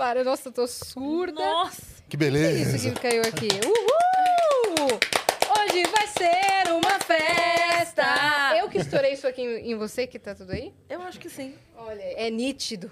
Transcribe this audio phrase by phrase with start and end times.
[0.00, 1.34] Para, nossa, eu tô surda.
[1.42, 1.82] Nossa!
[2.08, 2.90] Que Isso beleza.
[2.90, 3.48] que caiu aqui.
[3.66, 4.88] Uhul!
[4.88, 8.56] Hoje vai ser uma festa!
[8.58, 10.72] Eu que estourei isso aqui em em você, que tá tudo aí?
[10.88, 11.54] Eu acho que sim.
[11.76, 12.90] Olha, é nítido.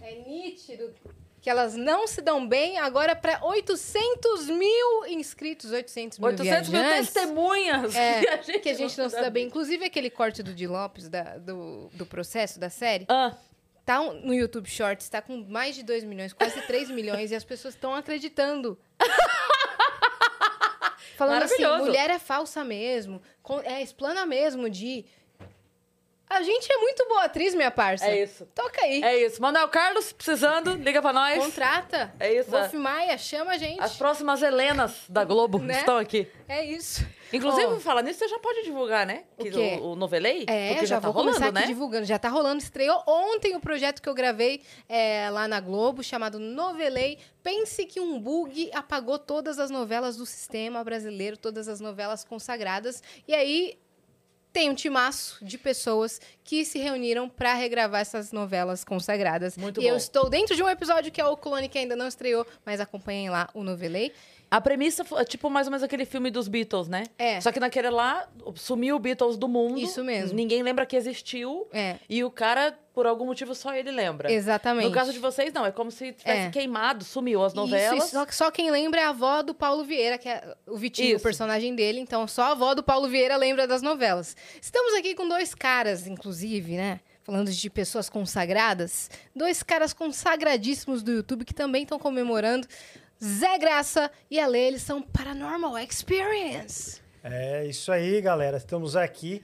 [0.00, 0.94] É nítido
[1.40, 6.82] que elas não se dão bem agora para 800 mil inscritos, 800 mil 800 mil
[6.82, 9.46] testemunhas É, que a gente, que a gente não se dá bem.
[9.48, 13.34] Inclusive, aquele corte do Di Lopes, da- do, do processo, da série, Ah,
[13.92, 17.34] tá um- no YouTube Shorts, tá com mais de 2 milhões, quase 3 milhões, e
[17.34, 18.78] as pessoas estão acreditando.
[21.16, 23.20] Falando assim, mulher é falsa mesmo,
[23.64, 25.04] é explana mesmo de...
[26.28, 28.06] A gente é muito boa atriz, minha parça.
[28.06, 28.46] é isso.
[28.54, 29.02] Toca aí.
[29.02, 29.42] É isso.
[29.42, 31.42] Manuel Carlos, precisando, liga pra nós.
[31.44, 32.14] Contrata.
[32.20, 32.48] É isso.
[32.52, 33.80] Wolf Maia, chama a gente.
[33.80, 35.80] As próximas Helenas da Globo Né?
[35.80, 36.28] estão aqui.
[36.48, 37.04] É isso.
[37.32, 39.24] Inclusive, Ó, falar nisso, você já pode divulgar, né?
[39.38, 39.78] O Que quê?
[39.80, 40.44] O, o Novelei?
[40.48, 41.66] É, Porque já, já, tá vou rolando, começar né?
[41.66, 42.04] divulgando.
[42.06, 42.62] Já tá rolando.
[42.62, 47.18] Estreou ontem o projeto que eu gravei é, lá na Globo, chamado Novelei.
[47.42, 53.02] Pense que um bug apagou todas as novelas do sistema brasileiro, todas as novelas consagradas.
[53.26, 53.78] E aí
[54.52, 59.56] tem um timaço de pessoas que se reuniram para regravar essas novelas consagradas.
[59.56, 59.96] Muito e eu bom.
[59.96, 63.30] estou dentro de um episódio que é o Clone, que ainda não estreou, mas acompanhem
[63.30, 64.12] lá o Novelei.
[64.50, 67.04] A premissa foi tipo mais ou menos aquele filme dos Beatles, né?
[67.16, 67.40] É.
[67.40, 69.78] Só que naquele lá, sumiu o Beatles do mundo.
[69.78, 70.34] Isso mesmo.
[70.36, 71.68] Ninguém lembra que existiu.
[71.72, 74.32] É, E o cara, por algum motivo, só ele lembra.
[74.32, 74.86] exatamente.
[74.88, 75.64] No caso de vocês, não.
[75.64, 76.50] É como se tivesse É.
[76.50, 78.02] queimado, sumiu as novelas.
[78.04, 81.12] Isso, só, só quem lembra é a avó do Paulo Vieira, que é o Vitinho,
[81.12, 81.22] o Isso.
[81.22, 82.00] personagem dele.
[82.00, 84.36] Então, só a avó do Paulo Vieira lembra das novelas.
[84.60, 86.98] Estamos aqui com dois caras, inclusive, né?
[87.22, 89.08] Falando de pessoas consagradas.
[89.36, 92.66] Dois caras consagradíssimos do YouTube que também estão comemorando.
[93.22, 97.00] Zé Graça e a Lê, eles são Paranormal Experience.
[97.22, 98.56] É isso aí, galera.
[98.56, 99.42] Estamos aqui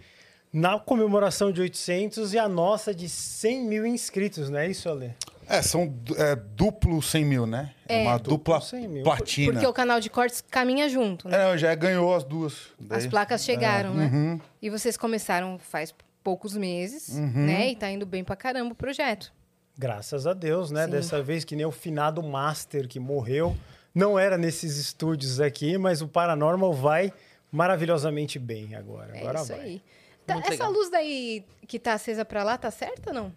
[0.52, 5.14] na comemoração de 800 e a nossa de 100 mil inscritos, não é isso, Ale?
[5.48, 7.72] É, são é, duplo 100 mil, né?
[7.86, 8.02] É.
[8.02, 9.02] Uma Duplo dupla 100 mil.
[9.04, 9.52] platina.
[9.52, 11.52] Porque o canal de cortes caminha junto, né?
[11.54, 12.54] É, já ganhou as duas.
[12.90, 14.10] As Daí- placas chegaram, É, né?
[14.12, 14.40] uhum.
[14.60, 15.94] E vocês começaram faz
[16.24, 17.68] poucos meses, né?
[17.70, 19.32] E tá indo bem pra caramba o projeto.
[19.78, 20.84] Graças a Deus, né?
[20.86, 20.90] Sim.
[20.90, 23.56] Dessa vez que nem o finado Master que morreu.
[23.94, 27.12] Não era nesses estúdios aqui, mas o Paranormal vai
[27.50, 29.16] maravilhosamente bem agora.
[29.16, 29.60] É agora isso vai.
[29.60, 29.82] aí.
[30.26, 30.72] Tá, essa legal.
[30.72, 33.32] luz daí que tá acesa pra lá, tá certa ou não?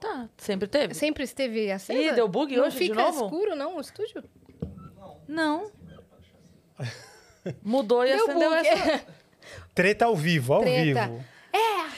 [0.00, 0.94] Tá, sempre teve?
[0.94, 1.98] Sempre esteve acesa?
[1.98, 3.24] Ih, deu bug não hoje de fica novo?
[3.24, 4.22] escuro, não, o estúdio?
[5.26, 5.70] Não.
[7.62, 8.66] Mudou e Deu acendeu bug.
[8.66, 9.06] essa.
[9.74, 11.06] Treta ao vivo, ao Treta.
[11.08, 11.24] vivo.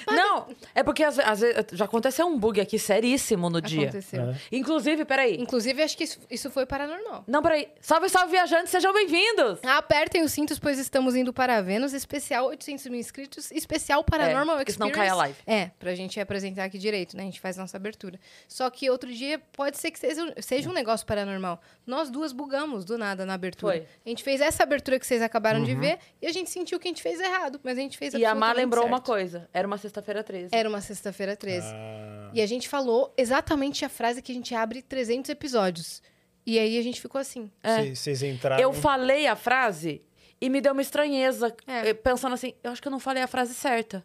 [0.06, 3.82] Não, é porque às, ve- às vezes já aconteceu um bug aqui seríssimo no dia.
[3.88, 4.30] Aconteceu.
[4.30, 4.34] É.
[4.50, 5.36] Inclusive, peraí.
[5.40, 7.24] Inclusive, acho que isso, isso foi paranormal.
[7.26, 7.68] Não, peraí.
[7.80, 9.60] Salve, salve, viajantes, sejam bem-vindos!
[9.62, 14.62] Apertem os cintos, pois estamos indo para Vênus, especial 800 mil inscritos, especial Paranormal É,
[14.66, 14.96] Experience.
[14.98, 15.36] cai a live.
[15.46, 17.22] É, pra gente apresentar aqui direito, né?
[17.22, 18.18] A gente faz nossa abertura.
[18.48, 21.60] Só que outro dia pode ser que seja, seja um negócio paranormal.
[21.86, 23.72] Nós duas bugamos do nada na abertura.
[23.74, 23.86] Foi.
[24.04, 26.88] A gente fez essa abertura que vocês acabaram de ver e a gente sentiu que
[26.88, 29.06] a gente fez errado, mas a gente fez E a Mar lembrou uma certo.
[29.06, 29.48] coisa.
[29.52, 30.48] Era uma sexta-feira 13.
[30.54, 31.66] Era uma sexta-feira 13.
[31.72, 36.02] Ah, E a gente falou exatamente a frase que a gente abre 300 episódios.
[36.46, 37.50] E aí a gente ficou assim.
[37.62, 37.94] É.
[37.94, 38.62] Vocês entraram.
[38.62, 40.02] Eu falei a frase
[40.40, 41.88] e me deu uma estranheza, É.
[41.90, 44.04] eh, pensando assim, eu acho que eu não falei a frase certa.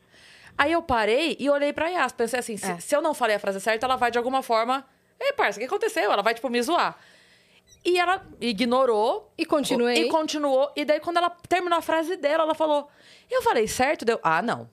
[0.57, 2.77] Aí eu parei e olhei pra Yas, pensei assim, se, É.
[2.79, 4.85] se eu não falei a frase certa, ela vai de alguma forma,
[5.19, 6.11] ei, parça, o que aconteceu?
[6.11, 6.97] Ela vai, tipo, me zoar.
[7.83, 9.31] E ela ignorou.
[9.37, 10.05] E continuei.
[10.05, 10.71] E continuou.
[10.75, 12.89] E daí, quando ela terminou a frase dela, ela falou,
[13.29, 14.03] eu falei certo?
[14.05, 14.69] Deu, ah, não.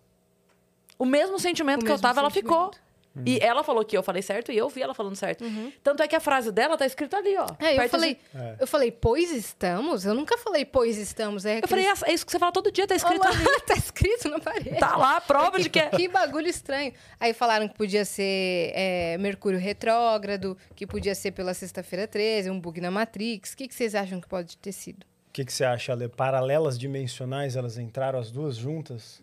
[1.02, 2.64] O mesmo sentimento O que eu mesmo tava, ela ficou.
[2.66, 2.92] sentimento.
[3.26, 5.44] E ela falou que eu falei certo e eu vi ela falando certo.
[5.82, 7.42] Tanto é que a frase dela tá escrita ali, ó.
[7.42, 7.56] Uhum.
[7.58, 8.56] É, eu falei, de- É.
[8.60, 10.06] eu falei, pois estamos?
[10.06, 11.44] Eu nunca falei, pois estamos.
[11.44, 13.44] É Eu falei, aqueles- é é isso que você fala todo dia, tá escrito ali.
[13.66, 14.78] tá escrito na parede.
[14.78, 15.90] Tá lá, a prova de que é.
[15.90, 16.94] Que bagulho estranho.
[17.20, 22.58] Aí falaram que podia ser é, Mercúrio retrógrado, que podia ser pela sexta-feira 13, um
[22.58, 23.52] bug na Matrix.
[23.52, 25.02] O que, que vocês acham que pode ter sido?
[25.02, 26.08] O que, que você acha, Ale?
[26.08, 29.20] Paralelas dimensionais, elas entraram as duas juntas?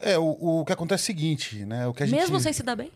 [0.00, 1.86] É, o, o que acontece é o seguinte, né?
[1.86, 2.18] O que a gente...
[2.18, 2.90] Mesmo sem se dar bem?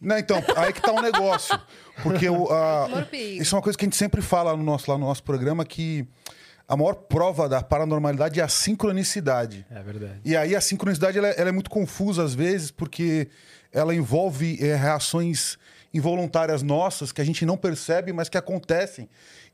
[0.00, 1.58] Não, então, aí que tá um negócio.
[2.02, 4.98] Porque o, a- isso é uma coisa que a gente sempre fala no nosso, lá
[4.98, 6.06] no nosso programa, que
[6.68, 9.64] a maior prova da paranormalidade é a sincronicidade.
[9.70, 10.20] É verdade.
[10.24, 13.28] E aí a sincronicidade ela, é- ela é muito confusa às vezes, porque
[13.72, 15.56] ela envolve é, reações
[15.94, 19.08] involuntárias nossas que a gente não percebe, mas que acontecem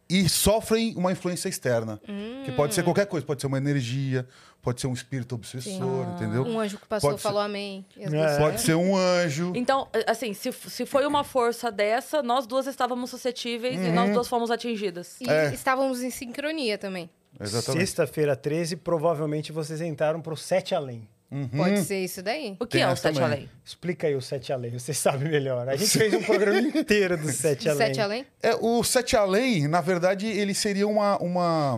[0.08, 2.00] e sofrem uma influência externa.
[2.44, 4.26] Que pode ser qualquer coisa, pode ser uma energia,
[4.60, 6.44] pode ser um espírito obsessor, entendeu?
[6.44, 7.84] Um anjo que passou Pode ser- falou amém.
[7.96, 8.38] E as É.
[8.38, 9.52] Pode ser um anjo.
[9.54, 14.28] Então, assim, se, se foi uma força dessa, nós duas estávamos suscetíveis e nós duas
[14.28, 15.20] fomos atingidas.
[15.20, 15.52] E É.
[15.54, 17.08] estávamos em sincronia também.
[17.40, 17.80] Exatamente.
[17.80, 21.08] Sexta-feira 13, provavelmente vocês entraram pro sete além.
[21.56, 22.56] Pode ser isso daí.
[22.60, 23.22] O que Tem é o Sete também.
[23.38, 23.50] Além?
[23.64, 25.68] Explica aí o Sete Além, você sabe melhor.
[25.68, 27.86] A gente fez um programa inteiro do Sete Além.
[27.86, 28.26] Sete além?
[28.42, 31.74] É, o Sete Além, na verdade, ele seria uma, uma-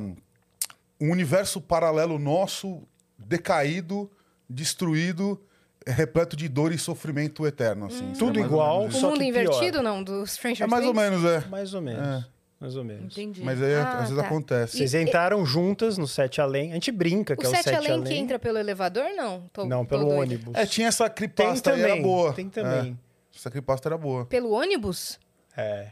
[1.01, 2.83] um universo paralelo nosso,
[3.19, 4.11] decaído,
[4.51, 5.41] destruído,
[5.87, 7.87] repleto de dor e sofrimento eterno.
[7.87, 8.13] Assim.
[8.19, 9.01] Tudo É igual, menos O isso.
[9.01, 9.43] Só mundo que pior.
[9.43, 10.03] invertido, não?
[10.03, 11.41] Do Stranger É mais ou menos, é.
[11.49, 12.25] Mais ou menos.
[12.65, 13.13] Mais ou menos.
[13.13, 13.43] Entendi.
[13.45, 14.23] Mas aí, Ah, às vezes tá.
[14.27, 14.79] acontece.
[14.79, 16.71] Vocês entraram juntas no Sete Além.
[16.71, 18.05] A gente brinca que O é o sete Sete além, Além.
[18.05, 19.43] que entra pelo elevador, não?
[19.53, 20.55] Tô- Não, pelo ônibus.
[20.55, 22.03] É, tinha essa Tem cripasta aí, era também.
[22.03, 22.33] boa.
[22.33, 22.99] Tem também.
[23.35, 24.25] É, essa cripasta era boa.
[24.25, 25.19] Pelo ônibus?
[25.55, 25.89] É.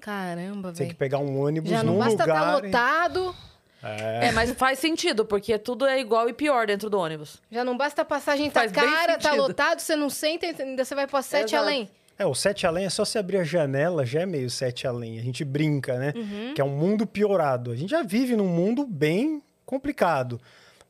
[0.00, 0.96] Caramba, Tem que velho.
[0.96, 2.62] pegar um ônibus Já não basta estar lugar.
[2.64, 3.34] lotado,
[3.82, 7.40] É, mas faz sentido, porque tudo é igual e pior dentro do ônibus.
[7.50, 10.94] já não basta a passagem tá Faz cara, tá lotado, você não senta, ainda você
[10.94, 11.64] vai pra sete Exato.
[11.64, 11.88] além.
[12.22, 15.18] É, o Sete Além é só se abrir a janela, já é meio Sete Além.
[15.18, 16.12] A gente brinca, né?
[16.54, 17.72] Que é um mundo piorado.
[17.72, 20.40] A gente já vive num mundo bem complicado.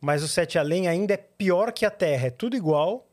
[0.01, 2.27] Mas o Sete Além ainda é pior que a Terra.
[2.27, 3.07] É tudo igual,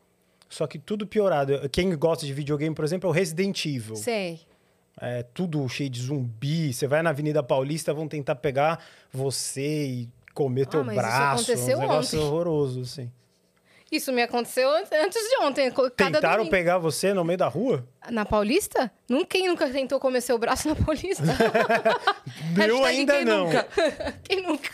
[0.49, 1.69] só que tudo piorado.
[1.69, 3.95] Quem gosta de videogame, por exemplo, é o Resident Evil.
[3.95, 4.39] Sei.
[5.01, 6.73] É tudo cheio de zumbi.
[6.73, 8.83] Você vai na Avenida Paulista, vão tentar pegar
[9.13, 11.43] você e comer teu Ah, mas isso braço.
[11.51, 12.27] aconteceu um negócio ontem.
[12.27, 13.09] horroroso, assim.
[13.91, 15.71] Isso me aconteceu an- antes de ontem.
[15.71, 15.89] Cada
[16.19, 16.51] Tentaram domingo.
[16.51, 17.87] pegar você no meio da rua?
[18.09, 18.91] Na Paulista?
[19.27, 21.23] Quem nunca tentou comer seu braço na Paulista?
[22.67, 23.45] Eu ainda quem não.
[23.45, 23.67] nunca.
[24.23, 24.69] Quem nunca?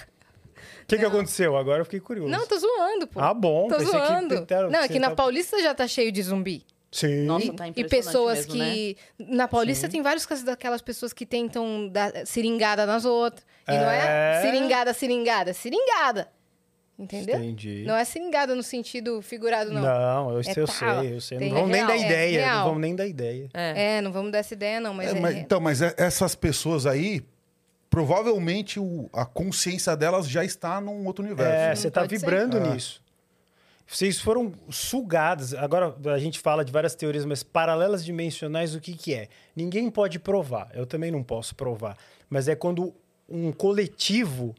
[0.84, 1.58] O que, que aconteceu?
[1.58, 2.30] Agora eu fiquei curioso.
[2.30, 3.20] Não, tô zoando, pô.
[3.20, 3.68] Ah, bom.
[3.68, 4.36] Tô pensei que zoando.
[4.36, 6.64] tentaram- Não, é que na tentaram- Paulista já tá cheio de zumbi.
[6.92, 7.26] Sim.
[7.26, 8.96] Nossa, tá E pessoas mesmo, que.
[9.18, 13.44] Na Paulista tem vários casos daquelas pessoas que tentam dar seringada nas outras.
[13.68, 14.42] E não é É.
[14.44, 16.30] seringada, seringada, seringada.
[16.98, 17.36] Entendeu?
[17.38, 17.84] Entendi.
[17.86, 19.82] Não é seringada no sentido figurado, não.
[19.82, 21.38] Não, eu, É eu sei, eu sei.
[21.38, 22.42] Tem- Não vamos é nem dar é ideia.
[22.42, 22.66] Não real.
[22.68, 23.50] vamos nem dar ideia.
[23.54, 23.98] É.
[23.98, 25.20] É, não vamos dar essa ideia, não, mas É, é.
[25.20, 27.22] mas- então, mas é- essas pessoas aí,
[27.90, 31.52] provavelmente o- a consciência delas já está num outro universo.
[31.54, 31.76] É, né?
[31.76, 32.08] você tá ser.
[32.08, 32.70] vibrando É.
[32.74, 33.02] nisso.
[33.88, 35.54] Vocês foram sugadas.
[35.54, 39.28] Agora a gente fala de várias teorias, mas paralelas dimensionais, o que, que é?
[39.56, 40.70] Ninguém pode provar.
[40.74, 41.96] Eu também não posso provar.
[42.28, 42.96] Mas é quando
[43.30, 44.56] um coletivo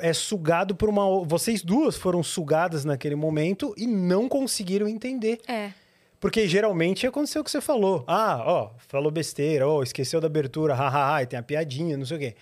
[0.00, 1.24] é sugado por uma.
[1.24, 5.40] Vocês duas foram sugadas naquele momento e não conseguiram entender.
[5.48, 5.72] É.
[6.20, 8.02] Porque geralmente aconteceu o que você falou.
[8.06, 12.16] Ah, ó, falou besteira, ó, esqueceu da abertura, hahaha, e tem a piadinha, não sei
[12.16, 12.34] o quê.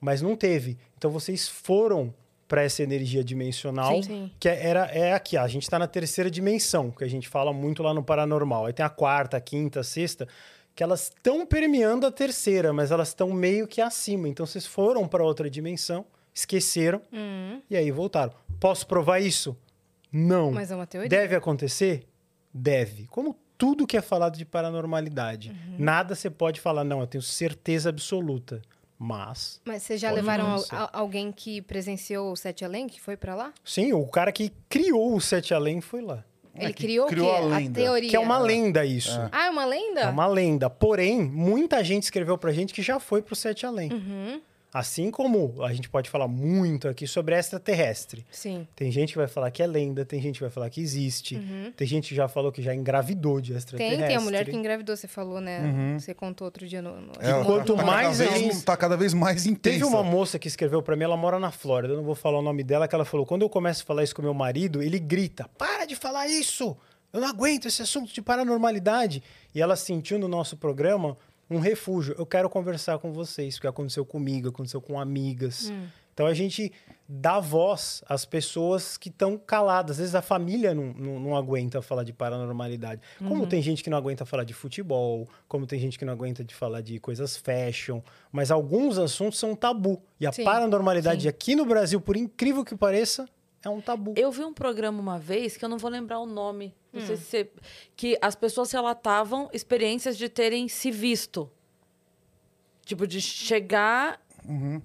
[0.00, 0.76] Mas não teve.
[0.96, 2.12] Então vocês foram
[2.48, 4.02] para essa energia dimensional, Sim.
[4.02, 4.30] Sim.
[4.40, 5.36] que é- era, é aqui.
[5.36, 8.66] ó, A gente está na terceira dimensão, que a gente fala muito lá no paranormal.
[8.66, 10.26] Aí tem a quarta, a quinta, a sexta,
[10.74, 14.26] que elas estão permeando a terceira, mas elas estão meio que acima.
[14.28, 16.04] Então vocês foram para outra dimensão,
[16.40, 17.60] esqueceram Uhum.
[17.68, 18.32] e aí voltaram.
[18.60, 19.56] Posso provar isso?
[20.12, 20.50] Não.
[20.52, 21.08] Mas é uma teoria.
[21.08, 22.06] Deve acontecer?
[22.52, 23.06] Deve.
[23.08, 25.50] Como tudo que é falado de paranormalidade.
[25.50, 25.76] Uhum.
[25.78, 28.62] Nada você pode falar, não, eu tenho certeza absoluta.
[29.00, 33.32] Mas, Mas vocês já levaram al- alguém que presenciou o Sete Além, que foi pra
[33.34, 33.52] lá?
[33.64, 36.24] sim, o cara que criou o Sete Além foi lá.
[36.56, 37.54] Ele que criou, criou o quê?
[37.54, 37.80] a lenda.
[37.80, 38.10] teoria.
[38.10, 39.16] Que é uma lenda isso.
[39.30, 40.00] Ah, é uma lenda?
[40.00, 40.68] É uma lenda.
[40.68, 43.92] Porém, muita gente escreveu pra gente que já foi pro Sete Além.
[43.92, 44.40] Uhum.
[44.72, 48.26] Assim como a gente pode falar muito aqui sobre extraterrestre.
[48.30, 48.68] Sim.
[48.76, 51.40] Tem gente que vai falar que é lenda, tem gente que vai falar que existe.
[51.74, 53.54] Tem gente que já falou que já engravidou de Uhum.
[53.54, 54.06] Tem, extraterrestre.
[54.08, 55.96] tem a mulher que engravidou, você falou, né?
[55.98, 57.00] Você contou outro dia no.
[57.00, 59.78] no- É, quanto tá, mais cada vez, tá cada vez mais intensa.
[59.78, 62.38] Teve uma moça que escreveu pra mim, ela mora na Flórida, eu não vou falar
[62.38, 64.82] o nome dela, que ela falou: quando eu começo a falar isso com meu marido,
[64.82, 66.76] ele grita: para de falar isso!
[67.10, 69.22] Eu não aguento esse assunto de paranormalidade.
[69.54, 71.16] E ela sentiu no nosso programa
[71.50, 72.14] um refúgio.
[72.18, 75.72] Eu quero conversar com vocês, porque aconteceu comigo, aconteceu com amigas.
[76.12, 76.72] Então a gente
[77.08, 79.92] dá voz às pessoas que estão caladas.
[79.92, 83.00] Às vezes a família não, não, não aguenta falar de paranormalidade.
[83.18, 86.42] Como tem gente que não aguenta falar de futebol, como tem gente que não aguenta
[86.42, 88.00] de falar de coisas fashion,
[88.32, 90.02] mas alguns assuntos são tabu.
[90.18, 91.28] E a Sim, paranormalidade sim.
[91.28, 93.28] aqui no Brasil, por incrível que pareça,
[93.64, 94.14] é um tabu.
[94.16, 96.74] Eu vi um programa uma vez que eu não vou lembrar o nome.
[96.92, 97.06] Não Hum.
[97.06, 97.50] sei se você-
[97.96, 101.50] que as pessoas relatavam experiências de terem se visto.
[102.84, 104.20] Tipo, de chegar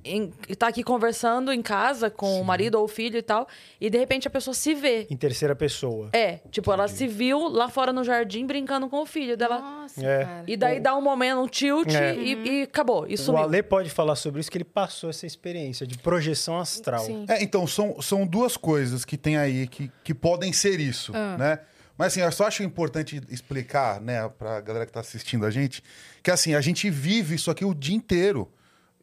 [0.04, 3.48] em, e tá aqui conversando em casa com o marido ou o filho e tal,
[3.80, 5.08] e de repente a pessoa se vê.
[5.10, 6.10] Em terceira pessoa.
[6.14, 9.60] É, tipo, ela se viu lá fora no jardim brincando com o filho dela.
[9.60, 10.26] Nossa, É.
[10.26, 10.44] cara.
[10.48, 12.16] E daí dá um momento, um tilt É.
[12.16, 13.06] e, e acabou.
[13.08, 13.38] E O.
[13.38, 17.06] Ale pode falar sobre isso, que ele passou essa experiência de projeção astral.
[17.06, 17.26] Sim.
[17.30, 21.38] É, então, são, são duas coisas que tem aí que, que podem ser isso, Ah.
[21.38, 21.60] né?
[21.98, 25.84] Mas assim, eu só acho importante explicar, né, pra galera que tá assistindo a gente,
[26.24, 28.52] que assim, a gente vive isso aqui o dia inteiro.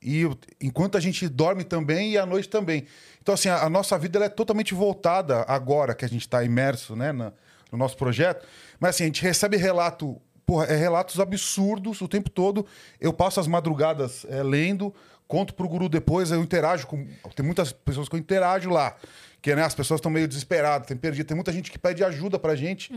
[0.02, 0.26] E
[0.60, 2.86] enquanto a gente dorme também e à noite também.
[3.20, 6.96] Então, assim, a, a nossa vida é totalmente voltada agora que a gente está imerso,
[6.96, 7.32] né, na-
[7.70, 8.46] no nosso projeto.
[8.80, 12.66] Mas assim, a gente recebe relato, porra, é relatos absurdos o tempo todo.
[13.00, 14.92] Eu passo as madrugadas é, lendo
[15.28, 17.06] conto pro guru depois, eu interajo com.
[17.36, 18.96] Tem muitas pessoas que eu interajo lá.
[19.42, 21.26] Que né, as pessoas estão meio desesperadas, tem perdido.
[21.26, 22.92] Tem muita gente que pede ajuda pra gente,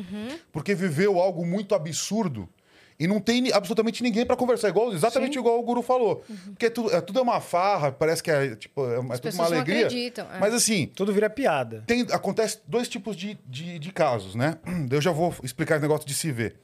[0.51, 2.49] porque viveu algo muito absurdo.
[2.99, 6.23] E não tem absolutamente ninguém pra conversar, igual, exatamente igual o guru falou.
[6.45, 9.33] Porque tudo é, tudo é uma farra, parece que é, tipo, é, uma- é tudo
[9.33, 9.87] uma não alegria.
[9.87, 10.39] acreditam, é.
[10.39, 11.83] Mas assim, Tudo vira piada.
[11.87, 14.57] tem, acontece dois tipos de, de, de casos, né?
[14.91, 16.55] Eu já vou explicar esse negócio de se ver.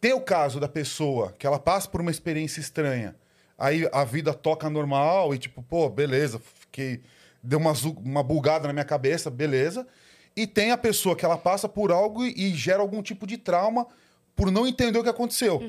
[0.00, 3.14] Tem o caso da pessoa que ela passa por uma experiência estranha,
[3.58, 7.02] aí a vida toca normal e tipo, pô, beleza, fiquei.
[7.42, 7.72] Deu uma,
[8.04, 9.86] uma bugada na minha cabeça, beleza.
[10.36, 13.36] E tem a pessoa que ela passa por algo e, e gera algum tipo de
[13.36, 13.86] trauma
[14.34, 15.62] por não entender o que aconteceu.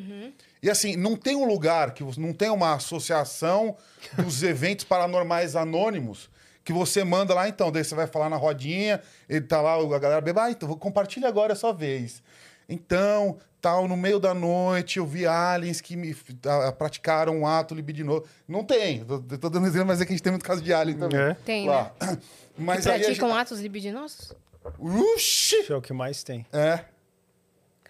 [0.61, 3.75] E assim, não tem um lugar que você não tem uma associação
[4.15, 6.29] dos eventos paranormais anônimos
[6.63, 9.99] que você manda lá, então, daí você vai falar na rodinha, ele tá lá, a
[9.99, 12.21] galera bebe, ah, então vou- compartilha agora a sua vez.
[12.69, 16.15] Então, tal, no meio da noite eu vi aliens que me
[16.45, 18.25] ah, praticaram um ato libidinoso.
[18.47, 20.71] Não tem, tô, tô dando exemplo, mas é que a gente tem muito caso de
[20.71, 21.19] alien também.
[21.19, 21.33] É.
[21.43, 21.91] Tem, lá.
[21.99, 22.17] né?
[22.57, 23.39] Mas a praticam gente...
[23.39, 24.33] atos libidinosos?
[24.77, 25.55] Uxi!
[25.55, 26.45] Isso é o que mais tem.
[26.53, 26.85] É.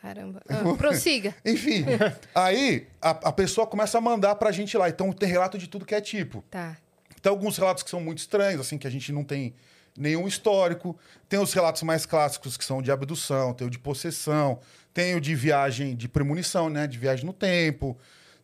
[0.01, 0.41] Caramba.
[0.49, 1.35] Ah, prossiga.
[1.45, 1.85] Enfim,
[2.33, 4.89] aí a, a pessoa começa a mandar pra gente lá.
[4.89, 6.43] Então tem relato de tudo que é tipo.
[6.49, 6.75] Tá.
[7.21, 9.53] Tem alguns relatos que são muito estranhos, assim, que a gente não tem
[9.95, 10.97] nenhum histórico.
[11.29, 14.59] Tem os relatos mais clássicos que são de abdução, tem o de possessão,
[14.93, 16.87] tem o de viagem de premonição, né?
[16.87, 17.95] De viagem no tempo,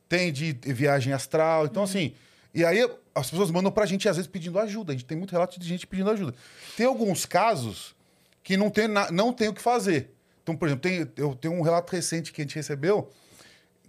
[0.07, 1.65] tem de viagem astral.
[1.65, 2.13] Então, assim.
[2.53, 4.91] E aí as pessoas mandam pra gente, às vezes, pedindo ajuda.
[4.91, 6.35] A gente tem muito relato de gente pedindo ajuda.
[6.75, 7.95] Tem alguns casos
[8.43, 10.11] que não tem, na- não tem o que fazer.
[10.47, 13.11] Então, por exemplo, tem, eu tenho um relato recente que a gente recebeu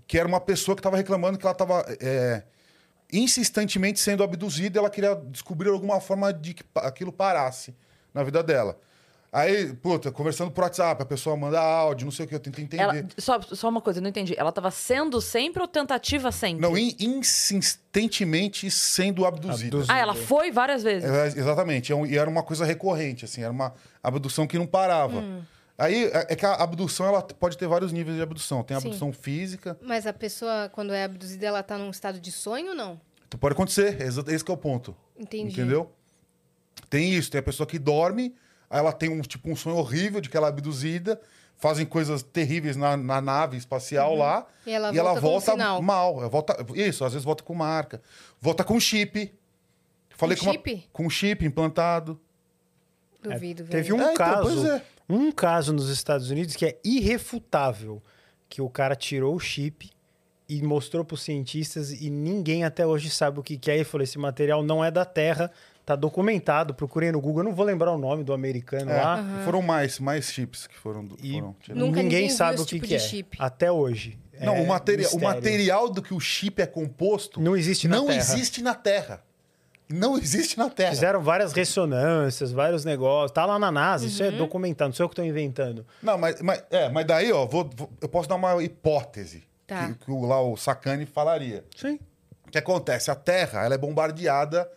[0.08, 1.84] que era uma pessoa que estava reclamando que ela estava
[3.12, 7.72] insistentemente sendo abduzida e ela queria descobrir alguma forma de que aquilo parasse
[8.12, 8.76] na vida dela.
[9.30, 12.60] Aí, puta, conversando por WhatsApp, a pessoa manda áudio, não sei o que, eu tento
[12.60, 12.82] entender.
[12.82, 14.34] Ela, só, só uma coisa, eu não entendi.
[14.36, 16.60] Ela tava sendo sempre ou tentativa sempre?
[16.62, 19.76] Não, in- insistentemente sendo abduzida.
[19.76, 19.92] Abduzida.
[19.92, 21.08] Ah, ela foi várias vezes.
[21.08, 21.92] É, exatamente.
[21.92, 25.18] É E era uma coisa recorrente, assim, era uma abdução que não parava.
[25.20, 25.42] Hum.
[25.78, 28.62] Aí é é que a abdução ela pode ter vários níveis de abdução.
[28.64, 28.88] Tem a Sim.
[28.88, 32.74] abdução física, Mas a pessoa, quando é abduzida, ela tá num estado de sonho ou
[32.74, 33.00] não?
[33.26, 34.96] então pode acontecer, é esse que é o ponto.
[35.16, 35.52] Entendi.
[35.52, 35.92] Entendeu?
[36.90, 38.34] Tem isso, tem a pessoa que dorme,
[38.70, 41.20] aí ela tem um tipo um sonho horrível de que ela é abduzida,
[41.56, 45.82] fazem coisas terríveis na, na nave espacial lá, E ela volta com um sinal.
[45.82, 46.18] mal.
[46.20, 48.00] Ela volta, isso, às vezes volta com marca.
[48.40, 49.32] Volta com chip.
[50.10, 50.88] Falei Com com, uma- chip?
[50.92, 52.18] com chip implantado.
[53.22, 53.70] Duvido, velho.
[53.70, 54.82] Teve um É, então, caso, pois é.
[55.08, 58.02] Um caso nos Estados Unidos que é irrefutável,
[58.48, 59.90] que o cara tirou o chip
[60.48, 63.78] e mostrou para os cientistas e ninguém até hoje sabe o que, que é.
[63.78, 65.50] E falou: esse material não é da Terra,
[65.84, 66.72] tá documentado.
[66.74, 69.42] Procurei no Google, eu não vou lembrar o nome do americano É, lá.
[69.44, 71.86] Foram mais, mais chips que foram, do- E foram tirados.
[71.86, 72.98] Nunca ninguém sabe o que, tipo que de é.
[72.98, 73.36] chip.
[73.40, 74.18] Até hoje.
[74.40, 75.36] Não, É o, material, o mistério.
[75.36, 78.18] material do que o chip é composto Não existe na não Terra.
[78.18, 79.22] existe na Terra.
[79.88, 80.90] Não existe na Terra.
[80.90, 83.32] Fizeram várias ressonâncias, vários negócios.
[83.32, 84.28] Tá lá na NASA, isso Uhum.
[84.28, 85.86] é documentado, não sou eu que estou inventando.
[86.02, 89.88] Não, mas, mas, é, mas daí, ó, vou, vou- eu posso dar uma hipótese Tá.
[89.88, 91.64] que, que o, lá o Sacani falaria.
[91.76, 91.98] Sim.
[92.46, 93.10] O que acontece?
[93.10, 94.70] A Terra ela é bombardeada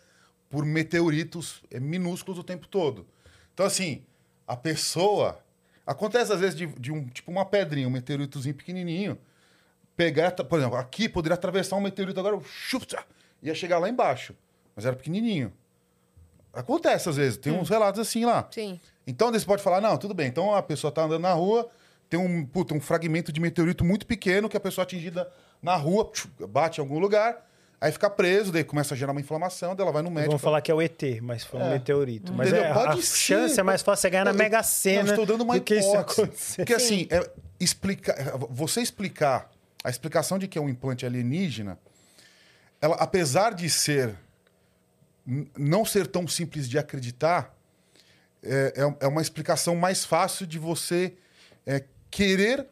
[0.50, 3.06] por meteoritos é, minúsculos o tempo todo.
[3.54, 4.04] Então, assim,
[4.48, 5.40] a pessoa.
[5.86, 9.18] Acontece às vezes de, de um tipo uma pedrinha, um meteoritozinho pequenininho,
[9.96, 12.40] pegar, por exemplo, aqui poderia atravessar um meteorito agora,
[13.42, 14.34] ia chegar lá embaixo,
[14.82, 15.54] mas era pequenininho.
[16.54, 18.48] Acontece às vezes, tem uns relatos assim lá.
[18.52, 18.80] Sim.
[19.08, 20.28] Então, você pode falar, não, tudo bem.
[20.28, 21.70] Então, a pessoa tá andando na rua,
[22.10, 26.12] tem um, puta, um fragmento de meteorito muito pequeno que a pessoa atingida na rua,
[26.50, 27.48] bate em algum lugar,
[27.80, 30.32] aí fica preso, daí começa a gerar uma inflamação, daí ela vai no médico.
[30.32, 31.70] Vão falar que é o ET, mas foi um É.
[31.74, 32.34] meteorito.
[32.34, 32.66] Mas Entendeu?
[32.70, 35.10] é, Pode a ser, chance é mais fácil você ganhar na Eu- Mega Sena Não,
[35.12, 36.56] estou dando uma do que isso hipótese.
[36.58, 38.16] Porque assim, é, explicar,
[38.50, 39.50] você explicar,
[39.84, 41.80] a explicação de que é um implante alienígena,
[42.82, 44.16] ela, apesar de ser
[45.58, 47.56] não ser tão simples de acreditar,
[48.44, 51.14] é, é- é uma explicação mais fácil de você
[51.66, 52.68] é, querer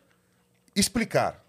[0.75, 1.43] explicar.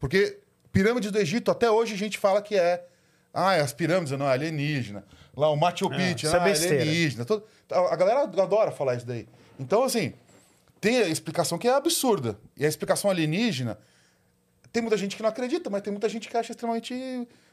[0.00, 0.38] Porque
[0.72, 2.84] pirâmides do Egito, até hoje a gente fala que é.
[3.32, 5.04] Ah, as pirâmides não é alienígena.
[5.36, 6.82] Lá o Machu Ah, Picchu, é ah, besteira.
[6.82, 7.24] alienígena.
[7.24, 9.28] Todo- a galera adora falar isso daí.
[9.60, 10.14] Então, assim,
[10.80, 12.38] tem a explicação que é absurda.
[12.56, 13.78] E a explicação alienígena,
[14.72, 16.94] tem muita gente que não acredita, mas tem muita gente que acha extremamente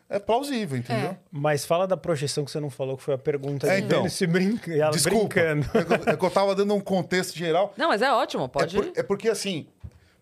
[0.09, 1.09] é, plausível, entendeu?
[1.11, 1.17] É.
[1.31, 3.99] Mas fala da projeção que você não falou, que foi a pergunta É, então.
[3.99, 5.27] Vênus se brinca, ela Desculpa.
[5.27, 5.65] brincando.
[5.73, 7.73] É que, eu, é tava dando um contexto geral.
[7.77, 8.75] Não, mas é ótimo, É, pode.
[8.75, 9.67] por- é porque, assim,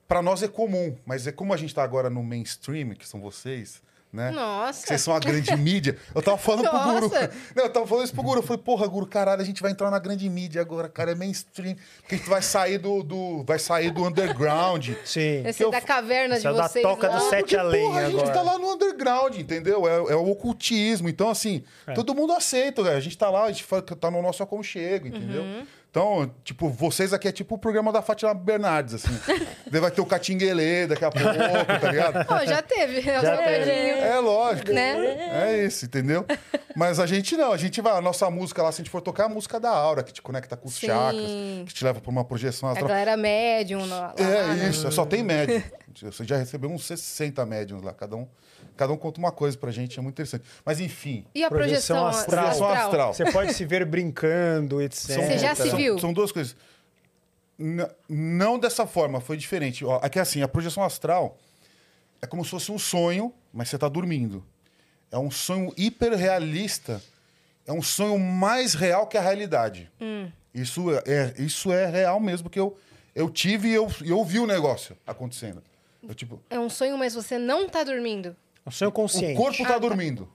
[0.08, 3.20] para nós é comum, mas é como a gente tá agora no mainstream, que são
[3.20, 3.82] vocês,
[4.12, 4.32] né?
[4.32, 4.86] Nossa.
[4.88, 5.98] Vocês são a grande mídia.
[6.14, 7.12] Eu tava falando pro Guru.
[7.56, 8.40] Não, eu tava falando isso pro Guru.
[8.40, 11.12] Eu falei, porra, Guru, caralho, a gente vai entrar na grande mídia agora, cara.
[11.12, 11.76] É mainstream.
[12.02, 13.04] Porque a gente vai sair do.
[13.04, 14.90] do vai sair do underground.
[15.06, 15.44] Sim.
[15.48, 16.84] Esse eu- da caverna de é da vocês.
[16.84, 17.18] toca lá.
[17.18, 18.34] do Ah, sete além porra, a gente agora.
[18.34, 19.88] tá lá no underground, entendeu?
[19.88, 21.08] É, é o ocultismo.
[21.10, 21.94] Então, assim, É.
[21.94, 22.84] todo mundo aceita.
[22.84, 22.92] né?
[22.96, 25.42] A gente tá lá, a gente fala que tá no nosso aconchego, entendeu?
[25.42, 25.66] Uhum.
[25.92, 29.10] Então, tipo, vocês aqui é tipo o programa da Fátima Bernardes, assim.
[29.70, 32.26] Daí vai ter o Catinguelê daqui a pouco, tá ligado?
[32.26, 33.02] Pô, já teve.
[33.02, 33.72] Já Já teve.
[33.72, 34.72] É lógico.
[34.72, 34.96] Né?
[35.50, 36.26] É isso, entendeu?
[36.78, 39.02] Mas a gente não, a gente vai, a nossa música lá, se a gente for
[39.02, 40.88] tocar, é a música da aura, que te conecta com os Sim.
[40.88, 41.26] chakras,
[41.68, 43.86] que te leva pra uma projeção A galera médium.
[43.86, 44.70] Lá, lá, É né?
[44.70, 45.62] isso, só tem médium.
[46.04, 48.26] Você já recebeu uns 60 médiums lá, cada um,
[48.82, 50.44] cada um conta uma coisa pra gente, é muito interessante.
[50.66, 52.44] Mas enfim, E a Projeção projeção, astral.
[52.46, 53.10] projeção astral?
[53.10, 53.14] astral.
[53.14, 55.18] Você pode se ver brincando, etc.
[55.18, 56.00] Você já se são, viu?
[56.00, 56.56] São duas coisas.
[57.60, 59.86] N- não dessa forma, foi diferente.
[59.86, 61.38] Ó, aqui assim, a projeção astral
[62.22, 64.44] é como se fosse um sonho, mas você tá dormindo.
[65.12, 67.02] É um sonho hiperrealista.
[67.68, 69.92] É um sonho mais real que a realidade.
[70.54, 72.76] Isso, é, é- isso é real mesmo, porque eu,
[73.14, 75.62] eu tive e eu, eu vi o negócio acontecendo.
[76.08, 78.36] Eu, tipo, É um sonho, mas você não tá dormindo.
[78.66, 79.34] Um sonho consciente.
[79.34, 79.80] o corpo Ah, tá tá.
[79.80, 80.30] dormindo.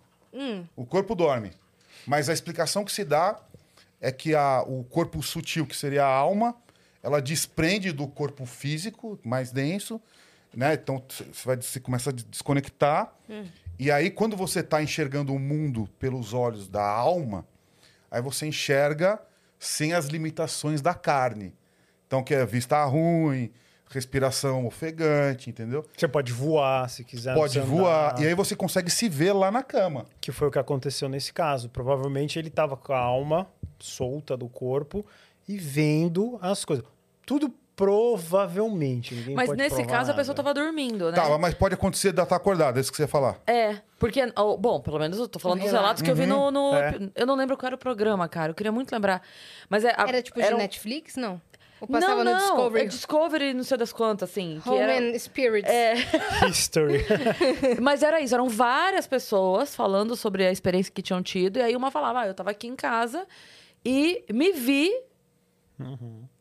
[0.76, 1.52] O corpo dorme.
[2.06, 3.40] Mas a explicação que se dá
[4.00, 6.54] é que a, o corpo sutil, que seria a alma,
[7.02, 10.00] ela desprende do corpo físico, mais denso,
[10.54, 10.74] né?
[10.74, 13.12] Então você vai, você começa a des- desconectar.
[13.78, 17.46] E aí, quando você está enxergando o mundo pelos olhos da alma,
[18.10, 19.20] aí você enxerga
[19.58, 21.54] sem as limitações da carne.
[22.06, 23.50] Então, que é vista ruim,
[23.90, 25.84] respiração ofegante, entendeu?
[25.96, 27.34] Você pode voar se quiser.
[27.34, 28.12] Pode voar.
[28.12, 28.22] andar.
[28.22, 30.06] E aí você consegue se ver lá na cama.
[30.20, 31.68] Que foi o que aconteceu nesse caso.
[31.68, 33.46] Provavelmente ele estava com a alma
[33.78, 35.04] solta do corpo
[35.48, 36.84] e vendo as coisas.
[37.24, 39.14] Tudo provavelmente.
[39.14, 40.14] Ninguém Mas pode nesse caso a nada.
[40.14, 41.16] pessoa tava dormindo, né?
[41.16, 43.38] Tá, mas pode acontecer de estar acordada, é isso que você ia falar.
[43.46, 44.20] É, porque,
[44.58, 45.82] bom, pelo menos eu tô falando dos Relato.
[45.84, 46.50] relatos que eu vi no.
[46.50, 46.98] no- é.
[47.14, 48.50] Eu não lembro qual era o programa, cara.
[48.50, 49.22] Eu queria muito lembrar.
[49.68, 49.90] Mas é.
[49.96, 51.16] a- Era tipo de um- Netflix?
[51.16, 51.40] Não.
[51.80, 52.32] Ou passava Não, não.
[52.32, 52.84] no Discovery?
[52.84, 54.60] É Discovery, não sei das quantas, assim.
[54.62, 54.98] Que Home era...
[54.98, 55.70] and Spirits.
[55.70, 55.94] É,
[56.48, 57.04] History.
[57.80, 61.58] mas era isso, eram várias pessoas falando sobre a experiência que tinham tido.
[61.58, 63.26] E aí uma falava, ah, eu tava aqui em casa
[63.84, 64.90] e me vi.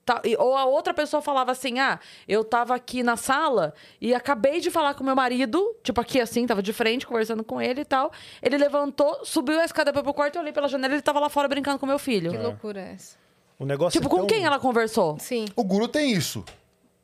[0.05, 4.13] Tá, e- ou a outra pessoa falava assim: ah, eu tava aqui na sala e
[4.13, 7.81] acabei de falar com meu marido, tipo aqui assim, tava de frente conversando com ele
[7.81, 8.11] e tal.
[8.41, 11.27] Ele levantou, subiu a escada pro quarto, eu olhei pela janela e ele tava lá
[11.27, 12.31] fora brincando com meu filho.
[12.31, 13.24] Que loucura é essa?
[13.57, 15.17] O negócio Tipo, é com tão- quem ela conversou?
[15.19, 15.45] Sim.
[15.55, 16.43] O guru tem isso.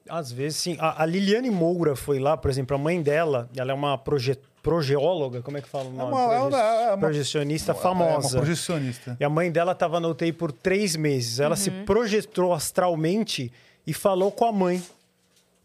[0.09, 0.77] Às vezes, sim.
[0.79, 4.37] A, a Liliane Moura foi lá, por exemplo, a mãe dela, ela é uma proje,
[4.61, 6.11] progeóloga, como é que fala o nome?
[6.11, 8.37] uma- é uma- é uma- projecionista É uma famosa.
[8.37, 9.15] projecionista.
[9.19, 11.39] E a mãe dela estava na UTI por três meses.
[11.39, 13.51] Ela se projetou astralmente
[13.87, 14.83] e falou com a mãe,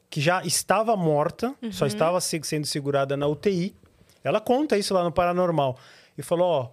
[0.09, 3.75] que já estava morta, só estava se- sendo segurada na UTI.
[4.23, 5.77] Ela conta isso lá no Paranormal.
[6.17, 6.69] E falou, ó...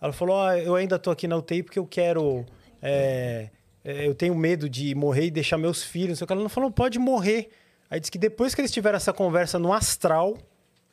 [0.00, 2.46] Ela falou, ó, eu ainda tô aqui na UTI porque eu quero...
[2.82, 3.50] é,
[3.84, 6.20] é, eu tenho medo de morrer e deixar meus filhos.
[6.22, 7.50] Ela não falou, pode morrer.
[7.90, 10.36] Aí disse que depois que eles tiveram essa conversa no astral,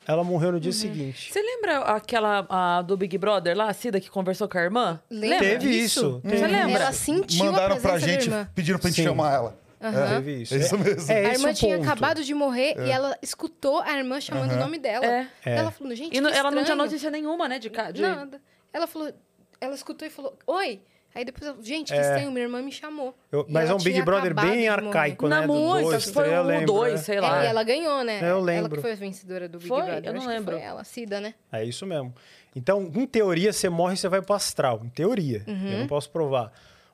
[0.07, 1.31] ela morreu no dia seguinte.
[1.33, 5.01] Você lembra aquela a, do Big Brother lá, a Cida, que conversou com a irmã?
[5.09, 6.21] Lembra Teve isso.
[6.23, 6.83] Você teve lembra?
[6.83, 8.49] Ela sentiu Mandaram a pra gente, da irmã.
[8.53, 9.03] pediram pra gente Sim.
[9.09, 9.65] chamar ela.
[9.81, 10.53] É, Teve isso.
[10.55, 11.11] É isso mesmo.
[11.11, 11.87] É a esse irmã tinha ponto.
[11.87, 15.05] acabado de morrer e ela escutou a irmã chamando o nome dela.
[15.05, 15.27] É.
[15.45, 15.55] É.
[15.57, 17.59] Ela falou, gente, E que ela não tinha notícia nenhuma, né?
[17.59, 18.01] De, de...
[18.01, 18.41] Nada.
[18.71, 19.11] Ela falou,
[19.59, 20.81] ela escutou e falou, oi.
[21.15, 22.01] Aí depois, ela, gente, que É.
[22.01, 23.15] estranho, minha irmã me chamou.
[23.31, 25.39] Eu- mas é ela um Big Brother bem arcaico, né?
[25.39, 25.83] Não, Do muito.
[25.89, 26.97] dois, foi eu o lembro, dois, né?
[26.97, 27.43] sei É, lá.
[27.43, 28.19] e ela ganhou, né?
[28.21, 28.75] Eu Ela lembro.
[28.75, 29.81] que foi a vencedora do Big Foi?
[29.81, 30.03] Brother.
[30.05, 30.55] Eu não acho que lembro.
[30.57, 31.33] foi ela, Cida, né?
[31.51, 32.13] É isso mesmo.
[32.53, 34.81] Então, em teoria, você morre e você vai pro astral.
[34.83, 35.41] Em teoria.
[35.47, 35.71] Uhum.
[35.71, 36.51] Eu não posso provar.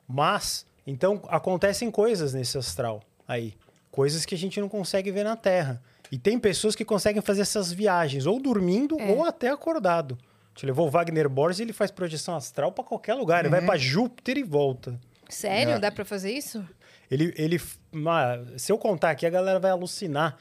[0.08, 3.54] Mas, então, acontecem coisas nesse astral aí.
[3.90, 5.82] Coisas que a gente não consegue ver na Terra.
[6.10, 9.12] E tem pessoas que conseguem fazer essas viagens, ou dormindo, É.
[9.12, 10.16] ou até acordado.
[10.54, 13.40] Te levou o Wagner Borges e ele faz projeção astral pra qualquer lugar.
[13.44, 13.60] Ele Uhum.
[13.60, 14.98] vai pra Júpiter e volta.
[15.28, 15.74] Sério?
[15.74, 15.78] É.
[15.78, 16.62] Dá pra fazer isso?
[17.10, 17.60] Ele, ele,
[18.56, 20.36] se eu contar aqui, a galera vai alucinar.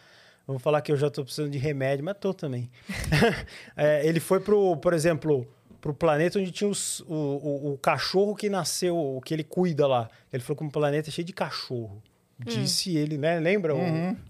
[0.47, 2.69] Vou falar que eu já tô precisando de remédio, mas tô também.
[3.77, 5.47] É, ele foi pro, por exemplo,
[5.79, 9.87] pro planeta onde tinha os- o, o, o cachorro que nasceu, o que ele cuida
[9.87, 10.09] lá.
[10.31, 12.01] Ele falou que um planeta cheio de cachorro.
[12.45, 13.39] Disse ele, né?
[13.39, 13.75] Lembra?
[13.75, 13.79] O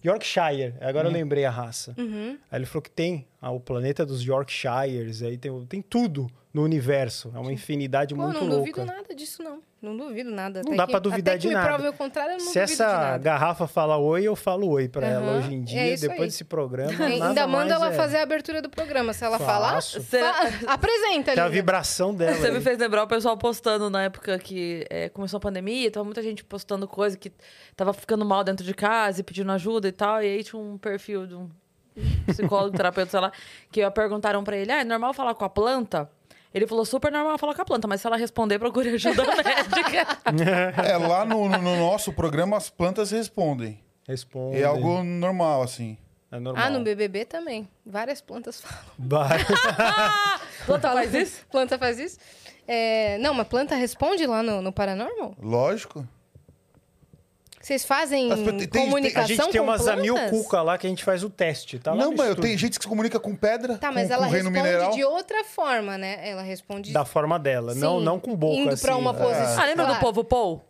[0.04, 0.74] Yorkshire.
[0.82, 1.93] Agora eu lembrei a raça.
[2.52, 6.64] Aí ele falou que tem ah, o planeta dos Yorkshires, aí tem, tem tudo no
[6.64, 7.32] universo.
[7.34, 8.58] É uma infinidade Pô, muito não louca.
[8.72, 9.62] duvido nada disso, não.
[9.82, 10.62] Não duvido nada.
[10.64, 11.92] Não Até dá que- pra duvidar até de que nada.
[11.94, 13.18] contrário, eu não Se duvido de essa nada.
[13.18, 15.94] garrafa fala oi, eu falo oi pra ela Aham, hoje em é dia.
[15.94, 16.28] isso depois aí.
[16.28, 16.92] desse programa.
[16.92, 17.94] Nada Ainda manda ela é.
[17.94, 19.12] fazer a abertura do programa.
[19.14, 20.02] Se ela falar, Faço.
[20.04, 22.36] fa- apresenta Tem a vibração dela.
[22.36, 26.04] Você me fez lembrar o pessoal postando na época que é, começou a pandemia, tava
[26.04, 27.32] muita gente postando coisa que
[27.76, 30.22] tava ficando mal dentro de casa e pedindo ajuda e tal.
[30.22, 31.50] E aí tinha um perfil de um
[32.28, 33.32] psicólogo, terapeuta, sei lá,
[33.72, 36.08] que perguntaram pra ele: ah, é normal falar com a planta?
[36.54, 40.08] Ele falou super normal falar com a planta, mas se ela responder, procure ajuda médica.
[40.86, 43.80] É, lá no, no- no nosso programa as plantas respondem.
[44.08, 44.58] Responde.
[44.62, 45.98] É algo normal, assim.
[46.32, 46.66] É normal.
[46.66, 47.68] Ah, no BBB também.
[47.86, 48.78] Várias plantas falam.
[49.00, 49.40] Vai.
[50.66, 51.46] planta faz isso?
[51.52, 52.18] Planta faz isso?
[52.68, 55.36] É, não, mas planta responde lá no, no Paranormal?
[55.42, 56.08] Lógico.
[57.62, 59.88] Vocês fazem As plantas- tem- tem- A comunicação gente tem com umas?
[59.88, 62.84] Amil Cuca lá que a gente faz o teste, tá não, mas tenho gente que
[62.84, 64.91] se comunica com pedra, Tá, com, mas ela com reino responde mineral.
[64.91, 66.19] de outra forma, né?
[66.28, 66.91] Ela responde...
[66.91, 68.82] Da forma dela, não, Sim, não com boca Indo assim.
[68.86, 69.19] pra uma né?
[69.19, 69.62] posição.
[69.62, 70.00] Ah, lembra do Claro.
[70.06, 70.62] povo Paul?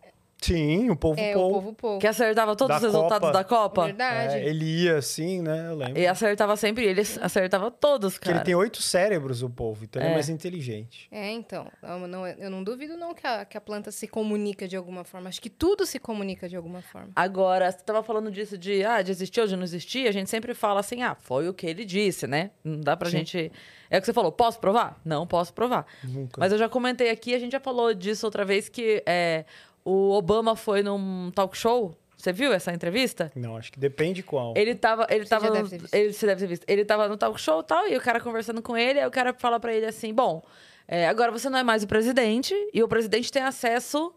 [0.42, 1.50] Sim, o povo É, Paul.
[1.50, 1.98] o povo pouco.
[2.00, 3.32] Que acertava todos Da os resultados Copa.
[3.32, 3.84] da Copa?
[3.86, 4.34] Verdade.
[4.34, 5.68] É, ele ia assim, né?
[5.68, 5.98] Eu lembro.
[5.98, 8.38] E acertava sempre, ele acertava todos, Porque cara.
[8.38, 10.14] ele tem oito cérebros, o povo, então ele é É.
[10.14, 11.08] mais inteligente.
[11.12, 11.66] É, então.
[11.82, 15.04] Não, não- eu não duvido não que a, que a planta se comunica de alguma
[15.04, 15.28] forma.
[15.28, 17.10] Acho que tudo se comunica de alguma forma.
[17.14, 20.28] Agora, você tava falando disso de, ah, de existir ou de não existir, a gente
[20.28, 22.50] sempre fala assim, ah, foi o que ele disse, né?
[22.64, 23.50] Não dá pra gente...
[23.90, 24.98] É o que você falou, posso provar?
[25.04, 25.86] Não posso provar.
[26.02, 26.40] Nunca.
[26.40, 29.44] Mas eu já comentei aqui, a gente já falou disso outra vez, que é,
[29.84, 33.32] o Obama foi num talk show, você viu essa entrevista?
[33.34, 34.54] Não, acho que depende qual.
[34.56, 35.94] Ele tava, ele Você tava, já no- deve ter visto.
[35.94, 36.64] ele, você deve ter visto.
[36.68, 39.10] Ele tava no talk show e tal, e o cara conversando com ele, aí o
[39.10, 40.42] cara fala pra ele assim, bom,
[40.86, 44.14] é, agora você não é mais o presidente, e o presidente tem acesso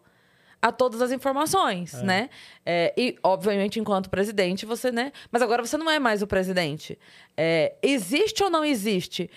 [0.62, 2.30] a todas as informações, né?
[2.64, 5.12] É, e, obviamente, enquanto presidente, você, né?
[5.30, 6.98] Mas agora você não é mais o presidente.
[7.36, 9.30] É, existe ou não existe?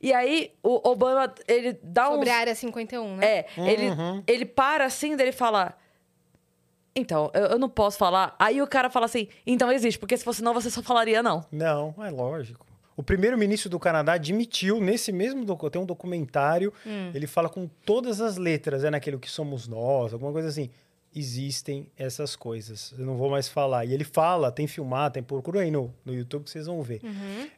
[0.00, 2.14] E aí, o Obama, ele dá um...
[2.14, 3.26] Sobre a área 51, né?
[3.26, 4.22] É, ele, Uhum.
[4.26, 5.74] ele para assim, dele fala.
[6.94, 8.34] Então, eu, eu não posso falar.
[8.38, 11.44] Aí o cara fala assim, então existe, porque se fosse não, você só falaria não.
[11.50, 12.66] Não, é lógico.
[12.94, 16.70] O primeiro-ministro do Canadá admitiu nesse mesmo docu- tem um documentário,
[17.14, 20.68] ele fala com todas as letras, é naquele que somos nós, alguma coisa assim.
[21.14, 22.94] Existem essas coisas.
[22.98, 23.84] Eu não vou mais falar.
[23.86, 27.00] E ele fala, tem filmado, tem procura aí no, no YouTube que vocês vão ver.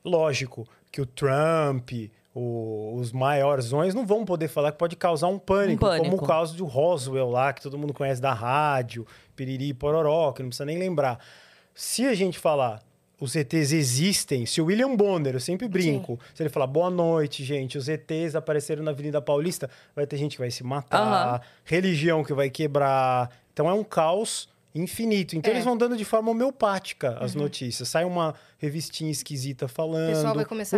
[0.04, 1.90] Lógico que o Trump,
[2.34, 6.10] o- os maiorzões não vão poder falar que pode causar um pânico, Um pânico.
[6.10, 10.42] como o caso do Roswell lá, que todo mundo conhece da rádio, piriri pororó, que
[10.42, 11.18] não precisa nem lembrar.
[11.74, 12.82] Se a gente falar
[13.20, 17.44] os ETs existem, se o William Bonner, eu sempre brinco, se ele falar boa noite,
[17.44, 21.40] gente, os ETs apareceram na Avenida Paulista, vai ter gente que vai se matar, Aham.
[21.64, 23.30] religião que vai quebrar.
[23.52, 25.36] Então é um caos infinito.
[25.36, 25.54] Então É.
[25.56, 27.88] eles vão dando de forma homeopática as notícias.
[27.88, 30.16] Sai uma revistinha esquisita falando,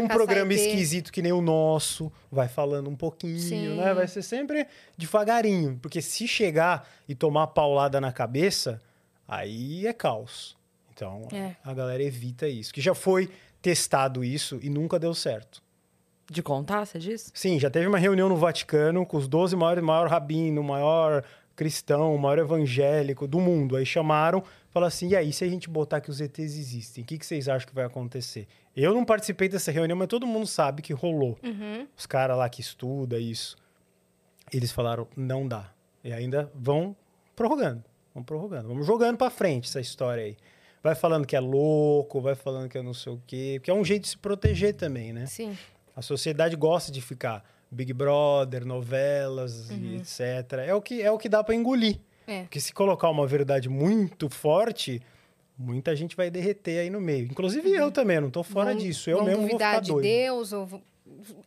[0.03, 3.77] um programa esquisito que nem o nosso, vai falando um pouquinho, Sim.
[3.77, 3.95] né?
[3.95, 4.67] Vai ser sempre
[4.99, 8.81] devagarinho, porque se chegar e tomar paulada na cabeça,
[9.27, 10.57] aí é caos.
[10.93, 11.57] Então, É.
[11.65, 12.73] a galera evita isso.
[12.73, 13.31] Que já foi
[13.63, 15.63] testado isso e nunca deu certo.
[16.31, 17.31] De contar, você disse?
[17.35, 21.23] Sim, já teve uma reunião no Vaticano com os 12 maiores, maior rabino, maior
[21.57, 23.75] cristão, maior evangélico do mundo.
[23.75, 27.07] Aí chamaram, falaram assim: e aí, se a gente botar que os ETs existem, o
[27.07, 28.47] que, que vocês acham que vai acontecer?
[28.77, 31.39] Eu não participei dessa reunião, mas todo mundo sabe que rolou.
[31.43, 31.89] Uhum.
[31.97, 33.57] Os caras lá que estudam isso,
[34.53, 35.73] eles falaram: não dá.
[36.05, 36.95] E ainda vão
[37.35, 37.83] prorrogando,
[38.15, 40.37] vão prorrogando, vamos jogando pra frente essa história aí.
[40.83, 43.75] Vai falando que é louco, vai falando que é não sei o quê, porque é
[43.75, 45.27] um jeito de se proteger também, né?
[45.27, 45.57] Sim.
[45.97, 47.43] A sociedade gosta de ficar
[47.77, 49.77] Big Brother, novelas Uhum.
[49.77, 50.21] e etc.
[50.67, 51.99] É o que é o que dá para engolir.
[52.27, 52.43] É.
[52.43, 55.01] Porque se colocar uma verdade muito forte,
[55.57, 57.27] muita gente vai derreter aí no meio.
[57.27, 59.09] Inclusive eu também, não tô fora Vão- disso.
[59.11, 60.03] Eu mesmo vou ficar de doido.
[60.03, 60.83] Deus ou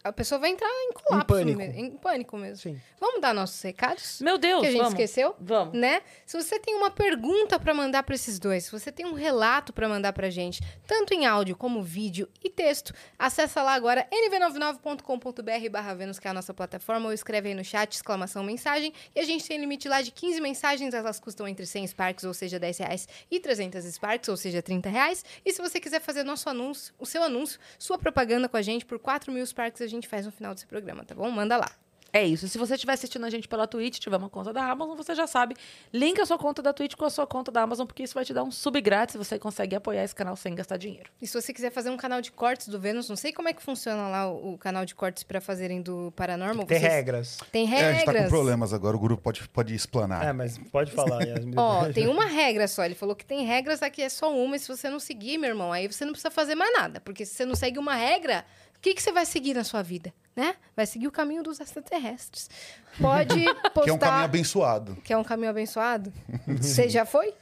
[0.04, 1.58] a pessoa vai entrar em colapso, pânico.
[1.58, 2.58] mesmo, em pânico mesmo.
[2.58, 2.82] Sim.
[3.00, 4.22] Vamos dar nossos recados?
[4.22, 4.94] Meu Deus, que a gente vamos.
[4.94, 5.36] esqueceu?
[5.40, 5.78] Vamos.
[5.78, 6.02] Né?
[6.26, 9.74] Se você tem uma pergunta pra mandar pra esses dois, se você tem um relato
[9.74, 15.70] pra mandar pra gente, tanto em áudio como vídeo e texto, acessa lá agora nv99.com.br
[15.72, 19.20] barra Vênus, que é a nossa plataforma, ou escreve aí no chat, exclamação, mensagem, e
[19.20, 22.60] a gente tem limite lá de 15 mensagens, elas custam entre 100 Sparks, ou seja,
[22.60, 26.50] 10 reais, e 300 Sparks, ou seja, 30 reais, e se você quiser fazer nosso
[26.50, 30.08] anúncio, o seu anúncio, sua propaganda com a gente, por 4 mil Sparks a gente
[30.08, 31.30] faz no final desse programa, tá bom?
[31.30, 31.70] Manda lá.
[32.12, 32.48] É isso.
[32.48, 35.28] Se você estiver assistindo a gente pela Twitch, tiver uma conta da Amazon, você já
[35.28, 35.56] sabe.
[35.94, 38.26] Linka a sua conta da Twitch com a sua conta da Amazon, porque isso vai
[38.26, 41.08] te dar um sub grátis e você consegue apoiar esse canal sem gastar dinheiro.
[41.22, 43.54] E se você quiser fazer um canal de cortes do Vênus, não sei como é
[43.54, 46.66] que funciona lá o, o canal de cortes pra fazerem do Paranormal.
[46.66, 47.38] Tem vocês- regras.
[47.52, 48.30] Tem É, a gente tá com regras.
[48.32, 50.26] problemas agora, o grupo pode, pode explanar.
[50.26, 51.54] É, mas pode falar, Yasmin.
[51.58, 52.84] Ó, tem uma regra só.
[52.84, 54.56] Ele falou que tem regras, aqui é só uma.
[54.56, 57.00] E se você não seguir, meu irmão, aí você não precisa fazer mais nada.
[57.02, 58.44] Porque se você não segue uma regra,
[58.80, 60.14] o que, que você vai seguir na sua vida?
[60.34, 60.56] Né?
[60.74, 62.50] Vai seguir o caminho dos extraterrestres.
[62.98, 63.84] Pode postar...
[63.84, 64.96] Que é um caminho abençoado.
[65.04, 66.14] Que é um caminho abençoado.
[66.48, 67.34] Você já foi?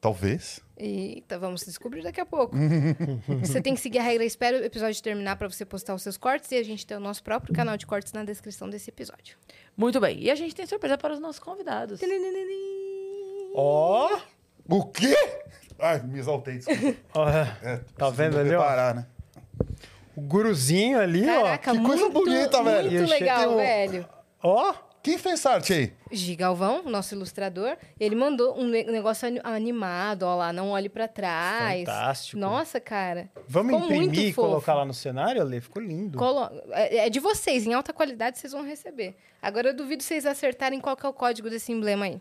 [0.00, 0.60] Talvez.
[0.76, 2.54] Eita, vamos descobrir daqui a pouco.
[3.42, 4.24] você tem que seguir a regra.
[4.24, 7.00] Espera o episódio terminar para você postar os seus cortes e a gente tem o
[7.00, 9.36] nosso próprio canal de cortes na descrição desse episódio.
[9.76, 10.20] Muito bem.
[10.20, 11.98] E a gente tem surpresa para os nossos convidados.
[13.54, 14.20] Ó,
[14.68, 15.16] O quê?
[15.78, 16.96] Ai, me exaltei, desculpa.
[17.62, 18.58] É, Tá vendo ali, ó?
[18.58, 19.06] preparar, né?
[20.16, 22.90] O guruzinho ali, Caraca, Que coisa muito, bonita, velho.
[22.90, 24.08] Muito legal, um- velho.
[24.42, 24.70] ó.
[24.70, 25.92] Ó, Quem fez essa arte aí?
[26.10, 31.06] Gigalvão, nosso ilustrador, ele mandou um ne- negócio ani- animado, ó lá, não olhe pra
[31.06, 31.80] trás.
[31.84, 32.36] Fantástico.
[32.40, 33.30] Nossa, cara.
[33.46, 35.60] vamos Ficou imprimir e colocar lá no cenário, Ale?
[35.60, 36.18] Ficou lindo.
[36.18, 39.14] Colo- É é de vocês, em alta qualidade vocês vão receber.
[39.40, 42.20] Agora eu duvido vocês acertarem qual que é o código desse emblema aí.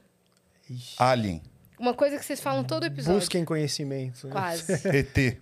[0.69, 0.95] Ixi.
[0.99, 1.41] Alien.
[1.79, 3.19] Uma coisa que vocês falam todo episódio.
[3.19, 4.27] Busquem conhecimento.
[4.27, 4.31] né?
[4.31, 4.73] Quase.
[4.95, 5.38] ET.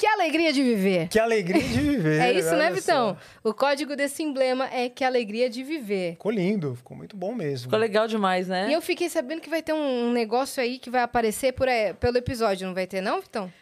[0.00, 1.08] Que alegria de viver.
[1.08, 2.20] Que alegria de viver.
[2.22, 3.16] É isso, né, Vitão?
[3.42, 3.48] só.
[3.50, 6.12] O código desse emblema é que alegria de viver.
[6.12, 7.64] Ficou lindo, ficou muito bom mesmo.
[7.64, 8.68] Ficou legal demais, né?
[8.68, 11.92] E eu fiquei sabendo que vai ter um negócio aí que vai aparecer por, aí-
[11.94, 13.52] pelo episódio, não vai ter, não, Vitão?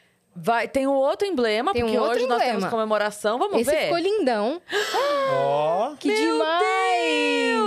[0.41, 2.59] Vai, tem um outro emblema, Tem um porque outro hoje nós emblema.
[2.61, 3.39] temos comemoração.
[3.41, 3.83] Vamos Esse ver?
[3.85, 4.63] ficou lindão.
[5.33, 7.59] Ó, Que demais!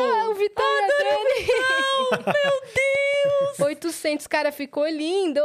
[0.00, 2.24] Ah, o Vitão e a Dani.
[2.24, 2.62] Meu
[3.58, 3.60] Deus!
[3.60, 5.40] 800, cara, ficou lindo!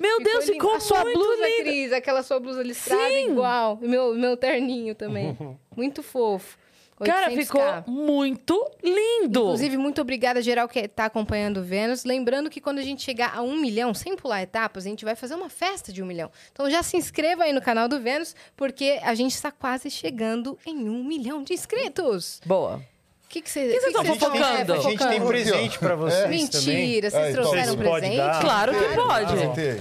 [0.00, 0.52] Meu Deus, lindo.
[0.54, 1.62] ficou A sua blusa, lindo.
[1.62, 3.32] Cris, aquela sua blusa listrada Sim.
[3.32, 3.78] igual.
[3.82, 5.36] E meu, meu terninho também.
[5.76, 6.58] muito fofo.
[7.04, 7.42] Cara, 800K.
[7.44, 9.40] ficou muito lindo.
[9.40, 12.04] Inclusive, muito obrigada, geral, que tá acompanhando o Vênus.
[12.04, 15.14] Lembrando que quando a gente chegar a um milhão, sem pular etapas, a gente vai
[15.16, 16.30] fazer uma festa de um milhão.
[16.52, 20.58] Então já se inscreva aí no canal do Vênus, porque a gente está quase chegando
[20.66, 22.40] em um milhão de inscritos.
[22.44, 22.82] Boa.
[23.30, 24.72] O que, que vocês que vocês tão vocês fofocando?
[24.72, 26.76] a gente tem presente pra vocês também.
[26.76, 28.16] Mentira, vocês É, então, trouxeram vocês presente?
[28.16, 28.40] dar.
[28.40, 29.80] Claro que pode.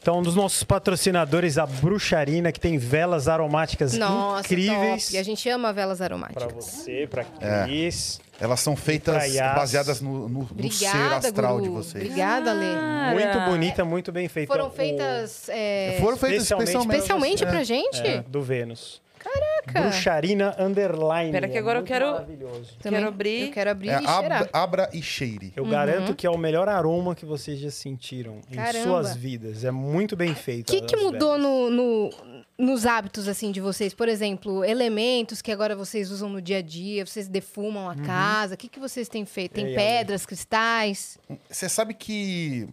[0.00, 5.04] Então, um dos nossos patrocinadores, a Bruxarina, que tem velas aromáticas Nossa, incríveis.
[5.06, 5.14] top.
[5.16, 6.52] E a gente ama velas Pra aromáticas.
[6.54, 7.64] você, pra É.
[7.64, 8.18] Cris.
[8.40, 9.14] Elas são feitas
[9.54, 11.62] baseadas no, no, no ser Obrigada, astral Guru.
[11.64, 12.04] de vocês.
[12.04, 13.14] Obrigada, Lê.
[13.14, 14.52] Muito bonita, muito bem feita.
[14.52, 17.46] Foram O- feitas é, Foram feitas especialmente- especialmente, especialmente é.
[17.46, 18.00] pra gente?
[18.06, 19.02] É, do Vênus.
[19.26, 19.80] Caraca.
[19.90, 21.32] Bruxarina Underline.
[21.32, 22.76] Pera que É agora eu muito quero- Maravilhoso.
[22.80, 23.40] Também Quero abrir.
[23.46, 24.42] Eu quero abrir É, e cheirar.
[24.42, 25.52] ab- abra e cheire.
[25.56, 28.84] Eu garanto que é o melhor aroma que vocês já sentiram em Caramba.
[28.84, 29.64] suas vidas.
[29.64, 30.70] É muito bem feito.
[30.70, 32.10] O que, que mudou no, no-
[32.58, 33.92] nos hábitos, assim, de vocês?
[33.92, 38.04] Por exemplo, elementos que agora vocês usam no dia a dia, vocês defumam a Uhum.
[38.04, 38.54] casa.
[38.54, 39.52] O que, que vocês têm feito?
[39.52, 41.18] Tem E aí, pedras, cristais?
[41.50, 42.68] Você sabe que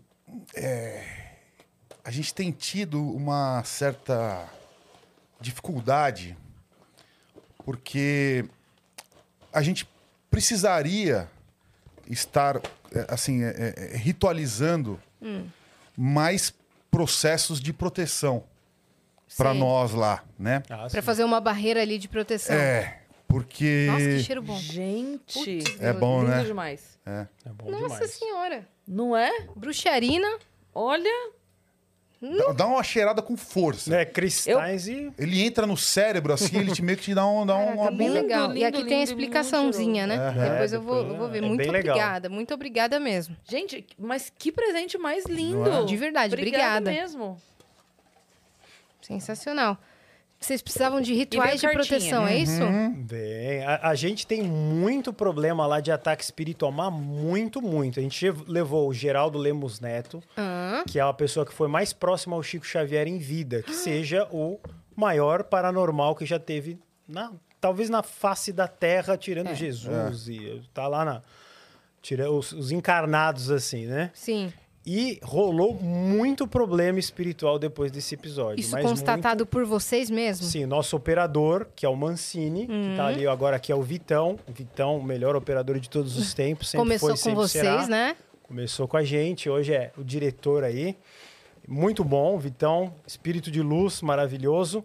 [0.56, 1.04] é,
[2.04, 4.48] a gente tem tido uma certa
[5.42, 6.38] dificuldade
[7.66, 8.46] porque
[9.52, 9.88] a gente
[10.30, 11.30] precisaria
[12.10, 12.58] estar
[12.92, 15.00] é, assim é, é, ritualizando
[15.98, 16.54] mais
[16.92, 18.44] processos de proteção
[19.38, 20.62] para nós lá, né?
[20.70, 21.02] Ah, Pra sim.
[21.02, 22.56] fazer uma barreira ali de proteção.
[22.56, 24.58] É, porque Nossa, que cheiro bom.
[24.60, 25.58] Gente.
[25.64, 26.44] Putz, É bom, lindo né?
[26.44, 27.00] demais.
[27.06, 28.12] É bom Nossa demais.
[28.12, 28.68] senhora.
[28.88, 29.32] Não é?
[29.56, 30.28] Bruxarina.
[30.76, 31.32] Olha.
[32.38, 33.96] Dá- dá uma cheirada com força.
[33.96, 35.12] É, cristais e...
[35.18, 37.92] Ele entra no cérebro assim, ele te meio que te dá, um, dá Caraca, uma
[37.92, 38.52] bem lindo, legal.
[38.52, 40.16] e lindo, aqui tem a lindo, explicaçãozinha, né?
[40.16, 40.52] cheiroso.
[40.52, 41.38] Depois É, eu vou, eu vou ver.
[41.40, 41.96] é muito bem legal.
[41.96, 42.30] obrigada.
[42.30, 43.36] Muito obrigada mesmo.
[43.46, 45.70] Gente, mas que presente mais lindo.
[45.70, 45.84] É?
[45.86, 46.92] De verdade, Obrigada obrigada.
[46.92, 47.42] mesmo.
[49.02, 49.78] Sensacional.
[50.44, 52.62] Vocês precisavam de rituais de proteção, é isso?
[52.98, 58.00] Bem, a, a gente tem muito problema lá de ataque espiritual, mas muito, muito.
[58.00, 61.94] A gente levou o Geraldo Lemos Neto, Ah, que é a pessoa que foi mais
[61.94, 64.60] próxima ao Chico Xavier em vida, que seja o
[64.96, 66.78] maior paranormal que já teve,
[67.08, 69.56] na, talvez na face da Terra, tirando É.
[69.56, 70.28] Jesus.
[70.28, 71.22] E tá lá na.
[72.02, 74.12] Tira, os, os encarnados, assim, né?
[74.14, 74.52] sim.
[74.86, 78.60] E rolou muito problema espiritual depois desse episódio.
[78.60, 80.46] Isso mas constatado por vocês muito- mesmo?
[80.46, 82.96] Sim, nosso operador, que é o Mancini, que Uhum.
[82.98, 84.38] tá ali agora, que é o Vitão.
[84.46, 86.70] O Vitão, o melhor operador de todos os tempos.
[86.70, 87.88] Sempre Começou foi, com sempre vocês, será.
[87.88, 88.16] né?
[88.44, 90.98] Começou com a gente, hoje é o diretor aí.
[91.66, 94.84] Muito bom, Vitão, espírito de luz, maravilhoso.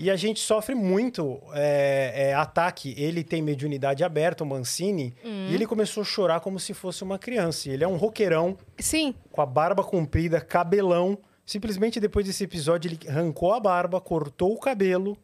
[0.00, 2.94] E a gente sofre muito é, é, ataque.
[2.96, 5.48] Ele tem mediunidade aberta, o Mancini, Uhum.
[5.50, 7.68] e ele começou a chorar como se fosse uma criança.
[7.68, 9.14] E ele é um roqueirão, Sim.
[9.30, 11.18] com a barba comprida, cabelão.
[11.44, 15.18] Simplesmente depois desse episódio, ele arrancou a barba, cortou o cabelo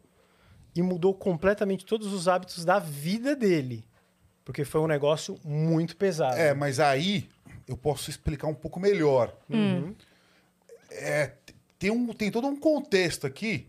[0.75, 3.83] e mudou completamente todos os hábitos da vida dele.
[4.45, 6.37] Porque foi um negócio muito pesado.
[6.37, 7.29] É, mas aí
[7.67, 9.35] eu posso explicar um pouco melhor.
[9.51, 9.95] Hum.
[10.91, 11.33] É,
[11.79, 13.67] tem, um, tem todo um contexto aqui.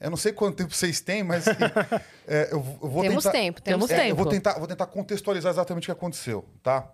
[0.00, 1.44] Eu não sei quanto tempo vocês têm, mas
[2.26, 4.08] é, eu, vou- eu vou temos tentar, tempo, temos É, tempo.
[4.08, 6.90] eu vou tentar, vou tentar contextualizar exatamente o que aconteceu, tá?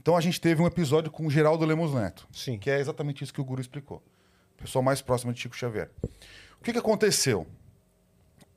[0.00, 2.58] Então a gente teve um episódio com o Geraldo Lemos Neto, Sim.
[2.58, 4.02] que é exatamente isso que o Guru explicou.
[4.56, 5.90] Pessoa mais próxima de Chico Xavier.
[6.60, 7.46] O que, que aconteceu?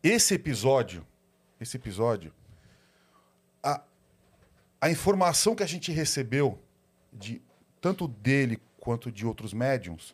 [0.02, 1.06] Esse episódio,
[1.60, 2.34] esse episódio,
[3.64, 3.82] a,
[4.82, 6.62] a informação que a gente recebeu
[7.12, 7.42] de
[7.82, 10.14] tanto dele quanto de outros médiums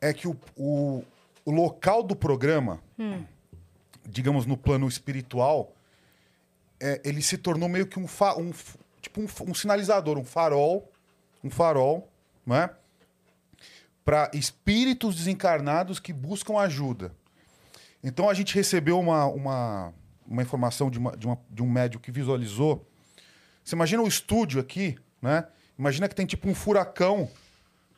[0.00, 1.04] é que o, o,
[1.48, 2.78] o local do programa,
[4.06, 5.72] digamos no plano espiritual,
[6.78, 8.52] é, ele se tornou meio que um, fa- um
[9.00, 10.92] tipo um, um sinalizador, um farol,
[11.42, 12.06] um farol,
[12.44, 12.70] não é?
[14.04, 17.14] Para espíritos desencarnados que buscam ajuda.
[18.04, 19.94] Então a gente recebeu uma, uma,
[20.26, 22.86] uma informação de, uma, de, uma, de um médico que visualizou.
[23.64, 25.46] Você imagina o estúdio aqui, né?
[25.78, 27.30] Imagina que tem tipo um furacão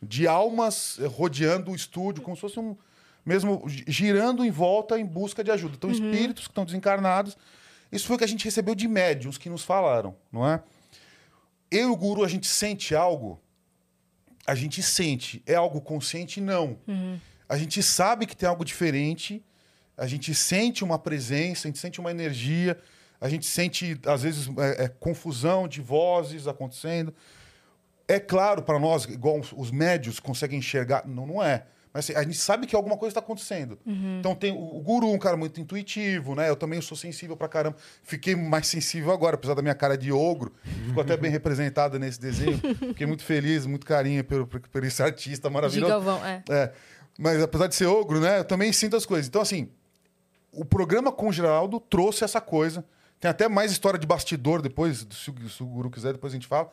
[0.00, 2.76] de almas rodeando o estúdio, como se fosse um.
[3.30, 5.74] Mesmo gi- girando em volta em busca de ajuda.
[5.76, 7.36] Então, espíritos que estão desencarnados.
[7.92, 10.62] Isso foi o que a gente recebeu de médiums que nos falaram, não é?
[11.70, 13.40] Eu e o guru, a gente sente algo?
[14.46, 15.42] A gente sente.
[15.46, 16.40] É algo consciente?
[16.40, 16.76] Não.
[17.48, 19.44] A gente sabe que tem algo diferente.
[19.96, 22.76] A gente sente uma presença, a gente sente uma energia.
[23.20, 27.14] A gente sente, às vezes, é, é, confusão de vozes acontecendo.
[28.08, 31.06] É claro para nós, igual os- os médios conseguem enxergar.
[31.06, 31.64] Não, não é.
[31.92, 33.76] Mas assim, a gente sabe que alguma coisa está acontecendo.
[34.18, 36.48] Então tem o, o guru, um cara muito intuitivo, né?
[36.48, 37.76] Eu também sou sensível pra caramba.
[38.02, 40.52] Fiquei mais sensível agora, apesar da minha cara de ogro.
[40.86, 42.58] Ficou até bem representada nesse desenho.
[42.58, 45.92] Fiquei muito feliz, muito carinho pelo, por, por esse artista maravilhoso.
[45.92, 46.44] Gigalvão, é.
[46.48, 46.72] É.
[47.18, 48.38] Mas apesar de ser ogro, né?
[48.38, 49.26] Eu também sinto as coisas.
[49.26, 49.68] Então, assim,
[50.52, 52.84] o programa com o Geraldo trouxe essa coisa.
[53.18, 56.36] Tem até mais história de bastidor depois, se o, se o Guru quiser, depois a
[56.36, 56.70] gente fala.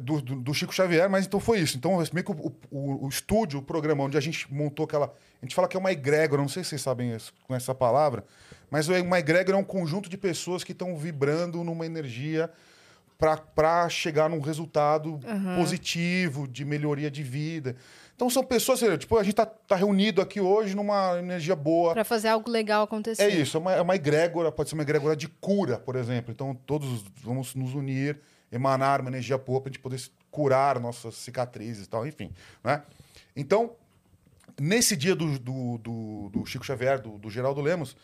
[0.00, 1.76] Do, do- do Chico Xavier, mas então foi isso.
[1.76, 5.06] Então, meio que o, o- o estúdio, o programa onde a gente montou aquela.
[5.40, 7.74] A gente fala que é uma egrégora, não sei se vocês sabem isso- com essa
[7.74, 8.24] palavra,
[8.70, 12.50] mas uma egrégora é um conjunto de pessoas que estão vibrando numa energia
[13.18, 15.20] para chegar num resultado
[15.56, 17.76] positivo, de melhoria de vida.
[18.16, 21.92] Então são pessoas, lá, tipo, a gente tá, tá reunido aqui hoje numa energia boa.
[21.92, 23.22] Pra fazer algo legal acontecer.
[23.22, 26.32] É isso, é uma, é uma egrégora, pode ser uma egrégora de cura, por exemplo.
[26.32, 28.18] Então todos vamos nos unir,
[28.52, 32.30] emanar uma energia boa para a gente poder curar nossas cicatrizes e tal, enfim.
[32.62, 32.82] Né?
[33.34, 33.72] Então,
[34.60, 37.96] nesse dia do, do, do- do Chico Xavier, do, do Geraldo Lemos,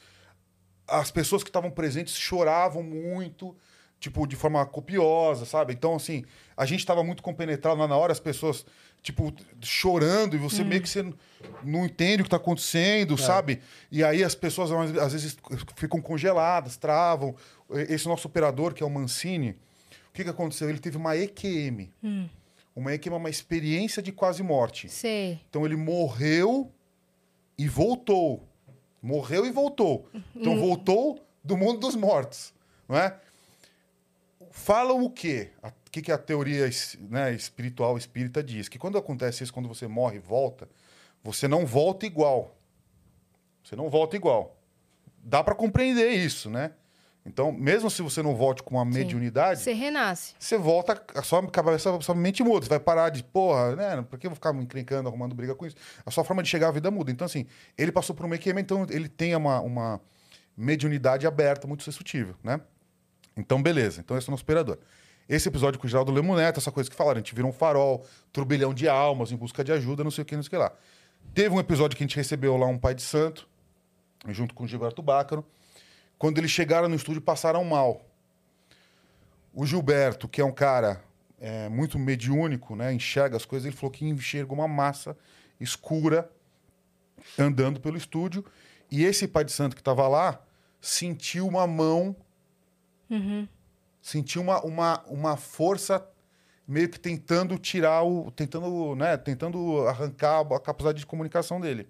[0.86, 3.54] as pessoas que estavam presentes choravam muito,
[4.00, 5.74] tipo, de forma copiosa, sabe?
[5.74, 6.24] Então, assim,
[6.56, 8.64] a gente estava muito compenetrado lá na hora, as pessoas,
[9.02, 11.02] tipo, chorando, e você meio que você
[11.62, 13.60] não entende o que está acontecendo, sabe?
[13.92, 15.36] E aí as pessoas, às vezes,
[15.76, 17.34] ficam congeladas, travam.
[17.70, 19.58] Esse nosso operador, que é o Mancini,
[20.08, 20.68] o que, que aconteceu?
[20.68, 21.90] Ele teve uma EQM.
[22.74, 24.88] Uma EQM é uma experiência de quase morte.
[24.88, 25.40] Sei.
[25.48, 26.72] Então ele morreu
[27.56, 28.48] e voltou.
[29.02, 30.08] Morreu e voltou.
[30.34, 32.52] Então voltou do mundo dos mortos,
[32.88, 33.18] não é?
[34.50, 35.50] Falam o quê?
[35.62, 36.68] O que, que a teoria
[37.08, 38.68] né, espiritual espírita diz?
[38.68, 40.68] Que quando acontece isso, quando você morre e volta,
[41.22, 42.56] você não volta igual.
[43.62, 44.56] Você não volta igual.
[45.22, 46.72] Dá para compreender isso, né?
[47.26, 50.34] Então, mesmo se você não volte com uma mediunidade, Você renasce.
[50.38, 52.64] você volta, a sua cabeça, a sua mente muda.
[52.64, 54.02] Você vai parar de, porra, né?
[54.08, 55.76] Por que eu vou ficar me encrencando, arrumando briga com isso?
[56.06, 57.10] A sua forma de chegar à vida muda.
[57.10, 57.44] Então, assim,
[57.76, 60.00] ele passou por um EQM, então ele tem uma, uma
[60.56, 62.60] mediunidade aberta, muito sensitiva, né?
[63.36, 64.00] Então, beleza.
[64.00, 64.78] Então, esse é o nosso operador.
[65.28, 68.06] Esse episódio com o Geraldo Lemoneto, essa coisa que falaram, a gente virou um farol,
[68.32, 70.56] turbilhão de almas em busca de ajuda, não sei o que, não sei o que
[70.56, 70.72] lá.
[71.34, 73.46] Teve um episódio que a gente recebeu lá um pai de santo,
[74.28, 75.44] junto com o Gilberto Bácaro.
[76.18, 78.04] Quando eles chegaram no estúdio, passaram mal.
[79.54, 81.02] O Gilberto, que é um cara
[81.40, 85.16] é, muito mediúnico, né, enxerga as coisas, ele falou que enxerga uma massa
[85.60, 86.30] escura
[87.38, 88.44] andando pelo estúdio.
[88.90, 90.40] E esse pai de santo que estava lá
[90.80, 92.16] sentiu uma mão,
[94.00, 96.04] sentiu uma, uma, uma força
[96.66, 98.30] meio que tentando tirar o.
[98.30, 101.88] tentando, né, tentando arrancar a capacidade de comunicação dele.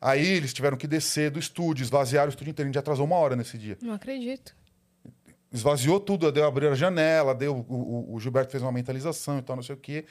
[0.00, 2.68] Aí eles tiveram que descer do estúdio, esvaziar o estúdio inteiro.
[2.68, 4.54] A gente atrasou uma hora nesse dia Não acredito.
[5.52, 9.42] esvaziou tudo, deu abrir a janela, deu o, o- o Gilberto fez uma mentalização e
[9.42, 10.04] tal, não sei o quê.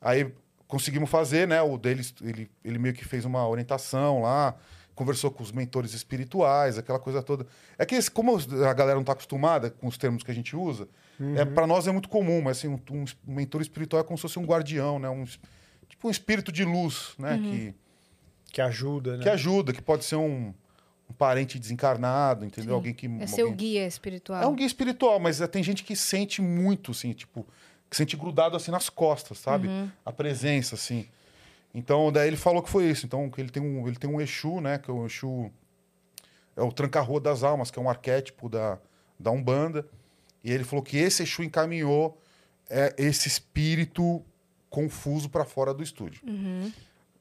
[0.00, 0.32] Aí
[0.68, 1.60] conseguimos fazer, né?
[1.62, 4.54] O deles, ele, ele meio que fez uma orientação lá,
[4.94, 7.46] conversou com os mentores espirituais, aquela coisa toda.
[7.78, 10.54] É que esse- como a galera não está acostumada com os termos que a gente
[10.54, 10.88] usa,
[11.36, 14.22] é para nós é muito comum, mas assim, um, um mentor espiritual é como se
[14.22, 15.08] fosse um guardião, né?
[15.08, 15.24] Um,
[15.88, 17.38] tipo um espírito de luz, né?
[17.38, 17.74] Que,
[18.54, 19.22] Que ajuda, né?
[19.24, 20.54] que ajuda, que pode ser um,
[21.10, 22.76] um parente desencarnado, entendeu?
[22.76, 24.40] Alguém que É seu alguém- guia espiritual.
[24.42, 27.44] é um guia espiritual, mas é, tem gente que sente muito, assim, tipo,
[27.90, 29.68] que sente grudado assim nas costas, sabe?
[30.04, 31.08] A presença, assim.
[31.74, 33.04] Então, daí ele falou que foi isso.
[33.06, 34.78] Então, que ele tem um, ele tem um Exu, né?
[34.78, 35.50] Que é o Exu.
[36.56, 38.78] É o Tranca-Rua das Almas, que é um arquétipo da,
[39.18, 39.84] da Umbanda.
[40.44, 42.16] E ele falou que esse Exu encaminhou
[42.70, 44.24] é, esse espírito
[44.70, 46.22] confuso para fora do estúdio.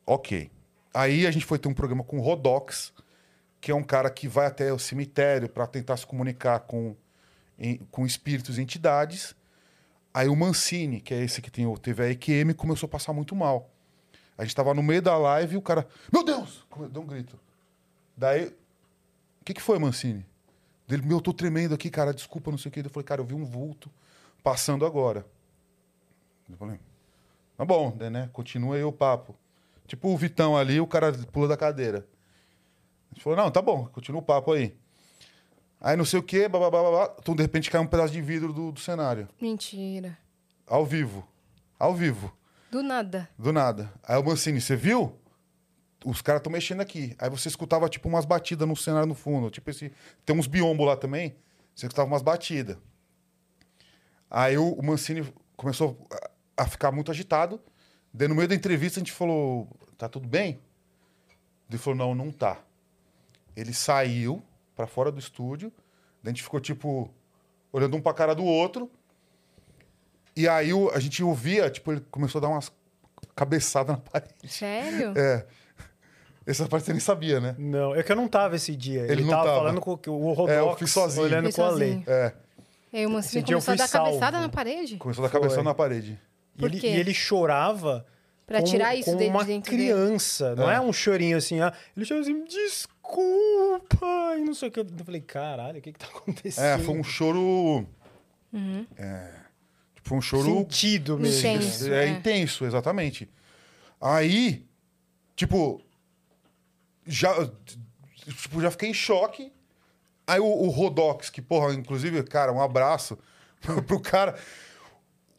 [0.05, 0.51] Ok.
[0.93, 2.93] Aí a gente foi ter um programa com o Rodox,
[3.59, 6.95] que é um cara que vai até o cemitério para tentar se comunicar com,
[7.57, 9.35] em- com espíritos e entidades.
[10.13, 13.35] Aí o Mancini, que é esse que tem, teve a EQM, começou a passar muito
[13.35, 13.69] mal.
[14.37, 16.65] A gente tava no meio da live e o cara, meu Deus!
[16.91, 17.39] Deu um grito.
[18.15, 20.25] Daí, o que, que foi, Mancini?
[20.87, 22.81] Dele, meu, eu tô tremendo aqui, cara, desculpa, não sei o que.
[22.81, 23.89] Eu falei, cara, eu vi um vulto
[24.43, 25.25] passando agora.
[26.49, 26.79] Eu falei,
[27.57, 28.29] tá bom, né?
[28.33, 29.35] Continua aí o papo.
[29.87, 32.07] Tipo o Vitão ali, o cara pula da cadeira.
[33.11, 34.75] A gente falou, não, tá bom, continua o papo aí.
[35.79, 37.15] Aí não sei o quê, blá, blá.
[37.19, 39.27] Então, de repente, cai um pedaço de vidro do, do cenário.
[39.39, 40.17] Mentira.
[40.65, 41.27] Ao vivo.
[41.77, 42.33] Ao vivo.
[42.71, 43.29] Do nada.
[43.37, 43.93] Do nada.
[44.01, 45.19] Aí o Mancini, você viu?
[46.05, 47.15] Os caras estão mexendo aqui.
[47.19, 49.49] Aí você escutava, tipo, umas batidas no cenário no fundo.
[49.49, 49.91] Tipo esse...
[50.25, 51.35] Tem uns biombos lá também.
[51.75, 52.77] Você escutava umas batidas.
[54.31, 56.07] Aí o, o Mancini começou
[56.55, 57.61] a ficar muito agitado.
[58.13, 60.59] Daí no meio da entrevista a gente falou, tá tudo bem?
[61.69, 62.59] Ele falou, não, não tá.
[63.55, 64.43] Ele saiu
[64.75, 65.71] pra fora do estúdio.
[66.21, 67.09] Daí a gente ficou, tipo,
[67.71, 68.89] olhando um pra cara do outro.
[70.35, 72.71] E aí a gente ouvia, tipo, ele começou a dar umas
[73.35, 74.33] cabeçadas na parede.
[74.47, 75.13] Sério?
[75.17, 75.45] É.
[76.45, 77.55] Essa parte você nem sabia, né?
[77.57, 79.03] Não, é que eu não tava esse dia.
[79.03, 79.57] Ele Ele, não tava, tava.
[79.59, 81.25] falando com o- o Rodox, É, eu fui sozinho.
[81.25, 81.89] olhando Fui com a lei.
[81.93, 82.03] sozinho.
[82.07, 82.33] É.
[82.91, 84.37] E aí o eu começou a dar cabeçada salvo.
[84.41, 84.97] na parede?
[84.97, 85.39] Começou a dar Foi.
[85.41, 86.19] cabeçada na parede.
[86.57, 88.05] E ele, e ele chorava
[88.45, 89.83] Pra como, tirar isso como dele de uma dentro dele.
[89.91, 90.55] criança.
[90.55, 90.75] Não É.
[90.75, 90.81] é.
[90.81, 94.79] um chorinho assim, ah, ele chorou assim, desculpa, e não sei o que.
[94.81, 96.65] Eu falei, caralho, o que que tá acontecendo?
[96.65, 97.87] É, foi um choro.
[98.51, 98.85] Uhum.
[98.97, 99.31] É.
[99.95, 100.43] Tipo, foi um choro.
[100.45, 101.39] Sentido mesmo.
[101.49, 101.91] Intenso.
[101.93, 102.07] É, é.
[102.09, 103.29] intenso, exatamente.
[103.99, 104.65] Aí,
[105.35, 105.81] tipo,
[107.07, 107.33] já,
[108.25, 109.51] tipo, já fiquei em choque.
[110.27, 113.17] Aí o, o Rodox, que, porra, inclusive, cara, um abraço
[113.87, 114.35] pro cara.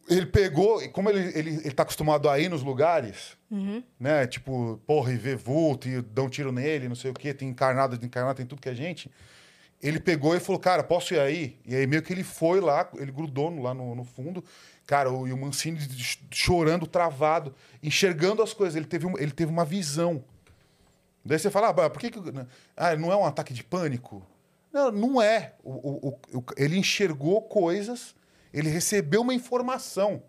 [0.09, 3.37] Ele pegou, e como ele, ele, ele tá acostumado a ir nos lugares,
[3.99, 4.27] né?
[4.27, 7.49] Tipo, porra, e ver vulto, e dão um tiro nele, não sei o quê, tem
[7.49, 9.11] encarnado, desencarnado, tem tudo que é gente.
[9.83, 11.59] Ele pegou e falou, cara, posso ir aí?
[11.67, 14.45] E aí meio que ele foi lá, ele grudou no- lá no, no fundo.
[14.87, 18.77] Cara, o, e o Mancini ch- chorando, travado, enxergando as coisas.
[18.77, 20.23] Ele teve, um- ele teve uma visão.
[21.25, 22.21] Daí você fala, ah, por que, que.
[22.77, 24.23] Ah, não é um ataque de pânico?
[24.73, 25.55] Não, não é.
[25.63, 28.15] O- o- o- ele enxergou coisas,
[28.55, 30.23] ele recebeu uma informação.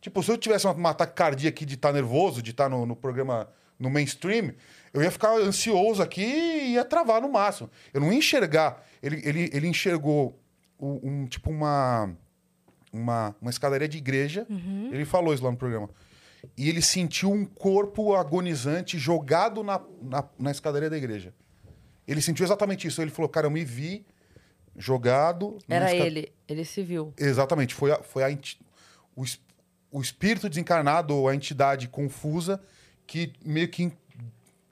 [0.00, 2.96] Tipo, se eu tivesse um, ataque cardíaco aqui de estar nervoso, de estar no, no
[2.96, 4.52] programa no mainstream,
[4.92, 7.70] eu ia ficar ansioso aqui e ia travar no máximo.
[7.92, 8.82] Eu não ia enxergar.
[9.02, 10.38] Ele, ele, ele enxergou
[10.80, 12.10] um, um- tipo uma,
[12.92, 14.46] uma, uma escadaria de igreja.
[14.92, 15.90] Ele falou isso lá no programa.
[16.56, 21.34] E ele sentiu um corpo agonizante jogado na, na, na escadaria da igreja.
[22.06, 23.02] Ele sentiu exatamente isso.
[23.02, 24.06] Ele falou, cara, eu me vi
[24.78, 25.58] jogado...
[25.68, 26.32] Era esca- ele.
[26.48, 27.12] Ele se viu.
[27.18, 28.58] Exatamente, foi, a, foi a enti-
[29.14, 29.40] o, es-
[29.90, 32.60] o espírito desencarnado, ou a entidade confusa,
[33.06, 33.92] que meio que in-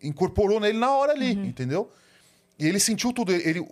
[0.02, 1.90] incorporou nele na hora ali, entendeu?
[2.58, 3.32] E ele sentiu tudo.
[3.32, 3.66] Ele,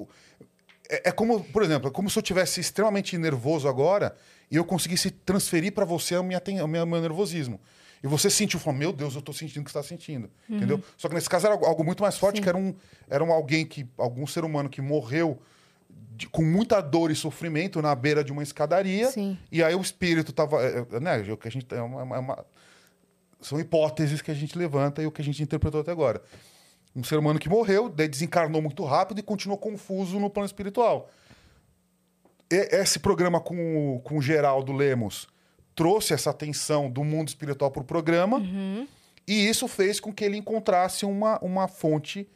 [0.88, 4.16] é, é como, por exemplo, é como se eu tivesse extremamente nervoso agora
[4.50, 7.60] e eu conseguisse transferir para você o minha, ten- meu, nervosismo.
[8.02, 10.28] E você sentiu, falou, meu Deus, eu tô sentindo o que você está sentindo.
[10.50, 10.82] Entendeu?
[10.96, 12.74] Só que nesse caso era algo, muito mais forte, que era um,
[13.08, 15.40] era um alguém que, algum ser humano que morreu
[16.16, 19.10] de- com muita dor e sofrimento na beira de uma escadaria.
[19.10, 19.36] Sim.
[19.50, 20.62] E aí o espírito tava.
[20.62, 22.44] é, é, né, o que a gente, é uma- é uma-
[23.40, 26.22] são hipóteses que a gente levanta e o que a gente interpretou até agora.
[26.94, 31.10] Um ser humano que morreu, desencarnou muito rápido e continuou confuso no plano espiritual.
[32.50, 35.26] E- esse programa com, o- com o Geraldo Lemos
[35.74, 38.40] trouxe essa atenção do mundo espiritual para o programa
[39.26, 42.28] e isso fez com que ele encontrasse uma, uma fonte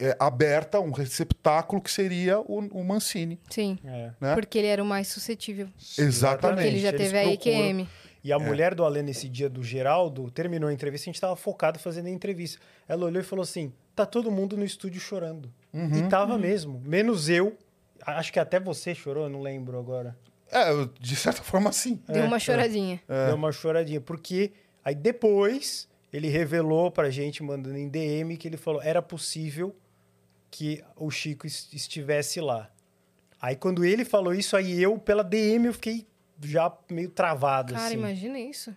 [0.00, 3.40] é, aberta, um receptáculo que seria o, o Mancini.
[3.50, 3.78] Sim.
[3.84, 4.10] É.
[4.20, 4.34] Né?
[4.34, 5.68] Porque ele era o mais suscetível.
[5.98, 6.56] Exatamente.
[6.56, 7.24] Porque ele já Eles teve a.
[7.24, 7.88] IQM.
[8.24, 11.36] E a mulher do Alê nesse dia do Geraldo terminou a entrevista, a gente tava
[11.36, 12.58] focado fazendo a entrevista.
[12.86, 15.50] Ela olhou e falou assim: tá todo mundo no estúdio chorando.
[15.72, 16.06] Uhum.
[16.06, 16.80] E tava mesmo.
[16.84, 17.56] Menos eu.
[18.04, 20.16] Acho que até você chorou, eu não lembro agora.
[20.50, 22.00] É, eu- de certa forma, sim.
[22.08, 22.40] Deu É, uma é.
[22.40, 23.00] choradinha.
[23.26, 24.00] Deu uma choradinha.
[24.00, 24.52] Porque
[24.84, 29.74] aí depois ele revelou pra gente, mandando em DM, que ele falou: era possível
[30.50, 32.70] que o Chico es- estivesse lá.
[33.40, 36.06] Aí quando ele falou isso, aí eu, pela DM, eu fiquei
[36.42, 37.74] já meio travado.
[37.74, 37.94] Cara, assim.
[37.96, 38.74] imagina isso.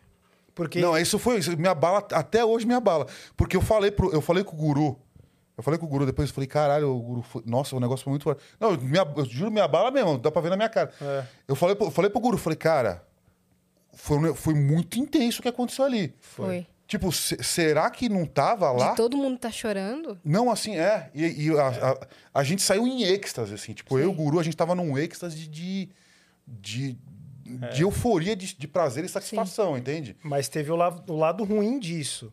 [0.53, 1.55] Porque Não, isso foi isso.
[1.57, 3.07] Me abala, até hoje me abala.
[3.37, 4.99] Porque eu falei, pro, eu falei com o guru.
[5.57, 8.03] Eu falei com o guru depois, eu falei, caralho, o guru foi- Nossa, o negócio
[8.03, 8.41] foi muito forte.
[8.59, 10.91] Não, me ab- eu juro, me abala mesmo, dá pra ver na minha cara.
[11.01, 11.23] É.
[11.47, 13.03] Eu falei, pro- eu falei pro guru, falei, cara,
[13.93, 16.13] foi, foi muito intenso o que aconteceu ali.
[16.19, 16.67] Foi.
[16.91, 18.89] Tipo, se- será que não tava lá?
[18.89, 20.19] De todo mundo tá chorando?
[20.25, 21.09] Não, assim, é.
[21.15, 23.71] E, e a, a- a gente saiu em êxtase, assim.
[23.71, 25.87] Tipo, eu e o guru, a gente tava num êxtase de.
[26.45, 26.97] de,
[27.73, 30.17] de euforia, de, de prazer e satisfação, entende?
[30.21, 32.29] Mas teve o lado, o lado ruim disso.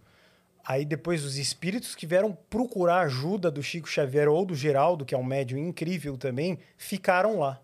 [0.67, 5.15] Aí depois os espíritos que vieram procurar ajuda do Chico Xavier ou do Geraldo, que
[5.15, 7.61] é um médium incrível também, ficaram lá.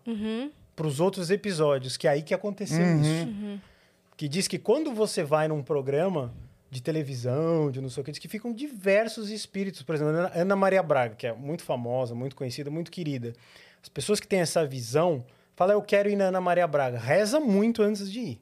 [0.77, 3.61] Para os outros episódios, que é aí que aconteceu isso.
[4.15, 6.33] Que diz que quando você vai num programa
[6.75, 9.81] de televisão, de não sei o que, diz que ficam diversos espíritos.
[9.81, 13.33] Por exemplo, Ana- Maria Braga, que é muito famosa, muito conhecida, muito querida.
[13.81, 16.99] As pessoas que têm essa visão falam, eu quero ir na Ana Maria Braga.
[16.99, 18.41] Reza muito antes de ir.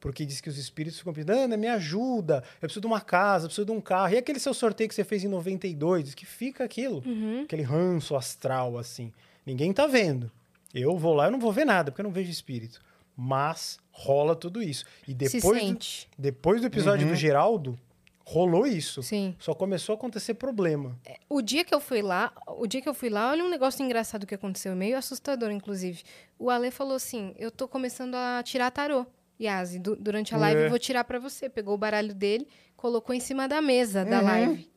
[0.00, 3.44] Porque diz que os espíritos ficam pedindo, Ana, me ajuda, eu preciso de uma casa,
[3.44, 4.14] eu preciso de um carro.
[4.14, 7.02] E aquele seu sorteio que você fez em 92, diz que fica aquilo,
[7.44, 9.12] aquele ranço astral, assim.
[9.44, 10.30] Ninguém tá vendo.
[10.72, 12.80] Eu vou lá, eu não vou ver nada, porque eu não vejo espírito.
[13.16, 14.84] Mas rola tudo isso.
[15.06, 15.78] E Se depois, do,
[16.18, 17.78] depois do episódio do Geraldo,
[18.24, 19.02] rolou isso.
[19.02, 19.34] Sim.
[19.38, 20.96] Só começou a acontecer problema.
[21.28, 23.84] O dia que eu fui lá, o dia que eu fui lá, olha um negócio
[23.84, 26.02] engraçado que aconteceu, meio assustador, inclusive.
[26.38, 29.04] O Ale falou assim: eu tô começando a tirar tarô.
[29.40, 30.64] Yasi, du- durante a live É.
[30.66, 31.48] eu vou tirar pra você.
[31.48, 32.46] Pegou o baralho dele,
[32.76, 34.68] colocou em cima da mesa da live.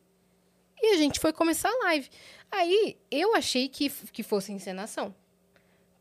[0.80, 2.08] E a gente foi começar a live.
[2.50, 5.14] Aí eu achei que, que fosse encenação.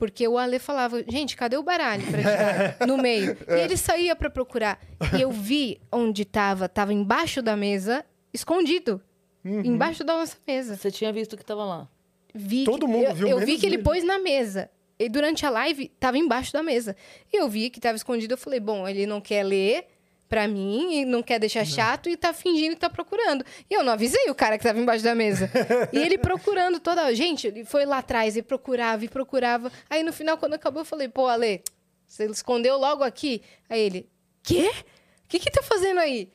[0.02, 2.18] Porque o Ale falava, gente, cadê o baralho pra
[2.76, 2.88] tirar?
[2.88, 3.38] no meio.
[3.48, 4.80] E ele saía pra procurar.
[5.16, 9.00] E eu vi onde tava, tava embaixo da mesa, escondido.
[9.46, 10.76] Embaixo da nossa mesa.
[10.76, 11.88] Você tinha visto que tava lá.
[12.34, 13.84] Vi Todo que- mundo eu, viu, Eu vi que ele ele.
[13.84, 14.72] pôs na mesa.
[14.98, 16.96] E durante a live, tava embaixo da mesa.
[17.32, 18.34] E eu vi que tava escondido.
[18.34, 19.86] Eu falei, bom, ele não quer ler
[20.32, 23.44] pra mim, e não quer deixar chato e tá fingindo que tá procurando.
[23.70, 25.52] E eu não avisei o cara que tava embaixo da mesa.
[25.92, 27.14] e ele procurando toda.
[27.14, 29.70] Gente, ele foi lá atrás e procurava e procurava.
[29.90, 31.62] Aí no final, quando acabou, eu falei, pô, Ale,
[32.08, 33.42] você escondeu logo aqui.
[33.70, 34.10] Aí ele,
[34.42, 34.72] quê?
[35.26, 36.32] O que que tá fazendo aí?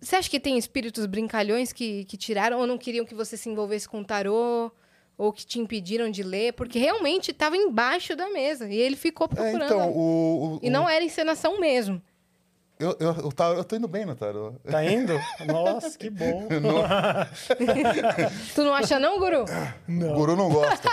[0.00, 3.48] Você acha que tem espíritos brincalhões que, que tiraram ou não queriam que você se
[3.48, 4.70] envolvesse com tarô?
[5.16, 6.54] Ou que te impediram de ler?
[6.54, 8.66] Porque realmente estava embaixo da mesa.
[8.68, 9.64] E ele ficou É, procurando.
[9.64, 12.00] então, o, o- E não era encenação mesmo.
[12.80, 14.54] Eu, eu, eu, tá- eu tô indo bem no tarô.
[14.68, 15.12] Tá indo?
[15.46, 16.48] Nossa, que bom.
[18.54, 19.44] Tu não acha não, Guru?
[19.88, 20.88] O guru não gosta.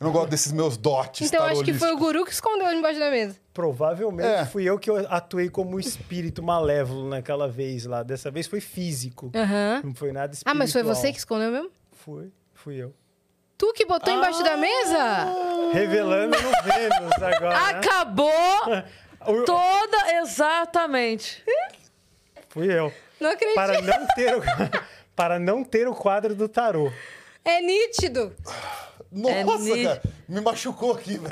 [0.00, 1.96] Eu não gosto desses meus dotes Então acho que foi o.
[1.98, 3.36] Guru que escondeu embaixo da mesa.
[3.52, 4.44] Provavelmente É.
[4.44, 8.02] fui eu que atuei como espírito malévolo naquela vez lá.
[8.04, 9.30] Dessa vez foi físico.
[9.34, 9.80] Aham.
[9.84, 10.54] Não foi nada espiritual.
[10.54, 11.70] Ah, mas foi você que escondeu mesmo?
[11.92, 12.94] Foi, fui eu.
[13.56, 15.26] Tu que botou embaixo da mesa?
[15.72, 17.58] Revelando no Vênus agora.
[17.70, 18.30] Acabou
[19.44, 21.42] toda exatamente.
[22.48, 22.92] Fui eu.
[23.20, 23.54] Não acredito.
[23.56, 24.42] Para não ter o,
[25.16, 26.92] para não ter o quadro do tarô.
[27.44, 28.34] É nítido.
[29.10, 31.28] Nossa, ni- cara, me machucou aqui, velho.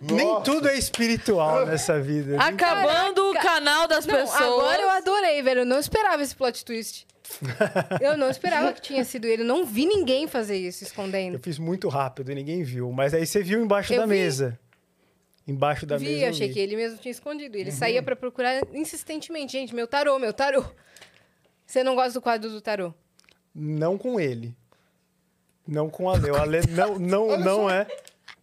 [0.00, 2.36] Nem tudo é espiritual nessa vida.
[2.42, 4.40] Acabando o canal das Não, pessoas.
[4.40, 5.60] agora eu adorei, velho.
[5.60, 7.06] Eu não esperava esse plot twist.
[8.00, 9.42] Eu não esperava que tinha sido ele.
[9.42, 11.38] Eu não vi ninguém fazer isso, Eu escondendo.
[11.42, 12.90] fiz muito rápido e ninguém viu.
[12.92, 14.10] Mas aí você viu embaixo Eu da vi.
[14.14, 14.58] mesa.
[15.46, 16.16] Embaixo da vi, mesa.
[16.18, 16.54] eu eu achei vi.
[16.54, 17.56] que ele mesmo tinha escondido.
[17.56, 19.52] Ele saía pra procurar insistentemente.
[19.52, 20.64] Gente, meu tarô, meu tarô.
[21.66, 22.92] Você não gosta do quadro do tarô?
[23.54, 24.54] Não com ele.
[25.66, 26.30] Não com o Ale.
[26.30, 27.86] O Ale não, não, não é.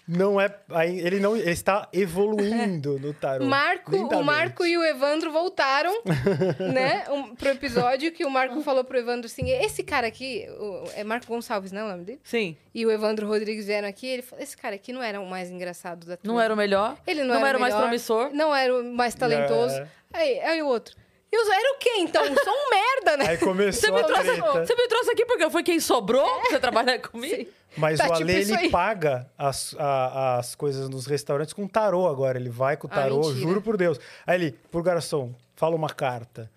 [0.07, 0.53] Não é.
[0.87, 1.37] Ele não.
[1.37, 3.45] Ele está evoluindo no tarô.
[3.45, 4.23] Marco, o.
[4.23, 6.01] Marco e o Evandro voltaram,
[6.73, 10.83] né, um, pro episódio que o Marco falou pro Evandro assim: esse cara aqui, o-
[10.95, 12.19] é Marco Gonçalves, não é o nome dele?
[12.23, 12.57] Sim.
[12.73, 15.49] E o Evandro Rodrigues vieram aqui, ele falou: esse cara aqui não era o mais
[15.49, 16.33] engraçado da turma.
[16.33, 16.97] Não era o melhor.
[17.05, 18.29] Ele não, não era o mais melhor, promissor.
[18.33, 19.75] Não era o mais talentoso.
[19.75, 19.87] É.
[20.13, 20.95] Aí, aí o outro.
[21.33, 22.23] E os, era o quê, então?
[22.43, 23.29] Só um merda, né?
[23.29, 24.65] Aí começou Você me, a trouxe, treta.
[24.65, 27.49] você me trouxe aqui porque eu fui quem sobrou pra você trabalhar comigo?
[27.77, 31.65] Mas Tá o tipo Ale, isso ele paga as, a- as coisas nos restaurantes com
[31.67, 32.37] tarô agora.
[32.37, 33.39] Ele vai com o Ah, tarô, mentira.
[33.39, 33.97] juro por Deus.
[34.27, 36.51] Aí ele, por garçom, fala uma carta.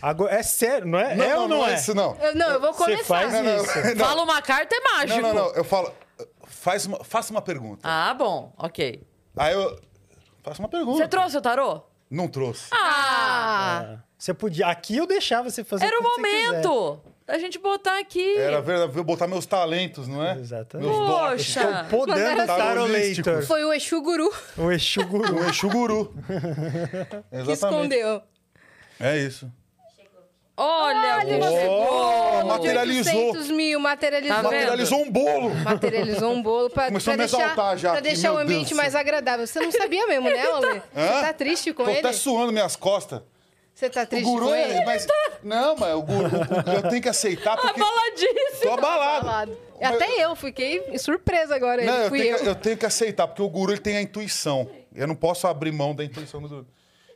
[0.00, 1.16] Agora, é sério, não é?
[1.16, 1.72] Não, é não, ou não, não é?
[1.72, 2.16] é isso, não.
[2.20, 3.04] Eu- não, eu vou Você começar.
[3.04, 3.94] faz Não, isso.
[3.96, 4.04] não.
[4.06, 5.20] Fala uma carta é mágico.
[5.20, 5.54] Não, não, não.
[5.54, 5.92] Eu falo.
[6.46, 7.80] Faz uma, faça uma pergunta.
[7.82, 9.02] Ah, bom, ok.
[9.36, 9.80] Aí eu.
[10.44, 10.98] Faço uma pergunta.
[10.98, 11.82] Você trouxe o tarô?
[12.10, 12.66] Não trouxe.
[12.72, 13.98] Ah!
[14.22, 14.68] Você podia.
[14.68, 16.46] Aqui eu deixava você fazer Era o que você quiser.
[16.62, 18.36] momento da gente botar aqui.
[18.36, 20.38] Era verdade, eu botar meus talentos, não é?
[20.38, 20.88] Exatamente.
[20.88, 21.08] Meus.
[21.10, 21.60] Poxa.
[21.60, 23.42] Estou podando Quando era Tarolator.
[23.44, 25.34] Foi o Exu Guru O Exu Guru.
[25.42, 26.14] O Exu Guru.
[26.28, 27.50] que Exatamente.
[27.52, 28.22] escondeu.
[29.00, 29.50] É isso.
[30.56, 32.44] Olha, Olha, você Oh, chegou.
[32.46, 33.26] materializou.
[33.30, 34.36] 800 mil, materializou.
[34.36, 34.42] Tá?
[34.44, 35.50] Materializou um bolo.
[35.64, 38.38] Materializou um bolo pra, Começou pra a me deixar, exaltar já pra aqui, deixar o
[38.38, 38.76] ambiente Deus.
[38.76, 39.48] mais agradável.
[39.48, 40.80] Você não sabia mesmo, né, Ale?
[40.94, 41.98] Você tá triste com Tô ele?
[41.98, 43.20] até suando minhas costas.
[43.74, 44.70] Você tá O triste guru com é.
[44.76, 44.84] ele?
[44.84, 45.06] Mas,
[45.42, 46.28] não, mas o guru.
[46.28, 47.80] o- eu tenho que aceitar porque.
[47.80, 48.60] Abaladíssimo.
[48.62, 49.24] Tô abalado.
[49.26, 49.58] Falado.
[49.80, 51.84] Até eu fiquei surpresa agora.
[51.84, 52.38] Não, ele eu fui tenho, eu.
[52.42, 54.68] que, eu tenho que aceitar, porque o guru ele tem a intuição.
[54.94, 56.66] Eu não posso abrir mão da intuição do guru.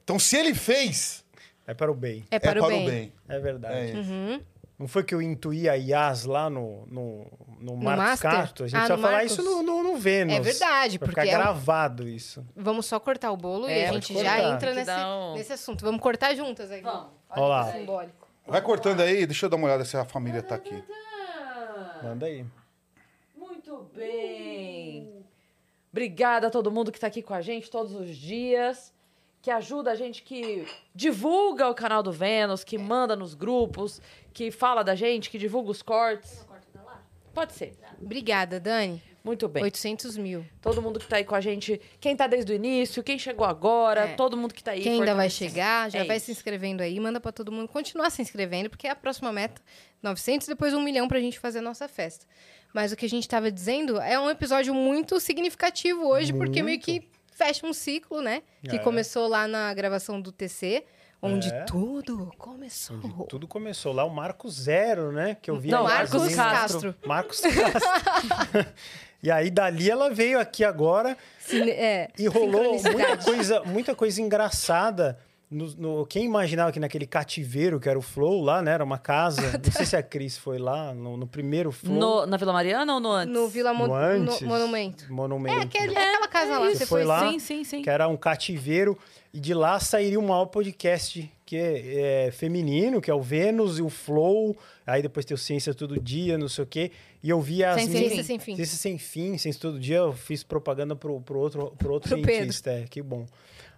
[0.03, 1.25] Então, se ele fez,
[1.67, 2.25] É para o bem.
[2.31, 3.13] É para, é para o bem.
[3.29, 3.91] É verdade.
[3.93, 3.95] É.
[3.95, 4.41] Uhum.
[4.79, 7.27] Não foi que eu intuí a Yas lá no, no,
[7.61, 8.31] no Marcos Master?
[8.31, 8.65] Castro?
[8.65, 9.33] A gente Ah, no falar Marcos?
[9.33, 10.35] isso no, no, no Vênus.
[10.35, 12.47] É verdade, porque ficar é um- gravado isso.
[12.55, 15.85] Vamos só cortar o bolo É, e a gente já entra nesse, um- nesse assunto.
[15.85, 16.81] Vamos cortar juntas aí.
[16.83, 17.09] Vamos.
[17.31, 17.73] Olha lá.
[17.73, 18.27] que Simbólico.
[18.47, 20.83] Vai cortando aí, deixa eu dar uma olhada se a família tá aqui.
[22.03, 22.45] Manda aí.
[23.37, 25.25] Muito bem.
[25.91, 28.93] Obrigada a todo mundo que está aqui com a gente todos os dias,
[29.43, 34.01] que ajuda a gente, que divulga o canal do Vênus, que manda nos grupos,
[34.33, 36.46] que fala da gente, que divulga os cortes.
[37.37, 37.75] Pode ser.
[38.01, 39.03] Obrigada, Dani.
[39.23, 39.63] Muito bem.
[39.63, 40.47] 800 mil.
[40.63, 43.45] Todo mundo que tá aí com a gente, quem tá desde o início, quem chegou
[43.45, 44.15] agora, É.
[44.15, 44.81] todo mundo que tá aí.
[44.81, 46.27] Quem ainda vai chegar, já É vai isso.
[46.27, 46.99] se inscrevendo aí.
[46.99, 49.61] Manda pra todo mundo continuar se inscrevendo, porque é a próxima meta.
[50.03, 52.25] 900, depois 1 milhão pra gente fazer a nossa festa.
[52.73, 56.81] Mas o que a gente tava dizendo é um episódio muito significativo hoje, porque meio
[56.81, 58.43] que fecha um ciclo, né?
[58.63, 58.79] Que É.
[58.79, 60.85] começou lá na gravação do TC,
[61.21, 61.61] onde É.
[61.65, 62.99] tudo começou.
[63.29, 65.37] Tudo começou lá, o Marco Zero, né?
[65.41, 66.93] Que eu vi Não, aí, Marcos Marcos Castro.
[66.93, 66.95] Castro.
[67.09, 68.67] Marcos Castro.
[69.23, 74.21] e aí, dali ela veio aqui agora Cine- é, e rolou muita coisa, muita coisa
[74.21, 75.19] engraçada.
[75.49, 78.73] No, no- quem imaginava que naquele cativeiro que era o Flow lá, né?
[78.73, 79.41] Era uma casa.
[79.65, 81.95] Não sei se a Cris foi lá, no, no primeiro Flow.
[81.97, 83.33] No- na Vila Mariana ou no antes?
[83.33, 85.05] No Vila Mon no no antes, Monumento.
[85.13, 85.57] Monumento.
[85.57, 86.67] É, aquele, aquela casa lá.
[86.69, 86.79] Isso.
[86.79, 87.31] Você foi foi lá?
[87.31, 87.81] Sim, sim, sim.
[87.83, 88.99] que era um cativeiro,
[89.37, 93.79] e de lá sairia um maior podcast que é, é feminino, que é o Vênus
[93.79, 94.57] e o Flow,
[94.87, 96.91] aí depois tem o Ciência Todo Dia, não sei o quê,
[97.23, 97.75] e eu vi as...
[97.75, 98.57] Sem Ciência Sem Fim.
[98.57, 102.23] Ciência Sem Fim, Ciência Todo Dia, eu fiz propaganda pro, pro outro, pro outro Pro
[102.23, 102.35] Pedro.
[102.35, 103.27] cientista, é, que bom.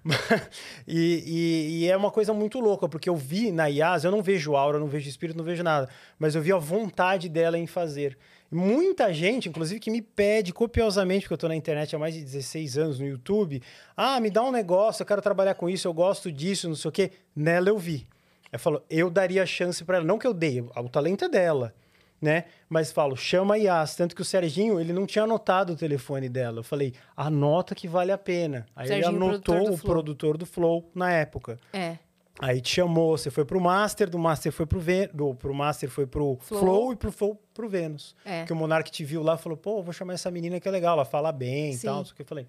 [0.86, 4.22] e, e- e é uma coisa muito louca, porque eu vi na Yas, eu não
[4.22, 5.88] vejo aura, não vejo espírito, não vejo nada,
[6.18, 8.16] mas eu vi a vontade dela em fazer.
[8.50, 12.22] Muita gente, inclusive, que me pede copiosamente, porque eu tô na internet há mais de
[12.22, 13.62] 16 anos no YouTube,
[13.96, 16.88] ah, me dá um negócio, eu quero trabalhar com isso, eu gosto disso, não sei
[16.88, 17.10] o quê.
[17.36, 18.06] Nela eu vi.
[18.50, 21.74] Eu falo, eu daria chance para ela, não que eu dei, o talento é dela,
[22.20, 22.44] né?
[22.68, 26.28] Mas falo, chama a Yas, tanto que o Serginho, ele não tinha anotado o telefone
[26.28, 26.58] dela.
[26.60, 28.66] Eu falei, anota que vale a pena.
[28.74, 29.92] Aí Serginho, ele anotou produtor o Flow.
[29.92, 31.58] produtor do Flow na época.
[31.72, 31.96] É.
[32.40, 35.90] Aí te chamou, você foi pro Master, do Master foi pro Vênus, do pro Master
[35.90, 36.60] foi pro Flow.
[36.60, 38.14] Flow, e pro Flow pro Vênus.
[38.24, 38.44] É.
[38.44, 40.70] Que o Monark te viu lá e falou, pô, vou chamar essa menina que é
[40.70, 41.88] legal, ela fala bem e Sim.
[41.88, 42.04] tal.
[42.04, 42.46] Só que eu falei,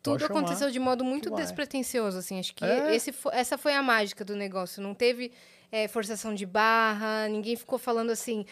[0.00, 2.38] Tudo chamar, aconteceu de modo muito despretensioso, assim.
[2.38, 2.94] Acho que É.
[2.94, 4.80] esse essa foi a mágica do negócio.
[4.80, 5.32] Não teve
[5.72, 8.46] é, forçação de barra, ninguém ficou falando assim.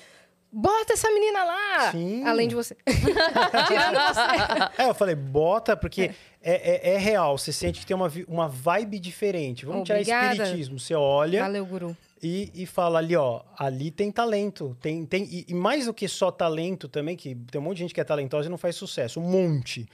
[0.57, 1.91] Bota essa menina lá!
[1.91, 2.25] Sim.
[2.25, 2.77] Além de você.
[2.87, 4.83] Tirando você.
[4.83, 7.37] É, eu falei, bota, porque é, é, é real.
[7.37, 9.67] Você sente que tem uma, uma vibe diferente.
[9.67, 10.35] Vamos tirar Obrigada.
[10.35, 10.79] espiritismo.
[10.79, 11.97] Você olha Valeu, guru.
[12.23, 14.77] e, e fala ali, ó, ali tem talento.
[14.81, 17.83] Tem, tem, e, e mais do que só talento também, que tem um monte de
[17.83, 19.19] gente que é talentosa e não faz sucesso.
[19.19, 19.89] Um monte.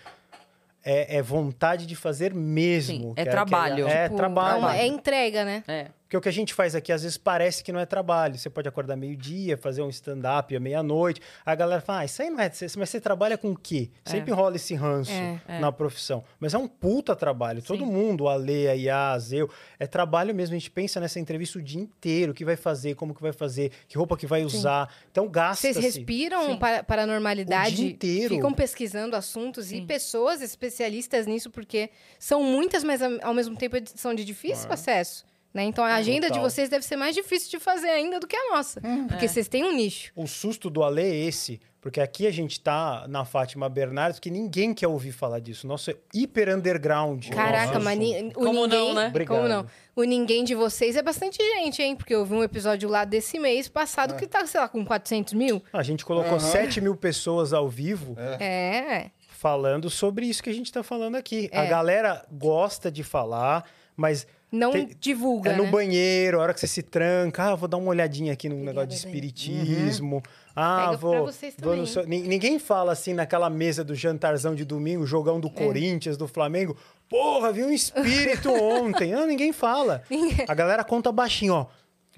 [0.85, 3.09] É, é vontade de fazer mesmo.
[3.09, 3.87] Sim, é trabalho.
[3.89, 4.59] É, Tipo, trabalho.
[4.59, 5.63] uma- É entrega, né?
[5.69, 5.87] É.
[6.11, 8.37] Porque o que a gente faz aqui, às vezes, parece que não é trabalho.
[8.37, 11.21] Você pode acordar meio-dia, fazer um stand-up à meia-noite.
[11.47, 12.51] A galera fala, ah, isso aí não é...
[12.77, 13.91] Mas você trabalha com o quê?
[14.05, 16.25] Sempre rola esse ranço É, na profissão.
[16.41, 17.63] Mas é um puta trabalho.
[17.63, 17.93] Todo Sim.
[17.93, 19.49] mundo, o Ale, a Yas, eu...
[19.79, 20.57] É trabalho mesmo.
[20.57, 22.33] A gente pensa nessa entrevista o dia inteiro.
[22.33, 24.93] O que vai fazer, como que vai fazer, que roupa que vai usar.
[25.13, 25.75] Então, gasta-se.
[25.75, 26.59] Vocês respiram Sim.
[26.59, 28.35] para, para a normalidade, O dia inteiro.
[28.35, 29.87] ficam pesquisando assuntos e Sim.
[29.87, 31.89] pessoas especialistas nisso, porque
[32.19, 35.25] são muitas, mas ao ao mesmo tempo são de difícil acesso.
[35.53, 35.65] Né?
[35.65, 36.49] Então a agenda de Total.
[36.49, 38.81] vocês deve ser mais difícil de fazer ainda do que a nossa.
[39.09, 40.13] Porque vocês têm um nicho.
[40.15, 44.31] O susto do Ale é esse, porque aqui a gente tá na Fátima Bernardes, que
[44.31, 45.67] ninguém quer ouvir falar disso.
[45.67, 47.29] Nosso é hiper underground.
[47.31, 48.95] Caraca, Nosso mas ni- o Como não, ninguém.
[48.95, 49.07] né?
[49.09, 49.37] Obrigado.
[49.39, 49.67] Como não?
[49.97, 51.97] O ninguém de vocês é bastante gente, hein?
[51.97, 55.33] Porque eu vi um episódio lá desse mês passado que tá, sei lá, com 400
[55.35, 55.61] mil.
[55.73, 59.11] A gente colocou 7 mil pessoas ao vivo É.
[59.29, 61.51] falando sobre isso que a gente tá falando aqui.
[61.53, 61.67] A É.
[61.69, 63.65] galera gosta de falar,
[63.97, 65.71] mas Não Tem- divulga, é no né?
[65.71, 68.89] banheiro, a hora que você se tranca, ah, vou dar uma olhadinha aqui no negócio
[68.89, 70.23] de espiritismo.
[70.57, 71.31] Ah, Pega vou.
[71.63, 71.75] vou
[72.07, 75.41] Ninguém fala assim naquela mesa do jantarzão de domingo, jogão É.
[75.41, 76.77] do Corinthians, do Flamengo.
[77.09, 79.13] Porra, vi um espírito ontem.
[79.13, 80.03] Não, ninguém fala.
[80.49, 81.67] A galera conta baixinho, ó.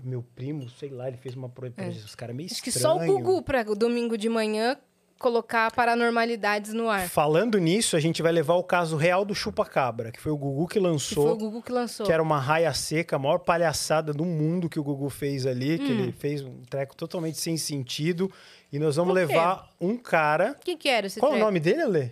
[0.02, 1.88] Meu primo, sei lá, ele fez uma proibição.
[2.04, 2.52] Os caras meio É.
[2.52, 2.98] Acho que estranho.
[2.98, 4.76] só o Gugu pra domingo de manhã
[5.22, 7.08] colocar paranormalidades no ar.
[7.08, 10.66] Falando nisso, a gente vai levar o caso real do chupa-cabra, que foi o Gugu
[10.66, 11.32] que Que foi lançou.
[11.32, 12.04] o Gugu que lançou.
[12.04, 15.78] Que era uma raia seca, a maior palhaçada do mundo que o Gugu fez ali,
[15.78, 16.00] que Hum.
[16.02, 18.30] ele fez um treco totalmente sem sentido.
[18.72, 20.56] E nós vamos levar um cara.
[20.60, 21.46] O que, que era esse Qual é o treco?
[21.46, 22.10] nome dele, Alê?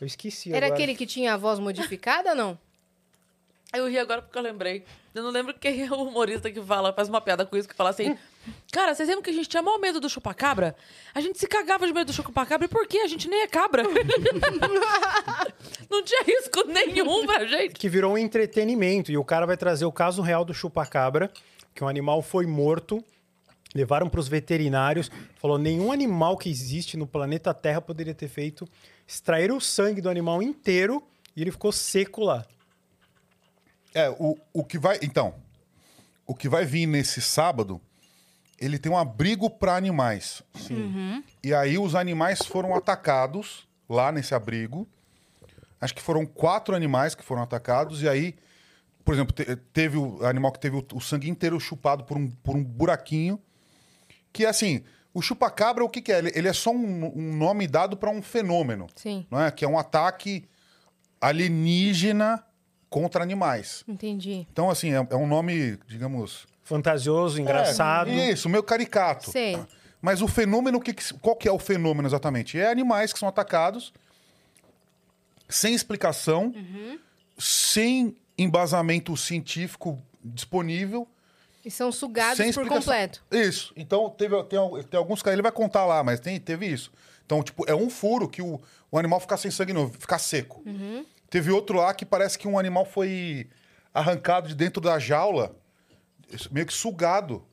[0.00, 0.52] Eu esqueci.
[0.52, 0.74] Era agora.
[0.74, 2.58] aquele que tinha a voz modificada ou não?
[3.72, 4.84] Eu ri agora porque eu lembrei.
[5.14, 7.74] Eu não lembro quem é o humorista que fala, faz uma piada com isso, que
[7.74, 8.16] fala assim.
[8.72, 10.76] Cara, vocês lembram que a gente tinha maior medo do chupacabra?
[11.14, 12.66] A gente se cagava de medo do chupacabra.
[12.66, 12.98] E por quê?
[12.98, 13.82] A gente nem é cabra.
[15.90, 17.74] não tinha risco nenhum pra gente.
[17.74, 19.10] Que virou um entretenimento.
[19.10, 21.30] E o cara vai trazer o caso real do chupacabra,
[21.74, 23.02] que um animal foi morto.
[23.74, 25.10] Levaram para os veterinários.
[25.36, 28.68] Falou: nenhum animal que existe no planeta Terra poderia ter feito.
[29.06, 31.02] Extraíram o sangue do animal inteiro
[31.34, 32.44] e ele ficou seco lá.
[33.94, 34.98] É, o, o que vai.
[35.02, 35.34] Então,
[36.26, 37.80] o que vai vir nesse sábado,
[38.60, 40.42] ele tem um abrigo para animais.
[40.54, 41.22] Sim.
[41.42, 44.86] E aí os animais foram atacados lá nesse abrigo.
[45.80, 48.02] Acho que foram quatro animais que foram atacados.
[48.02, 48.34] E aí,
[49.04, 52.28] por exemplo, te- teve o animal que teve o, o sangue inteiro chupado por um,
[52.28, 53.40] por um buraquinho.
[54.32, 54.82] Que assim,
[55.14, 56.18] O chupacabra, o que, que é?
[56.18, 59.50] Ele, ele é só um, um nome dado para um fenômeno, Sim, não é?
[59.50, 60.44] Que é um ataque
[61.20, 62.44] alienígena
[62.90, 63.84] contra animais.
[63.86, 64.46] entendi.
[64.52, 66.46] Então, assim, é, é um nome, digamos.
[66.68, 68.10] Fantasioso, engraçado.
[68.10, 69.30] É, isso, meio caricato.
[69.30, 69.58] Sei.
[70.02, 72.58] Mas o fenômeno, que, que- qual que é o fenômeno exatamente?
[72.58, 73.92] É animais que são atacados
[75.48, 76.52] sem explicação,
[77.38, 81.08] sem embasamento científico disponível.
[81.64, 82.80] E são sugados sem por explicação.
[82.92, 83.22] completo.
[83.30, 83.72] Isso.
[83.76, 84.58] Então, teve, tem,
[84.90, 86.92] tem alguns casos, ele vai contar lá, mas tem, teve isso.
[87.26, 88.60] Então, tipo, é um furo que o,
[88.90, 90.62] o animal fica sem sangue novo, fica seco.
[91.28, 93.48] Teve outro lá que parece que um animal foi
[93.92, 95.54] arrancado de dentro da jaula,
[96.50, 97.44] meio que sugado.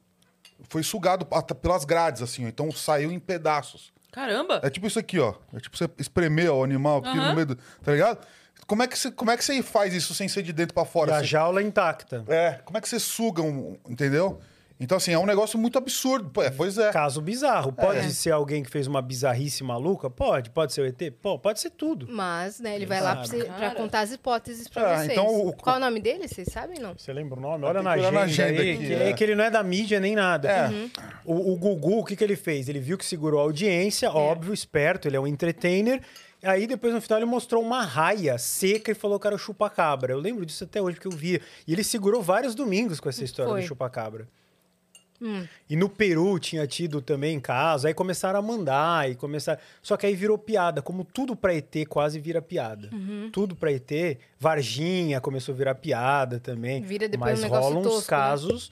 [0.69, 1.25] Foi sugado
[1.61, 2.47] pelas grades, assim, ó.
[2.47, 3.93] Então saiu em pedaços.
[4.11, 4.61] Caramba!
[4.63, 5.33] É tipo isso aqui, ó.
[5.53, 7.29] É tipo você espremer ó, o animal aqui Aham.
[7.29, 7.55] no meio do.
[7.55, 8.25] Tá ligado?
[8.65, 10.83] Como é, que você, como é que você faz isso sem ser de dentro pra
[10.83, 11.15] E fora?
[11.15, 12.23] a Você- jaula intacta.
[12.27, 13.77] É, como é que você suga um.
[13.87, 14.39] Entendeu?
[14.77, 16.41] Então, assim, é um negócio muito absurdo.
[16.41, 16.91] É, pois é.
[16.91, 17.71] Caso bizarro.
[17.71, 20.09] Pode ser alguém que fez uma bizarrice maluca?
[20.09, 20.49] Pode.
[20.49, 21.11] Pode ser o ET?
[21.21, 22.07] Pô, pode ser tudo.
[22.09, 23.37] Mas, né, ele vai lá pra, Sabe.
[23.39, 23.75] você- pra Cara.
[23.75, 25.11] contar as hipóteses pra Ah, vocês.
[25.11, 26.27] então o- Qual é o nome dele?
[26.27, 26.93] Vocês sabem, não?
[26.97, 27.63] Você lembra o nome?
[27.63, 29.09] Olha na que agenda, na agenda aí, aqui, que, é.
[29.09, 30.49] é que ele não é da mídia nem nada.
[30.51, 30.69] É.
[31.23, 32.67] O, o Gugu, o que, que ele fez?
[32.67, 36.01] Ele viu que segurou a audiência, óbvio, esperto, ele é um entertainer.
[36.43, 40.11] Aí depois no final ele mostrou uma raia seca e falou que era o chupacabra.
[40.11, 41.39] Eu lembro disso até hoje, porque eu via.
[41.65, 43.61] E ele segurou vários domingos com essa história Foi.
[43.61, 44.27] do chupacabra.
[45.21, 45.45] Hum.
[45.69, 49.59] E no Peru tinha tido também casos, aí começaram a mandar e começaram.
[49.81, 52.89] Só que aí virou piada, como tudo pra ET quase vira piada.
[52.93, 53.29] Uhum.
[53.31, 56.81] Tudo pra ET, Varginha começou a virar piada também.
[56.81, 58.05] Vira depois mas um rolam uns tosco, né?
[58.17, 58.71] casos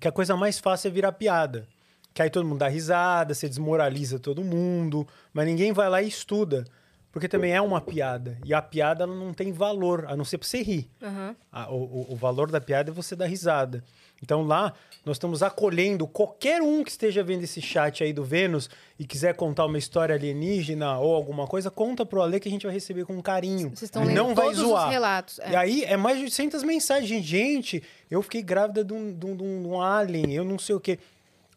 [0.00, 1.68] que a coisa mais fácil é virar piada.
[2.14, 6.08] Que aí todo mundo dá risada, você desmoraliza todo mundo, mas ninguém vai lá e
[6.08, 6.64] estuda.
[7.10, 8.38] Porque também é uma piada.
[8.42, 10.90] E a piada não tem valor, a não ser pra você rir.
[11.02, 11.36] Aham.
[11.52, 13.84] A- o- o valor da piada é você dar risada.
[14.22, 14.72] Então lá,
[15.04, 19.34] nós estamos acolhendo qualquer um que esteja vendo esse chat aí do Vênus e quiser
[19.34, 23.04] contar uma história alienígena ou alguma coisa, conta pro Ale que a gente vai receber
[23.04, 23.70] com carinho.
[23.70, 24.86] Vocês estão lendo não vai zoar.
[24.86, 25.38] os relatos.
[25.40, 25.50] é.
[25.50, 27.24] E aí é mais de 800 mensagens.
[27.24, 30.80] Gente, eu fiquei grávida de um, de um- de um alien, eu não sei o
[30.80, 30.98] quê.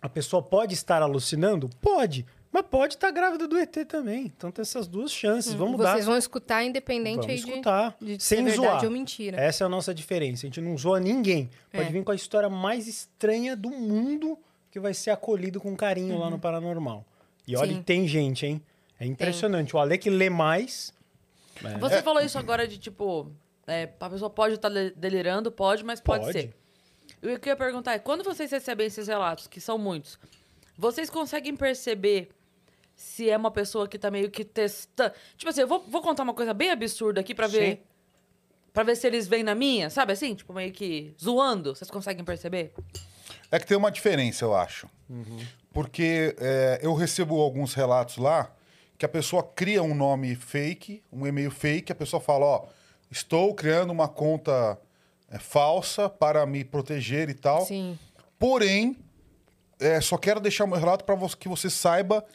[0.01, 1.69] A pessoa pode estar alucinando?
[1.81, 2.25] Pode.
[2.55, 4.27] Mas pode estar grávida do ET também.
[4.37, 5.53] Então tem essas duas chances.
[5.53, 5.89] Vamos dar.
[5.89, 7.97] Hum, Vocês vão escutar independente Vamos aí de- escutar.
[7.99, 8.85] de, de sem ser verdade zoar.
[8.85, 9.37] ou mentira.
[9.41, 10.45] Essa é a nossa diferença.
[10.45, 11.49] A gente não zoa ninguém.
[11.71, 11.91] Pode É.
[11.91, 14.39] vir com a história mais estranha do mundo
[14.71, 17.05] que vai ser acolhido com carinho lá no Paranormal.
[17.45, 18.61] E olha, tem gente, hein?
[18.97, 19.75] É impressionante.
[19.75, 20.93] O Ale que lê mais.
[21.61, 23.29] é, Você falou isso agora de tipo.
[23.67, 26.39] É, a pessoa pode estar delirando, pode, mas pode, Pode.
[26.39, 26.53] ser.
[27.21, 30.17] E O que eu ia perguntar é: quando vocês recebem esses relatos, que são muitos,
[30.77, 32.29] vocês conseguem perceber
[32.95, 35.13] se é uma pessoa que tá meio que testando.
[35.37, 37.83] Tipo assim, eu vou, vou contar uma coisa bem absurda aqui pra ver.
[38.73, 40.35] Pra ver se eles vêm na minha, sabe assim?
[40.35, 41.73] Tipo, meio que zoando.
[41.75, 42.73] Vocês conseguem perceber?
[43.49, 44.89] É que tem uma diferença, eu acho.
[45.71, 48.51] Porque é, eu recebo alguns relatos lá
[48.97, 52.65] que a pessoa cria um nome fake, um e-mail fake, a pessoa fala, ó,
[53.11, 54.79] estou criando uma conta
[55.29, 57.65] é, falsa para me proteger e tal.
[57.65, 57.97] Sim.
[58.39, 58.97] Porém,
[59.79, 62.25] é, só quero deixar o meu relato para que você saiba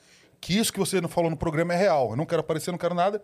[0.41, 2.11] que isso que você não falou no programa é real.
[2.11, 3.23] Eu não quero aparecer, não quero nada.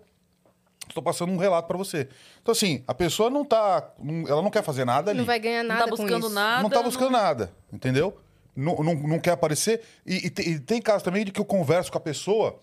[0.89, 2.09] Estou passando um relato para você.
[2.41, 3.91] Então, assim, a pessoa não tá.
[3.99, 6.27] não- ela não quer fazer nada ali Não vai ganhar Não nada tá com buscando
[6.27, 6.35] isso.
[6.35, 6.63] nada.
[6.63, 8.17] não tá buscando não- nada, entendeu?
[8.55, 9.83] Não, não, não quer aparecer.
[10.07, 12.59] E, e te- e tem casos também de que eu converso com a pessoa.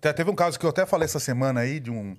[0.00, 2.16] Te- Teve um caso que eu até falei essa semana aí de um.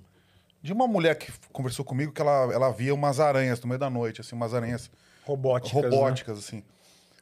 [0.62, 3.88] De uma mulher que conversou comigo que ela, ela via umas aranhas no meio da
[3.88, 4.90] noite, assim, umas aranhas
[5.24, 5.82] Robóticas.
[5.82, 5.88] né?
[5.88, 6.62] robóticas, assim.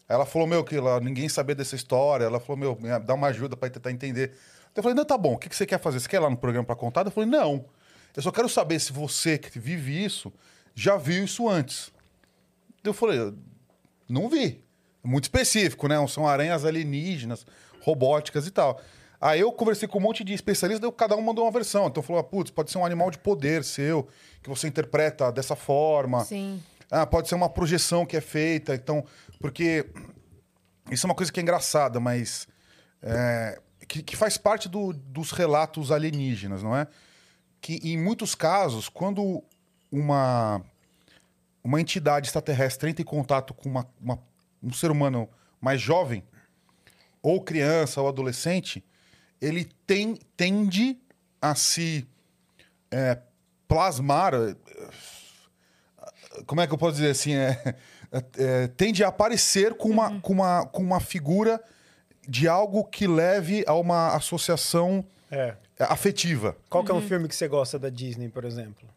[0.08, 2.24] Ela falou, meu, que ela, ninguém sabia dessa história.
[2.24, 4.32] Ela falou, meu, me dá uma ajuda pra tentar entender.
[4.74, 6.00] Eu falei, não, tá bom, o que que você quer fazer?
[6.00, 7.04] Você quer ir lá no programa pra contar?
[7.04, 7.64] Eu falei, não.
[8.16, 10.32] Eu só quero saber se você que vive isso
[10.74, 11.92] já viu isso antes.
[12.84, 13.34] Eu falei,
[14.08, 14.64] não vi.
[15.02, 15.94] Muito específico, né?
[16.06, 17.44] São aranhas alienígenas,
[17.80, 18.80] robóticas e tal.
[19.20, 21.88] Aí eu conversei com um monte de especialistas, cada um mandou uma versão.
[21.88, 24.06] Então falou, ah, putz, pode ser um animal de poder seu,
[24.42, 26.24] que você interpreta dessa forma.
[26.24, 26.62] Sim.
[26.90, 28.74] Ah, pode ser uma projeção que é feita.
[28.74, 29.04] Então,
[29.38, 29.86] porque
[30.90, 32.46] isso é uma coisa que é engraçada, mas
[33.02, 36.86] é, que, que faz parte do- dos relatos alienígenas, não é?
[37.60, 39.42] Que em muitos casos, quando
[39.90, 40.62] uma,
[41.62, 44.18] uma entidade extraterrestre entra em contato com uma- uma-
[44.62, 45.28] um ser humano
[45.60, 46.22] mais jovem,
[47.22, 48.84] ou criança ou adolescente,
[49.40, 50.98] ele tem, tende
[51.40, 52.06] a se
[52.90, 53.18] é,
[53.68, 54.34] plasmar.
[54.34, 54.56] eh,
[56.46, 57.34] Como é que eu posso dizer assim?
[57.34, 57.74] É,
[58.36, 61.60] é, tende a aparecer com uma, com, uma, com uma figura
[62.26, 65.54] de algo que leve a uma associação É.
[65.78, 66.56] afetiva.
[66.68, 68.88] Qual que é um filme que você gosta da Disney, por exemplo?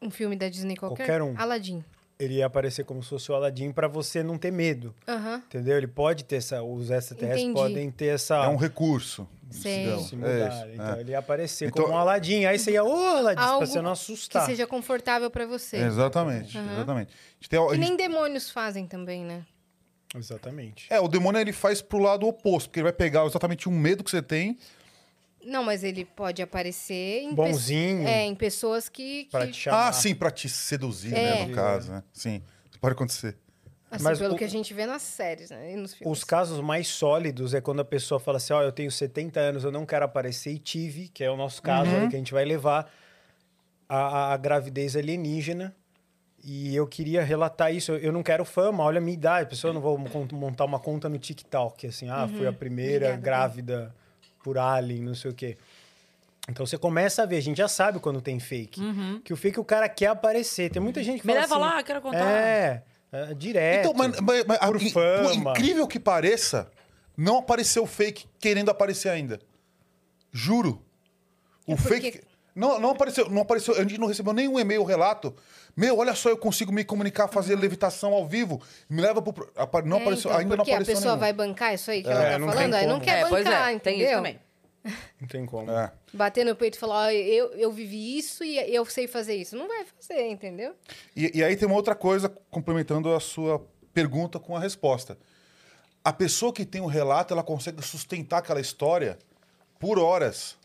[0.00, 1.06] Um filme da Disney qualquer?
[1.06, 1.34] Qualquer um.
[1.36, 1.82] Aladdin.
[2.18, 4.94] Ele ia aparecer como se fosse o Aladdin pra você não ter medo.
[5.06, 5.36] Aham.
[5.46, 5.76] Entendeu?
[5.76, 6.62] Ele pode ter essa.
[6.62, 7.54] Os extraterrestres Entendi.
[7.60, 8.36] podem ter essa.
[8.44, 9.26] É um recurso.
[9.50, 10.48] Então, se é mudar.
[10.50, 11.00] isso, então é.
[11.00, 12.44] ele ia aparecer Então- como um Aladdin.
[12.44, 14.44] Aí você ia, ô Aladdin, Algo pra você não Que assustar.
[14.46, 15.78] seja confortável pra você.
[15.78, 16.72] Exatamente, Aham.
[16.74, 17.12] exatamente.
[17.48, 19.46] Tem- Que gente- nem demônios fazem também, né?
[20.14, 20.86] Exatamente.
[20.90, 24.02] É, o demônio ele faz pro lado oposto, porque ele vai pegar exatamente um medo
[24.02, 24.58] que você tem.
[25.44, 28.06] Não, mas ele pode aparecer em pe- Bonzinho.
[28.06, 29.28] É, em pessoas que.
[29.30, 29.88] Pra que te chamar.
[29.88, 31.34] Ah, sim, pra te seduzir, É.
[31.40, 32.02] né, no caso, né?
[32.12, 32.42] Sim,
[32.80, 33.36] pode acontecer.
[33.90, 35.72] assim, Mas pelo o- que a gente vê nas séries, né?
[35.72, 36.18] E nos filmes.
[36.18, 39.64] Os casos mais sólidos é quando a pessoa fala assim: Ó, eu tenho 70 anos,
[39.64, 41.96] eu não quero aparecer e tive, que é o nosso caso Uhum.
[41.98, 42.92] ali, que a gente vai levar
[43.88, 45.74] a, a- a gravidez alienígena.
[46.44, 47.92] E eu queria relatar isso.
[47.92, 49.44] Eu, não quero fama, olha a minha idade.
[49.44, 53.06] A pessoa não vou mon- montar uma conta no TikTok, assim, ah, fui a primeira
[53.08, 53.94] Obrigada, grávida
[54.42, 55.56] por alien, não sei o quê.
[56.48, 58.80] Então você começa a ver, a gente já sabe quando tem fake.
[59.24, 60.70] Que o fake o cara quer aparecer.
[60.70, 62.18] Tem muita gente que Me fala leva assim, lá, quero contar.
[62.30, 62.82] É,
[63.12, 63.80] é direto.
[63.90, 65.50] Então, mas, mas- mas- por in- fama.
[65.52, 66.70] incrível que pareça,
[67.16, 69.38] não apareceu fake querendo aparecer ainda.
[70.32, 70.82] Juro.
[71.66, 72.20] O É porque- fake.
[72.54, 73.74] Não, não apareceu, não apareceu.
[73.74, 75.32] A gente não recebeu nenhum e-mail, relato.
[75.76, 78.60] Meu, olha só, eu consigo me comunicar, fazer levitação ao vivo.
[78.88, 79.50] Me leva pro.
[79.84, 81.20] Não É, apareceu, então, ainda não porque apareceu a pessoa nenhum.
[81.20, 83.68] vai bancar isso aí que É, ela tá falando, aí não quer É, pois bancar,
[83.68, 83.98] é, entendeu?
[83.98, 84.40] tem isso também.
[85.20, 85.70] Não tem como.
[85.70, 85.92] É.
[86.14, 89.56] Bater no peito e falar, ó, eu, eu vivi isso e eu sei fazer isso.
[89.56, 90.72] Não vai fazer, entendeu?
[91.14, 93.60] E, e aí tem uma outra coisa, complementando a sua
[93.92, 95.18] pergunta com a resposta.
[96.02, 99.18] A pessoa que tem um relato, ela consegue sustentar aquela história
[99.78, 100.56] por horas.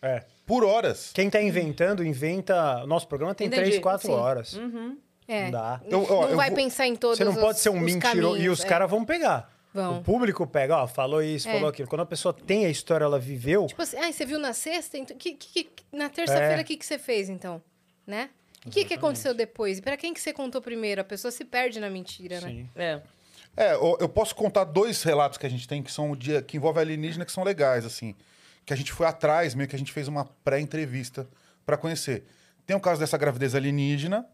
[0.00, 0.22] É.
[0.46, 1.10] Por horas.
[1.14, 2.84] Quem tá inventando, inventa.
[2.86, 3.62] Nosso programa tem Entendi.
[3.62, 4.12] três, quatro Sim.
[4.14, 4.58] horas.
[5.28, 5.44] É.
[5.44, 5.80] Não dá.
[5.88, 7.76] Eu- ó, não eu vai vou- pensar em todos Você não pode os- ser um
[7.78, 8.40] os mentiroso.
[8.40, 8.66] E os é.
[8.68, 9.50] caras vão pegar.
[9.72, 10.00] Vão.
[10.00, 11.52] O público pega, ó, falou isso, É.
[11.52, 11.88] falou aquilo.
[11.88, 13.66] Quando a pessoa tem a história, ela viveu.
[13.66, 14.98] Tipo assim, ah, você viu na sexta?
[14.98, 16.64] Então, que, que- que- na terça-feira, o É.
[16.64, 17.62] que, que você fez, então?
[18.06, 18.28] Né?
[18.66, 19.78] O que, que aconteceu depois?
[19.78, 21.00] E pra quem que você contou primeiro?
[21.00, 22.48] A pessoa se perde na mentira, né?
[22.48, 22.68] Sim.
[22.76, 23.00] É.
[23.56, 26.82] É, eu, posso contar dois relatos que a gente tem que são de, que envolvem
[26.82, 28.14] alienígena que são legais, assim.
[28.64, 31.28] Que a gente foi atrás, meio que a gente fez uma pré-entrevista
[31.64, 32.24] pra conhecer.
[32.66, 34.26] Tem o caso dessa gravidez alienígena,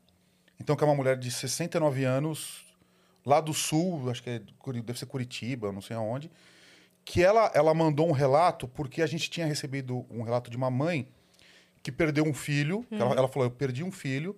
[0.61, 2.65] então que é uma mulher de 69 anos,
[3.25, 4.41] lá do sul, acho que é,
[4.83, 6.31] deve ser Curitiba, não sei aonde,
[7.05, 10.71] que ela, ela mandou um relato porque a gente tinha recebido um relato de uma
[10.71, 11.09] mãe
[11.83, 12.85] que perdeu um filho.
[12.85, 14.37] que Ela, ela falou, eu perdi um filho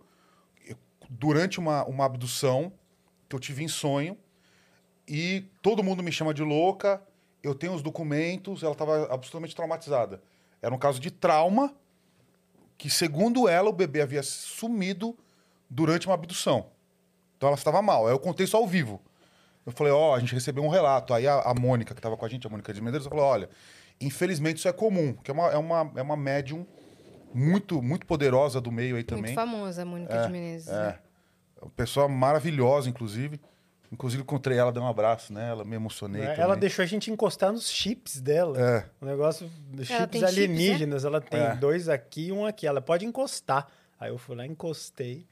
[1.10, 2.72] durante uma, uma abdução
[3.28, 4.16] que eu tive em sonho
[5.06, 7.02] e todo mundo me chama de louca,
[7.42, 10.22] eu tenho os documentos, ela estava absolutamente traumatizada.
[10.60, 11.74] Era um caso de trauma
[12.76, 15.16] que, segundo ela, o bebê havia sumido
[15.68, 16.66] durante uma abdução.
[17.36, 18.06] Então ela estava mal.
[18.06, 19.00] Aí eu contei isso ao vivo.
[19.64, 21.14] Eu falei, ó, a gente recebeu um relato.
[21.14, 23.48] Aí a, a Mônica, que estava com a gente, a Mônica de Medeiros, falou, olha,
[24.00, 26.66] infelizmente isso é comum, que é uma, é uma, é uma médium
[27.32, 29.24] muito, muito poderosa do meio aí também.
[29.24, 30.68] Muito famosa a Mônica É, de Menezes.
[30.68, 30.72] É.
[30.72, 30.98] né?
[31.76, 33.40] Pessoa maravilhosa, inclusive.
[33.92, 36.20] Inclusive, encontrei ela, dei um abraço nela, me emocionei.
[36.20, 36.28] Né?
[36.28, 36.42] também.
[36.44, 38.56] Ela deixou a gente encostar nos chips dela.
[38.60, 38.84] É.
[39.00, 41.04] O negócio dos chips tem chips, alienígenas.
[41.04, 41.54] Ela tem É.
[41.56, 42.66] dois aqui e um aqui.
[42.66, 43.66] Ela pode encostar.
[43.98, 45.26] Aí eu fui lá, encostei.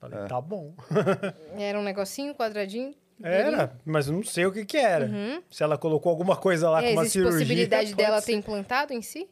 [0.00, 0.26] Falei, É.
[0.26, 0.72] tá bom.
[1.58, 2.94] Era um negocinho, quadradinho.
[3.22, 5.10] Era, mas não sei o que que era.
[5.50, 7.38] Se ela colocou alguma coisa lá É, com uma existe cirurgia...
[7.40, 8.26] possibilidade pode dela ser.
[8.26, 9.26] ter implantado em si?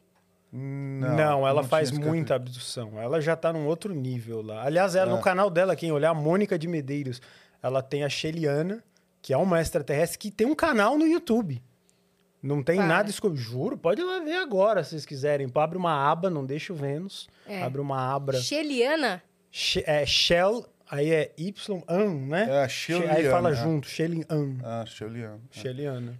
[0.51, 2.99] Não, ela não faz muita abdução.
[2.99, 4.63] Ela já tá num outro nível lá.
[4.65, 5.15] Aliás, ela, É.
[5.15, 7.21] no canal dela, quem olhar, a Mônica de Medeiros,
[7.65, 8.83] ela tem a Sheliana,
[9.21, 11.61] que é uma extraterrestre, que tem um canal no YouTube.
[12.41, 12.85] Não tem Para.
[12.87, 13.41] nada escondido.
[13.41, 15.51] Juro, pode ir lá ver agora, se vocês quiserem.
[15.55, 17.27] Abre uma aba, não deixa o Vênus.
[17.47, 17.63] É.
[17.63, 18.39] Abre uma abra.
[18.39, 19.23] Sheliana?
[19.51, 22.63] She- é, Shell, aí é Y-an, né?
[22.65, 23.13] É, She- Sheliana.
[23.15, 24.57] Aí fala junto, Shelian.
[24.63, 25.39] Ah, Sheliana.
[25.49, 26.19] Sheliana.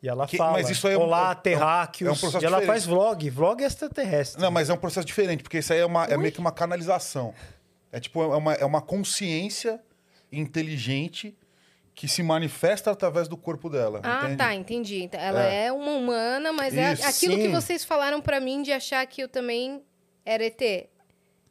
[0.00, 2.20] E ela Que- fala, mas isso aí é um- olá, é um- é um terráqueos.
[2.20, 2.66] processo e ela diferente.
[2.66, 4.40] faz vlog, vlog extraterrestre.
[4.40, 6.52] Não, mas é um processo diferente, porque isso aí é, uma, é meio que uma
[6.52, 7.34] canalização.
[7.90, 9.80] É tipo, é uma, é uma consciência
[10.38, 11.36] inteligente
[11.94, 14.00] que se manifesta através do corpo dela.
[14.02, 14.36] Ah, entende?
[14.36, 15.02] tá, entendi.
[15.04, 15.72] Então, ela é.
[15.72, 17.52] uma humana, mas é aquilo que sim.
[17.52, 19.82] vocês falaram pra mim de achar que eu também
[20.24, 20.60] era ET.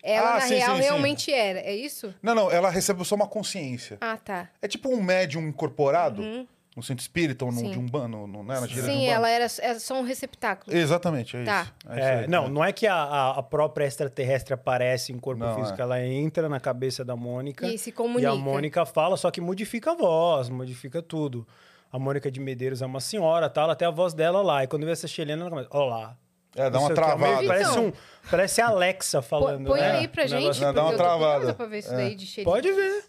[0.04, 0.88] Ela, Ah, na sim, real, sim, sim.
[0.88, 1.60] realmente era.
[1.62, 2.14] É isso?
[2.22, 3.98] Não, não, ela recebe só uma consciência.
[4.00, 4.50] Ah, tá.
[4.62, 7.72] É tipo um médium incorporado no centro espírita ou no, Sim.
[7.72, 9.12] de um bando, no, né, na gira de Sim, Umbanda.
[9.12, 10.76] ela era é só um receptáculo.
[10.76, 11.62] Exatamente, é Tá.
[11.62, 11.74] isso.
[12.00, 12.50] É, aí, não, né?
[12.50, 12.96] não é que a,
[13.32, 15.82] a- própria extraterrestre aparece em corpo Não, físico, é.
[15.82, 18.30] ela entra na cabeça da Mônica E se e comunica.
[18.32, 21.48] a Mônica fala, só que modifica a voz, modifica tudo.
[21.92, 23.62] A Mônica de Medeiros é uma senhora, tá?
[23.62, 24.64] Ela tem a voz dela lá.
[24.66, 26.18] E quando vê essa chilena, ela começa, olá.
[26.54, 27.36] É, dá Não uma travada.
[27.38, 27.86] Meio- Parece, Então.
[27.88, 27.94] um,
[28.30, 29.92] parece a Alexa falando, Põe né?
[30.00, 31.54] aí pra gente, negócio- Dá porque uma travada.
[31.68, 32.50] ver isso daí de cheiro.
[32.50, 33.04] Pode ver.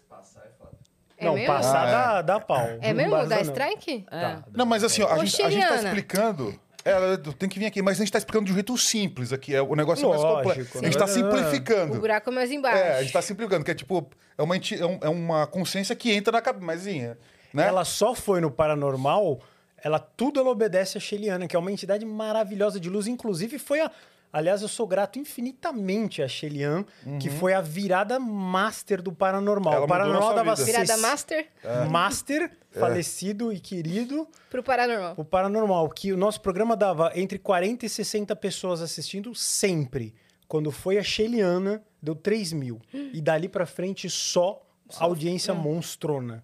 [1.17, 1.47] É não, mesmo?
[1.47, 1.91] passar Ah, é.
[1.91, 2.67] dá, dá pau.
[2.79, 3.25] É Não mesmo?
[3.27, 3.41] Dá não.
[3.41, 4.05] strike?
[4.11, 4.19] É.
[4.21, 4.43] Tá.
[4.53, 7.81] Não, mas assim, ó, a, gente, a gente tá explicando É, tenho que vir aqui,
[7.81, 9.53] mas a gente tá explicando de um jeito simples aqui.
[9.53, 10.77] É, o negócio é mais Lógico, complexo.
[10.77, 10.99] A gente né?
[10.99, 11.99] tá O simplificando.
[11.99, 12.77] buraco é mais embaixo.
[12.77, 14.07] É, a gente tá simplificando, que é tipo,
[14.37, 14.59] é uma, é
[15.01, 17.17] é uma consciência que entra na cabeça, é,
[17.53, 17.67] né?
[17.67, 19.39] Ela só foi no paranormal,
[19.83, 23.07] ela tudo ela obedece a Sheliana, que é uma entidade maravilhosa de luz.
[23.07, 23.91] Inclusive, foi a.
[24.31, 26.85] Aliás, eu sou grato infinitamente a Shelian,
[27.19, 29.73] que foi a virada master do paranormal.
[29.73, 30.65] Ela o mudou paranormal dava vida.
[30.65, 31.47] Virada master
[31.89, 35.15] Master, falecido e querido, pro paranormal.
[35.17, 40.13] o paranormal, que o nosso programa dava entre 40 e 60 pessoas assistindo sempre.
[40.47, 42.81] Quando foi a Sheliana, deu 3 mil.
[42.93, 44.61] E dali pra frente, só
[44.99, 46.43] audiência monstrona.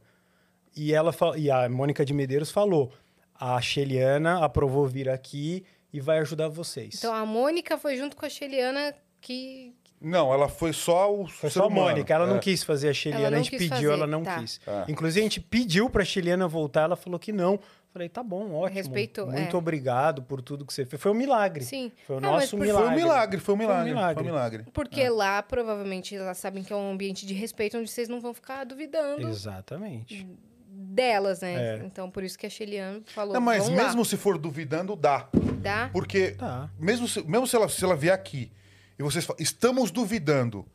[0.76, 2.92] E, ela, e a Mônica de Medeiros falou:
[3.40, 5.64] a Sheliana aprovou vir aqui
[5.94, 6.96] e vai ajudar vocês.
[6.98, 9.74] Então a Mônica foi junto com a Sheliana que.
[10.02, 11.70] Não, ela foi só o Foi ser só a.
[11.70, 12.40] Mônica, ela não É.
[12.40, 14.40] quis fazer a Sheliana, Ela a não gente pediu, fazer, ela não tá.
[14.40, 14.60] quis.
[14.68, 14.92] É.
[14.92, 17.58] Inclusive, a gente pediu pra Sheliana voltar, ela falou que não.
[17.94, 18.76] Falei, tá bom, ótimo.
[18.76, 19.60] Respeitou, Muito é.
[19.60, 21.00] obrigado por tudo que você fez.
[21.00, 21.64] Foi um milagre.
[21.64, 21.92] Sim.
[22.08, 22.90] Foi o Ah, nosso por- Foi milagre.
[22.92, 23.90] um milagre, foi um milagre.
[23.94, 24.14] milagre.
[24.16, 24.66] Foi um milagre.
[24.74, 28.34] Porque lá, provavelmente, elas sabem que é um ambiente de respeito onde vocês não vão
[28.34, 30.28] ficar duvidando Exatamente.
[30.76, 31.54] Delas, né?
[31.78, 31.82] É.
[31.86, 33.34] Então, por isso que a Sheliana falou.
[33.34, 35.28] Não, mas "Vamos lá." mesmo se for duvidando, dá.
[35.62, 35.90] Dá?
[35.94, 36.70] Porque Tá.
[36.80, 38.52] mesmo, se, mesmo se, ela, se ela vier aqui
[38.98, 40.66] e vocês falam, estamos duvidando,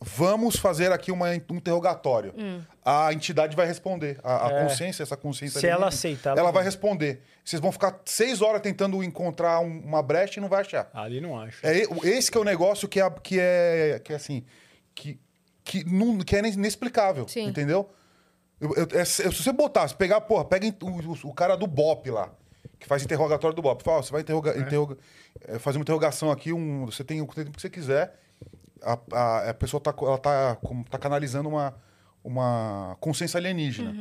[0.00, 2.32] vamos fazer aqui uma, um interrogatório.
[2.84, 4.18] A entidade vai responder.
[4.22, 4.62] A, a É.
[4.62, 5.60] consciência, essa consciência...
[5.60, 7.20] Se ela alienígena, aceitar, Ela, ela vai responder.
[7.44, 10.88] Vocês vão ficar seis horas tentando encontrar um- uma brecha e não vai achar.
[10.94, 11.66] Ali não acho.
[11.66, 14.44] É, esse que é o negócio que é, que é, que é assim,
[14.94, 15.18] que,
[15.64, 17.46] que, não, que é inexplicável, Sim.
[17.46, 17.90] entendeu?
[18.60, 21.66] Eu- eu- é- se você botar, se pegar, porra, pega o, o- o cara do
[21.66, 22.30] BOP lá,
[22.78, 23.82] que faz interrogatório do BOP.
[23.82, 24.96] Fala, ó, você vai interroga, interroga-
[25.46, 28.18] é, fazer uma interrogação aqui, um, você tem o tempo que você quiser.
[28.82, 31.74] A, a- a pessoa tá, ela tá, como- tá canalizando uma,
[32.24, 33.92] uma consciência alienígena.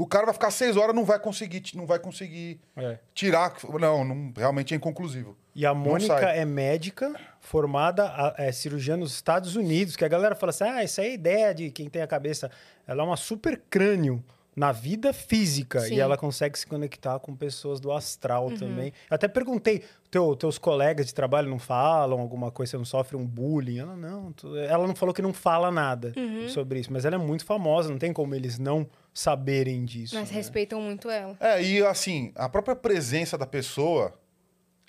[0.00, 2.98] O cara vai ficar seis horas, não vai conseguir, não vai conseguir É.
[3.12, 3.52] tirar.
[3.80, 5.36] Não, não, realmente é inconclusivo.
[5.54, 10.36] E a Mônica é médica, formada, a- é cirurgiã nos Estados Unidos, que a galera
[10.36, 12.48] fala assim: ah, isso é ideia de quem tem a cabeça.
[12.86, 14.22] Ela é uma super crânio
[14.54, 15.94] na vida física Sim.
[15.94, 18.56] e ela consegue se conectar com pessoas do astral Uhum.
[18.56, 18.92] também.
[19.10, 23.16] Eu até perguntei: teu, teus colegas de trabalho não falam alguma coisa, você não sofre
[23.16, 23.78] um bullying?
[23.78, 26.48] Ela não, tu- ela não falou que não fala nada Uhum.
[26.48, 28.86] sobre isso, mas ela é muito famosa, não tem como eles não
[29.18, 30.14] saberem disso.
[30.14, 30.36] Mas né?
[30.36, 31.36] respeitam muito ela.
[31.40, 34.16] É, e assim, a própria presença da pessoa.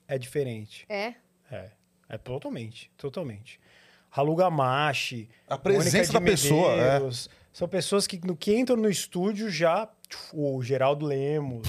[0.08, 0.86] É diferente.
[0.88, 1.16] É?
[1.52, 1.72] É,
[2.08, 3.60] é totalmente, totalmente.
[4.12, 6.94] Halu Gamashi, A presença da pessoa, é.
[6.94, 9.90] Medeiros, São pessoas que, no que entram no estúdio já.
[10.34, 11.68] O Geraldo Lemos.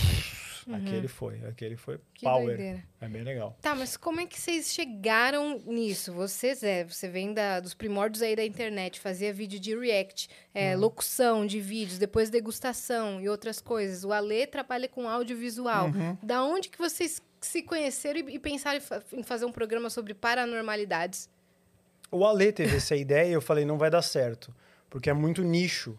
[0.70, 2.00] Aquele foi, aquele foi Uhum.
[2.14, 2.46] Que power.
[2.56, 2.84] doideira.
[3.00, 3.56] É bem legal.
[3.62, 6.12] Tá, mas como é que vocês chegaram nisso?
[6.12, 10.74] Vocês, é, você vem da, dos primórdios aí da internet, fazia vídeo de react, é,
[10.74, 10.80] Uhum.
[10.82, 14.04] locução de vídeos, depois degustação e outras coisas.
[14.04, 15.86] O Ale trabalha com audiovisual.
[15.88, 16.16] Uhum.
[16.22, 18.80] Da onde que vocês se conheceram e, e pensaram
[19.12, 21.28] em fazer um programa sobre paranormalidades?
[22.10, 24.54] O Ale teve essa ideia e eu falei, não vai dar certo.
[24.88, 25.96] Porque é muito nicho.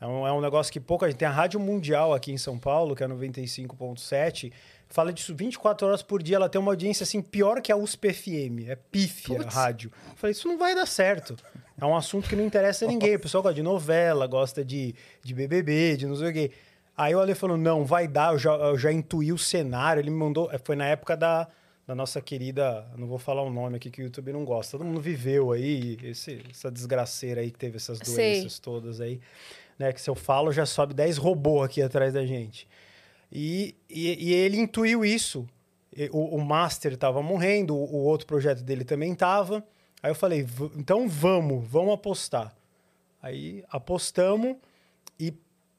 [0.00, 1.18] É um, é um negócio que pouca gente.
[1.18, 4.52] Tem a Rádio Mundial aqui em São Paulo, que é 95.7.
[4.88, 6.36] Fala disso 24 horas por dia.
[6.36, 8.68] Ela tem uma audiência assim pior que a USP FM.
[8.68, 9.90] É pífia a rádio.
[10.10, 11.36] Eu falei, isso não vai dar certo.
[11.80, 13.16] É um assunto que não interessa a ninguém.
[13.16, 16.50] O pessoal gosta de novela, gosta de, de BBB, de não sei o quê.
[16.96, 18.32] Aí o Ale falou, não, vai dar.
[18.32, 20.00] Eu já, eu já intuí o cenário.
[20.00, 20.50] Ele me mandou...
[20.62, 21.48] Foi na época da,
[21.86, 22.86] da nossa querida...
[22.96, 24.78] Não vou falar o nome aqui que o YouTube não gosta.
[24.78, 25.98] Todo mundo viveu aí.
[26.02, 28.34] Esse, essa desgraceira aí que teve essas Sei.
[28.34, 29.20] doenças todas aí.
[29.78, 32.66] Né, que se eu falo, já sobe 10 robôs aqui atrás da gente.
[33.30, 35.46] E, e, e ele intuiu isso.
[36.10, 39.64] O, o Master estava morrendo, o, o outro projeto dele também estava.
[40.02, 42.54] Aí eu falei, "V- então vamos, vamos apostar.
[43.22, 44.56] Aí apostamos
[45.18, 45.32] e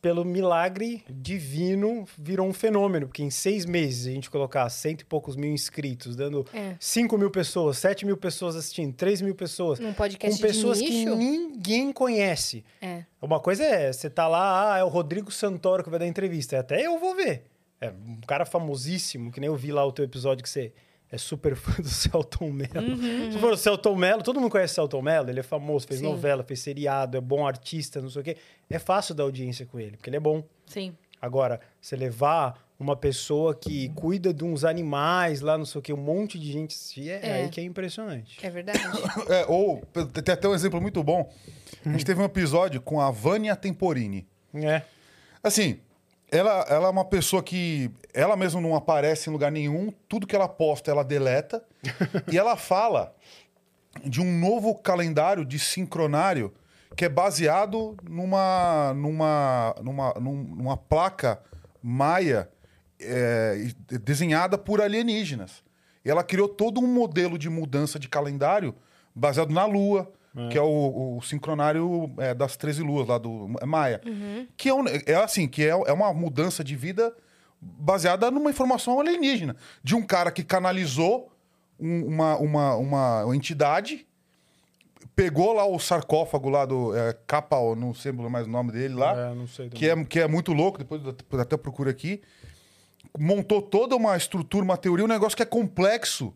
[0.07, 5.05] pelo milagre divino virou um fenômeno, porque em seis meses a gente colocar cento e
[5.05, 6.75] poucos mil inscritos, dando É.
[6.79, 10.85] cinco mil pessoas, sete mil pessoas assistindo, três mil pessoas, Num com podcast pessoas de
[10.85, 12.63] que ninguém conhece.
[12.81, 13.03] É.
[13.21, 16.57] Uma coisa é, você tá lá, ah, é o Rodrigo Santoro que vai dar entrevista.
[16.57, 17.43] Até eu vou ver.
[17.81, 20.71] É um cara famosíssimo, que nem eu vi lá o teu episódio que você
[21.11, 22.97] é super fã do Celton Mello.
[23.31, 25.99] Se for o Celton Mello, todo mundo conhece o Celton Mello, ele é famoso, fez
[25.99, 26.05] Sim.
[26.07, 28.37] novela, fez seriado, é bom artista, não sei o quê.
[28.69, 30.43] É fácil dar audiência com ele, porque ele é bom.
[30.65, 30.95] Sim.
[31.21, 35.91] Agora, você levar uma pessoa que cuida de uns animais lá, não sei o quê,
[35.91, 37.33] um monte de gente assistir, é, É.
[37.33, 38.37] aí que é impressionante.
[38.45, 38.79] É verdade.
[39.29, 39.81] É, ou
[40.13, 41.27] tem até um exemplo muito bom.
[41.85, 44.27] A gente teve um episódio com a Vânia Temporini.
[44.53, 44.83] É.
[45.41, 45.79] Assim,
[46.31, 50.35] ela, ela é uma pessoa que ela mesma não aparece em lugar nenhum, tudo que
[50.35, 51.63] ela posta ela deleta.
[52.31, 53.15] e ela fala
[54.03, 56.53] de um novo calendário de sincronário
[56.95, 61.39] que é baseado numa, numa, numa, num- numa placa
[61.81, 62.49] maia
[62.99, 63.67] é,
[64.03, 65.63] desenhada por alienígenas.
[66.03, 68.73] E ela criou todo um modelo de mudança de calendário
[69.13, 70.11] baseado na Lua,
[70.49, 74.01] que é o, o sincronário é, das 13 luas lá do é Maia.
[74.55, 77.13] Que é, um- é assim, que é, é uma mudança de vida
[77.61, 79.55] baseada numa informação alienígena.
[79.83, 81.31] De um cara que canalizou
[81.79, 84.05] um- uma, uma, uma entidade
[85.15, 89.31] pegou lá o sarcófago lá do é, Capal, não sei mais o nome dele lá,
[89.31, 92.21] É, não sei que é, que é muito louco, depois eu até procuro aqui.
[93.17, 96.31] Montou toda uma estrutura, uma teoria, um negócio que é complexo.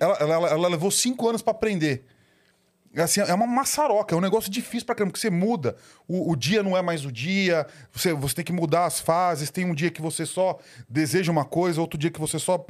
[0.00, 2.04] Ela, ela, ela- ela levou cinco anos para aprender.
[2.94, 5.76] É Assim, é uma maçaroca, é um negócio difícil pra caramba, porque você muda.
[6.08, 9.50] O, o dia não é mais o dia, você, você tem que mudar as fases.
[9.50, 12.66] Tem um dia que você só deseja uma coisa, outro dia que você só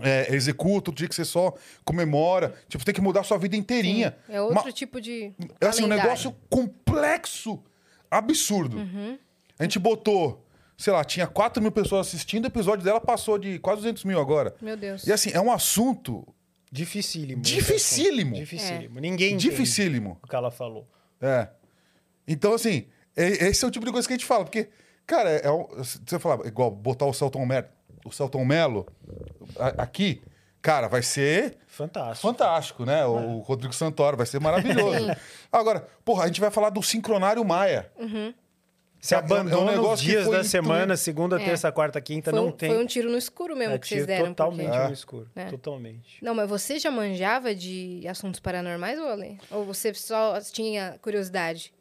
[0.00, 2.54] é, executa, outro dia que você só comemora.
[2.68, 4.16] Tipo, você tem que mudar a sua vida inteirinha.
[4.28, 5.32] É outro Uma- tipo de.
[5.60, 7.62] é assim, um negócio complexo,
[8.10, 8.76] absurdo.
[8.78, 9.18] Uhum.
[9.58, 10.44] A gente botou,
[10.76, 14.20] sei lá, tinha 4 mil pessoas assistindo, o episódio dela passou de quase 200 mil
[14.20, 14.54] agora.
[14.60, 15.06] Meu Deus.
[15.06, 16.26] E assim, é um assunto
[16.70, 17.42] Dificílimo.
[17.42, 18.34] Dificílimo.
[18.34, 19.00] Dificílimo.
[19.00, 20.18] Ninguém entende dificílimo.
[20.22, 20.86] o que ela falou.
[21.20, 21.48] É.
[22.26, 24.44] Então, assim, é- esse é o tipo de coisa que a gente fala.
[24.44, 24.68] Porque,
[25.06, 27.68] cara, é, é um- você fala, igual botar o Celton Mello,
[28.04, 28.86] o Celton Mello
[29.76, 30.20] aqui,
[30.60, 32.28] cara, vai ser Fantástico.
[32.28, 33.04] fantástico, né?
[33.06, 35.06] O, o Rodrigo Santoro vai ser maravilhoso.
[35.50, 37.90] Agora, porra, a gente vai falar do sincronário Maia.
[37.98, 38.34] Você
[39.00, 41.44] É um- é um abandona os dias da semana, segunda, É.
[41.44, 42.68] terça, quarta, quinta, Foi, não tem.
[42.70, 44.26] foi um tiro no escuro mesmo É que vocês deram.
[44.26, 45.30] totalmente porque- no escuro.
[45.36, 45.44] É.
[45.46, 46.22] Totalmente.
[46.24, 49.58] Não, mas você já manjava de assuntos paranormais, ou?
[49.58, 51.72] Ou você só tinha curiosidade?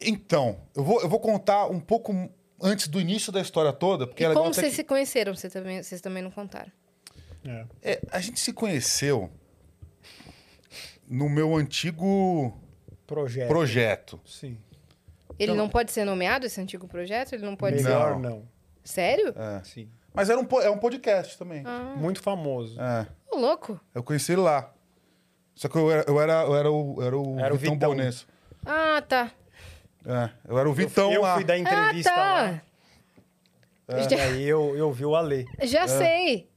[0.00, 2.28] Então, eu vou, eu vou contar um pouco
[2.60, 5.34] antes do início da história toda, porque e é como vocês que- se conheceram?
[5.34, 6.70] Você também, vocês também não contaram.
[7.44, 7.66] É.
[7.82, 9.30] É, a gente se conheceu
[11.08, 12.56] no meu antigo
[13.06, 13.48] Projeto.
[13.48, 14.20] projeto.
[14.24, 14.58] Sim.
[15.38, 17.32] Ele Então- não pode ser nomeado, esse antigo projeto?
[17.34, 17.84] Ele não pode ser.
[17.84, 18.30] Melhor Não.
[18.30, 18.48] não.
[18.84, 19.34] Sério?
[19.36, 19.62] É.
[19.64, 19.88] Sim.
[20.14, 21.62] Mas era um, é um podcast também.
[21.64, 22.78] Ah, Muito famoso.
[22.80, 23.06] É.
[23.30, 23.80] ô, louco.
[23.94, 24.72] Eu conheci ele lá.
[25.54, 27.90] Só que eu era, eu era, eu era o, era o Era o Vitão, Vitão.
[27.90, 28.26] Bonesso.
[28.64, 29.30] Ah, tá.
[30.04, 31.34] É, eu era o Vitão eu lá.
[31.34, 33.94] fui dar entrevista ah, tá.
[33.94, 34.08] lá.
[34.10, 35.46] E aí eu, eu vi o Ale.
[35.62, 36.50] Já sei.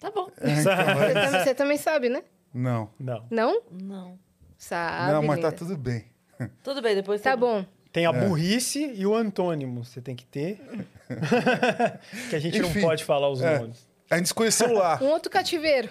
[0.00, 0.28] Tá bom.
[0.40, 0.84] É, então, Você, é-
[1.14, 2.22] também, você também sabe, né?
[2.52, 2.90] Não.
[2.98, 3.26] Não.
[3.30, 3.62] Não?
[3.70, 4.18] Não.
[4.58, 5.12] Sabe.
[5.12, 5.52] não, mas tá linda.
[5.58, 6.04] tudo bem.
[6.62, 7.64] Tudo bem, depois Tá bom.
[7.92, 8.06] Tem É.
[8.08, 9.82] a burrice e o antônimo.
[9.84, 10.60] Você tem que ter.
[12.28, 13.58] que a gente Enfim, não pode falar os é.
[13.58, 13.86] nomes.
[14.10, 14.98] A gente se conheceu lá.
[15.02, 15.88] Um outro cativeiro.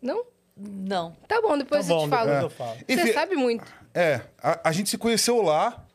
[0.00, 0.24] Não?
[0.56, 1.12] Não.
[1.28, 2.26] Tá bom, depois Tá eu te falo.
[2.26, 2.76] depois eu falo.
[2.76, 3.72] Você Enfim, sabe muito.
[3.94, 5.86] É, a, a gente se conheceu lá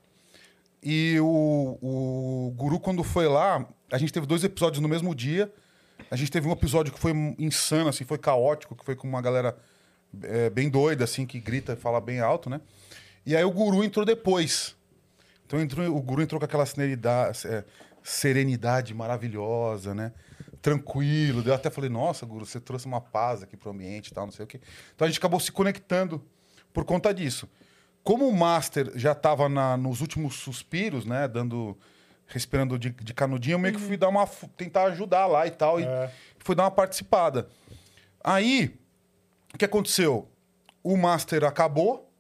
[0.82, 5.52] e o, o Guru, quando foi lá, a gente teve dois episódios no mesmo dia.
[6.10, 9.22] A gente teve um episódio que foi insano, assim, foi caótico, que foi com uma
[9.22, 9.58] galera
[10.24, 12.62] é, bem doida, assim, que grita fala bem alto, né?
[13.26, 14.76] E aí o Guru entrou depois.
[15.46, 17.64] Então entrou, o Guru entrou com aquela serenidade, é,
[18.04, 20.14] serenidade maravilhosa, né?
[20.62, 21.44] Tranquilo.
[21.46, 24.32] Eu até falei, nossa, Guru, você trouxe uma paz aqui pro ambiente e tal, não
[24.32, 24.62] sei o quê.
[24.96, 26.24] Então a gente acabou se conectando
[26.74, 27.50] por conta disso.
[28.04, 31.28] Como o Master já estava nos últimos suspiros, né?
[31.28, 31.78] Dando.
[32.28, 34.28] Respirando de, de canudinho, eu meio que fui dar uma.
[34.58, 35.80] tentar ajudar lá e tal.
[35.80, 36.12] É.
[36.40, 37.48] E fui dar uma participada.
[38.24, 38.78] Aí,
[39.54, 40.28] o que aconteceu?
[40.84, 42.12] O Master acabou,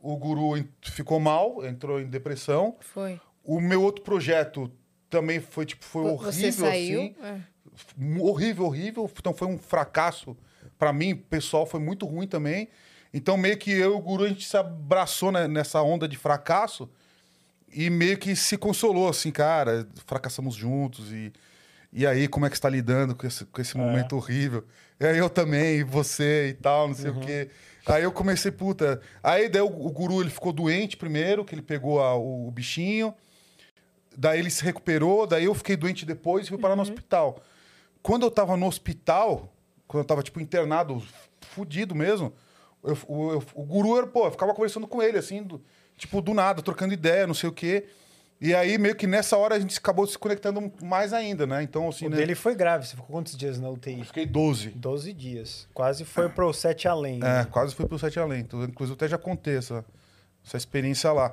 [0.00, 2.76] o Guru ficou mal, entrou em depressão.
[2.80, 3.20] Foi.
[3.44, 4.70] O meu outro projeto
[5.10, 7.00] também foi, tipo, foi horrível, Você saiu.
[7.02, 7.16] assim.
[7.22, 8.20] É.
[8.20, 9.10] Horrível, horrível.
[9.18, 10.36] Então foi um fracasso
[10.78, 12.68] pra mim, pessoal, foi muito ruim também.
[13.12, 16.16] Então meio que eu e o Guru, a gente se abraçou né, nessa onda de
[16.16, 16.88] fracasso
[17.72, 21.32] e meio que se consolou, assim, cara, fracassamos juntos e...
[21.94, 24.64] E aí, como é que você tá lidando com esse, com esse momento horrível?
[24.98, 27.50] E aí eu também, e você e tal, não sei o quê.
[27.84, 28.98] Aí eu comecei, puta...
[29.22, 32.50] Aí daí o, o Guru, ele ficou doente primeiro, que ele pegou a- o, o
[32.50, 33.14] bichinho.
[34.16, 37.42] Daí ele se recuperou, daí eu fiquei doente depois e fui parar no hospital.
[38.02, 39.52] Quando eu tava no hospital,
[39.86, 41.02] quando eu tava, tipo, internado,
[41.40, 42.32] fudido mesmo,
[42.82, 45.62] eu- o, eu- o guru, era, pô, eu ficava conversando com ele, assim, do-
[46.02, 47.86] tipo, do nada, trocando ideia, não sei o quê.
[48.40, 51.62] E aí, meio que nessa hora, a gente acabou se conectando mais ainda, né?
[51.62, 52.16] Então, assim, O né?
[52.16, 52.84] dele foi grave.
[52.84, 54.00] Você ficou quantos dias na UTI?
[54.00, 54.70] Eu fiquei 12.
[54.70, 55.68] 12 dias.
[55.72, 57.18] Quase foi pro sete além.
[57.18, 57.46] É, né?
[57.48, 58.40] quase fui pro Sete Além.
[58.40, 59.84] Então, Inclusive, eu até já contei essa,
[60.44, 61.32] essa experiência lá.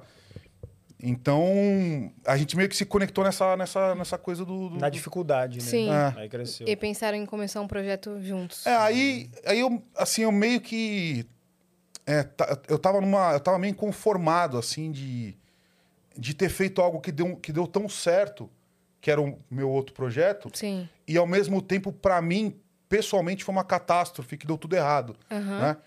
[1.02, 4.70] Então, a gente meio que se conectou nessa, nessa, nessa coisa do...
[4.70, 5.64] do- Na dificuldade, né?
[5.66, 5.90] Sim.
[5.90, 6.14] É.
[6.16, 6.68] Aí cresceu.
[6.68, 8.68] E pensaram em começar um projeto juntos.
[8.68, 11.26] É, aí, aí eu, assim, eu meio que.
[12.12, 13.34] É, ta- eu tava numa.
[13.34, 15.38] Eu tava meio inconformado, assim, de,
[16.18, 18.50] de ter feito algo que deu, que deu tão certo,
[19.02, 20.90] que era o meu outro projeto, Sim.
[21.08, 22.60] e ao mesmo tempo, pra mim,
[22.90, 25.16] pessoalmente, foi uma catástrofe, que deu tudo errado.
[25.30, 25.60] Aham.
[25.62, 25.78] Né?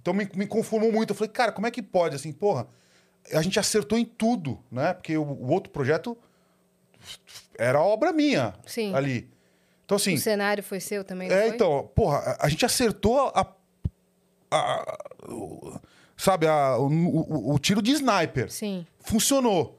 [0.00, 1.10] Então me, me conformou muito.
[1.10, 2.66] Eu falei, cara, como é que pode, assim, porra?
[3.34, 4.94] a gente acertou em tudo, né?
[4.94, 6.16] Porque o, o outro projeto
[7.58, 8.94] era obra minha Sim.
[8.94, 9.28] ali.
[9.84, 10.14] Então, assim.
[10.14, 13.46] O cenário foi seu também, É, então, porra, a, a gente acertou a.
[14.50, 14.98] a-
[16.16, 18.50] sabe, a- o, o- o tiro de sniper.
[18.50, 18.86] Sim.
[19.00, 19.78] Funcionou.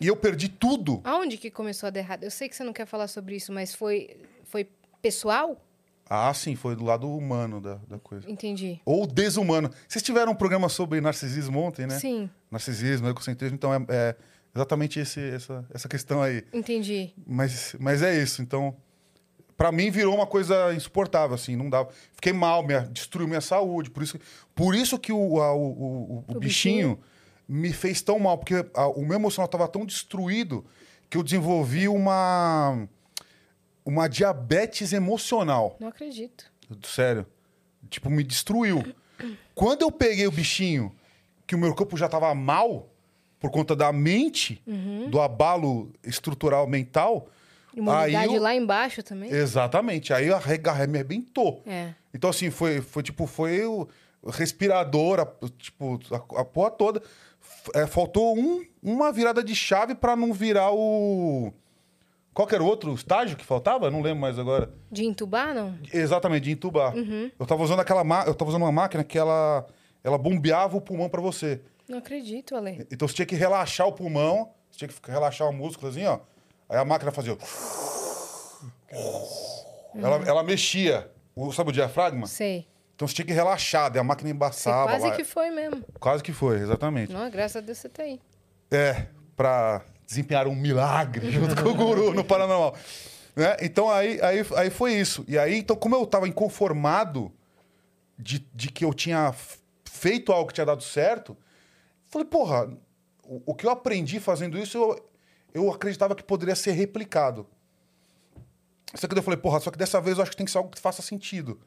[0.00, 1.00] E eu perdi tudo.
[1.04, 2.24] Aonde que começou a dar errado?
[2.24, 4.68] Eu sei que você não quer falar sobre isso, mas foi, foi
[5.00, 5.60] pessoal?
[6.08, 8.30] Ah, sim, foi do lado humano da, da coisa.
[8.30, 8.80] Entendi.
[8.84, 9.70] Ou desumano.
[9.88, 11.98] Vocês tiveram um programa sobre narcisismo ontem, né?
[11.98, 14.16] Sim, Narcisismo, egocentrismo, então é, é
[14.54, 16.44] exatamente esse, essa, essa questão aí.
[16.52, 17.12] entendi.
[17.26, 18.40] Mas, mas é isso.
[18.40, 18.76] Então,
[19.56, 21.88] pra mim virou uma coisa insuportável, assim, não dava.
[22.14, 23.90] Fiquei mal, minha, destruiu minha saúde.
[23.90, 24.18] Por isso,
[24.54, 26.98] por isso que o, a- o, o, o O bichinho,
[27.48, 30.64] me fez tão mal, porque a- o meu emocional estava tão destruído
[31.08, 32.86] que eu desenvolvi uma
[33.84, 35.76] uma diabetes emocional.
[35.78, 36.44] Não acredito.
[36.82, 37.24] Sério.
[37.88, 38.82] Tipo, me destruiu.
[39.54, 40.92] Quando eu peguei o bichinho,
[41.46, 42.88] que o meu corpo já tava mal,
[43.38, 44.60] por conta da mente,
[45.08, 47.28] do abalo estrutural mental.
[47.76, 49.30] Imunidade aí eu- lá embaixo também?
[49.30, 50.12] Exatamente.
[50.12, 50.40] Aí a
[50.70, 51.62] arrebentou.
[51.66, 51.90] É.
[52.14, 53.86] Então, assim, foi, foi tipo, foi o
[54.28, 55.26] respirador, a,
[55.58, 57.02] tipo, a, a porra toda.
[57.74, 61.52] É, faltou um- uma virada de chave pra não virar o.
[62.32, 63.90] Qual que era o outro estágio que faltava?
[63.90, 64.70] Não lembro mais agora.
[64.90, 65.78] De entubar, não?
[65.92, 66.92] Exatamente, de entubar.
[67.38, 69.66] Eu tava usando aquela ma- eu tava usando uma máquina que ela,
[70.04, 71.60] ela bombeava o pulmão pra você.
[71.88, 72.86] Não acredito, Ale.
[72.90, 76.18] Então você tinha que relaxar o pulmão, você tinha que relaxar o músculo assim, ó.
[76.68, 77.36] Aí a máquina fazia.
[79.94, 81.10] Ela, ela mexia.
[81.34, 82.26] O, sabe o diafragma?
[82.26, 82.66] Sei.
[82.94, 84.90] Então você tinha que relaxar, daí a máquina Você embaçava.
[84.90, 85.16] quase lá.
[85.16, 85.84] que foi mesmo.
[86.00, 87.12] Quase que foi, exatamente.
[87.12, 88.18] Não, graças a Deus você tá aí.
[88.70, 89.06] É,
[89.36, 92.74] pra desempenhar um milagre junto com o guru no Paranormal.
[93.34, 93.56] Né?
[93.60, 95.24] Então aí, aí, aí foi isso.
[95.28, 97.30] E aí, então, como eu tava inconformado
[98.18, 99.34] de, de que eu tinha
[99.84, 101.36] feito algo que tinha dado certo,
[102.08, 102.66] falei, porra,
[103.22, 105.10] o, o que eu aprendi fazendo isso, eu,
[105.56, 107.46] eu acreditava que poderia ser replicado.
[108.94, 110.58] Só que eu falei, porra, só que dessa vez eu acho que tem que ser
[110.58, 111.60] algo que faça sentido.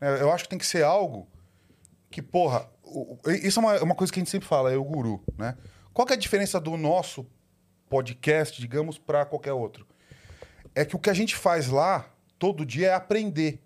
[0.00, 1.28] É, eu acho que tem que ser algo
[2.10, 4.84] que, porra, o- isso é uma, uma coisa que a gente sempre fala, é o
[4.84, 5.56] guru, né?
[5.92, 7.26] Qual que é a diferença do nosso
[7.88, 9.86] podcast, digamos, para qualquer outro?
[10.74, 12.08] É que o que a gente faz lá
[12.38, 13.60] todo dia é aprender.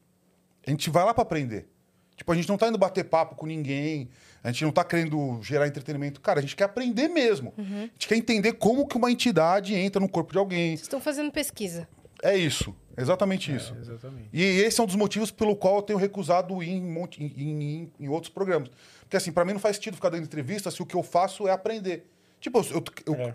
[0.67, 1.69] A gente vai lá para aprender.
[2.17, 4.09] Tipo, a gente não tá indo bater papo com ninguém,
[4.45, 6.21] a gente não tá querendo gerar entretenimento.
[6.21, 7.53] Cara, a gente quer aprender mesmo.
[7.59, 10.69] A gente quer entender como que uma entidade entra no corpo de alguém.
[10.77, 11.89] Vocês estão fazendo pesquisa.
[12.23, 13.75] É isso, exatamente isso.
[13.81, 14.29] Exatamente.
[14.33, 17.33] E esse é um dos motivos pelo qual eu tenho recusado ir em, monte- em-
[17.37, 18.71] em- em outros programas.
[19.01, 21.49] Porque, assim, pra mim não faz sentido ficar dando entrevista se o que eu faço
[21.49, 22.07] é aprender.
[22.41, 23.35] Tipo, eu- eu- É.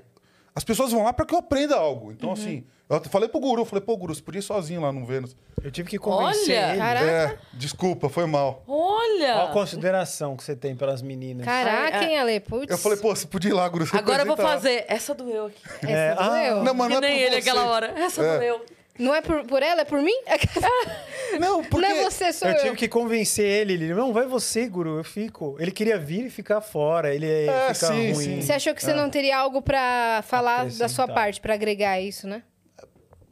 [0.60, 2.12] as pessoas vão lá para que eu aprenda algo.
[2.12, 4.92] Então, assim, eu falei pro guru, eu falei, pô, guru, você podia ir sozinho lá
[4.92, 5.34] no Vênus.
[5.64, 6.78] Eu tive que convencer Olha, ele.
[6.80, 7.06] Caraca.
[7.06, 8.62] É, desculpa, foi mal.
[8.68, 9.34] Olha!
[9.36, 11.46] Qual a consideração que você tem pelas meninas?
[11.46, 12.10] Caraca, Ai, é.
[12.10, 12.40] hein, Ale?
[12.42, 12.70] Putz.
[12.70, 13.86] Eu falei, pô, você podia ir lá, guru.
[13.86, 14.84] você Agora eu vou fazer.
[14.90, 15.62] Essa doeu aqui.
[15.82, 16.60] Essa É, doeu.
[16.60, 17.50] ah, Não, mas não é nem ele você.
[17.50, 17.88] aquela hora.
[17.98, 18.38] Essa É.
[18.38, 18.62] doeu.
[19.00, 20.14] Não é por, por ela, é por mim?
[21.40, 21.88] Não, porque...
[21.88, 22.62] Não é você, sou eu eu.
[22.64, 23.74] tive que convencer ele.
[23.74, 25.56] Ele, não, vai você, guru, eu fico.
[25.60, 27.14] Ele queria vir e ficar fora.
[27.16, 28.26] Ele ia É, ficar sim, ruim.
[28.26, 28.42] sim.
[28.42, 32.28] Você achou que você não teria algo pra falar da sua parte, pra agregar isso,
[32.28, 32.44] né?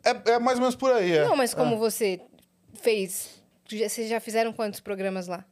[0.05, 1.25] É, é mais ou menos por aí, é.
[1.25, 2.21] Não, mas como você
[2.81, 3.35] fez...
[3.69, 5.43] Vocês já fizeram quantos programas lá?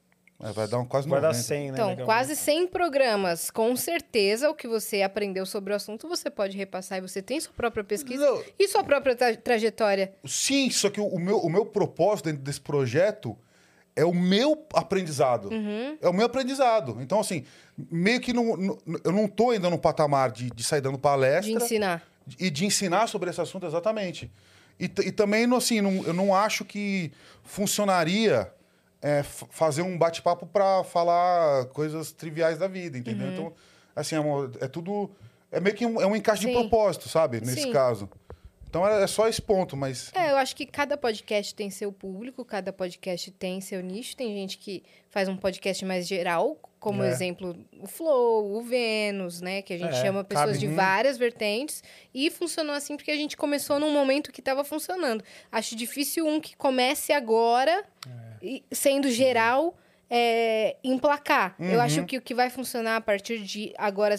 [0.50, 1.38] É, vai dar um quase Vai 90.
[1.38, 1.66] dar 100, né?
[1.74, 2.06] Então, legalmente.
[2.06, 3.50] quase 100 programas.
[3.50, 6.98] Com certeza, o que você aprendeu sobre o assunto, você pode repassar.
[7.00, 8.44] E você tem sua própria pesquisa Não.
[8.60, 10.14] e sua própria tra- trajetória.
[10.26, 13.38] Sim, só que o, meu, o meu propósito dentro desse projeto
[13.96, 15.50] é o meu aprendizado.
[15.50, 15.98] Uhum.
[16.02, 16.98] É o meu aprendizado.
[17.02, 17.46] Então, assim,
[17.90, 21.50] meio que não, não- eu não tô ainda no patamar de, de sair dando palestra
[21.58, 22.04] De ensinar.
[22.40, 24.30] e de ensinar sobre esse assunto exatamente.
[24.78, 27.10] E, e também, assim, não- eu não acho que
[27.44, 28.52] funcionaria
[29.08, 33.02] é, fazer um bate-papo para falar coisas triviais da vida, Uhum.
[33.02, 33.28] entendeu?
[33.32, 33.54] Então,
[33.96, 35.12] assim, é, uma- é tudo...
[35.52, 36.54] É meio que um, é um encaixe de Sim.
[36.54, 37.40] propósito, sabe?
[37.40, 37.72] Nesse Sim.
[37.72, 38.10] caso.
[38.68, 40.12] Então, é, é só esse ponto, mas...
[40.16, 44.18] É, eu acho que cada podcast tem seu público, cada podcast tem seu nicho.
[44.18, 47.08] Tem gente que faz um podcast mais geral, como É.
[47.10, 49.62] exemplo o Flow, o Vênus, né?
[49.62, 50.76] Que a gente É, chama pessoas de Uhum.
[50.76, 51.82] várias vertentes.
[52.14, 55.24] E funcionou assim porque a gente começou num momento que estava funcionando.
[55.52, 58.25] Acho difícil um que comece agora, e-
[58.72, 59.78] sendo geral,
[60.08, 61.56] é, emplacar.
[61.60, 61.82] Eu Uhum.
[61.82, 64.16] acho que o que vai funcionar a partir de agora,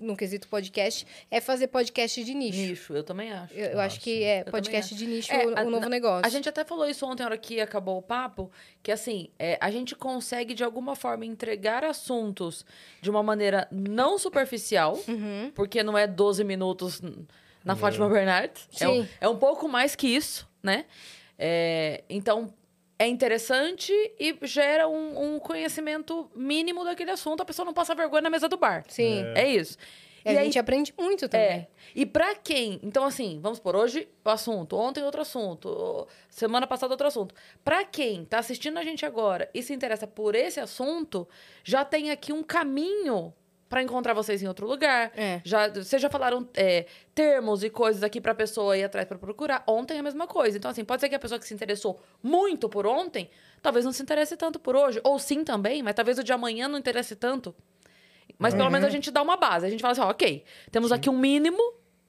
[0.00, 2.58] no quesito podcast, é fazer podcast de nicho.
[2.58, 3.52] Nicho, eu também acho.
[3.52, 6.24] Eu, eu acho que é Eu podcast de nicho É, o, a- o novo negócio.
[6.26, 8.50] A gente até falou isso ontem, na hora que acabou o papo,
[8.82, 12.64] que assim, é, a gente consegue de alguma forma entregar assuntos
[13.02, 15.52] de uma maneira não superficial, Uhum.
[15.54, 17.02] porque não é 12 minutos
[17.62, 18.66] na Fátima Bernardes.
[18.80, 19.08] É um, Sim.
[19.20, 20.86] é um pouco mais que isso, né?
[21.38, 22.52] É, então,
[22.98, 27.40] é interessante e gera um, um conhecimento mínimo daquele assunto.
[27.42, 28.84] A pessoa não passa vergonha na mesa do bar.
[28.88, 29.24] Sim.
[29.34, 29.76] É, isso.
[30.24, 31.46] E E a aí- gente aprende muito também.
[31.46, 31.66] É.
[31.94, 32.80] E pra quem?
[32.82, 37.34] Então, assim, vamos por hoje o assunto, ontem outro assunto, semana passada outro assunto.
[37.62, 41.28] Pra quem tá assistindo a gente agora e se interessa por esse assunto,
[41.62, 43.34] já tem aqui um caminho
[43.68, 45.10] pra encontrar vocês em outro lugar.
[45.16, 45.40] É.
[45.44, 49.64] Já, vocês já falaram é, termos e coisas aqui pra pessoa ir atrás pra procurar.
[49.66, 50.56] Ontem é a mesma coisa.
[50.56, 53.28] Então, assim, pode ser que a pessoa que se interessou muito por ontem,
[53.62, 55.00] talvez não se interesse tanto por hoje.
[55.02, 57.54] Ou sim também, mas talvez o de amanhã não interesse tanto.
[58.38, 58.58] Mas Uhum.
[58.60, 59.66] pelo menos a gente dá uma base.
[59.66, 61.60] A gente fala assim, ó, ok, temos aqui um mínimo,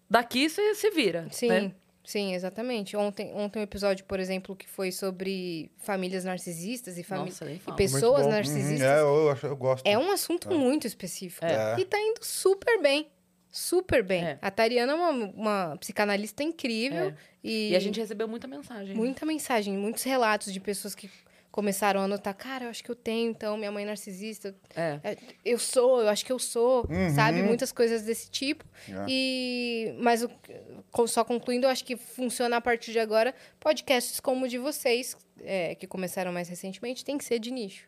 [0.10, 1.27] daqui você se vira.
[1.32, 1.76] Sim, né?
[2.06, 2.95] Sim, exatamente.
[2.95, 7.60] Ontem, ontem um episódio, por exemplo, que foi sobre famílias narcisistas e, fami Nossa, e
[7.76, 8.30] pessoas bom.
[8.32, 8.80] narcisistas.
[8.88, 9.86] Uhum, é, eu, eu, acho- eu gosto.
[9.86, 11.45] É um assunto muito específico.
[11.45, 11.80] É.
[11.80, 13.07] E tá indo super bem.
[13.52, 14.22] Super bem.
[14.23, 14.38] É.
[14.41, 17.06] A Tariana é uma, uma psicanalista incrível.
[17.06, 17.15] É.
[17.41, 18.94] E, E a gente recebeu muita mensagem.
[18.95, 21.10] Muita mensagem, muitos relatos de pessoas que
[21.56, 22.36] começaram a anotar.
[22.36, 24.53] Cara, eu acho que eu tenho, então, minha mãe é narcisista.
[24.76, 24.99] É.
[25.02, 27.41] É, Eu sou, eu acho que eu sou, sabe?
[27.41, 28.65] Muitas coisas desse tipo.
[28.90, 29.06] É.
[29.07, 33.34] E mas o- só concluindo, eu acho que funciona a partir de agora.
[33.57, 37.88] Podcasts como o de vocês, é, que começaram mais recentemente, tem que ser de nicho.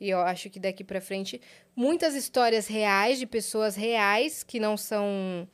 [0.00, 1.40] E eu acho que daqui pra frente,
[1.74, 5.48] muitas histórias reais de pessoas reais que não são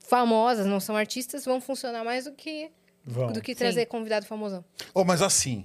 [0.00, 2.68] famosas, não são artistas, vão funcionar mais do que
[3.04, 3.30] Vão.
[3.32, 3.58] do que Sim.
[3.60, 4.64] trazer convidado famosão.
[4.92, 5.64] Oh, mas assim,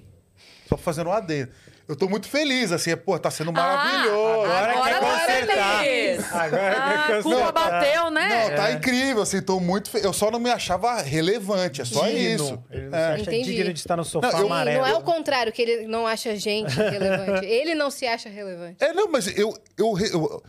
[0.72, 1.52] só fazendo um adendo.
[1.88, 4.46] Eu tô muito feliz, assim, pô, tá sendo Ah, maravilhoso.
[4.46, 5.84] agora Agora quer tá consertar.
[5.84, 6.34] feliz.
[6.34, 7.72] Agora Ah, quer a culpa consertar.
[7.72, 8.48] bateu, né?
[8.50, 10.00] Não, tá incrível, assim, tô muito fe...
[10.02, 12.20] Eu só não me achava relevante, é só Digno.
[12.46, 12.64] isso.
[12.72, 13.02] Ele não É.
[13.08, 13.52] se acha Entendi.
[13.56, 14.82] digno de estar no sofá Não, eu- amarelo.
[14.82, 17.46] não é o contrário, que ele não acha a gente relevante.
[17.46, 18.78] ele não se acha relevante.
[18.82, 20.42] É, não, mas eu, eu, re- eu,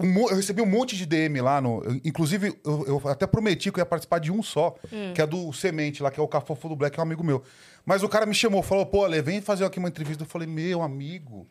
[0.00, 1.60] um eu recebi um monte de DM lá.
[1.60, 4.74] No, eu- inclusive, eu, eu até prometi que eu ia participar de um só,
[5.14, 7.22] que é do Semente lá, que é o Cafofo do Black, que é um amigo
[7.24, 7.42] meu.
[7.86, 10.22] Mas o cara me chamou, falou, pô, Ale, vem fazer aqui uma entrevista.
[10.24, 11.46] Eu falei, meu amigo,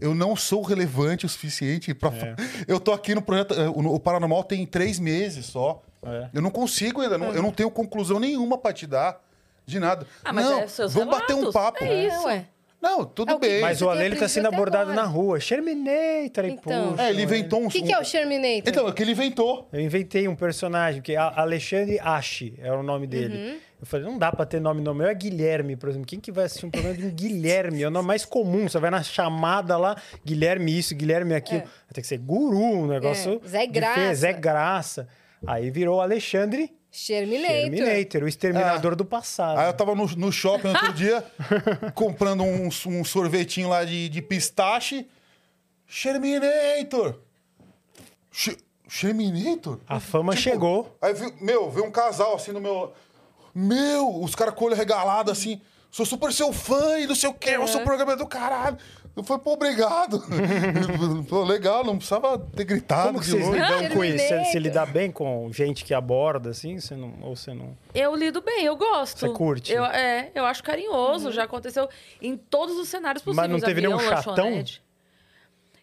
[0.00, 2.10] eu não sou relevante o suficiente pra...
[2.12, 2.36] fa-
[2.68, 3.52] Eu tô aqui no projeto...
[3.54, 5.82] eh, O, o Paranormal tem três meses só.
[6.04, 6.28] É.
[6.32, 9.20] Eu não consigo ainda, não- eu não tenho conclusão nenhuma pra te dar
[9.66, 10.06] de nada.
[10.24, 11.52] Ah, mas não, é seus vamos bater um relatos.
[11.54, 11.84] papo.
[11.84, 12.16] É isso.
[12.16, 12.46] É, ué.
[12.82, 13.60] Não, tudo É bem.
[13.60, 15.06] Mas o tem Ale ele tá sendo abordado agora.
[15.06, 15.38] na rua.
[15.38, 16.90] Sherminator, Então.
[16.90, 17.66] puxa, É, ele inventou um...
[17.66, 18.62] O que, que é o Sherminator?
[18.66, 19.68] Então, é que ele inventou.
[19.72, 23.36] Eu inventei um personagem, que é Alexandre Ashi, é o nome dele.
[23.52, 23.58] Uhum.
[23.80, 26.06] Eu falei, não dá pra ter nome no meu, é Guilherme, por exemplo.
[26.06, 27.82] Quem que vai assistir um programa de um Guilherme?
[27.82, 28.68] É o nome mais comum.
[28.68, 31.62] Você vai na chamada lá, Guilherme isso, Guilherme aquilo.
[31.62, 31.64] É.
[31.64, 33.40] Vai ter que ser guru, um negócio.
[33.44, 34.14] É, Zé Graça.
[34.14, 35.08] Zé Graça.
[35.46, 37.70] Aí virou Alexandre Sherminator.
[37.70, 39.58] Terminator, o exterminador do passado.
[39.58, 41.24] Aí eu tava no, no shopping outro dia,
[41.94, 45.06] comprando um, um sorvetinho lá de, de pistache.
[45.86, 47.18] Sherminator!
[48.30, 48.56] Sh-
[48.88, 49.78] Sherminator?
[49.88, 50.96] A fama chegou.
[51.00, 52.92] Aí, vi- meu, veio um casal assim no meu.
[53.54, 55.60] Meu, os caras com o olho regalado assim.
[55.90, 58.78] Sou super seu fã e não sei o quê, o seu programa é do caralho.
[59.14, 60.22] Eu falei, pô, obrigado.
[61.28, 63.58] pô, legal, não precisava ter gritado Como que vocês longe.
[63.60, 64.24] lidam com isso?
[64.26, 66.80] Você, lidar bem com gente que aborda, assim?
[66.80, 67.76] Você não, ou você não...
[67.94, 69.18] Eu lido bem, eu gosto.
[69.18, 69.70] Você curte?
[69.72, 71.30] Eu, é, eu acho carinhoso.
[71.30, 71.88] Já aconteceu
[72.22, 73.50] em todos os cenários possíveis.
[73.50, 74.32] Mas não teve avião, nenhum chatão?
[74.44, 74.82] lanchonete.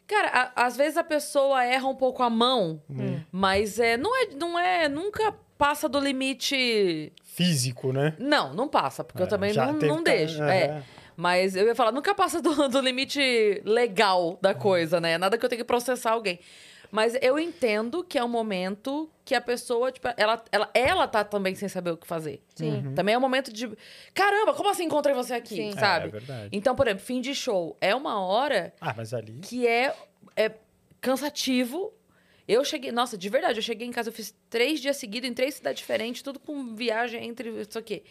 [0.07, 3.19] Cara, a- às vezes a pessoa erra um pouco a mão, Hum.
[3.31, 7.13] mas é, não é, não é, nunca passa do limite.
[7.23, 8.15] Físico, né?
[8.17, 10.41] Não, não passa, porque eu É, também já não, não deixo.
[10.41, 10.57] é.
[10.63, 10.83] É.
[11.19, 15.17] Mas eu ia falar, nunca passa do, do limite legal da coisa, né?
[15.17, 16.39] Nada que eu tenha que processar alguém.
[16.89, 21.23] Mas eu entendo que é um momento que a pessoa, tipo, ela, ela, ela tá
[21.25, 22.41] também sem saber o que fazer.
[22.55, 22.93] Sim.
[22.95, 23.69] Também é um momento de.
[24.13, 25.55] Caramba, como assim encontrei você aqui?
[25.55, 25.71] Sim.
[25.73, 26.05] Sabe?
[26.05, 26.49] É, é verdade.
[26.53, 29.33] Então, por exemplo, fim de show é uma hora Ah, mas ali...
[29.41, 29.93] que é,
[30.37, 30.51] é
[31.01, 31.93] cansativo.
[32.47, 35.33] Eu cheguei, nossa, de verdade, eu cheguei em casa, eu fiz três dias seguidos em
[35.33, 38.03] três cidades diferentes, tudo com viagem entre isso aqui.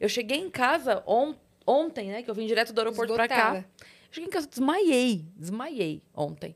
[0.00, 1.34] Eu cheguei em casa on-
[1.66, 3.64] ontem, né, que eu vim direto do aeroporto pra cá.
[4.10, 6.54] Cheguei em casa, desmaiei, desmaiei ontem.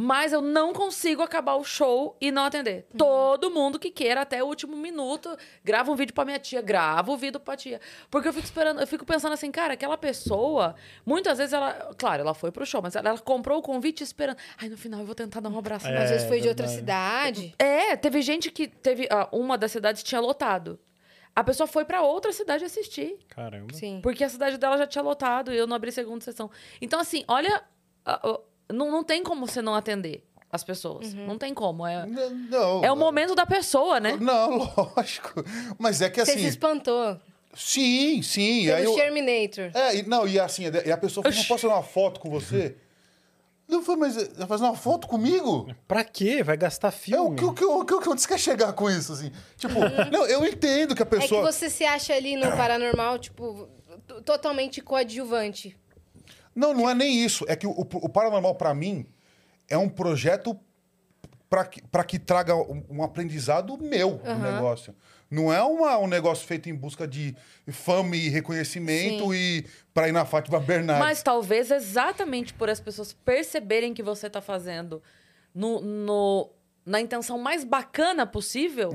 [0.00, 2.86] Mas eu não consigo acabar o show e não atender.
[2.92, 2.98] Uhum.
[2.98, 7.10] Todo mundo que queira até o último minuto, grava um vídeo pra minha tia, grava
[7.10, 7.80] o vídeo pra tia.
[8.10, 12.20] Porque eu fico esperando, eu fico pensando assim, cara, aquela pessoa, muitas vezes ela, claro,
[12.22, 14.36] ela foi pro show, mas ela, ela comprou o convite esperando.
[14.56, 15.88] Ai, no final eu vou tentar dar um abraço.
[15.88, 15.96] É.
[15.96, 17.54] Às vezes foi de outra cidade.
[17.58, 19.08] É, teve gente que teve.
[19.10, 20.78] ah, uma das cidades tinha lotado.
[21.34, 23.16] A pessoa foi pra outra cidade assistir.
[23.28, 23.72] Caramba.
[23.74, 24.00] Sim.
[24.02, 26.50] Porque a cidade dela já tinha lotado e eu não abri segunda sessão.
[26.80, 27.62] Então, assim, olha.
[28.72, 31.12] não, não tem como você não atender as pessoas.
[31.14, 31.26] Uhum.
[31.26, 31.86] Não tem como.
[31.86, 32.84] É, Não, não.
[32.84, 34.16] é o momento da pessoa, né?
[34.20, 34.58] Não,
[34.96, 35.44] lógico.
[35.78, 36.40] Mas é que Você assim.
[36.40, 37.18] se espantou
[37.54, 38.70] Sim, sim.
[38.70, 39.70] aí pelo eu- Sherminator.
[39.74, 42.76] É, não, e assim, e a pessoa falou, não posso tirar uma foto com você?
[43.68, 45.70] Eu falei, mas vai fazer uma foto comigo?
[45.86, 46.42] Pra quê?
[46.42, 47.36] Vai gastar É o filme?
[47.36, 49.30] que, o que, o que, o que você quer chegar com isso, assim?
[49.56, 49.74] Tipo,
[50.10, 51.52] não, eu entendo que a É que pessoa...
[51.52, 53.68] você se acha ali no paranormal, tipo,
[54.24, 55.76] totalmente coadjuvante.
[56.54, 57.44] Não, não é nem isso.
[57.46, 59.06] É que o, o Paranormal, pra mim,
[59.68, 60.58] é um projeto
[61.48, 64.52] pra que, pra que traga um, um aprendizado meu no Aham.
[64.54, 64.94] negócio.
[65.30, 67.36] Não é uma, um negócio feito em busca de
[67.70, 69.34] fama e reconhecimento Sim.
[69.34, 71.04] e pra ir na Fátima Bernardes.
[71.04, 75.02] Mas talvez exatamente por as pessoas perceberem que você tá fazendo
[75.54, 76.50] no, no-
[76.86, 78.90] na intenção mais bacana possível,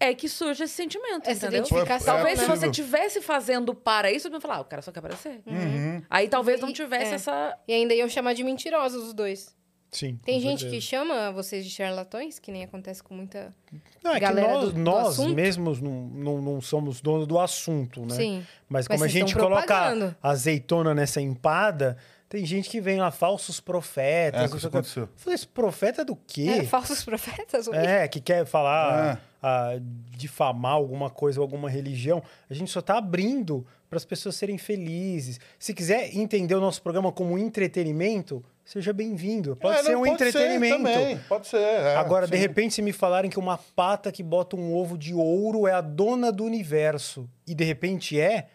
[0.00, 1.58] é que surge esse sentimento, Essa entendeu?
[1.66, 2.56] identificação, Talvez se né?
[2.56, 5.42] você tivesse fazendo para isso, eu ia falar, ah, o cara só quer aparecer.
[6.08, 7.14] Aí talvez não E- tivesse é.
[7.16, 7.58] essa...
[7.68, 9.54] E ainda iam chamar de mentirosos os dois.
[9.96, 10.18] Sim.
[10.24, 10.74] Tem gente certeza.
[10.74, 13.54] que chama vocês de charlatões, que nem acontece com muita.
[14.02, 17.38] Não, é que galera nós, do- do nós mesmos não, não, não somos donos do
[17.38, 18.14] assunto, né?
[18.14, 18.46] Sim.
[18.68, 21.96] Mas Mas como a gente coloca azeitona nessa empada,
[22.28, 24.42] tem gente que vem lá, falsos profetas.
[24.42, 24.76] É, que isso que.
[24.76, 25.02] aconteceu.
[25.04, 26.48] Eu falei, esse profeta do quê?
[26.48, 27.68] É, falsos profetas?
[27.68, 29.80] É, que quer falar, É.
[30.16, 32.20] difamar alguma coisa ou alguma religião.
[32.50, 35.38] A gente só tá abrindo para as pessoas serem felizes.
[35.58, 39.54] Se quiser entender o nosso programa como entretenimento, seja bem-vindo.
[39.56, 40.76] Pode É, ser não, um entretenimento.
[40.76, 41.58] também, pode ser.
[41.58, 42.40] é, Agora, de sim.
[42.40, 45.80] repente, se me falarem que uma pata que bota um ovo de ouro é a
[45.80, 48.48] dona do universo, e de repente é,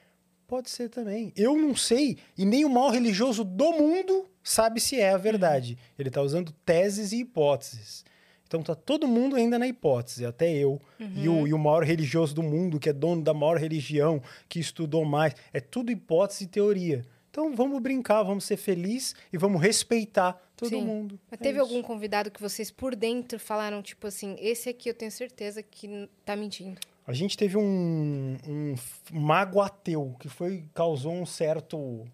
[0.48, 1.32] pode ser também.
[1.36, 5.78] Eu não sei, e nem o maior religioso do mundo sabe se é a verdade.
[5.98, 8.04] Ele está usando teses e hipóteses.
[8.48, 10.82] Então tá todo mundo ainda na hipótese, até eu.
[11.00, 14.60] E, o, e o maior religioso do mundo, que é dono da maior religião, que
[14.60, 15.36] estudou mais.
[15.54, 17.06] É tudo hipótese e teoria.
[17.32, 20.82] Então vamos brincar, vamos ser felizes e vamos respeitar todo Sim.
[20.84, 21.20] mundo.
[21.30, 21.68] Mas É teve isso.
[21.68, 26.10] algum convidado que vocês por dentro falaram, tipo assim, esse aqui eu tenho certeza que
[26.26, 26.80] tá mentindo.
[27.06, 28.76] A gente teve um, um
[29.12, 32.06] mago ateu que foi causou um certo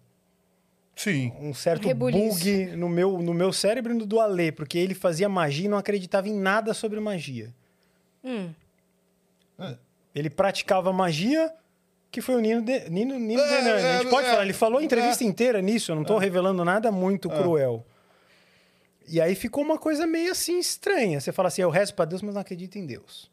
[0.94, 1.32] Sim.
[1.40, 2.38] um certo Rebuliço.
[2.38, 5.68] bug no meu no meu cérebro e no do Alê, porque ele fazia magia e
[5.68, 7.54] não acreditava em nada sobre magia.
[8.24, 8.50] Hum.
[10.14, 11.52] Ele praticava magia,
[12.16, 13.70] que foi o Nino de, Nino, Nino É, Denani.
[13.70, 15.26] A gente é, pode é, falar, ele falou a entrevista é.
[15.26, 17.84] inteira nisso, eu não tô revelando nada muito cruel.
[19.06, 21.20] E aí ficou uma coisa meio assim estranha.
[21.20, 23.30] Você fala assim, eu rezo pra Deus, mas não acredito em Deus.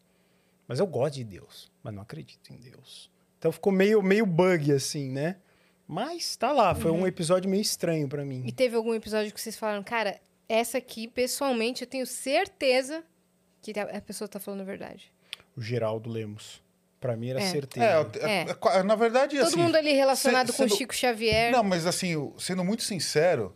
[0.68, 3.10] Mas eu gosto de Deus, mas não acredito em Deus.
[3.40, 5.38] Então ficou meio, meio bug assim, né?
[5.88, 8.44] Mas tá lá, foi um episódio meio estranho pra mim.
[8.46, 10.20] E teve algum episódio que vocês falaram, cara,
[10.50, 13.02] essa aqui, pessoalmente, eu tenho certeza
[13.62, 15.10] que a a pessoa tá falando a verdade.
[15.56, 16.62] O Geraldo Lemos.
[17.04, 17.52] Pra mim era É.
[17.52, 17.86] certeza.
[17.86, 18.46] É, é, É.
[18.80, 19.58] é na verdade, Todo assim...
[19.58, 21.52] mundo ali relacionado se- com sendo- Chico Xavier.
[21.52, 23.54] Não, mas assim, sendo muito sincero,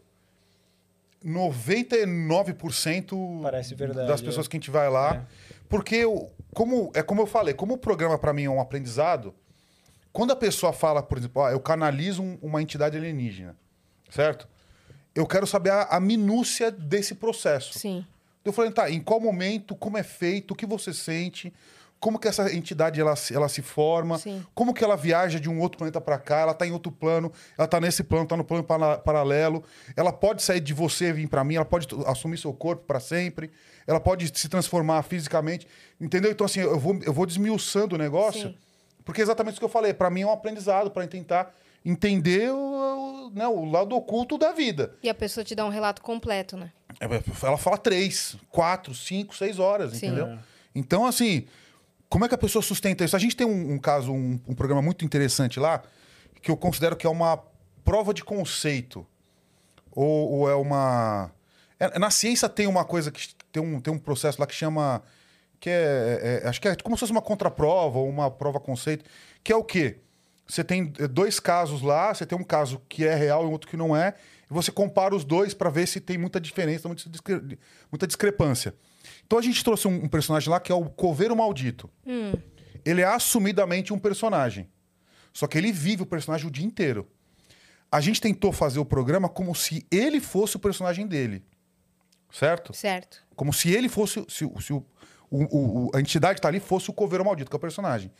[1.23, 4.25] 99% Parece verdade, das é.
[4.25, 5.25] pessoas que a gente vai lá.
[5.69, 9.33] Porque, eu- como, é como eu falei, como o programa pra mim é um aprendizado,
[10.11, 13.55] quando a pessoa fala, por exemplo, ah, eu canalizo um- uma entidade alienígena,
[14.09, 14.45] certo?
[15.15, 17.79] Eu quero saber a, a minúcia desse processo.
[17.79, 18.05] Sim.
[18.43, 21.53] Eu falei, tá, em qual momento, como é feito, o que você sente,
[21.99, 24.45] como que essa entidade ela, se- ela se forma, Sim.
[24.53, 27.31] como que ela viaja de um outro planeta para cá, ela tá em outro plano,
[27.57, 29.63] ela tá nesse plano, tá no plano para- paralelo,
[29.95, 32.99] ela pode sair de você e vir para mim, ela pode assumir seu corpo para
[32.99, 33.49] sempre,
[33.87, 35.67] ela pode se transformar fisicamente,
[35.99, 36.31] entendeu?
[36.31, 38.55] Então assim, eu vou, eu vou desmiuçando o negócio, Sim.
[39.03, 41.51] porque é exatamente isso que eu falei, para mim é um aprendizado para tentar
[41.83, 42.57] entender o,
[43.27, 44.93] o- né, o lado oculto da vida.
[45.01, 46.71] E a pessoa te dá um relato completo, né?
[46.99, 47.05] É,
[47.45, 50.07] Ela fala três, quatro, cinco, seis horas, Sim.
[50.07, 50.27] entendeu?
[50.27, 50.37] É.
[50.75, 51.45] Então, assim,
[52.09, 53.15] como é que a pessoa sustenta isso?
[53.15, 55.83] A gente tem um, um caso, um, um programa muito interessante lá,
[56.41, 57.37] que eu considero que é uma
[57.83, 59.05] prova de conceito.
[59.91, 61.31] Ou, ou é uma.
[61.79, 65.01] é- na ciência tem uma coisa que tem um, tem um processo lá que chama.
[65.59, 69.03] Que é, é- Acho que é como se fosse uma contraprova ou uma prova conceito.
[69.43, 69.97] Que é o quê?
[70.47, 73.69] Você tem eh, dois casos lá, você tem um caso que é real e outro
[73.69, 74.13] que não é,
[74.49, 78.73] e você compara os dois para ver se tem muita diferença, muita discrepância.
[79.27, 81.89] Então a gente trouxe um, um personagem lá que é o Coveiro Maldito.
[82.85, 84.69] Ele é assumidamente um personagem.
[85.33, 87.05] Só que ele vive o personagem o dia inteiro.
[87.91, 91.43] A gente tentou fazer o programa como se ele fosse o personagem dele.
[92.31, 92.73] Certo?
[92.73, 93.23] Certo.
[93.35, 94.25] Como se ele fosse.
[94.29, 94.85] Se, se o,
[95.29, 98.11] o- o- a entidade que tá ali fosse o Coveiro Maldito, que é o personagem.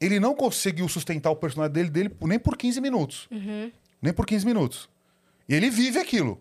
[0.00, 3.28] Ele não conseguiu sustentar o personagem dele, dele nem por 15 minutos.
[4.02, 4.88] Nem por 15 minutos.
[5.48, 6.40] E ele vive aquilo.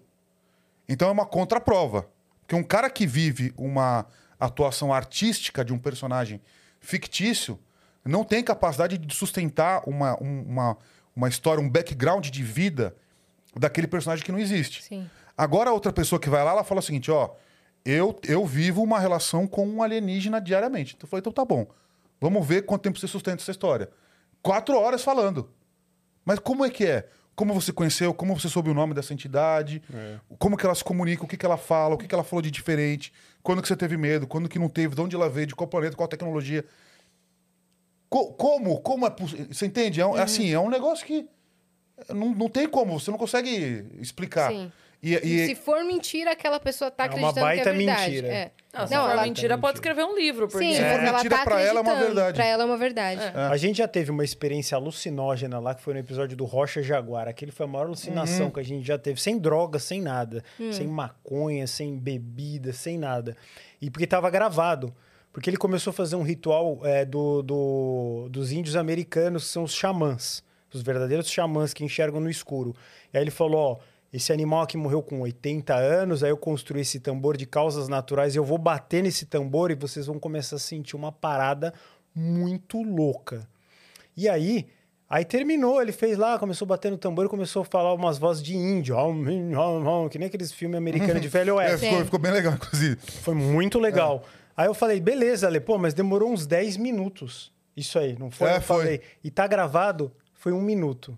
[0.90, 2.08] Então é uma contraprova.
[2.48, 4.06] Porque um cara que vive uma
[4.40, 6.40] atuação artística de um personagem
[6.80, 7.60] fictício
[8.06, 10.78] não tem capacidade de sustentar uma, um- uma,
[11.14, 12.96] uma história, um background de vida
[13.54, 14.82] daquele personagem que não existe.
[14.84, 15.10] Sim.
[15.38, 17.32] Agora, a outra pessoa que vai lá, ela fala o seguinte: ó,
[17.84, 20.96] eu, eu vivo uma relação com um alienígena diariamente.
[20.96, 21.68] Então eu falei, então tá bom.
[22.22, 23.90] Vamos ver quanto tempo você sustenta essa história.
[24.42, 25.52] Quatro horas falando.
[26.24, 27.10] Mas como é que é?
[27.38, 28.14] Como você conheceu?
[28.16, 29.80] Como você soube o nome dessa entidade?
[30.40, 31.24] Como que ela se comunica?
[31.24, 31.94] O que, que ela fala?
[31.94, 33.14] O que, que ela falou de diferente?
[33.44, 34.26] Quando que você teve medo?
[34.26, 34.96] Quando que não teve?
[34.96, 35.46] De onde ela veio?
[35.46, 35.96] De qual planeta?
[35.96, 36.66] Qual tecnologia?
[38.10, 38.80] Co- como?
[38.82, 39.48] Como é possível?
[39.52, 40.02] Você entende?
[40.02, 41.28] É, um- é assim, é um negócio que
[42.10, 44.52] Não, não tem como, você não consegue explicar.
[44.52, 44.72] Sim.
[45.02, 47.72] E, E, e- se for mentira, aquela pessoa tá É uma acreditando que é baita
[47.74, 48.10] verdade.
[48.12, 48.28] mentira.
[48.28, 48.52] É.
[48.74, 50.48] Não, se for ela- mentira, pode escrever um livro.
[50.48, 50.66] Porque...
[50.66, 52.16] Sim, Se mas for ela mentira, tá pra ela é uma acreditando.
[52.16, 52.36] verdade.
[52.36, 53.22] Pra ela é uma verdade.
[53.52, 57.28] A gente já teve uma experiência alucinógena lá, que foi no episódio do Rocha Jaguar.
[57.28, 60.44] Aquele foi a maior alucinação que a gente já teve, sem droga, sem nada.
[60.72, 63.38] Sem maconha, sem bebida, sem nada.
[63.82, 64.94] E porque tava gravado.
[65.32, 69.64] Porque ele começou a fazer um ritual é, do, do- dos índios americanos, que são
[69.64, 70.44] os xamãs.
[70.74, 72.76] Os verdadeiros xamãs que enxergam no escuro.
[73.14, 73.97] E aí ele falou, ó...
[74.12, 78.36] Esse animal aqui morreu com 80 anos, aí eu construí esse tambor de causas naturais,
[78.36, 81.74] eu vou bater nesse tambor e vocês vão começar a sentir uma parada
[82.16, 83.48] muito louca.
[84.16, 84.66] E aí,
[85.10, 88.18] aí terminou, ele fez lá, começou a bater no tambor e começou a falar umas
[88.18, 88.96] vozes de índio,
[90.10, 91.86] que nem aqueles filmes americanos de velho é, oeste.
[91.86, 92.06] ficou, Sim.
[92.06, 92.98] ficou bem legal, inclusive.
[93.22, 94.24] Foi muito legal.
[94.56, 97.52] Aí eu falei, beleza, Ale, pô, mas demorou uns 10 minutos.
[97.76, 98.50] Isso aí, não foi?
[98.50, 98.78] É, eu foi.
[98.78, 99.02] falei.
[99.24, 101.16] E tá gravado, foi um minuto.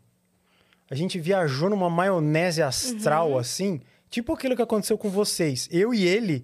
[0.90, 3.80] A gente viajou numa maionese astral, assim,
[4.10, 5.68] tipo aquilo que aconteceu com vocês.
[5.72, 6.44] Eu e ele,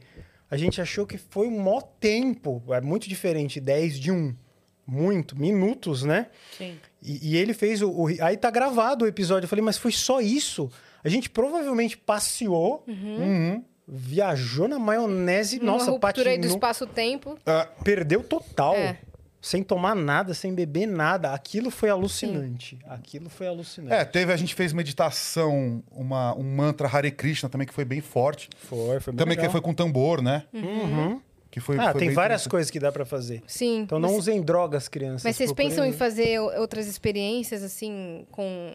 [0.50, 2.62] a gente achou que foi um mó tempo.
[2.70, 4.36] É muito diferente, 10 de um.
[4.88, 6.28] Muito, minutos, né?
[6.56, 6.78] Sim.
[7.02, 9.46] E, e ele fez o, o- Aí tá gravado o episódio.
[9.46, 10.70] Eu falei, mas foi só isso?
[11.04, 13.64] A gente provavelmente passeou, Uhum.
[13.88, 17.40] viajou na maionese, Uma nossa, ruptura aí do patinou, espaço-tempo.
[17.48, 18.76] Ah, perdeu total.
[18.76, 19.00] É.
[19.46, 21.32] Sem tomar nada, sem beber nada.
[21.32, 22.80] Aquilo foi alucinante.
[22.88, 23.94] Aquilo foi alucinante.
[23.94, 28.02] é, teve, a gente fez meditação, uma, um mantra Hare Krishna também, que foi bem
[28.02, 28.50] forte.
[28.58, 29.52] Foi, foi bem Também que legal.
[29.52, 30.46] foi com tambor, né?
[30.52, 31.22] Uhum.
[31.52, 32.50] Que foi, Ah, foi tem várias interessante.
[32.50, 33.44] coisas que dá pra fazer.
[33.46, 33.82] Sim.
[33.82, 35.24] Então não mas, usem drogas, crianças.
[35.24, 38.74] mas vocês Procurem- pensam em fazer outras experiências, assim, com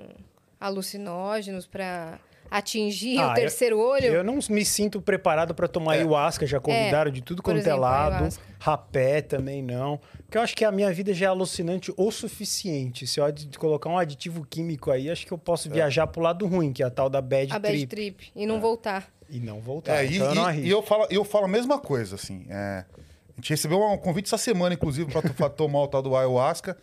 [0.61, 2.19] alucinógenos pra
[2.51, 4.06] atingir Ah, o terceiro olho?
[4.06, 5.98] Eu não me sinto preparado pra tomar É.
[5.98, 8.12] ayahuasca, já convidaram de tudo quanto é exemplo, lado.
[8.14, 8.43] ayahuasca.
[8.59, 10.01] Rapé também não.
[10.24, 13.06] Porque eu acho que a minha vida já é alucinante o suficiente.
[13.06, 13.24] Se eu
[13.59, 15.72] colocar um aditivo químico aí, acho que eu posso É.
[15.72, 17.86] viajar pro lado ruim, que é a tal da bad, a bad trip.
[18.16, 18.32] trip.
[18.35, 19.09] E não voltar.
[19.28, 20.05] E não voltar.
[20.05, 22.47] É, e, então eu não e- e eu, falo, eu falo a mesma coisa, assim.
[22.51, 22.85] é,
[23.32, 26.77] a gente recebeu um convite essa semana, inclusive, para tomar o tal do ayahuasca.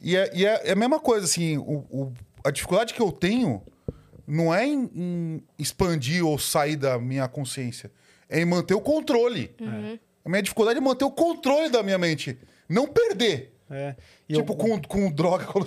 [0.00, 1.56] E é, e é- é a mesma coisa, assim.
[1.58, 2.12] o- o-
[2.44, 3.62] a dificuldade que eu tenho
[4.26, 7.90] não é em, em expandir ou sair da minha consciência,
[8.28, 9.54] é em manter o controle.
[10.24, 12.38] A minha dificuldade é manter o controle da minha mente,
[12.68, 13.52] não perder.
[13.70, 13.96] É.
[14.28, 15.46] E tipo, eu- com, com droga.
[15.52, 15.60] com-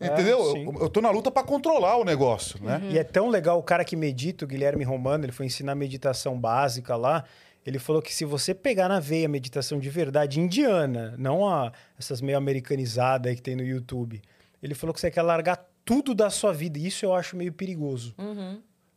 [0.00, 0.52] entendeu?
[0.52, 0.64] sim.
[0.64, 2.80] Eu, eu tô na luta para controlar o negócio, né?
[2.90, 6.38] E é tão legal o cara que medita, o Guilherme Romano, ele foi ensinar meditação
[6.40, 7.24] básica lá.
[7.66, 11.70] Ele falou que se você pegar na veia a meditação de verdade indiana, não a,
[11.98, 14.22] essas meio americanizadas aí que tem no YouTube,
[14.62, 16.78] ele falou que você quer largar tudo da sua vida.
[16.78, 18.14] E isso eu acho meio perigoso.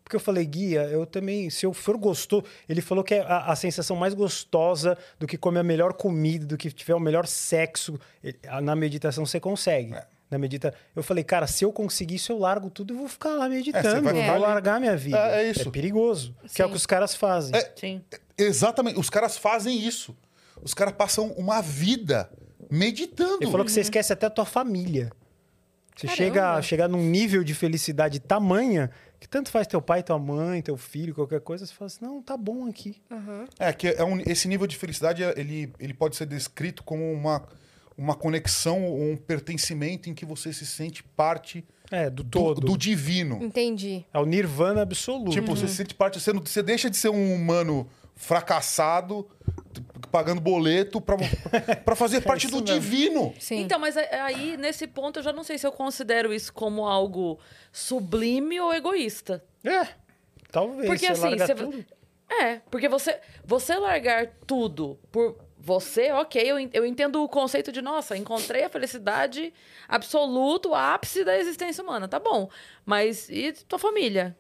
[0.04, 2.44] Porque eu falei, guia, eu também, se eu for gostoso.
[2.70, 6.46] Ele falou que é a, a sensação mais gostosa do que comer a melhor comida,
[6.46, 8.00] do que tiver o melhor sexo.
[8.24, 9.96] Ele- Na meditação você consegue.
[10.30, 10.72] Na medita...
[10.96, 14.04] Eu falei, cara, se eu conseguir isso, eu largo tudo e vou ficar lá meditando.
[14.04, 15.18] vai vou largar minha vida.
[15.18, 15.72] É, é isso.
[15.72, 16.36] perigoso.
[16.54, 16.72] Que é o Sim.
[16.74, 17.56] que os caras fazem.
[17.56, 18.02] É, Sim.
[18.38, 19.00] Exatamente.
[19.00, 20.16] Os caras fazem isso.
[20.62, 22.30] Os caras passam uma vida
[22.70, 23.38] meditando.
[23.42, 25.12] Ele falou que você esquece até a tua família.
[25.96, 26.16] Você Caramba.
[26.18, 28.90] chega, chega num nível de felicidade tamanha
[29.20, 32.22] que tanto faz teu pai, tua mãe, teu filho, qualquer coisa, você fala assim, não,
[32.22, 33.02] tá bom aqui.
[33.60, 37.42] É que é um- esse nível de felicidade ele, ele pode ser descrito como uma,
[37.98, 42.62] uma conexão ou um pertencimento em que você se sente parte É, do do, todo.
[42.62, 43.42] do divino.
[43.42, 44.04] Entendi.
[44.14, 45.32] É o nirvana absoluto.
[45.32, 46.20] Tipo, você se sente parte.
[46.20, 49.28] Você, não- você deixa de ser um humano fracassado,
[50.12, 51.18] pagando boleto, pra,
[51.84, 52.80] pra fazer parte É isso do mesmo.
[52.82, 53.34] divino.
[53.40, 53.62] Sim.
[53.62, 56.86] Então, mas a- aí, nesse ponto, eu já não sei se eu considero isso como
[56.86, 57.40] algo
[57.72, 59.44] sublime ou egoísta.
[59.64, 59.88] É,
[60.52, 60.88] talvez.
[60.88, 61.56] Porque você assim, você...
[61.56, 61.86] tudo.
[62.30, 67.82] É, porque você, você largar tudo por você, ok, eu, eu entendo o conceito de,
[67.82, 69.54] nossa, encontrei a felicidade
[69.88, 72.50] absoluta, o ápice da existência humana, tá bom.
[72.86, 74.36] Mas e tua família?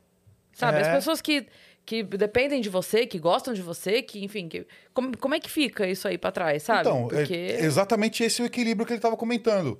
[0.53, 0.81] Sabe, É.
[0.81, 1.47] as pessoas que,
[1.85, 5.49] que dependem de você, que gostam de você, que, enfim, que, como, como é que
[5.49, 6.81] fica isso aí pra trás, sabe?
[6.81, 7.33] Então, é- porque...
[7.59, 9.79] exatamente esse é o equilíbrio que ele estava comentando.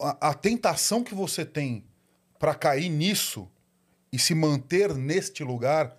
[0.00, 1.84] A, a tentação que você tem
[2.38, 3.50] para cair nisso
[4.12, 5.96] e se manter neste lugar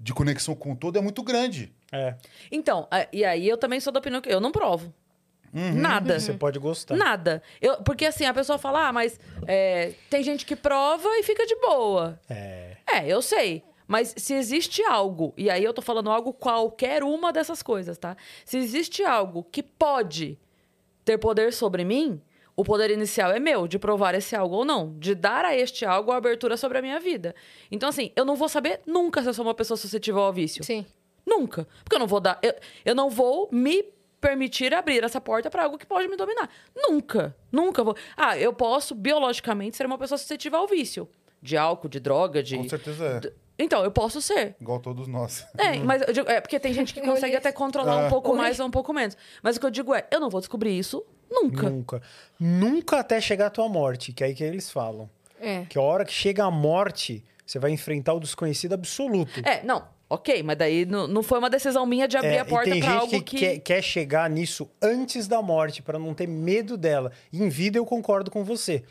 [0.00, 1.72] de conexão com o todo é muito grande.
[1.92, 2.16] É,
[2.50, 4.92] Então, a- e aí eu também sou da opinião que eu não provo.
[5.52, 5.72] Uhum.
[5.74, 6.18] Nada.
[6.18, 6.96] você pode gostar.
[6.96, 7.40] Nada.
[7.62, 11.46] Eu, porque assim, a pessoa fala, ah, mas é, tem gente que prova e fica
[11.46, 12.18] de boa.
[12.28, 12.76] É.
[12.92, 13.62] É, eu sei.
[13.86, 18.16] Mas se existe algo, e aí eu tô falando algo qualquer uma dessas coisas, tá?
[18.44, 20.38] Se existe algo que pode
[21.04, 22.20] ter poder sobre mim,
[22.56, 25.84] o poder inicial é meu, de provar esse algo ou não, de dar a este
[25.84, 27.34] algo a abertura sobre a minha vida.
[27.70, 30.64] Então, assim, eu não vou saber nunca se eu sou uma pessoa suscetível ao vício.
[30.64, 30.86] Sim.
[31.26, 31.66] Nunca.
[31.82, 32.38] Porque eu não vou dar.
[32.42, 32.54] Eu,
[32.84, 33.84] eu não vou me
[34.20, 36.48] permitir abrir essa porta para algo que pode me dominar.
[36.74, 37.36] Nunca.
[37.50, 37.96] Nunca vou.
[38.16, 41.08] Ah, eu posso, biologicamente, ser uma pessoa suscetível ao vício.
[41.42, 42.56] de álcool, de droga, de.
[42.56, 43.32] Com certeza é.
[43.58, 44.56] Então, eu posso ser.
[44.60, 45.46] Igual todos nós.
[45.56, 48.06] É, mas eu digo, é porque tem gente que consegue até controlar Ah.
[48.06, 48.36] um pouco Oi?
[48.38, 49.16] mais ou um pouco menos.
[49.42, 51.70] Mas o que eu digo é, eu não vou descobrir isso nunca.
[51.70, 52.02] Nunca.
[52.38, 55.08] Nunca até chegar a tua morte, que é aí que eles falam.
[55.40, 55.64] É.
[55.68, 59.40] Que a hora que chega a morte, você vai enfrentar o desconhecido absoluto.
[59.46, 62.44] É, não, ok, mas daí não, não foi uma decisão minha de abrir É, a
[62.44, 63.38] porta e gente algo que, que.
[63.38, 67.12] Quer, quer chegar nisso antes da morte, para não ter medo dela.
[67.32, 68.82] E em vida eu concordo com você.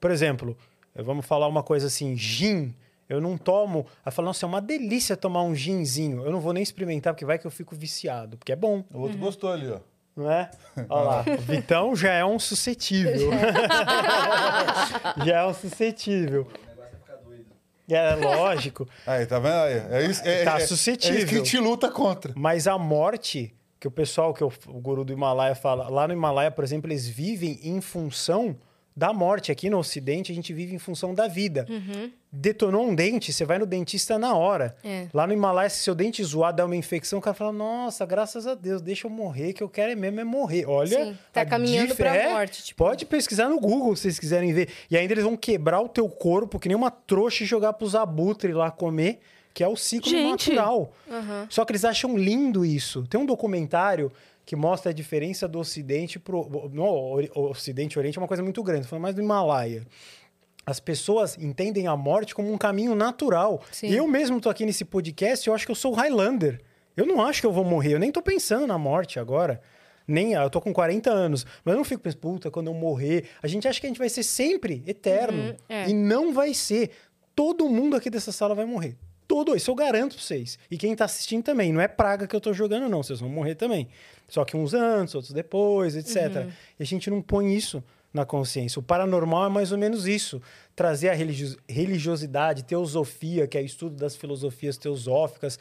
[0.00, 0.56] Por exemplo,
[0.94, 2.74] vamos falar uma coisa assim, gin.
[3.12, 3.86] Eu não tomo.
[4.04, 6.24] Aí fala, nossa, é uma delícia tomar um ginzinho.
[6.24, 8.36] Eu não vou nem experimentar, porque vai que eu fico viciado.
[8.38, 9.78] Porque é bom, O outro gostou ali, ó.
[10.16, 10.50] não é?
[10.88, 11.24] Olha lá.
[11.38, 13.30] O Vitão já é um suscetível.
[15.24, 16.46] já é um suscetível.
[17.90, 18.88] É lógico.
[19.06, 19.52] Aí, tá vendo?
[19.54, 21.16] Aí, é isso, é, Tá é- suscetível.
[21.16, 22.32] É isso que a gente luta contra.
[22.36, 26.14] Mas a morte, que o pessoal, que o, o guru do Himalaia fala, lá no
[26.14, 28.56] Himalaia, por exemplo, eles vivem em função
[28.96, 29.52] da morte.
[29.52, 31.66] Aqui no Ocidente, a gente vive em função da vida.
[32.34, 34.74] Detonou um dente, você vai no dentista na hora.
[34.82, 35.06] É.
[35.12, 38.46] Lá no Himalaia, se seu dente zoar, dá uma infecção, o cara fala, nossa, graças
[38.46, 40.64] a Deus, deixa eu morrer, que eu quero é mesmo é morrer.
[40.66, 42.82] Olha, Sim, tá a caminhando pra é- morte, tipo.
[42.82, 44.70] Pode pesquisar no Google, se vocês quiserem ver.
[44.90, 47.94] E ainda eles vão quebrar o teu corpo, que nem uma trouxa, e jogar pros
[47.94, 49.20] abutres lá comer,
[49.52, 50.48] que é o ciclo Gente.
[50.54, 50.90] natural.
[51.10, 51.46] Aham.
[51.50, 53.02] Só que eles acham lindo isso.
[53.10, 54.10] Tem um documentário
[54.46, 56.48] que mostra a diferença do Ocidente pro.
[56.72, 59.86] No Ori- Ocidente e Oriente é uma coisa muito grande, falando mais do Himalaia.
[60.64, 63.62] As pessoas entendem a morte como um caminho natural.
[63.72, 63.88] Sim.
[63.88, 66.60] Eu mesmo tô aqui nesse podcast, eu acho que eu sou Highlander.
[66.96, 69.60] Eu não acho que eu vou morrer, eu nem tô pensando na morte agora.
[70.06, 73.28] Nem, eu tô com 40 anos, mas eu não fico pensando, puta, quando eu morrer.
[73.42, 75.50] A gente acha que a gente vai ser sempre eterno.
[75.50, 75.88] Uhum, é.
[75.88, 76.90] E não vai ser.
[77.34, 78.96] Todo mundo aqui dessa sala vai morrer.
[79.26, 80.58] Todo, isso eu garanto pra vocês.
[80.70, 81.72] E quem tá assistindo também.
[81.72, 83.02] Não é praga que eu tô jogando, não.
[83.02, 83.88] Vocês vão morrer também.
[84.28, 86.48] Só que uns antes, outros depois, etc.
[86.78, 87.82] E a gente não põe isso
[88.12, 88.78] na consciência.
[88.78, 90.40] O paranormal é mais ou menos isso.
[90.76, 95.58] Trazer a religio- religiosidade, teosofia, que é o estudo das filosofias teosóficas,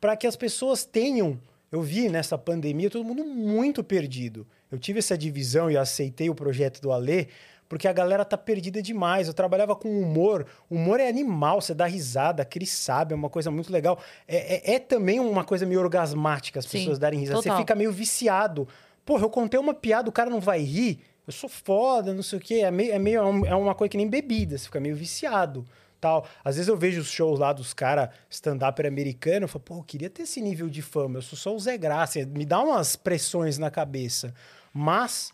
[0.00, 1.38] para que as pessoas tenham.
[1.70, 4.46] Eu vi nessa pandemia todo mundo muito perdido.
[4.70, 7.26] Eu tive essa divisão e aceitei o projeto do Alê,
[7.68, 9.26] porque a galera tá perdida demais.
[9.26, 10.46] Eu trabalhava com humor.
[10.70, 13.98] Humor é animal, você dá risada, Cris sabe, é uma coisa muito legal.
[14.28, 17.38] É, é- é também uma coisa meio orgasmática as Sim, pessoas darem risada.
[17.42, 17.60] Você total.
[17.60, 18.68] fica meio viciado.
[19.04, 21.00] Porra, eu contei uma piada, o cara não vai rir.
[21.26, 22.54] Eu sou foda, não sei o quê.
[22.56, 24.94] É meio, é meio é um- é uma coisa que nem bebida, você fica meio
[24.96, 25.66] viciado.
[26.00, 26.26] Tal.
[26.44, 29.82] Às vezes eu vejo os shows lá dos caras stand-up americano, eu falo, pô, eu
[29.82, 32.96] queria ter esse nível de fama, eu sou só o Zé Graça, me dá umas
[32.96, 34.34] pressões na cabeça.
[34.72, 35.32] Mas,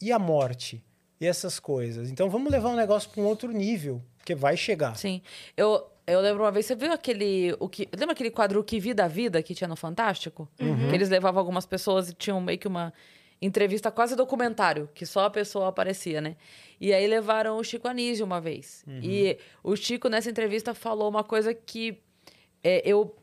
[0.00, 0.82] e a morte?
[1.20, 2.10] E essas coisas?
[2.10, 4.96] Então vamos levar o negócio para um outro nível, que vai chegar.
[4.96, 5.20] Sim.
[5.54, 7.54] Eu, eu lembro uma vez, você viu aquele.
[7.60, 10.48] O que, lembra aquele quadro O Que Vida a Vida que tinha no Fantástico?
[10.56, 12.90] Que eles levavam algumas pessoas e tinham meio que uma
[13.42, 16.36] entrevista quase documentário, que só a pessoa aparecia, né?
[16.80, 18.84] E aí levaram o Chico Anísio uma vez.
[19.02, 21.98] E o Chico, nessa entrevista, falou uma coisa que
[22.62, 23.16] é, eu.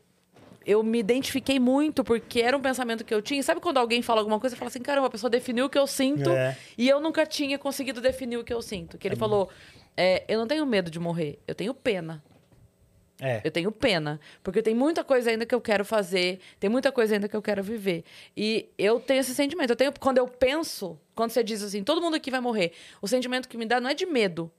[0.66, 3.42] Eu me identifiquei muito, porque era um pensamento que eu tinha.
[3.42, 5.78] Sabe quando alguém fala alguma coisa e fala assim, caramba, a pessoa definiu o que
[5.78, 6.54] eu sinto É.
[6.76, 8.98] e eu nunca tinha conseguido definir o que eu sinto.
[8.98, 9.48] Que ele falou:
[9.96, 12.22] é, eu não tenho medo de morrer, eu tenho pena.
[13.20, 13.40] É.
[13.44, 14.20] Eu tenho pena.
[14.42, 17.42] Porque tem muita coisa ainda que eu quero fazer, tem muita coisa ainda que eu
[17.42, 18.04] quero viver.
[18.36, 19.70] E eu tenho esse sentimento.
[19.70, 22.72] Eu tenho, quando eu penso, quando você diz assim, todo mundo aqui vai morrer,
[23.02, 24.50] o sentimento que me dá não é de medo.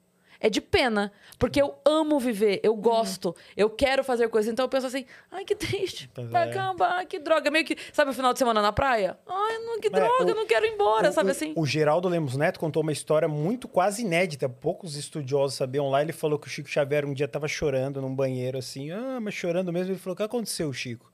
[0.41, 1.11] É de pena.
[1.38, 4.52] Porque eu amo viver, eu gosto, eu quero fazer coisas.
[4.52, 6.10] Então eu penso assim, ai, que triste.
[6.14, 6.52] Pois Vai é.
[6.52, 7.52] acabar, que droga.
[7.52, 9.18] Meio que, sabe o final de semana na praia?
[9.28, 11.53] Ai, não, que É, droga, o- eu não quero ir embora, O- sabe o, assim?
[11.57, 14.48] O Geraldo Lemos Neto contou uma história muito quase inédita.
[14.48, 16.02] Poucos estudiosos sabiam lá.
[16.02, 18.91] Ele falou que o Chico Xavier um dia estava chorando num banheiro assim.
[18.91, 19.91] Ah, mas chorando mesmo.
[19.91, 21.11] Ele falou: O que aconteceu, Chico?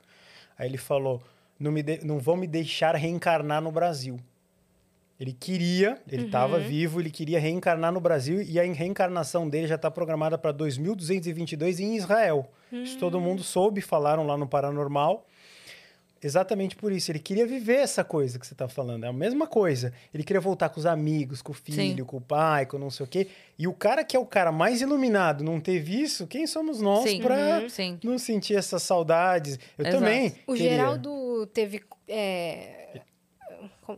[0.57, 1.21] Aí ele falou:
[1.59, 4.19] Não, me de- não vão me deixar reencarnar no Brasil.
[5.19, 9.75] Ele queria, ele estava vivo, ele queria reencarnar no Brasil e a reencarnação dele já
[9.75, 12.49] está programada para 2222 em Israel.
[12.71, 15.25] Isso todo mundo soube, falaram lá no Paranormal.
[16.21, 17.11] Exatamente por isso.
[17.11, 19.03] Ele queria viver essa coisa que você está falando.
[19.03, 19.93] É a mesma coisa.
[20.13, 22.03] Ele queria voltar com os amigos, com o filho, Sim.
[22.03, 23.27] com o pai, com não sei o quê.
[23.59, 27.07] E o cara que é o cara mais iluminado não teve isso, quem somos nós
[27.07, 29.59] Sim, para uhum, não sentir essas saudades?
[29.77, 30.03] Eu Exato.
[30.03, 30.35] também.
[30.47, 30.71] O queria.
[30.71, 33.01] Geraldo teve é,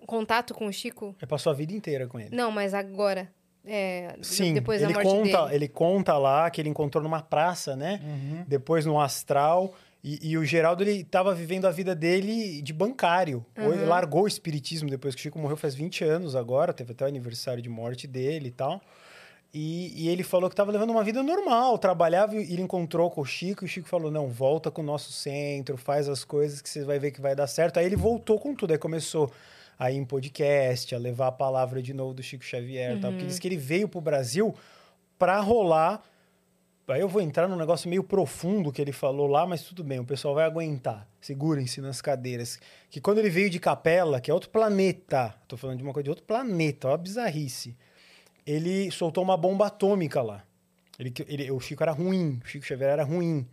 [0.06, 1.16] contato com o Chico?
[1.20, 2.36] Ele passou a vida inteira com ele.
[2.36, 3.32] Não, mas agora.
[3.66, 5.56] é, Sim, depois ele da morte conta, dele.
[5.56, 8.02] ele conta lá que ele encontrou numa praça, né?
[8.48, 9.74] Depois no astral.
[10.04, 13.46] E, e o Geraldo, ele tava vivendo a vida dele de bancário.
[13.58, 16.72] Ou Ele largou o espiritismo depois que o Chico morreu faz 20 anos agora.
[16.72, 18.82] Teve até o aniversário de morte dele e tal.
[19.54, 21.78] E, e ele falou que tava levando uma vida normal.
[21.78, 23.64] Trabalhava e ele encontrou com o Chico.
[23.64, 25.76] E o Chico falou, não, volta com o nosso centro.
[25.76, 27.78] Faz as coisas que você vai ver que vai dar certo.
[27.78, 28.72] Aí ele voltou com tudo.
[28.72, 29.30] Aí começou
[29.78, 33.12] a ir em podcast, a levar a palavra de novo do Chico Xavier e tal.
[33.12, 34.54] Porque diz que ele veio pro Brasil
[35.18, 36.04] para rolar
[36.90, 40.00] Aí eu vou entrar num negócio meio profundo que ele falou lá, mas tudo bem,
[40.00, 41.06] o pessoal vai aguentar.
[41.20, 42.58] Segurem-se nas cadeiras.
[42.90, 46.06] Que quando ele veio de Capela, que é outro planeta, tô falando de uma coisa
[46.06, 47.76] de outro planeta, ó, a bizarrice.
[48.46, 50.46] Ele soltou uma bomba atômica lá.
[50.98, 53.46] Ele, ele, o Chico era ruim, o Chico Xavier era ruim.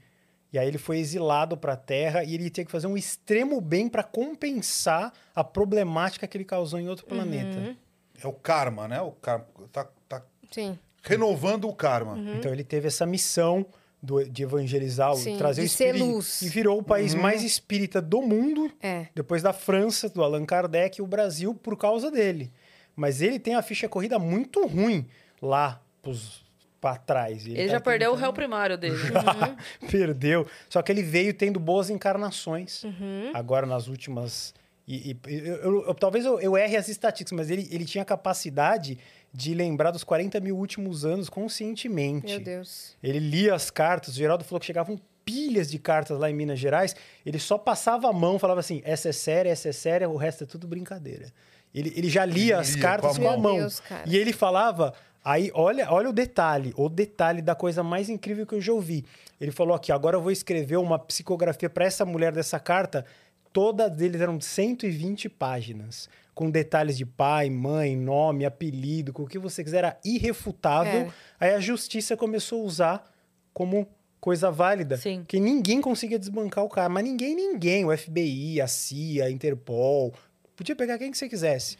[0.54, 3.60] E aí ele foi exilado para a Terra e ele tinha que fazer um extremo
[3.60, 7.76] bem para compensar a problemática que ele causou em outro planeta.
[8.22, 9.00] É o karma, né?
[9.00, 9.44] O karma.
[9.72, 10.22] Tá, tá
[10.52, 10.78] Sim.
[11.02, 12.16] renovando o karma.
[12.38, 13.66] Então ele teve essa missão
[14.00, 16.40] do- de evangelizar, o- Sim, trazer de o ser luz.
[16.42, 19.08] E virou o país mais espírita do mundo, É.
[19.12, 22.52] depois da França, do Allan Kardec, e o Brasil por causa dele.
[22.94, 25.04] Mas ele tem a ficha corrida muito ruim
[25.42, 26.43] lá pros,
[26.84, 27.46] pra trás.
[27.46, 28.94] Ele tá já perdeu o tentando- réu primário dele.
[29.90, 30.46] Perdeu.
[30.68, 32.84] Só que ele veio tendo boas encarnações.
[32.84, 33.30] Uhum.
[33.32, 34.52] Agora, nas últimas.
[34.86, 38.02] E, e- eu, eu- eu- talvez eu, eu erre as estatísticas, mas ele, ele tinha
[38.02, 38.98] a capacidade
[39.32, 42.26] de lembrar dos 40 mil últimos anos conscientemente.
[42.26, 42.94] Meu Deus.
[43.02, 46.58] Ele lia as cartas, o Geraldo falou que chegavam pilhas de cartas lá em Minas
[46.58, 46.94] Gerais,
[47.24, 50.44] ele só passava a mão, falava assim, essa é séria, essa é séria, o resto
[50.44, 51.32] é tudo brincadeira.
[51.74, 53.40] Ele, ele já lia Ele as lia cartas com com a mão.
[53.40, 53.52] mão.
[53.54, 54.02] Meu Deus, cara.
[54.06, 54.92] e ele falava,
[55.24, 59.04] aí, olha, olha o detalhe, o detalhe da coisa mais incrível que eu já ouvi.
[59.40, 63.04] Ele falou aqui, agora eu vou escrever uma psicografia para essa mulher dessa carta,
[63.52, 66.08] todas deles eram 120 páginas.
[66.34, 71.02] Com detalhes de pai, mãe, nome, apelido, com o que você quiser, era irrefutável.
[71.02, 71.10] É.
[71.38, 73.12] Aí a justiça começou a usar
[73.52, 73.86] como
[74.20, 74.96] coisa válida.
[74.96, 75.22] Sim.
[75.28, 76.88] Que ninguém conseguia desbancar o cara.
[76.88, 77.84] Mas ninguém, ninguém.
[77.84, 80.12] O FBI, a CIA, a Interpol.
[80.56, 81.76] Podia pegar quem que você quisesse.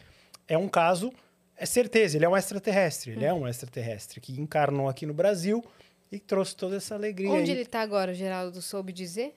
[0.47, 1.11] É um caso,
[1.57, 3.11] é certeza, ele é um extraterrestre.
[3.11, 5.63] Ele é um extraterrestre que encarnou aqui no Brasil
[6.11, 7.29] e trouxe toda essa alegria.
[7.29, 7.57] Onde aí.
[7.57, 9.35] ele tá agora, Geraldo soube dizer?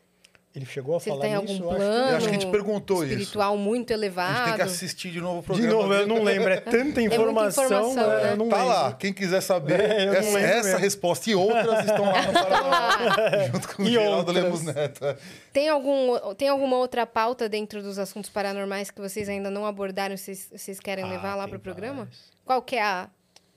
[0.56, 2.38] Ele chegou a falar tem algum nisso, eu acho que- plano Eu acho que a
[2.40, 3.12] gente perguntou isso.
[3.12, 4.44] espiritual muito A gente elevado.
[4.46, 5.72] tem que assistir de novo o De programa.
[5.74, 6.52] novo, eu não lembro.
[6.52, 8.34] É tanta muita informação, informação, eu né?
[8.36, 8.72] não Tá lembro.
[8.72, 13.68] lá, quem quiser saber, É, essa, essa resposta e outras estão lá no Paraná, junto
[13.76, 14.36] com o E Geraldo outras.
[14.36, 15.04] Lemos Neto.
[15.04, 15.16] é.
[15.52, 20.14] Tem, algum, tem alguma outra pauta dentro dos assuntos paranormais que vocês ainda não abordaram
[20.14, 22.08] e vocês, vocês querem Ah, levar lá tem pro programa?
[22.44, 23.08] Qual que é a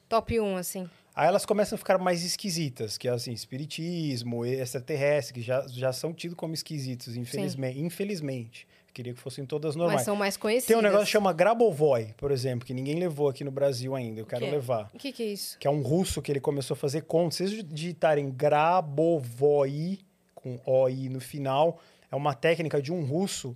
[0.09, 0.89] top 1, assim?
[1.15, 5.91] Aí elas começam a ficar mais esquisitas, que é assim, espiritismo, extraterrestre, que já, já
[5.91, 7.79] são tidos como esquisitos, infelizmente.
[7.79, 8.67] Infelizmente.
[8.93, 9.99] Queria que fossem todas normais.
[9.99, 10.67] Mas são mais conhecidas.
[10.67, 14.19] Tem um negócio que chama Grabovoi, por exemplo, que ninguém levou aqui no Brasil ainda.
[14.19, 14.89] Eu quero que levar.
[14.93, 15.57] O que, que é isso?
[15.59, 17.37] Que é um russo que ele começou a fazer contas.
[17.37, 19.99] Se vocês digitarem Grabovoi,
[20.35, 21.79] com OI no final,
[22.11, 23.55] é uma técnica de um russo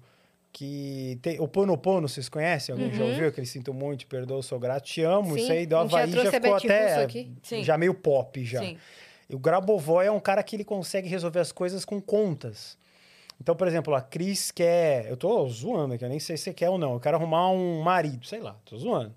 [0.55, 1.37] que tem...
[1.41, 2.71] O Ponopono, vocês conhecem?
[2.71, 3.27] Alguém já ouviu?
[3.27, 5.31] Aquele sinto muito, perdoa, sou grato, te amo.
[5.31, 5.35] Uhum.
[5.35, 7.07] Sim, Isso aí do já Havaí já, ficou até...
[7.61, 8.61] Já meio pop, já.
[8.61, 8.77] Sim.
[9.29, 12.77] E o Grabovoi é um cara que ele consegue resolver as coisas com contas.
[13.41, 15.09] Então, por exemplo, a Cris quer.
[15.09, 16.93] Eu tô zoando aqui, eu nem sei se você quer ou não.
[16.93, 19.13] Eu quero arrumar um marido, sei lá, tô zoando.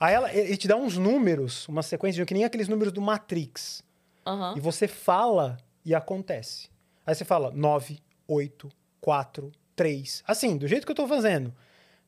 [0.00, 3.82] Aí ela, ele te dá uns números, uma sequência, que nem aqueles números do Matrix.
[4.26, 4.54] Aham.
[4.56, 6.70] E você fala e acontece.
[7.04, 8.70] Aí você fala 9, 8,
[9.02, 10.24] 4, 3.
[10.26, 11.54] Assim, do jeito que eu tô fazendo.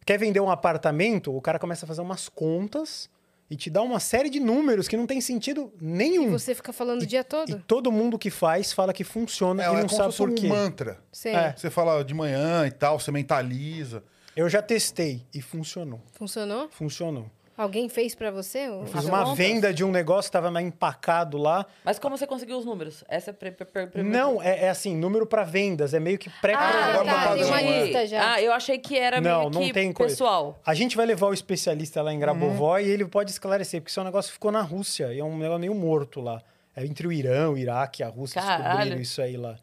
[0.04, 3.08] Quer vender um apartamento, o cara começa a fazer umas contas
[3.50, 6.30] e te dá uma série de números que não tem sentido nenhum.
[6.30, 7.62] Você fica falando o dia E todo?
[7.66, 10.30] todo mundo que faz fala que funciona É, e é não como se sabe por
[10.30, 10.48] um quê.
[10.48, 10.98] mantra.
[11.12, 11.34] Sei.
[11.34, 11.52] É.
[11.56, 14.02] Você fala de manhã e tal, você mentaliza.
[14.34, 16.00] Eu já testei e funcionou.
[16.12, 16.68] Funcionou?
[16.70, 17.30] Funcionou.
[17.60, 18.68] Alguém fez pra você?
[18.68, 19.36] Eu fiz uma contas?
[19.36, 21.66] venda de um negócio que estava empacado lá.
[21.84, 23.04] Mas como você conseguiu os números?
[23.08, 26.28] Essa é pre- pre- pre- Não, é, é assim, número para vendas, é meio que
[26.30, 27.04] Ah, pré-programado.
[27.04, 27.84] tá, tem uma entendi.
[27.84, 28.32] lista já.
[28.34, 30.12] Ah, eu achei que era Não, meio não que tem coisa.
[30.14, 30.58] pessoal.
[30.64, 34.04] A gente vai levar o especialista lá em Grabovoi e ele pode esclarecer, porque um
[34.04, 36.40] negócio ficou na Rússia e é um negócio meio morto lá.
[36.74, 38.68] É entre o Irã, o Iraque e a Rússia Caralho.
[38.68, 39.56] descobriram isso aí lá.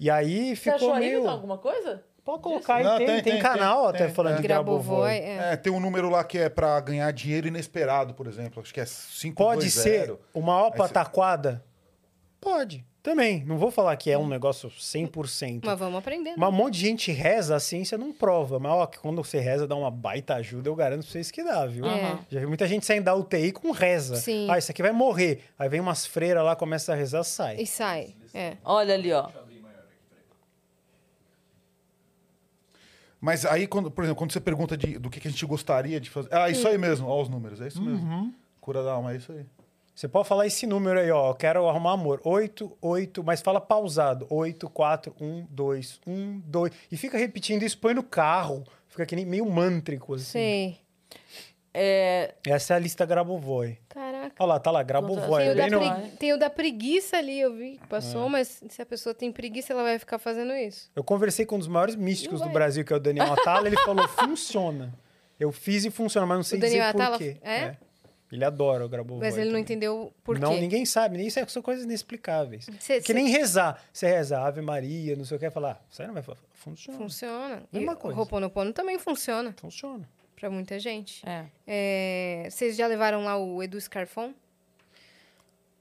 [0.00, 1.28] E aí Você ficou achou meio...
[1.28, 2.02] alguma coisa?
[2.26, 4.36] Pode colocar aí, Não, tem, tem, tem, tem, canal tem, até tem, falando é.
[4.38, 5.52] de Grabovoi, é.
[5.52, 8.60] É, tem um número lá que é pra ganhar dinheiro inesperado, por exemplo.
[8.60, 11.64] Acho que é 5 Pode ser uma Aí opa você- taquada?
[12.40, 13.44] Pode, também.
[13.44, 15.62] Não vou falar que é um negócio 100%.
[15.64, 16.30] Mas vamos aprender.
[16.30, 16.36] né?
[16.36, 18.58] Mas um monte de gente reza, a ciência não prova.
[18.58, 21.44] Mas ó, que quando você reza, dá uma baita ajuda, eu garanto pra vocês que
[21.44, 21.86] dá, viu?
[21.86, 22.18] É.
[22.28, 24.16] Já vi muita gente saindo da UTI com reza.
[24.16, 24.48] Sim.
[24.50, 25.44] Ah, isso aqui vai morrer.
[25.58, 27.56] Aí vem umas freiras lá, começa a rezar, sai.
[27.60, 28.14] E sai.
[28.34, 28.56] É.
[28.64, 29.28] Olha ali, ó.
[33.20, 35.98] Mas aí, quando, por exemplo, quando você pergunta de- do que, que a gente gostaria
[36.00, 36.28] de fazer.
[36.32, 37.86] Ah, isso aí mesmo, ó, os números, é isso Uhum.
[37.86, 38.34] mesmo.
[38.60, 39.44] Cura da alma, é isso aí.
[39.94, 41.30] Você pode falar esse número aí, ó.
[41.30, 42.20] Eu quero arrumar amor.
[42.22, 44.26] 8, 8, mas fala pausado.
[44.28, 46.70] 8, 4, 1, 2, 1, 2.
[46.92, 48.62] E fica repetindo isso, põe no carro.
[48.88, 50.24] Fica que nem meio mântrico, assim.
[50.24, 50.78] Sei.
[51.72, 53.78] É, Essa é a lista Grabovoi.
[54.30, 54.42] Caraca.
[54.44, 55.42] Olha lá, tá lá, Grabovoi.
[55.42, 57.86] Tem o, da Bem no- pregui- pregui- tem o da preguiça ali, eu vi que
[57.86, 60.90] passou, mas se a pessoa tem preguiça, ela vai ficar fazendo isso.
[60.94, 62.52] Eu conversei com um dos maiores místicos Não do.
[62.52, 64.92] Brasil, que é o Daniel Atala, ele falou, funciona.
[65.38, 67.36] Eu fiz e funciona, mas não sei O Daniel dizer por Atala- quê.
[67.42, 67.76] é?
[68.32, 69.24] Ele adora o Grabovoi.
[69.24, 69.62] Mas ele não também.
[69.62, 70.60] entendeu por Não, quê.
[70.60, 71.16] ninguém sabe.
[71.16, 72.66] Nem isso é- são coisas inexplicáveis.
[72.80, 73.80] Cê- que cê- nem rezar.
[73.92, 75.78] Você reza Ave Maria, não sei o que, falar.
[75.80, 76.38] Ah, você não vai falar.
[76.52, 76.98] Funciona.
[76.98, 77.62] Funciona.
[77.72, 78.18] Mesma e o coisa.
[78.18, 80.08] Ho'oponopono também funciona Funciona.
[80.36, 81.26] Pra muita gente.
[81.28, 81.44] É.
[81.66, 84.32] É, Vocês já levaram lá o Edu Scarfon?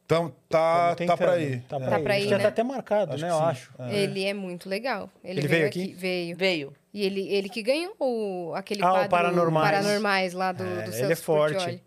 [0.06, 1.61] Então, tá, tá pra ir.
[1.64, 1.80] Tá É.
[1.80, 2.03] pra Tá ir.
[2.03, 2.44] pra ir, Já né?
[2.44, 3.30] tá até marcado, Acho né?
[3.32, 3.73] Eu acho.
[3.80, 3.95] É.
[4.03, 5.10] Ele é muito legal.
[5.23, 5.82] Ele, Ele veio, veio aqui?
[5.84, 5.94] aqui?
[5.94, 6.38] Veio.
[6.38, 6.73] Veio.
[6.94, 9.72] E ele, ele que ganhou o, aquele Ah, o quadro Paranormais.
[9.72, 11.53] Paranormais lá do, É, do ele Celso é forte.
[11.56, 11.84] Portiolli.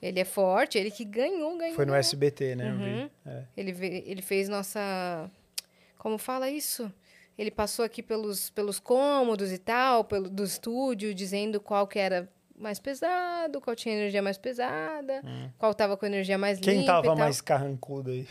[0.00, 1.74] Ele é forte, ele que ganhou, ganhou.
[1.74, 2.68] Foi no SBT, né?
[2.68, 2.78] Eu Uhum.
[3.06, 3.10] vi.
[3.26, 3.42] É.
[3.56, 5.28] Ele, ve- ele fez nossa.
[5.98, 6.90] Como fala isso?
[7.38, 12.28] Ele passou aqui pelos, pelos cômodos e tal, pelo, do estúdio, dizendo qual que era
[12.58, 15.22] mais pesado, qual tinha energia mais pesada,
[15.56, 16.62] qual tava com energia mais Hum.
[16.62, 17.16] Quem limpa e tava tal.
[17.16, 18.26] mais carrancudo aí?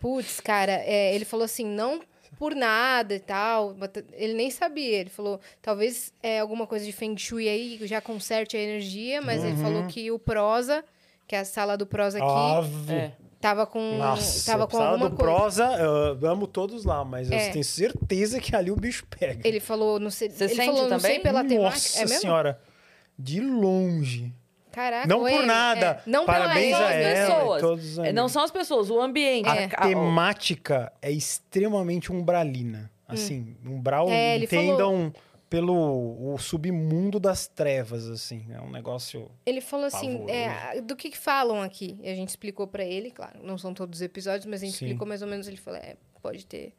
[0.00, 2.00] Putz, cara, é, ele falou assim, não
[2.38, 3.76] por nada e tal.
[4.14, 4.98] Ele nem sabia.
[5.00, 9.20] Ele falou, talvez é alguma coisa de Feng Shui aí, que já conserte a energia,
[9.20, 9.62] mas ele Uhum.
[9.62, 10.82] falou que o Prosa,
[11.26, 12.92] que é a sala do Prosa aqui.
[12.92, 13.12] É.
[13.48, 15.32] tava com, Nossa, tava com sala alguma do coisa.
[15.32, 15.64] prosa,
[16.20, 17.48] eu amo todos lá, mas É.
[17.48, 19.46] eu tenho certeza que ali o bicho pega.
[19.46, 21.22] Ele falou, não sei, Você ele sente falou, não sei também?
[21.22, 21.98] pela Nossa temática.
[21.98, 22.20] É mesmo?
[22.20, 22.60] senhora,
[23.18, 24.32] de longe.
[24.72, 25.86] Caraca, Não ou por ele- nada.
[26.06, 27.34] é, não pela Parabéns ele, a as ela.
[27.36, 27.58] pessoas.
[27.58, 28.12] e todos os É.
[28.12, 29.48] Não são as pessoas, o ambiente.
[29.48, 29.68] A É.
[29.68, 32.90] Temática é extremamente umbralina.
[33.08, 35.12] Assim, umbral, É, ele entendam
[35.48, 38.46] pelo o submundo das trevas, assim.
[38.50, 39.30] É um negócio...
[39.44, 41.98] Ele falou assim, é, do que, que falam aqui?
[42.02, 44.76] E a gente explicou pra ele, claro, não são todos os episódios, mas a gente
[44.76, 44.86] Sim.
[44.86, 45.46] explicou mais ou menos.
[45.46, 46.74] Ele falou, é, pode ter,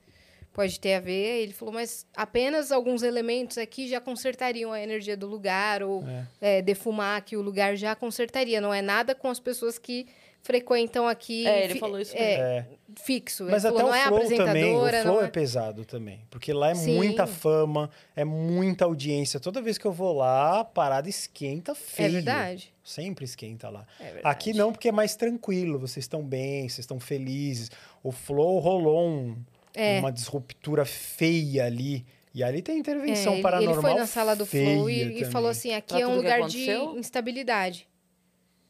[0.52, 1.44] pode ter a ver.
[1.44, 6.04] Ele falou, mas apenas alguns elementos aqui já consertariam a energia do lugar ou
[6.42, 8.60] é, defumar aqui o lugar já consertaria.
[8.60, 10.08] Não é nada com as pessoas que
[10.48, 11.46] frequentam aqui.
[11.46, 12.66] É, ele fi- falou isso é, É.
[13.04, 13.44] fixo.
[13.44, 15.26] Mas ele até falou, o não é flow também, o flow é...
[15.26, 15.28] é...
[15.28, 16.22] pesado também.
[16.30, 16.96] Porque lá é Sim.
[16.96, 19.40] muita fama, é muita audiência.
[19.40, 22.08] Toda vez que eu vou lá, a parada esquenta feio.
[22.08, 22.74] É verdade.
[22.84, 23.86] Sempre esquenta lá.
[24.00, 24.22] É.
[24.24, 25.78] Aqui não, porque é mais tranquilo.
[25.78, 27.70] Vocês estão bem, vocês estão felizes.
[28.02, 29.36] O flow rolou um-
[29.76, 30.00] É.
[30.00, 32.06] uma disruptura feia ali.
[32.34, 35.26] E ali tem intervenção É, ele- paranormal Ele foi na sala do Flow e, e
[35.26, 37.88] falou assim: aqui Pra é um lugar de instabilidade.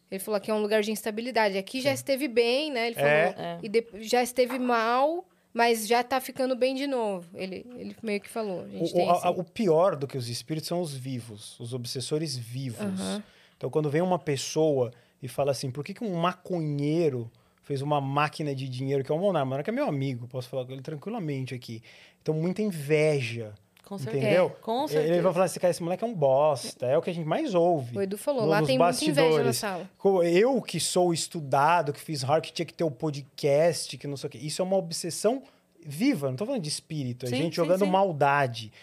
[0.10, 1.58] Ele falou que é um lugar de instabilidade.
[1.58, 2.88] Aqui já esteve bem, né?
[2.88, 3.10] Ele falou.
[3.10, 3.36] É.
[3.38, 3.60] É.
[3.62, 7.28] E de- já esteve mal, mas já tá ficando bem de novo.
[7.36, 8.62] Ele, ele meio que falou.
[8.64, 12.38] A gente O, a- o pior do que os espíritos são os vivos, os obsessores
[12.38, 12.80] vivos.
[13.02, 13.24] Aham.
[13.58, 17.30] Então, quando vem uma pessoa e fala assim, por que, que um maconheiro
[17.64, 19.44] fez uma máquina de dinheiro, que é o Monar?
[19.44, 21.82] O Monar que é meu amigo, posso falar com ele tranquilamente aqui.
[22.22, 23.54] Então, muita inveja,
[23.88, 24.26] Com certeza.
[24.26, 24.50] entendeu?
[24.62, 25.22] Com Ele certeza.
[25.22, 26.86] vai falar assim, cara, esse moleque é um bosta.
[26.88, 27.98] É o que a gente mais ouve.
[27.98, 29.58] O Edu falou, no- lá tem muita inveja na bastidores.
[29.58, 29.90] sala.
[30.26, 34.18] Eu que sou estudado, que fiz hard, que tinha que ter o podcast, que não
[34.18, 34.38] sei o quê.
[34.40, 35.42] Isso é uma obsessão
[35.86, 37.26] viva, não tô falando de espírito.
[37.26, 37.90] É Sim, gente sim, jogando sim.
[37.92, 38.74] maldade.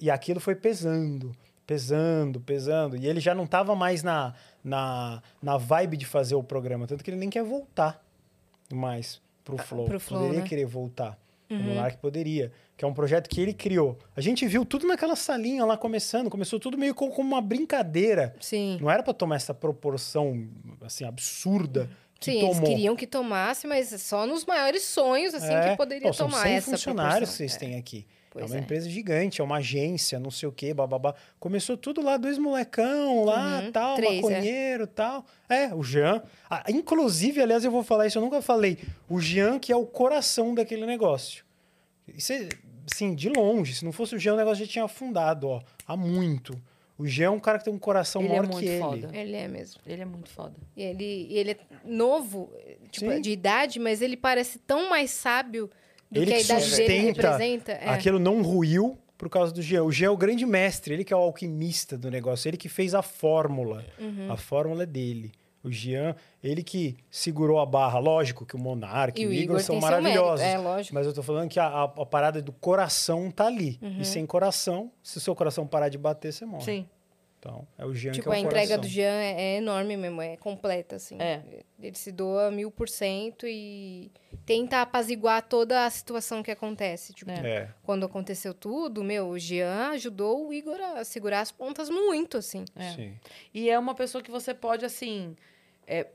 [0.00, 1.34] E aquilo foi pesando,
[1.66, 2.96] pesando, pesando.
[2.96, 4.32] E ele já não tava mais na,
[4.62, 6.86] na, na vibe de fazer o programa.
[6.86, 8.00] Tanto que ele nem quer voltar
[8.72, 9.86] mais pro Flow.
[9.86, 10.48] Ah, pro Flow, poderia né?
[10.48, 11.18] querer voltar.
[11.60, 12.52] O Monark poderia.
[12.76, 13.98] Que é um projeto que ele criou.
[14.16, 16.28] A gente viu tudo naquela salinha lá começando.
[16.30, 18.34] Começou tudo meio co- como uma brincadeira.
[18.40, 18.78] Sim.
[18.80, 20.48] Não era pra tomar essa proporção,
[20.80, 21.88] assim, absurda
[22.18, 22.54] que Sim, tomou.
[22.56, 25.70] eles queriam que tomasse, mas só nos maiores sonhos, assim, É.
[25.70, 27.36] que poderia são tomar 100 essa funcionários proporção.
[27.36, 27.58] vocês É.
[27.58, 28.06] têm aqui.
[28.32, 28.60] Pois é uma é.
[28.62, 31.14] empresa gigante, é uma agência, não sei o quê, bababá.
[31.38, 34.22] Começou tudo lá, dois molecão lá, Uhum, tal, três, é.
[34.22, 35.26] maconheiro, tal.
[35.48, 36.22] É, o Jean.
[36.48, 38.78] Ah, inclusive, aliás, eu vou falar isso, eu nunca falei.
[39.06, 41.44] O Jean, que é o coração daquele negócio.
[42.08, 42.48] Isso é,
[42.86, 43.74] sim, de longe.
[43.74, 46.58] Se não fosse o Jean, o negócio já tinha afundado, ó, há muito.
[46.96, 48.80] O Jean é um cara que tem um coração Ele é maior muito que ele.
[48.80, 49.10] foda.
[49.12, 49.80] Ele é mesmo.
[49.86, 50.54] Ele é muito foda.
[50.76, 52.50] E ele, ele é novo,
[52.90, 53.20] tipo, Sim.
[53.20, 55.68] de idade, mas ele parece tão mais sábio
[56.12, 57.72] do Ele que a que sustenta representa.
[57.72, 57.88] É.
[57.88, 59.84] Aquilo não ruiu por causa do Jean.
[59.84, 62.68] O Jean é o grande mestre, ele que é o alquimista do negócio, ele que
[62.68, 63.84] fez a fórmula.
[63.98, 64.30] Uhum.
[64.30, 65.32] A fórmula é dele.
[65.64, 68.00] O Jean, ele que segurou a barra.
[68.00, 70.44] Lógico que o Monark e, o Igor, são seu mérito, maravilhosos.
[70.44, 70.92] É, lógico.
[70.92, 73.78] Mas eu tô falando que a, a- a parada do coração tá ali.
[73.80, 74.00] Uhum.
[74.00, 76.64] E sem coração, se o seu coração parar de bater, você morre.
[76.64, 76.86] Sim.
[77.44, 78.80] Então, é o Jean Tipo, que é o a entrega coração.
[78.82, 81.16] do Jean é, é enorme mesmo, é completa, assim.
[81.20, 81.42] É.
[81.80, 84.12] Ele se doa mil por cento e
[84.46, 87.12] tenta apaziguar toda a situação que acontece.
[87.12, 87.48] Tipo, É.
[87.48, 87.68] É.
[87.82, 92.64] quando aconteceu tudo, meu, o Jean ajudou o Igor a segurar as pontas muito, assim.
[92.76, 92.90] É.
[92.92, 93.14] Sim.
[93.52, 95.34] E é uma pessoa que você pode, assim.
[95.84, 96.06] é,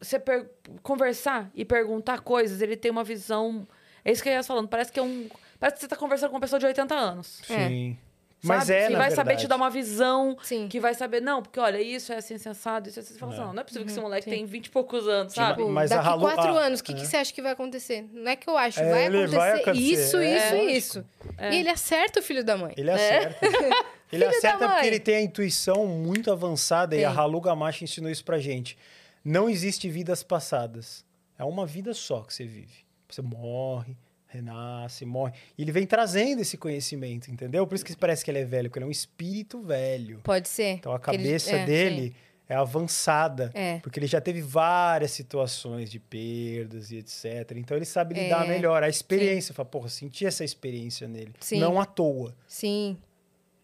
[0.00, 0.50] você per-
[0.82, 3.64] conversar e perguntar coisas, ele tem uma visão.
[4.04, 4.66] É isso que eu ia falando.
[4.68, 5.28] Parece que é um.
[5.60, 7.40] Parece que você tá conversando com uma pessoa de 80 anos.
[7.48, 7.68] É.
[7.68, 7.98] Sim.
[8.44, 8.72] Mas sabe?
[8.78, 9.40] é, Que vai saber verdade.
[9.42, 10.36] te dar uma visão.
[10.42, 10.68] Sim.
[10.68, 13.14] Que vai saber, não, porque olha, isso é assim, sensado, isso é assim.
[13.14, 14.32] Você fala assim, não, não é possível que esse moleque Uhum.
[14.34, 14.38] sim.
[14.40, 15.58] tem 20 e poucos anos, sabe?
[15.58, 16.94] Tipo, Mas a daqui Halu- quatro ah, anos, o que, é.
[16.96, 18.06] que você acha que vai acontecer?
[18.12, 21.04] Não é que eu acho, É, vai, acontecer vai acontecer, isso, é, isso e isso.
[21.52, 22.74] E ele acerta o filho da mãe.
[22.76, 23.38] Ele acerta.
[24.12, 27.82] Ele Filho da acerta porque ele tem a intuição muito avançada e a Halu Gamache
[27.82, 28.78] ensinou isso pra gente.
[29.24, 31.04] não existe vidas passadas.
[31.36, 32.84] É uma vida só que você vive.
[33.08, 33.96] Você morre,
[34.34, 35.32] renasce, morre.
[35.56, 37.66] E ele vem trazendo esse conhecimento, entendeu?
[37.66, 40.20] Por isso que parece que ele é velho, porque ele é um espírito velho.
[40.22, 40.72] Pode ser.
[40.74, 42.14] Então a Que ele- cabeça é, dele sim.
[42.48, 43.50] é avançada.
[43.54, 43.78] É.
[43.78, 47.52] Porque ele já teve várias situações de perdas e etc.
[47.56, 48.82] Então ele sabe lidar É, melhor.
[48.82, 51.32] A experiência, fala, porra, senti essa experiência nele.
[51.40, 51.58] Sim.
[51.60, 52.34] Não à toa.
[52.46, 52.96] Sim.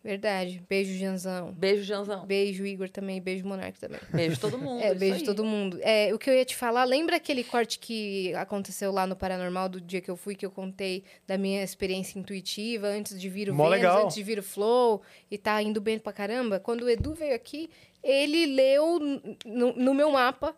[0.02, 0.62] Verdade.
[0.68, 1.52] Beijo, Janzão.
[1.52, 2.24] Beijo, Janzão.
[2.27, 3.20] Beijo, Igor também.
[3.20, 4.01] Beijo, Monark também.
[4.12, 4.82] Beijo todo mundo.
[4.82, 5.24] É, isso beijo aí.
[5.24, 5.78] todo mundo.
[5.82, 9.68] É, o que eu ia te falar, lembra aquele corte que aconteceu lá no Paranormal
[9.68, 13.51] do dia que eu fui, que eu contei da minha experiência intuitiva antes de vir
[13.51, 14.05] o Mó Vênus, legal.
[14.05, 16.59] antes de vir o Flow e tá indo bem pra caramba?
[16.59, 17.68] Quando o Edu veio aqui,
[18.02, 18.98] ele leu
[19.44, 20.56] no, no meu mapa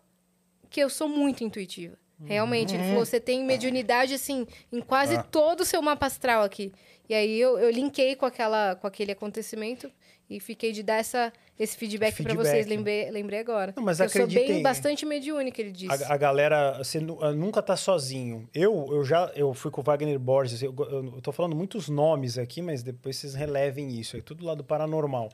[0.70, 1.96] que eu sou muito intuitiva.
[2.24, 5.22] Realmente, ele falou, você tem mediunidade, assim, em quase Ah.
[5.24, 6.70] todo o seu mapa astral aqui.
[7.12, 9.92] E aí eu, eu linkei com, aquela, com aquele acontecimento
[10.30, 11.30] e fiquei de dar essa,
[11.60, 12.38] esse feedback, Feedback.
[12.38, 13.74] vocês, lembrei, lembrei agora.
[13.76, 16.04] Não, mas eu sou bem bastante mediúnica, ele disse.
[16.04, 18.48] A, a galera, você ah, nunca tá sozinho.
[18.54, 21.86] Eu, eu já eu fui com o Wagner Borges, eu, eu, eu tô falando muitos
[21.90, 24.16] nomes aqui, mas depois vocês relevem isso.
[24.16, 25.28] É tudo lá do paranormal.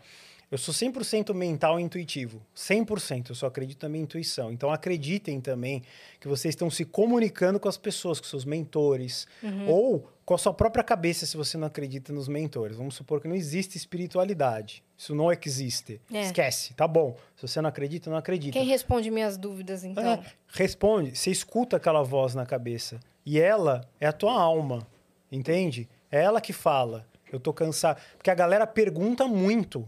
[0.51, 2.41] Eu sou 100% mental e intuitivo.
[2.57, 3.31] 100%.
[3.31, 4.51] Eu só acredito na minha intuição.
[4.51, 5.83] Então acreditem também
[6.19, 9.27] que vocês estão se comunicando com as pessoas, com seus mentores.
[9.43, 9.69] Uhum.
[9.69, 12.77] Ou com a sua própria cabeça, se você não acredita nos mentores.
[12.77, 14.83] Vamos supor que não existe espiritualidade.
[14.97, 16.01] Isso não existe.
[16.12, 16.23] É.
[16.23, 16.73] Esquece.
[16.75, 17.15] Tá bom.
[17.37, 18.59] Se você não acredita, não acredita.
[18.59, 20.05] Quem responde minhas dúvidas, então?
[20.05, 21.15] É, responde.
[21.15, 22.99] Você escuta aquela voz na cabeça.
[23.25, 24.87] E ela é a tua alma.
[25.31, 25.87] Entende?
[26.11, 27.07] É ela que fala.
[27.31, 28.01] Eu tô cansado.
[28.16, 29.87] Porque a galera pergunta muito.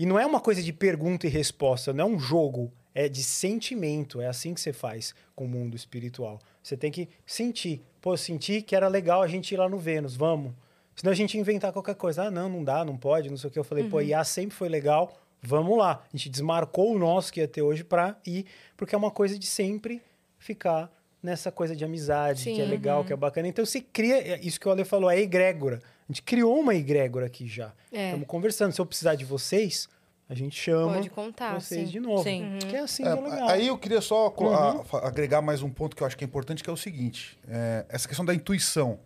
[0.00, 1.92] E não é uma coisa de pergunta e resposta.
[1.92, 2.72] Não é um jogo.
[2.94, 4.18] É de sentimento.
[4.18, 6.38] É assim que você faz com o mundo espiritual.
[6.62, 7.82] Você tem que sentir.
[8.00, 10.16] Pô, eu senti que era legal a gente ir lá no Vênus.
[10.16, 10.54] Vamos.
[10.96, 12.24] Senão a gente inventar qualquer coisa.
[12.24, 13.58] Ah, não, não dá, não pode, não sei o que.
[13.58, 13.90] Eu falei, Uhum.
[13.90, 15.12] pô, IA sempre foi legal.
[15.42, 16.02] Vamos lá.
[16.10, 18.46] A gente desmarcou o nosso que ia ter hoje pra ir,
[18.78, 20.02] porque é uma coisa de sempre
[20.38, 20.90] ficar
[21.22, 22.62] nessa coisa de amizade, que é Sim.
[22.62, 22.68] uhum.
[22.68, 23.46] legal, que é bacana.
[23.48, 25.80] Então você cria, é isso que o Ale falou, é egrégora.
[26.08, 27.72] A gente criou uma egrégora aqui já.
[27.92, 28.06] É.
[28.06, 28.72] Estamos conversando.
[28.72, 29.88] Se eu precisar de vocês,
[30.28, 31.92] a gente chama Pode contar, vocês sim.
[31.92, 32.22] de novo.
[32.22, 32.58] Sim.
[32.68, 33.48] Que é assim É, que é legal.
[33.48, 34.54] aí eu queria só Uhum.
[34.54, 37.38] a- agregar mais um ponto que eu acho que é importante, que é o seguinte:
[37.48, 38.98] é, essa questão da intuição.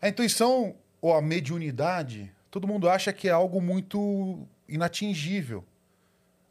[0.00, 4.38] A intuição ou a mediunidade, todo mundo acha que é algo muito
[4.68, 5.64] inatingível.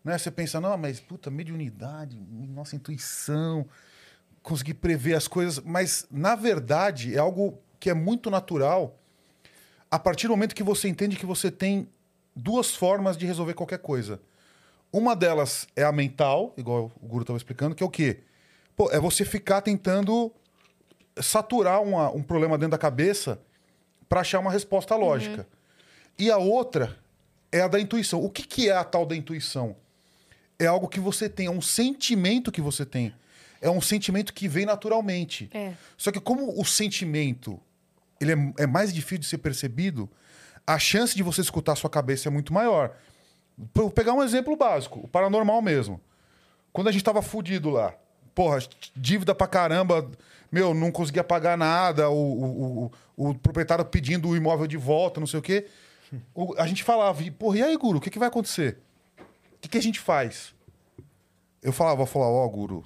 [0.03, 0.17] Né?
[0.17, 2.17] Você pensa, não, mas puta, mediunidade,
[2.49, 3.65] nossa intuição,
[4.43, 5.59] conseguir prever as coisas.
[5.63, 8.97] Mas, na verdade, é algo que é muito natural
[9.89, 11.87] a partir do momento que você entende que você tem
[12.35, 14.21] duas formas de resolver qualquer coisa.
[14.91, 18.19] Uma delas é a mental, igual o Guru estava explicando, que é o quê?
[18.75, 20.31] Pô, é você ficar tentando
[21.21, 23.39] saturar uma- um problema dentro da cabeça
[24.07, 25.47] para achar uma resposta lógica.
[26.17, 26.97] E a outra
[27.51, 28.23] é a da intuição.
[28.23, 29.75] O que, que é a tal da intuição?
[30.59, 33.13] É algo que você tem, é um sentimento que você tem.
[33.61, 35.49] É um sentimento que vem naturalmente.
[35.53, 35.73] É.
[35.95, 37.59] Só que como o sentimento
[38.21, 40.09] ele é, é mais difícil de ser percebido,
[40.65, 42.95] a chance de você escutar a sua cabeça é muito maior.
[43.73, 45.99] Vou pegar um exemplo básico, o paranormal mesmo.
[46.71, 47.93] Quando a gente tava fudido lá,
[48.33, 48.59] porra,
[48.95, 50.09] dívida pra caramba,
[50.51, 55.19] meu, não conseguia pagar nada, o, o, o, o proprietário pedindo o imóvel de volta,
[55.19, 55.67] não sei o quê.
[56.57, 58.77] A gente falava, e, porra, e aí, Guru, o que, que vai acontecer?
[59.17, 60.53] O que, que a gente faz?
[61.61, 62.83] Eu falava, eu falava, ó, Guru,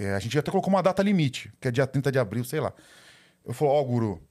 [0.00, 2.58] é, a gente até colocou uma data limite, que é dia 30 de abril, sei
[2.58, 2.72] lá.
[3.44, 4.22] Eu falei, ó, Guru,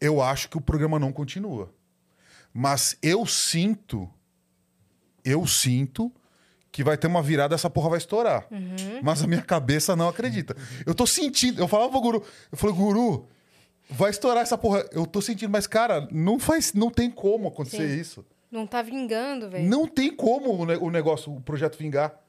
[0.00, 1.72] eu acho que o programa não continua.
[2.52, 4.10] Mas eu sinto,
[5.24, 6.12] eu sinto
[6.72, 8.48] que vai ter uma virada, essa porra vai estourar.
[9.04, 10.56] Mas a minha cabeça não acredita.
[10.84, 13.28] Eu tô sentindo, eu falava pro Guru, eu falei, Guru,
[13.88, 14.84] vai estourar essa porra.
[14.90, 18.00] Eu tô sentindo, mas cara, não faz, não tem como acontecer Sim.
[18.00, 18.26] isso.
[18.50, 19.68] Não tá vingando, velho.
[19.68, 22.25] Não tem como o negócio, o projeto vingar.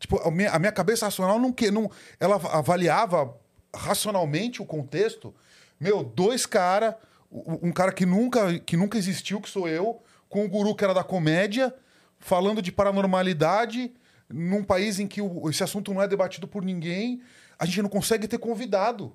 [0.00, 3.36] Tipo, a minha, a minha cabeça racional não que não, ela avaliava
[3.72, 5.32] racionalmente o contexto.
[5.78, 6.94] Meu, dois caras,
[7.30, 10.92] um cara que nunca que nunca existiu, que sou eu, com um guru que era
[10.94, 11.72] da comédia,
[12.18, 13.92] falando de paranormalidade
[14.28, 17.20] num país em que o- esse assunto não é debatido por ninguém.
[17.58, 19.12] A gente não consegue ter convidado.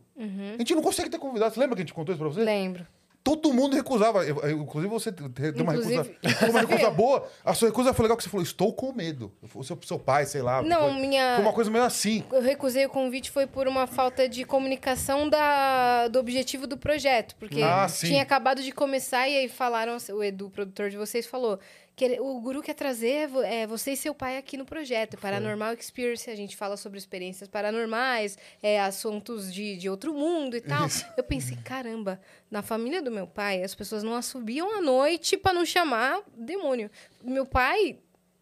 [0.55, 1.53] A gente não consegue ter convidado.
[1.53, 2.43] Você lembra que a gente contou isso pra você?
[2.43, 2.85] Lembro.
[3.25, 4.23] Todo mundo recusava.
[4.23, 5.25] Eu- eu- inclusive, você deu
[5.63, 7.27] uma Inclusive- recusa, uma recusa boa.
[7.43, 9.31] A sua recusa foi legal que você falou: estou com medo.
[9.55, 10.61] O seu, seu pai, sei lá.
[10.61, 12.23] Não, foi, minha- Foi uma coisa meio assim.
[12.31, 17.35] Eu recusei o convite foi por uma falta de comunicação da, do objetivo do projeto.
[17.37, 21.59] Porque Ah, tinha acabado de começar e aí falaram, o Edu, produtor de vocês, falou
[21.95, 25.17] que ele- o guru quer trazer é, você e seu pai aqui no projeto.
[25.17, 30.61] Paranormal Experience, a gente fala sobre experiências paranormais, é, assuntos de, de outro mundo e
[30.61, 30.87] tal.
[30.87, 31.05] Isso.
[31.15, 32.19] Eu pensei, caramba,
[32.51, 36.89] na família do meu pai, as pessoas não assobiam à noite pra não chamar demônio.
[37.23, 37.99] Meu pai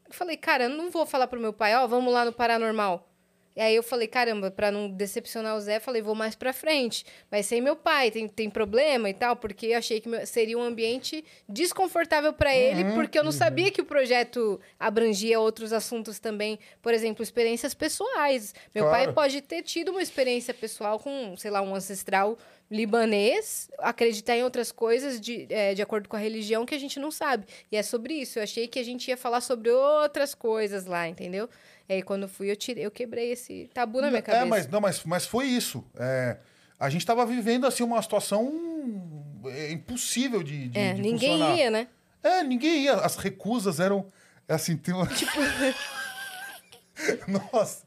[0.07, 3.07] Eu falei, cara, eu não vou falar pro meu pai, ó, vamos lá no Paranormal.
[3.55, 7.05] E aí eu falei, caramba, pra não decepcionar o Zé, falei, vou mais pra frente.
[7.29, 10.61] Vai ser meu pai, tem, tem problema e tal, porque eu achei que seria um
[10.63, 16.57] ambiente desconfortável pra ele, porque eu não sabia que o projeto abrangia outros assuntos também.
[16.81, 18.53] Por exemplo, experiências pessoais.
[18.73, 19.13] Meu pai Claro.
[19.13, 22.37] pode ter tido uma experiência pessoal com, sei lá, um ancestral
[22.71, 26.99] libanês, acreditar em outras coisas de, é, de acordo com a religião que a gente
[26.99, 27.45] não sabe.
[27.71, 28.39] E é sobre isso.
[28.39, 31.47] Eu achei que a gente ia falar sobre outras coisas lá, entendeu?
[31.89, 34.45] E aí, quando fui, eu, tirei, eu quebrei esse tabu na minha cabeça.
[34.45, 35.83] É, mas, não, mas, mas foi isso.
[35.97, 36.37] É,
[36.79, 38.51] a gente tava vivendo assim uma situação
[39.47, 41.57] é, impossível de, de, É, de ninguém funcionar.
[41.57, 41.87] ia, né?
[42.23, 42.93] É, ninguém ia.
[42.95, 44.05] As recusas eram
[44.47, 45.07] assim, tem uma...
[45.07, 45.37] Tipo,
[47.51, 47.83] Nossa.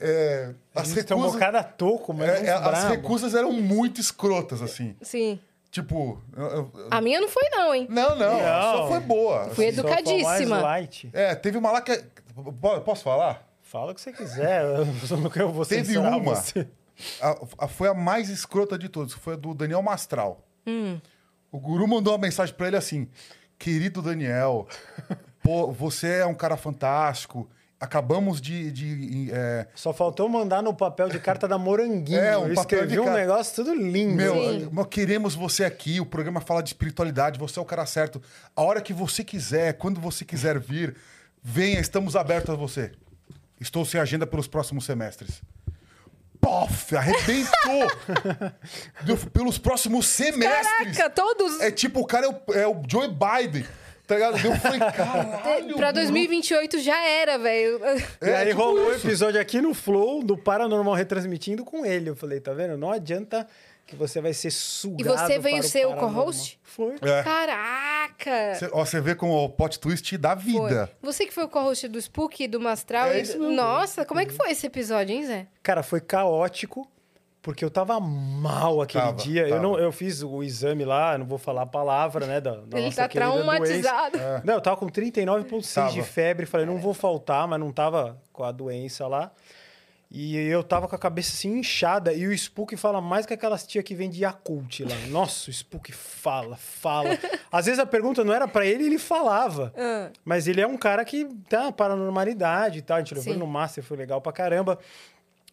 [0.00, 4.60] É, as Eles tomou recusas, cada toco, mas é, é, as recusas eram muito escrotas,
[4.60, 4.96] assim.
[5.00, 5.38] Sim.
[5.70, 6.20] Tipo.
[6.36, 7.86] eu- eu- A minha não foi, não, hein?
[7.88, 8.72] não, não, Não.
[8.78, 9.48] só foi boa.
[9.50, 9.76] Fui assim.
[9.76, 10.60] Só for mais educadíssima.
[10.60, 11.08] light.
[11.12, 12.02] É, teve uma lá que.
[12.34, 13.48] Po- Posso falar?
[13.62, 14.86] Fala o que você quiser, eu
[15.18, 16.18] não quero você Teve uma.
[16.18, 16.66] você.
[17.20, 20.44] A- a- foi a mais escrota de todas, foi a do Daniel Mastral.
[20.66, 21.00] Hum.
[21.50, 23.08] O guru mandou uma mensagem pra ele assim:
[23.58, 24.66] Querido Daniel,
[25.42, 27.48] pô, você é um cara fantástico.
[27.80, 28.70] Acabamos de.
[28.70, 32.16] de, é, Só faltou mandar no papel de carta da Moranguinho.
[32.20, 34.14] É, um escrevi de um ca- negócio tudo lindo.
[34.14, 36.00] Meu, nós queremos você aqui.
[36.00, 37.40] O programa fala de espiritualidade.
[37.40, 38.22] Você é o cara certo.
[38.54, 40.94] A hora que você quiser, quando você quiser vir,
[41.42, 41.80] venha.
[41.80, 42.92] Estamos abertos a você.
[43.60, 45.40] Estou sem agenda pelos próximos semestres.
[46.40, 46.96] Pof!
[46.96, 47.90] Arrebentou!
[49.04, 50.96] Deu- pelos próximos semestres.
[50.96, 51.60] Caraca, todos.
[51.60, 53.64] É tipo, o cara é o, é o Joe Biden.
[54.04, 54.44] Tá ligado?
[54.44, 55.76] Eu falei, caralho.
[55.76, 56.00] pra guru.
[56.00, 57.80] 2028 já era, velho.
[58.20, 59.06] E aí tipo rolou o isso.
[59.06, 62.10] episódio aqui no Flow do Paranormal retransmitindo com ele.
[62.10, 62.76] Eu falei, tá vendo?
[62.76, 63.46] Não adianta
[63.86, 66.58] que você vai ser sugado E você veio ser o co-host?
[66.62, 66.94] Foi.
[67.02, 67.22] É.
[67.22, 68.54] Caraca!
[68.54, 70.44] Cê, ó, você vê com o plot twist da Foi.
[70.52, 70.90] vida.
[71.02, 73.08] Você que foi o co-host do Spook, do Mastral.
[73.08, 73.56] É e isso do- mesmo.
[73.56, 75.46] Nossa, como é que foi esse episódio, hein, Zé?
[75.62, 76.88] Cara, foi caótico,
[77.42, 79.42] porque eu tava mal aquele Tava, dia.
[79.42, 79.62] Eu, tava.
[79.62, 82.40] não, eu fiz o exame lá, não vou falar a palavra, né?
[82.40, 84.16] Da, da Ele nossa tá traumatizado.
[84.44, 85.92] Não, eu tava com 39,6 Tava.
[85.92, 86.46] de febre.
[86.46, 89.32] Falei, não vou faltar, mas não tava com a doença lá.
[90.14, 92.12] E eu tava com a cabeça assim inchada.
[92.12, 94.94] E o Spook fala mais que aquelas tia que vende Yakult lá.
[95.08, 97.18] Nossa, o Spook fala, fala.
[97.50, 99.72] Às vezes a pergunta não era pra ele, ele falava.
[99.74, 100.10] Ah.
[100.22, 102.98] Mas ele é um cara que tá paranormalidade e tal.
[102.98, 103.38] A gente levou Sim.
[103.38, 104.78] no Master, foi legal pra caramba.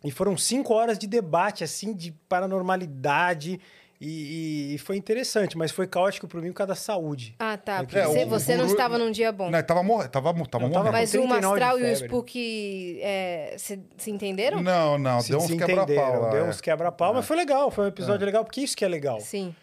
[0.03, 3.61] E foram cinco horas de debate, assim, de paranormalidade.
[4.02, 7.36] E, e foi interessante, mas foi caótico pra mim por causa da saúde.
[7.38, 7.80] Ah, tá.
[7.84, 9.50] Porque É, você, o- você o não estava num dia bom.
[9.50, 10.92] Não, tava, morre, tava, tava morrendo.
[10.92, 11.94] Mas o 39 de Mastral e o.
[11.96, 14.62] Spook é, se, se entenderam?
[14.64, 16.30] Não, não, Se deu uns quebra-pau.
[16.30, 16.50] Deu é.
[16.50, 17.70] uns quebra-pau, mas foi legal.
[17.70, 19.20] Foi um episódio legal, porque isso que é legal.
[19.20, 19.54] Sim.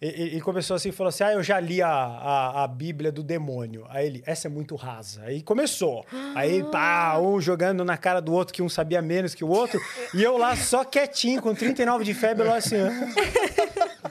[0.00, 3.12] E- e- Ele começou assim, falou assim, ah, eu já li a, a, a Bíblia
[3.12, 3.84] do demônio.
[3.90, 5.22] Aí ele, essa é muito rasa.
[5.24, 6.04] Aí começou.
[6.34, 9.78] Aí, pá, um jogando na cara do outro, que um sabia menos que o outro.
[10.14, 12.76] e eu lá só quietinho, com 39 de febre, lá assim...
[12.76, 14.10] ah.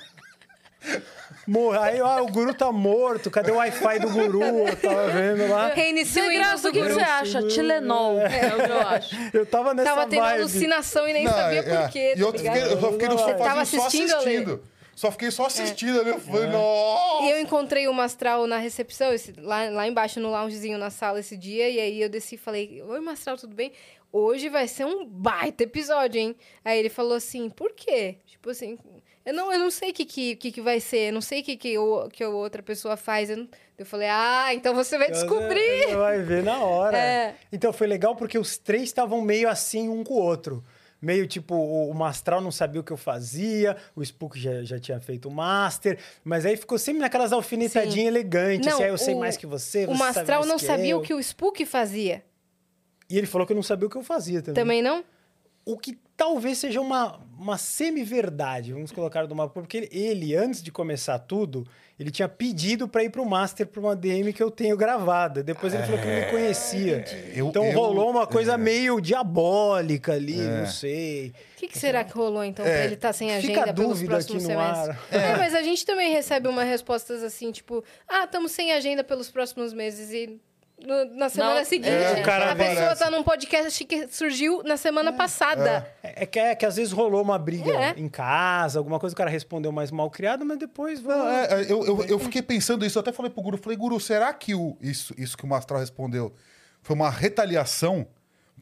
[1.45, 1.77] Morre.
[1.77, 3.29] Aí, ah, o guru tá morto.
[3.29, 4.41] Cadê o Wi-Fi do guru?
[4.43, 5.73] Eu tava vendo lá.
[5.73, 7.43] Reinicia o Windows graça, o que, você acha?
[7.47, 9.15] Tilenol, é o que eu acho.
[9.33, 10.39] Eu tava nessa Tava tendo vibe.
[10.39, 13.07] alucinação e nem Não, sabia é, por quê, E tá eu, fiquei, eu só fiquei
[13.09, 14.63] no só assistindo, assistindo.
[14.95, 16.09] Só fiquei só assistindo ali.
[16.11, 17.23] Eu falei, nossa!
[17.25, 21.19] E eu encontrei o Mastral na recepção, esse- lá, lá embaixo no loungezinho na sala
[21.19, 23.71] esse dia, e aí eu desci e falei, oi Mastral, tudo bem?
[24.11, 26.35] Hoje vai ser um baita episódio, hein?
[26.63, 28.17] Aí ele falou assim, por quê?
[28.27, 28.77] Tipo assim,
[29.25, 31.41] eu não, eu não sei o que, que, que, que vai ser, eu não sei
[31.41, 33.31] o que, que, o, que a outra pessoa faz.
[33.31, 35.85] Eu, não- eu falei, ah, então você vai descobrir.
[35.87, 36.95] Você vai ver na hora.
[37.01, 37.33] É.
[37.51, 40.63] Então foi legal porque os três estavam meio assim um com o outro.
[41.03, 44.79] Meio tipo, o o Mastral não sabia o que eu fazia, o Spook já, já
[44.79, 48.67] tinha feito o Master, mas aí ficou sempre naquelas alfinetadinhas elegantes.
[48.73, 51.01] assim, "Ah, eu sei o- mais que você, O você Mastral não sabia eu." o
[51.01, 52.23] que o Spook fazia.
[53.09, 54.55] E ele falou que eu não sabia o que eu fazia também.
[54.63, 55.03] Também não?
[55.65, 60.71] O que talvez seja uma, uma semi-verdade, vamos colocar do mapa, porque ele, antes de
[60.71, 61.65] começar tudo,
[61.99, 65.43] ele tinha pedido para ir pro Master pra uma DM que eu tenho gravada.
[65.43, 67.05] Depois ele falou que não me conhecia.
[67.35, 68.57] eu- então eu- rolou uma coisa é.
[68.57, 71.29] meio diabólica ali, não sei.
[71.55, 73.73] O que, que será que rolou, então, pra É, ele estar sem fica agenda a
[73.73, 74.75] pelos dúvida próximos aqui no ar.
[74.85, 74.97] semestres?
[75.11, 75.37] É.
[75.37, 79.71] mas a gente também recebe umas respostas assim, tipo, ah, estamos sem agenda pelos próximos
[79.73, 80.39] meses e
[80.79, 84.61] no- na semana Não, seguinte é, o cara a pessoa tá num podcast que surgiu
[84.63, 85.87] na semana passada.
[86.01, 87.93] É, é que, é que às vezes rolou uma briga É.
[87.97, 91.01] em casa, alguma coisa, o cara respondeu mais mal criado, mas depois...
[91.01, 93.77] Não, é, é, eu, eu, eu fiquei pensando isso, eu até falei pro Guru, falei,
[93.77, 96.33] Guru, será que o, isso, isso que o Mastral respondeu
[96.81, 98.07] foi uma retaliação?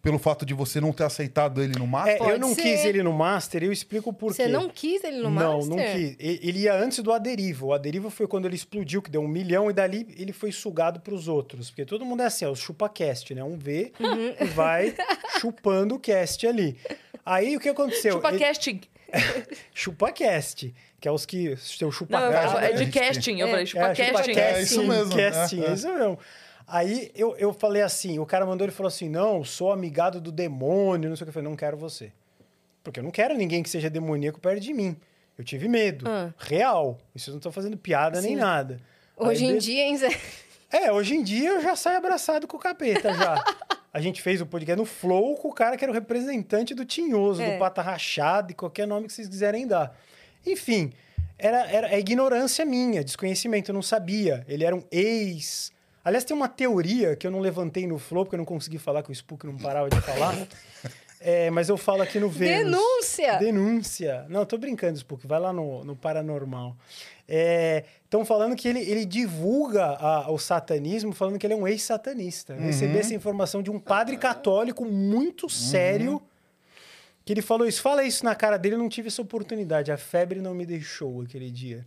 [0.01, 2.21] Pelo fato de você não ter aceitado ele no Master?
[2.21, 2.61] É, eu não ser.
[2.63, 4.49] quis ele no Master, eu explico por Você quê.
[4.49, 5.69] não quis ele no não, Master?
[5.69, 6.15] não quis.
[6.19, 7.65] E- Ele ia antes do Aderiva.
[7.67, 10.99] O Aderiva foi quando ele explodiu, que deu um milhão, e dali ele foi sugado
[10.99, 11.69] pros outros.
[11.69, 13.43] Porque todo mundo é assim, ó, o chupa-cast, né?
[13.43, 14.33] Um vê Uhum.
[14.39, 14.95] e vai
[15.39, 16.75] chupando o cast ali.
[17.25, 18.13] Aí o que aconteceu?
[18.13, 18.81] Chupa Ele- casting.
[19.73, 21.55] Chupa-cast, que é os que...
[21.57, 22.55] Seu Não, chupa-cast.
[22.55, 22.91] eu- é de né?
[22.91, 23.39] casting.
[23.39, 23.51] Eu É.
[23.51, 24.03] falei, chupa casting.
[24.05, 25.73] chupa-casting, É isso mesmo, Casting, é, é é.
[25.73, 26.19] isso mesmo.
[26.71, 30.31] Aí eu, eu falei assim, o cara mandou, ele falou assim, não, sou amigado do
[30.31, 31.29] demônio, não sei o que.
[31.29, 32.11] Eu falei, não quero você.
[32.83, 34.95] Porque eu não quero ninguém que seja demoníaco perto de mim.
[35.37, 36.05] Eu tive medo.
[36.07, 36.33] Ah.
[36.37, 36.97] Real.
[37.13, 38.37] Isso eu não tô fazendo piada nem Sim.
[38.37, 38.79] nada.
[39.17, 40.09] Hoje Aí, em be- dia, hein, Zé?
[40.71, 43.43] É, hoje em dia eu já saio abraçado com o capeta já.
[43.93, 46.85] A gente fez o podcast no Flow com o cara que era o representante do
[46.85, 47.53] Tinhoso, É.
[47.53, 49.93] do Pata Rachado e qualquer nome que vocês quiserem dar.
[50.47, 50.93] Enfim,
[51.37, 54.45] era, era é ignorância minha, desconhecimento, eu não sabia.
[54.47, 55.73] Ele era um ex.
[56.03, 59.03] Aliás, tem uma teoria que eu não levantei no Flow, porque eu não consegui falar
[59.03, 60.35] que o Spook não parava de falar.
[61.23, 62.63] É, mas eu falo aqui no Vênus.
[62.71, 63.37] Denúncia!
[63.37, 64.25] Denúncia.
[64.27, 65.27] Não, tô brincando, Spook.
[65.27, 66.75] Vai lá no, no Paranormal.
[68.03, 72.53] Estão falando que ele, ele divulga a- o satanismo, falando que ele é um ex-satanista.
[72.53, 76.19] Eu recebi essa informação de um padre católico muito sério,
[77.23, 77.83] que ele falou isso.
[77.83, 79.91] Fala isso na cara dele, eu não tive essa oportunidade.
[79.91, 81.83] A febre não me deixou aquele dia.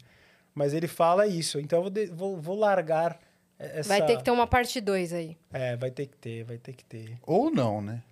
[0.54, 1.58] Mas ele fala isso.
[1.58, 3.18] Então eu vou, de- vou, vou largar
[3.58, 3.88] essa...
[3.88, 5.36] Vai ter que ter uma parte 2 aí.
[5.52, 7.18] É, vai ter que ter, vai ter que ter.
[7.22, 8.02] Ou não, né?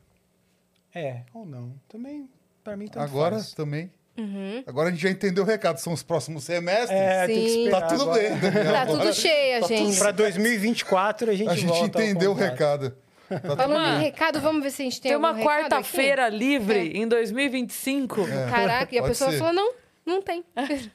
[0.95, 1.75] É, ou não.
[1.89, 2.29] Também,
[2.63, 3.53] pra mim, tanto Agora faz.
[3.53, 3.91] também.
[4.17, 4.63] Uhum.
[4.67, 5.79] Agora a gente já entendeu o recado.
[5.79, 6.91] São os próximos semestres.
[6.91, 8.21] É, tem que esperar tá tudo agora.
[8.21, 8.73] bem, Daniel.
[8.73, 9.99] Tá Agora tudo cheio, tá tudo gente.
[9.99, 12.91] Pra 2024 a gente A gente entendeu o recado.
[13.29, 13.95] Tá tudo Falando bem.
[13.95, 16.99] em recado, vamos ver se a gente tem, Tem uma quarta-feira livre É.
[16.99, 18.21] em 2025.
[18.21, 18.31] aqui?
[18.51, 19.39] Caraca, e a pode pessoa ser.
[19.39, 19.73] falou, não,
[20.05, 20.45] não tem.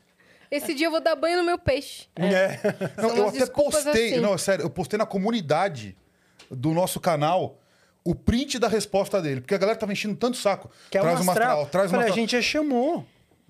[0.49, 2.07] Esse dia eu vou dar banho no meu peixe.
[2.15, 2.59] É.
[3.01, 4.21] Não, São eu até postei, assim.
[4.21, 5.95] não, é sério, eu postei na comunidade
[6.49, 7.59] do nosso canal
[8.03, 10.71] o print da resposta dele, porque a galera tava enchendo tanto saco.
[10.89, 13.05] Que é traz uma astral, traz uma a gente já chamou.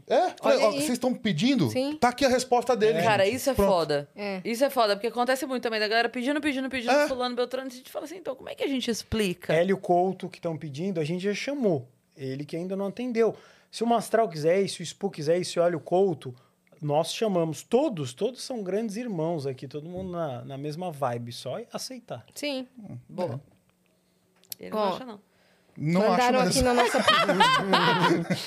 [0.10, 1.70] É, falei, ó, vocês estão pedindo?
[1.70, 1.98] Sim.
[2.00, 3.04] Tá aqui a resposta dele.
[3.04, 3.36] Cara, gente.
[3.36, 3.70] isso é Pronto.
[3.70, 4.10] foda.
[4.16, 4.42] É.
[4.44, 7.08] Isso é foda, porque acontece muito também da galera pedindo, pedindo, pedindo, É.
[7.10, 7.68] fulano, beltrano.
[7.68, 9.54] A gente fala assim, então como é que a gente explica?
[9.54, 11.86] Hélio Couto, que estão pedindo, a gente já chamou.
[12.16, 13.36] Ele que ainda não atendeu.
[13.70, 16.34] Se o Mastral quiser se o Spook quiser se o Hélio Couto,
[16.82, 17.64] nós chamamos.
[17.64, 22.26] Todos, todos são grandes irmãos aqui, todo mundo na, na mesma vibe, só aceitar.
[22.36, 22.68] Sim.
[23.08, 23.42] Boa.
[24.60, 25.20] Ele Ó, não acha, não.
[25.80, 26.74] Não Mandaram acho aqui mesmo.
[26.74, 27.00] na nossa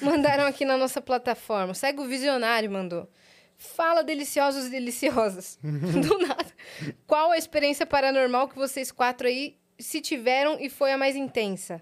[0.02, 1.72] Mandaram aqui na nossa plataforma.
[1.74, 3.08] Segue o visionário, mandou.
[3.56, 5.58] Fala deliciosos e deliciosas.
[5.62, 6.46] Do nada.
[7.06, 11.80] Qual a experiência paranormal que vocês quatro aí se tiveram e foi a mais intensa?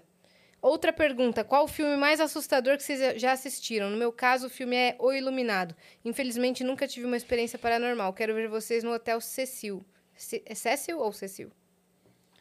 [0.63, 3.89] Outra pergunta: qual o filme mais assustador que vocês já assistiram?
[3.89, 5.75] No meu caso, o filme é O Iluminado.
[6.05, 8.13] Infelizmente, nunca tive uma experiência paranormal.
[8.13, 9.83] Quero ver vocês no Hotel Cecil.
[10.15, 11.51] Ce- É Cecil ou Cecil?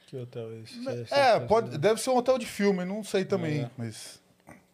[0.06, 1.12] Que hotel é esse?
[1.12, 3.70] É, pode, deve ser um hotel de filme, não sei também, É.
[3.76, 4.22] mas...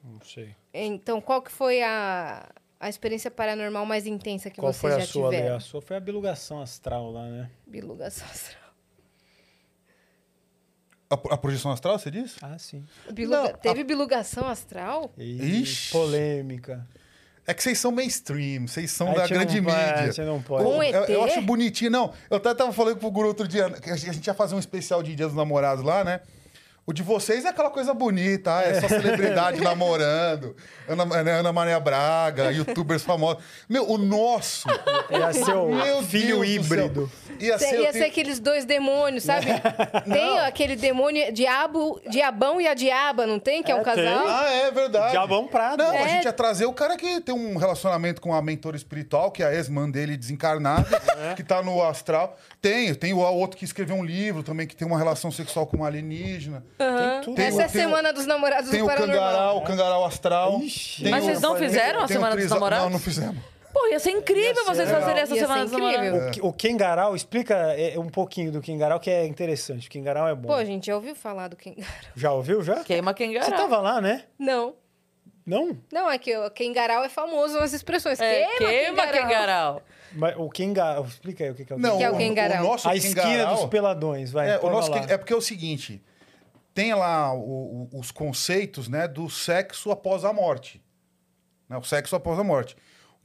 [0.05, 0.55] Não sei.
[0.75, 4.99] Então, qual que foi a, a experiência paranormal mais intensa que Qual vocês foi a
[4.99, 5.37] já sua, Lê?
[5.37, 5.57] tiveram?
[5.57, 7.51] A sua foi a bilugação astral lá, né?
[7.67, 8.68] Bilugação astral.
[11.11, 12.37] A, a projeção astral, você disse?
[12.43, 12.85] Ah, sim.
[13.13, 15.11] Biluga- Não, a- Teve bilugação astral?
[15.17, 15.91] E Ixi.
[15.91, 16.87] polêmica.
[17.47, 20.13] É que vocês são mainstream, vocês são Aí da não grande pode- mídia.
[20.13, 20.65] Você não pode.
[20.65, 21.91] Com Eu, eu acho bonitinho.
[21.91, 24.59] Não, eu até tava falando pro Guru outro dia que a gente ia fazer um
[24.59, 26.21] especial de Dia dos Namorados lá, né?
[26.85, 30.57] O de vocês é aquela coisa bonita, ah, é só celebridade namorando,
[30.89, 33.43] Ana, né, Ana Maria Braga, youtubers famosos.
[33.69, 34.67] Meu, o nosso.
[35.11, 36.85] Ia ser o Meu filho Deus do céu.
[36.87, 37.13] híbrido.
[37.41, 39.47] Ia ser, ia ser aqueles dois demônios, sabe?
[40.13, 43.63] tem aquele demônio, diabo, diabão e a diaba, não tem?
[43.63, 43.95] Que é, um É, tem.
[43.95, 44.25] casal?
[44.29, 45.11] Ah, é verdade.
[45.13, 45.79] Diabão Prado.
[45.83, 46.09] Não, a É.
[46.09, 49.47] gente ia trazer o cara que tem um relacionamento com a mentora espiritual, que é
[49.47, 51.01] a ex-mãe dele desencarnada,
[51.31, 51.35] É.
[51.35, 52.37] que tá no astral.
[52.61, 55.77] Tem, tem o outro que escreveu um livro também, que tem uma relação sexual com
[55.79, 56.65] uma alienígena.
[56.77, 57.37] Tem tudo.
[57.37, 59.17] Tem Essa o- é a tem o- semana dos namorados Tem do o Paranormal.
[59.21, 60.61] cangaral, o cangaral astral.
[60.61, 61.03] Ixi.
[61.03, 62.85] Tem Mas o- vocês não tem- fizeram a tem o Semana dos Namorados?
[62.85, 63.37] Não, não fizemos.
[63.81, 66.03] Pô, ia ser incrível Ia ser vocês fazerem essa Ia ser semana dos incrível.
[66.13, 66.39] namorados.
[66.39, 69.87] O, o Kengarau, explica é, um pouquinho do Kengarau, que é interessante.
[69.87, 70.49] O Kengarau é bom.
[70.49, 71.93] Pô, a gente já ouviu falar do Kengarau?
[72.17, 72.83] Já ouviu, já?
[72.83, 73.51] Queima Você Kengarau.
[73.51, 74.25] tava lá, né?
[74.39, 74.75] Não.
[75.47, 75.79] Não?
[75.93, 78.21] Não, é que o Kengarau é famoso nas expressões.
[78.21, 79.83] É, queima, queima Kengarau.
[80.13, 81.05] Mas o Kengarau...
[81.05, 82.65] Explica aí o que é o Não, Que é o o, Kengarau?
[82.65, 84.51] o nosso A esquina Kengarau- dos peladões, vai.
[84.51, 85.07] É, o nosso lá.
[85.09, 86.03] É porque é o seguinte:
[86.75, 90.83] tem lá o- o- os conceitos né, do sexo após a morte.
[91.69, 92.77] Né, o sexo após a morte.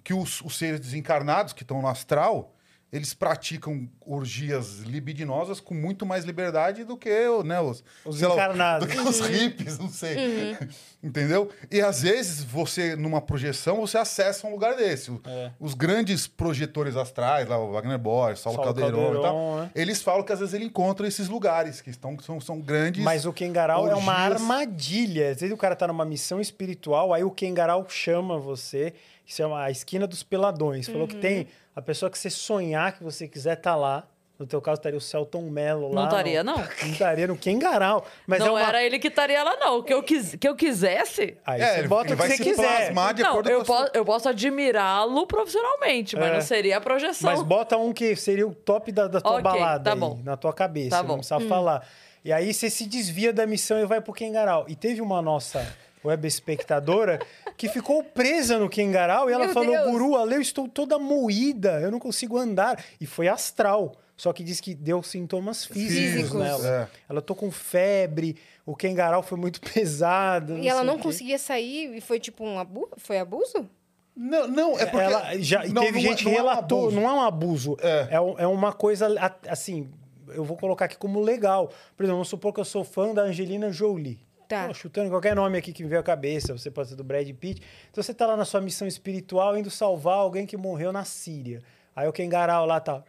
[0.03, 2.53] Que os, os seres desencarnados que estão no astral,
[2.93, 7.09] eles praticam orgias libidinosas com muito mais liberdade do que
[7.43, 8.87] né, os, Os sei lá, encarnados.
[8.87, 10.55] do que os hippies, não sei.
[11.01, 11.49] Entendeu?
[11.71, 15.11] E às vezes você, numa projeção, você acessa um lugar desse.
[15.25, 15.49] É.
[15.59, 19.71] Os grandes projetores astrais, lá, o Wagner Borges, Saulo, Saulo Caldeirão, e tal, Caldeirão, né?
[19.73, 23.03] eles falam que às vezes ele encontra esses lugares, que estão, são, são grandes.
[23.03, 24.39] Mas o Kengarau é uma orgias.
[24.39, 25.31] armadilha.
[25.31, 28.93] Às vezes o cara tá numa missão espiritual, aí o Kengarau chama você,
[29.25, 30.87] que chama a esquina dos peladões.
[30.87, 34.05] Falou que tem a pessoa que você sonhar que você quiser tá lá.
[34.39, 35.95] No teu caso, estaria o Celton Mello lá.
[36.01, 36.57] Não estaria, não.
[36.57, 38.03] Não estaria no Kengarau.
[38.27, 38.67] Mas não é uma...
[38.67, 39.77] era ele que estaria lá, não.
[39.77, 41.37] O que eu, quis, que eu quisesse.
[41.45, 42.77] Aí É, você bota ele o que vai você se quiser.
[42.77, 46.33] plasmar de não, acordo eu, sua- posso, eu posso admirá-lo profissionalmente, mas É.
[46.33, 47.31] não seria a projeção.
[47.31, 50.19] Mas bota um que seria o top da, da tua Ok, balada tá aí, bom.
[50.23, 50.89] na tua cabeça.
[50.89, 51.17] Tá não bom.
[51.17, 51.87] precisa falar.
[52.25, 54.65] E aí você se desvia da missão e vai pro Kengarau.
[54.67, 55.65] E teve uma nossa
[56.03, 57.19] web espectadora
[57.57, 59.91] que ficou presa no Kengarau e ela Meu falou: Deus.
[59.91, 62.83] Guru, Ale, eu estou toda moída, eu não consigo andar.
[62.99, 63.95] E foi astral.
[64.15, 66.39] Só que diz que deu sintomas físicos, Físicos.
[66.39, 66.67] nela.
[66.67, 66.87] É.
[67.09, 68.35] Ela tô com febre,
[68.65, 70.57] o Kengarau foi muito pesado.
[70.57, 72.91] E ela não conseguia sair e foi tipo um abuso?
[72.97, 73.67] Foi abuso?
[74.15, 75.03] Não, não, é porque.
[75.05, 77.21] Ela já, e não, teve não é- gente que é um relatou, não é um
[77.21, 77.75] abuso.
[77.81, 78.09] É.
[78.11, 79.07] É, é uma coisa,
[79.49, 79.89] assim,
[80.29, 81.69] eu vou colocar aqui como legal.
[81.97, 84.19] Por exemplo, vamos supor que eu sou fã da Angelina Jolie.
[84.53, 84.67] Tá.
[84.67, 87.29] Pô, chutando qualquer nome aqui que me veio à cabeça, você pode ser do Brad
[87.33, 87.61] Pitt.
[87.91, 91.61] Então você tá lá na sua missão espiritual indo salvar alguém que morreu na Síria.
[91.95, 93.03] Aí o Kengarau lá tá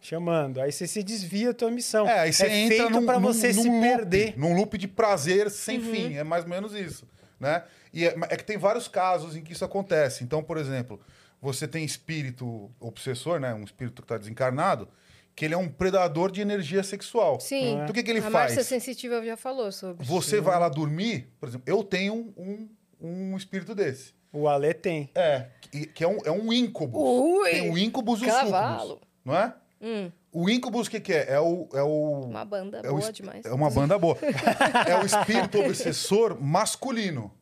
[0.00, 0.60] chamando.
[0.60, 2.08] Aí você se desvia da tua missão.
[2.08, 4.38] É, aí você entra feito num, pra num- você num se loop, perder.
[4.38, 6.14] Num loop de prazer sem fim.
[6.16, 7.08] É mais ou menos isso.
[7.40, 7.62] Né?
[7.92, 10.22] E é, é que tem vários casos em que isso acontece.
[10.24, 11.00] Então, por exemplo,
[11.40, 13.54] você tem espírito obsessor, né?
[13.54, 14.88] Um espírito que está desencarnado,
[15.36, 17.40] que ele é um predador de energia sexual.
[17.40, 17.74] Sim.
[17.74, 18.32] Então, o que, que ele a faz?
[18.34, 20.04] Márcia Sensitiva já falou sobre.
[20.06, 22.68] Você vai lá dormir, por exemplo, eu tenho um,
[23.00, 24.14] um espírito desse.
[24.32, 25.10] O Ale tem.
[25.14, 25.46] É,
[25.94, 27.00] que, é um, é um íncubus.
[27.00, 29.00] Ui, tem o íncubus e o cavalo.
[29.24, 29.54] Não é?
[29.80, 31.32] Hum, O íncubus, o que, que é?
[31.34, 31.68] É o.
[31.72, 33.44] É o uma banda é boa es- demais.
[33.44, 34.16] É uma banda boa.
[34.88, 37.32] é o espírito obsessor masculino.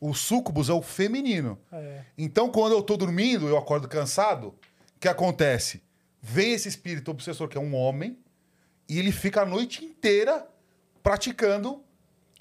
[0.00, 1.58] O súcubus é o feminino.
[1.72, 2.00] É.
[2.16, 5.82] Então, quando eu tô dormindo, eu acordo cansado, o que acontece?
[6.22, 8.18] Vem esse espírito obsessor, que é um homem,
[8.88, 10.46] e ele fica a noite inteira
[11.02, 11.82] praticando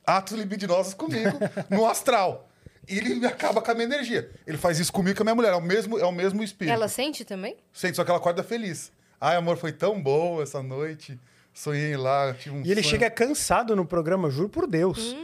[0.06, 1.38] atos libidinosos comigo
[1.70, 2.50] no astral.
[2.88, 4.32] E ele acaba com a minha energia.
[4.48, 5.54] Ele faz isso comigo e com a minha mulher.
[5.54, 6.74] É o mesmo, é o mesmo espírito.
[6.74, 7.56] Ela sente também?
[7.72, 8.92] Sente, só que ela acorda feliz.
[9.22, 11.20] Ai, amor, foi tão bom essa noite.
[11.54, 12.92] Sonhei lá, tive um E ele sonho.
[12.92, 15.16] chega cansado no programa, juro por Deus.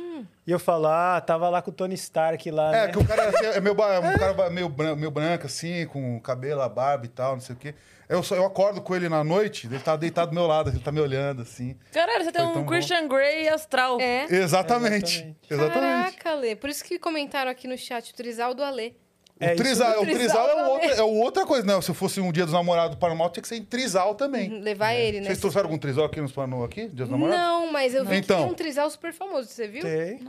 [0.45, 2.91] E eu falo, ah, tava lá com o Tony Stark lá, É, né?
[2.93, 6.61] que o cara é meio, ba- um cara meio, meio branco, assim, com o cabelo,
[6.61, 7.73] a barba e tal, não sei o quê.
[8.07, 10.79] Eu, só, eu acordo com ele na noite, ele tá deitado do meu lado, ele
[10.79, 11.75] tá me olhando, assim.
[11.91, 12.69] Caralho, você tem Foi tão um bom.
[12.71, 13.99] Christian Grey astral.
[13.99, 14.25] É.
[14.29, 15.15] Exatamente.
[15.15, 15.37] Exatamente.
[15.49, 16.17] Exatamente.
[16.17, 16.55] Caraca, Lê.
[16.55, 18.93] Por isso que comentaram aqui no chat o Trisal do Alê.
[19.39, 20.71] O É trisal, O o trisal trisal é, também.
[20.71, 21.81] outra, é outra coisa, né?
[21.81, 24.61] Se fosse um dia dos namorados paranormal, tinha que ser em trisal também.
[24.61, 25.25] Levar ele, né?
[25.27, 26.81] Vocês trouxeram algum trisal aqui nos Paranormal aqui?
[26.87, 27.41] Dia dos namorados?
[27.41, 28.37] Não, mas eu vi Então.
[28.37, 29.81] que tem um trisal super famoso, você viu?
[29.81, 30.19] Tem.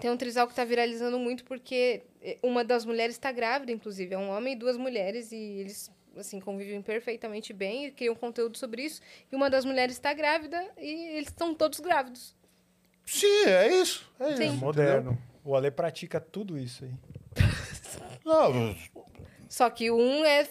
[0.00, 4.14] Tem um trisal que tá viralizando muito porque eh, uma das mulheres está grávida, inclusive.
[4.14, 8.56] É um homem e duas mulheres e eles, assim, convivem perfeitamente bem e criam conteúdo
[8.58, 9.00] sobre isso.
[9.30, 12.34] E uma das mulheres está grávida e eles estão todos grávidos.
[13.06, 14.10] Sim, é isso.
[14.20, 14.46] É Sim.
[14.48, 14.56] isso.
[14.56, 15.18] Moderno.
[15.44, 16.90] O Ale pratica tudo isso aí.
[16.90, 17.48] entendeu?
[18.24, 18.76] Não,
[19.48, 20.44] Só que um é,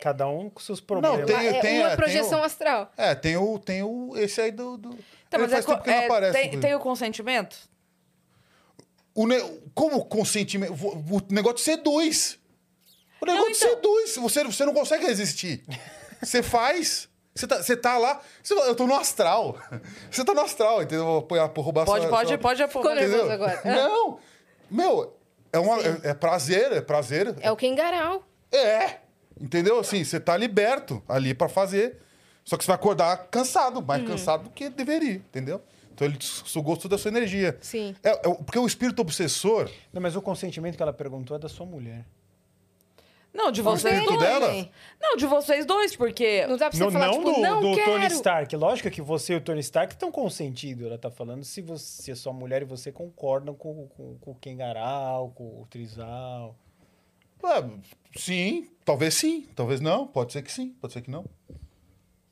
[0.00, 1.26] Cada um com seus problemas.
[1.26, 2.92] tem- é tem- uma é, projeção tem o- astral.
[2.96, 4.16] é, tem o, tem o.
[4.16, 4.78] Esse aí do.
[4.78, 4.90] do...
[4.90, 6.32] Ele mas é faz co- tempo que não é, aparece.
[6.38, 7.58] tem, tem o consentimento?
[9.14, 10.72] O ne- Como consentimento?
[10.72, 12.38] O negócio seduz.
[13.20, 14.16] O negócio então- seduz.
[14.16, 15.64] Você, você não consegue resistir.
[16.22, 17.08] Você faz.
[17.34, 18.20] Você tá, você tá lá.
[18.42, 19.56] você eu tô no astral.
[20.10, 21.04] Você tá no astral, entendeu?
[21.04, 22.96] Vou apoiar- por roubar Pode, sua- pode, sua- pode Ficou afogar.
[22.96, 23.34] nervoso entendeu?
[23.46, 23.62] agora.
[23.64, 24.18] Não!
[24.68, 25.16] Meu,
[25.52, 27.36] é, uma, é, é prazer, é prazer.
[27.40, 28.24] É o Kengarau.
[28.50, 28.96] É!
[29.40, 29.78] Entendeu?
[29.78, 31.98] Assim, você tá liberto ali pra fazer.
[32.44, 34.08] Só que você vai acordar cansado, mais Uhum.
[34.08, 35.60] cansado do que deveria, entendeu?
[35.94, 37.56] Então ele sugou toda a sua energia.
[37.60, 37.94] Sim.
[38.02, 39.70] É, é porque o espírito obsessor.
[39.92, 42.04] Não, mas o consentimento que ela perguntou é da sua mulher.
[43.32, 44.18] Não, de vocês dois.
[44.18, 44.46] dela?
[44.46, 44.70] Também.
[45.00, 46.46] Não, de vocês dois, porque.
[46.46, 47.92] Não dá pra você Não, falar, não tipo, do, não do quero.
[47.92, 48.56] Tony Stark.
[48.56, 50.86] Lógico que você e o Tony Stark estão consentidos.
[50.86, 54.30] Ela tá falando se, você, se a sua mulher e você concordam com, com, com
[54.30, 56.56] o Kengarau, com o Trizal.
[57.44, 57.68] ah,
[58.16, 60.06] sim, talvez sim, talvez não.
[60.06, 61.24] Pode ser que sim, pode ser que não.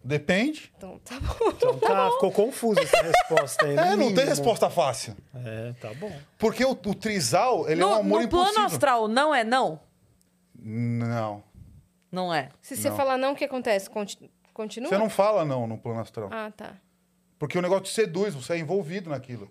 [0.02, 0.73] Depende.
[0.77, 1.51] Então, tá bom.
[1.51, 3.74] Então tá, ficou confusa essa resposta aí.
[3.77, 5.16] no É, não tem resposta fácil.
[5.35, 6.12] É, tá bom.
[6.39, 8.66] Porque o, o trisal, ele no, é um amor no plano impossível.
[8.66, 9.81] astral, não é não?
[10.69, 11.45] Não.
[12.11, 12.49] Não é.
[12.61, 12.97] Se você Não.
[12.97, 13.89] falar não, o que acontece?
[13.89, 14.89] Conti- Continua?
[14.89, 16.29] Você não fala não no plano astral.
[16.33, 16.75] Ah, tá.
[17.39, 19.49] Porque o negócio te seduz, você é envolvido naquilo.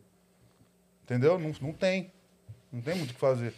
[1.04, 1.38] Entendeu?
[1.40, 2.12] Não, não tem.
[2.72, 3.54] Não tem muito o que fazer.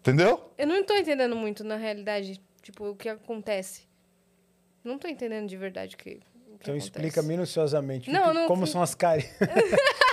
[0.00, 0.52] Entendeu?
[0.58, 2.40] Eu não tô entendendo muito, na realidade.
[2.60, 3.82] Tipo, o que acontece.
[4.84, 6.78] Não tô entendendo de verdade o que, o que Então acontece.
[6.86, 9.24] explica minuciosamente o Não, que- não- como são as caras.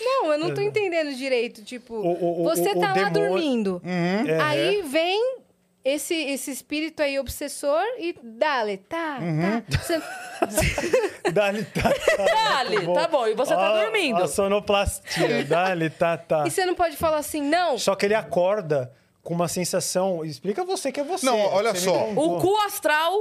[0.00, 1.62] Não, eu não tô entendendo direito.
[1.64, 3.82] Tipo, O- o- você o tá lá demônio- dormindo.
[3.84, 4.28] Uhum.
[4.28, 5.36] É, Aí vem
[5.84, 9.60] esse, esse espírito aí obsessor e dale, tá, Uhum.
[9.60, 9.78] tá.
[9.78, 10.02] Você-
[11.32, 12.24] Dali, tá, tá.
[12.24, 13.26] Dali, Muito tá bom.
[13.26, 14.22] E você tá dormindo.
[14.22, 15.44] A sonoplastia.
[15.44, 16.44] Dali, tá, tá.
[16.46, 17.78] E você não pode falar assim, não.
[17.78, 18.92] Só que ele acorda
[19.22, 20.24] com uma sensação.
[20.24, 21.24] Explica você que é você.
[21.24, 22.08] Não, olha Você só.
[22.10, 23.20] O cu astral.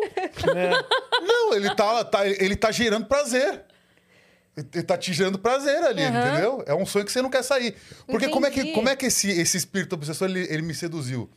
[0.54, 0.72] né?
[1.22, 3.62] Não, ele tá, tá- ele tá gerando prazer.
[4.86, 6.28] Tá te gerando prazer ali, Aham.
[6.30, 6.64] entendeu?
[6.66, 7.76] É um sonho que você não quer sair.
[8.08, 8.76] Porque como é que, Entendi.
[8.76, 11.30] como é que esse, esse espírito obsessor ele, ele me seduziu?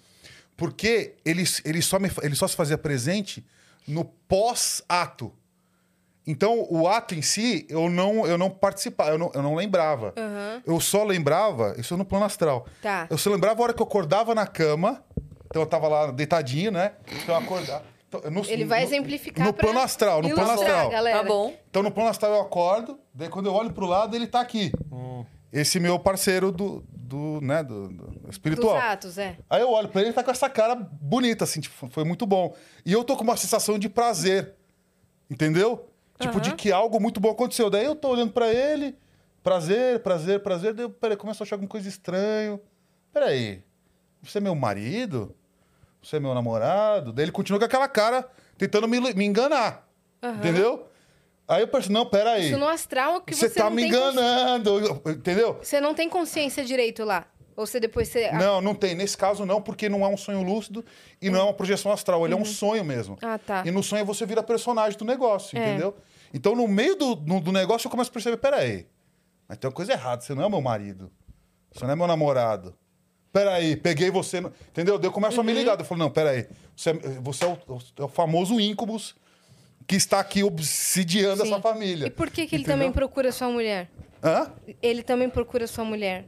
[0.57, 3.45] Porque ele, ele, só me, ele só se fazia presente
[3.87, 5.33] no pós-ato.
[6.27, 10.15] Então, o ato em si, eu não, eu não participava, eu não, eu não lembrava.
[10.17, 10.63] Aham.
[10.65, 12.67] Eu só lembrava, isso no plano astral.
[12.81, 13.07] Tá.
[13.11, 15.05] Eu só lembrava a hora que eu acordava na cama.
[15.47, 16.93] Então eu tava lá deitadinho, né?
[17.23, 17.85] Então eu acordava.
[18.19, 20.91] Então, no- Ele vai no- exemplificar No pra plano astral, no plano astral.
[20.91, 21.19] galera.
[21.19, 21.55] Tá bom.
[21.71, 24.71] Então no plano astral eu acordo, daí quando eu olho pro lado, ele tá aqui.
[25.53, 28.77] Esse meu parceiro do, do né, do, do Dos espiritual.
[28.77, 29.37] atos, é.
[29.49, 32.27] Aí eu olho pra ele, ele tá com essa cara bonita, assim, tipo, foi muito
[32.27, 32.55] bom.
[32.85, 34.55] E eu tô com uma sensação de prazer,
[35.31, 35.89] entendeu?
[36.19, 37.71] Tipo, de que algo muito bom aconteceu.
[37.71, 38.97] Daí eu tô olhando pra ele,
[39.43, 40.73] prazer, prazer, prazer.
[40.75, 42.61] Daí eu, peraí, começo a achar alguma coisa estranho.
[43.13, 43.63] Peraí,
[44.23, 45.35] você é meu marido?
[46.05, 47.13] Você é meu namorado?
[47.13, 48.29] Daí ele continua com aquela cara,
[48.59, 49.89] tentando me, me enganar,
[50.23, 50.87] entendeu?
[51.49, 52.49] Aí eu penso, não, peraí.
[52.51, 55.59] Isso no astral é que Você você, tá me tem consci- enganando, entendeu?
[55.63, 57.27] Você não tem consciência direito lá.
[57.57, 58.33] Ou você depois você.
[58.33, 58.95] Não, não tem.
[58.97, 60.85] Nesse caso, não, porque não é um sonho lúcido
[61.23, 62.25] e não é uma projeção astral.
[62.25, 63.17] Ele é um sonho mesmo.
[63.23, 63.63] Ah, tá.
[63.65, 65.69] E no sonho você vira personagem do negócio, É.
[65.69, 65.95] entendeu?
[66.33, 68.89] Então, no meio do, no- do negócio, eu começo a perceber: peraí,
[69.49, 70.21] mas tem uma coisa errada.
[70.23, 71.13] Você não é meu marido.
[71.73, 72.75] Você não é meu namorado.
[73.35, 74.41] Peraí, peguei você.
[74.41, 74.97] no- Entendeu?
[74.97, 75.59] Daí eu começo a me Uhum.
[75.59, 75.77] ligar.
[75.79, 76.47] Eu falo: não, peraí.
[76.77, 77.59] Você é, você é o,
[77.99, 79.15] é o famoso íncubus
[79.89, 81.53] que está aqui obsidiando Sim.
[81.53, 82.07] essa família.
[82.07, 82.79] E por que, que ele Entendeu?
[82.79, 83.91] também procura sua mulher?
[84.23, 84.53] Hã?
[84.81, 86.25] Ele também procura sua mulher.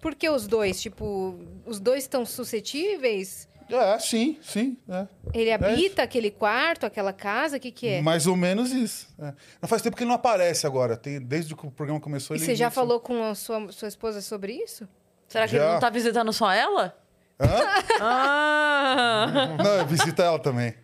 [0.00, 0.80] Por que os dois?
[0.80, 3.46] Tipo, os dois estão suscetíveis?
[3.68, 4.76] É, sim, sim.
[4.88, 5.06] É.
[5.32, 7.58] Ele É habita aquele quarto, aquela casa?
[7.58, 8.00] O que, que é?
[8.02, 9.06] Mais ou menos isso.
[9.20, 9.32] é.
[9.62, 10.96] Não faz tempo que ele não aparece agora.
[10.96, 12.46] Tem, desde que o programa começou, E ele.
[12.46, 14.88] você já falou com a sua, sua esposa sobre isso?
[15.30, 15.62] Será que Já.
[15.64, 16.94] ele não tá visitando só ela?
[17.40, 17.46] Hã?
[18.00, 19.56] Ah!
[19.62, 20.74] Não, visita ela também.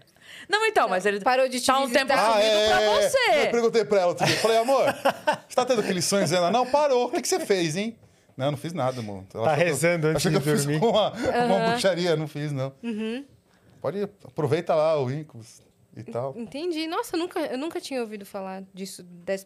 [0.48, 2.06] Não, então, mas ele Parou de te tá um visitar?
[2.06, 3.01] tempo Ah, sumido pra é.
[3.10, 3.47] você.
[3.47, 4.36] Eu perguntei pra ela outro dia.
[4.36, 4.85] Falei, amor,
[5.48, 6.31] você tá tendo aqueles sonhos?
[6.32, 7.06] Ela, não, parou.
[7.06, 7.98] O que, que você fez, hein?
[8.36, 9.24] Não, eu não fiz nada, amor.
[9.35, 10.82] Ela Tá achou que eu- rezando antes de que eu fiz dormir.
[10.85, 12.14] uma, uma bruxaria.
[12.16, 12.73] Não fiz, não.
[12.82, 13.24] Uhum.
[13.81, 15.60] Pode, aproveita lá o Incubus
[15.97, 16.32] e tal.
[16.36, 16.86] Entendi.
[16.86, 19.05] Nossa, eu nunca, eu nunca tinha ouvido falar disso,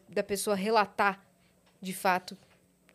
[0.09, 1.21] da pessoa relatar
[1.81, 2.37] de fato.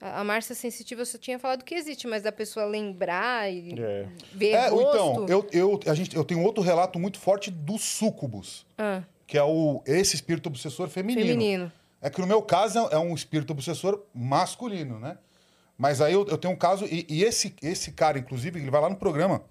[0.02, 4.08] A, a Márcia Sensitiva só tinha falado que existe, mas da pessoa lembrar e É.
[4.34, 8.66] ver É, então, eu, eu, a gente, eu tenho outro relato muito forte do Súcubus,
[8.78, 11.28] Ah, que é o, esse espírito obsessor feminino.
[11.28, 11.72] feminino.
[12.02, 15.18] É que no meu caso é um espírito obsessor masculino, né?
[15.78, 18.80] Mas aí eu, eu tenho um caso, e, e esse, esse cara, inclusive, ele vai
[18.82, 19.42] lá no programa,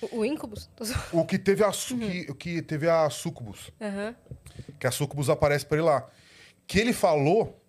[0.00, 0.68] O, o Incubus?
[1.12, 4.14] O que teve a, su- que, que teve a Sucubus, Aham.
[4.80, 6.08] que a Sucubus aparece pra ele lá.
[6.66, 7.60] Que ele falou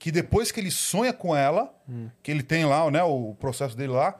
[0.00, 1.72] que depois que ele sonha com ela,
[2.22, 4.18] que ele tem lá né, o processo dele lá,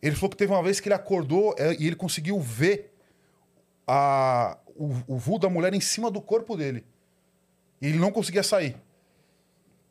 [0.00, 2.94] ele falou que teve uma vez que ele acordou é, e ele conseguiu ver
[3.84, 6.86] a, o, o vulto da mulher em cima do corpo dele.
[7.82, 8.76] E ele não conseguia sair.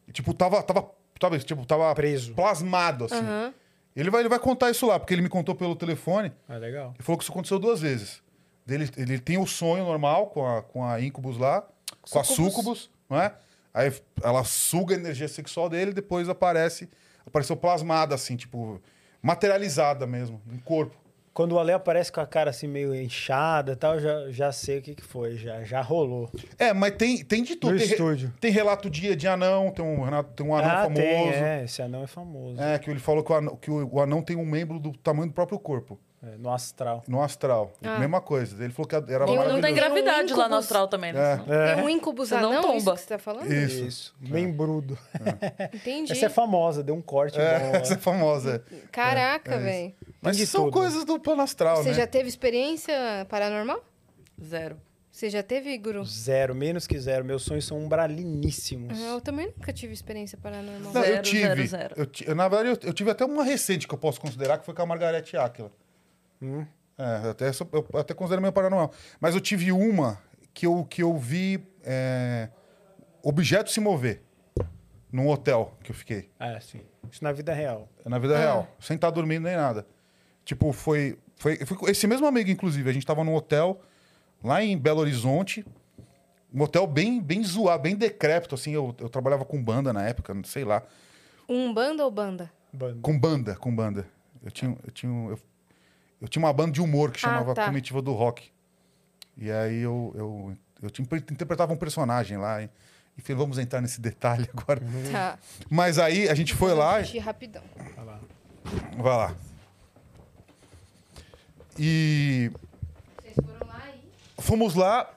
[0.08, 0.90] E, tipo, tava, tava,
[1.20, 2.34] tava, tipo, tava Preso.
[2.34, 3.16] plasmado, assim.
[3.16, 3.54] Aham.
[3.94, 6.32] Ele, vai, ele vai contar isso lá, porque ele me contou pelo telefone.
[6.48, 6.94] Ah, legal.
[6.96, 8.24] Ele falou que isso aconteceu duas vezes.
[8.66, 11.68] Ele, ele tem o sonho normal com a, com a Incubus lá,
[12.10, 12.54] com a Sucubus.
[12.54, 13.36] Sucubus, não é?
[13.76, 13.92] Aí
[14.24, 16.90] ela suga a energia sexual dele e depois aparece,
[17.28, 18.82] apareceu plasmada, assim, tipo,
[19.22, 20.96] materializada mesmo, em corpo.
[21.34, 24.52] Quando o Ale aparece com a cara assim meio inchada e tal, eu já, já
[24.54, 26.32] sei o que, que foi, já, já rolou.
[26.58, 27.74] É, mas tem, tem de tudo.
[27.74, 28.34] No tem, re- estúdio.
[28.40, 31.02] tem relato de, de anão, tem um, renato- tem um anão ah, famoso.
[31.02, 32.62] tem, é, esse anão é famoso.
[32.62, 34.94] É, que ele falou que, o anão, que o, o anão tem um membro do
[34.94, 37.04] tamanho do próprio corpo, É, no astral.
[37.08, 37.72] no astral.
[37.84, 38.00] Ah.
[38.00, 38.64] Mesma coisa.
[38.64, 39.74] Ele falou que era Tem Não tem maravilhoso.
[39.76, 41.40] gravidade um lá no astral também, né?
[41.48, 41.76] É.
[41.76, 42.94] Tem um Incubus Você não anão, isso tomba.
[42.96, 43.52] que você tá falando?
[43.54, 44.16] Isso.
[44.20, 44.98] Membrudo.
[45.74, 46.12] Entendi.
[46.12, 47.76] Essa é famosa, deu um corte É, bom.
[47.76, 48.64] essa é famosa.
[48.92, 49.94] Caraca, É, é velho.
[50.22, 50.74] Mas são tudo.
[50.74, 51.96] coisas do plano astral, Você né?
[51.96, 52.94] já teve experiência
[53.30, 53.84] paranormal?
[54.44, 54.78] Zero.
[55.12, 56.04] Você já teve, Guru?
[56.04, 57.24] Zero, menos que zero.
[57.24, 58.98] Meus sonhos são umbraliníssimos.
[59.02, 60.92] Ah, Eu também nunca tive experiência paranormal.
[60.92, 61.68] Não, eu Zero, tive.
[61.68, 62.12] zero, zero.
[62.28, 64.74] Eu, na verdade, eu, eu tive até uma recente que eu posso considerar, que foi
[64.74, 65.72] com a Margarete Áquila.
[66.42, 66.66] Hum.
[66.98, 68.92] É, eu até, eu até considero meio paranormal.
[69.20, 70.18] Mas eu tive uma
[70.54, 72.50] que eu, que eu vi é,
[73.22, 74.22] objeto se mover
[75.12, 76.30] num hotel que eu fiquei.
[76.40, 76.82] Ah, sim.
[77.12, 77.90] Isso na vida real.
[78.06, 78.40] Na vida Ah.
[78.40, 78.68] real.
[78.80, 79.86] Sem estar dormindo nem nada.
[80.44, 81.18] Tipo, foi.
[81.38, 82.90] Foi, foi esse mesmo amigo, inclusive.
[82.90, 83.82] A gente tava num hotel
[84.44, 85.66] lá em Belo Horizonte.
[86.54, 88.72] Um hotel bem, bem zoado, bem decrépito, assim.
[88.72, 90.82] Eu, eu trabalhava com banda na época, não sei lá.
[91.50, 92.50] Um banda ou banda?
[92.72, 93.00] Banda.
[93.02, 94.08] Com banda, com banda.
[94.44, 95.40] Eu tinha, eu tinha, eu,
[96.26, 97.66] eu tinha uma banda de humor que Ah, chamava tá.
[97.66, 98.50] Comitiva do Rock.
[99.38, 102.64] E aí eu, eu, eu tinha- interpretava um personagem lá.
[102.64, 102.70] e-
[103.18, 104.82] Enfim, vamos entrar nesse detalhe agora.
[105.12, 105.38] Tá.
[105.70, 107.04] Mas aí a gente foi lá.
[107.04, 107.62] Xixi rapidão.
[107.96, 108.20] Vai lá.
[108.98, 109.36] Vai lá.
[111.78, 112.52] E
[113.22, 114.42] Vocês foram lá e...
[114.42, 115.14] fomos lá,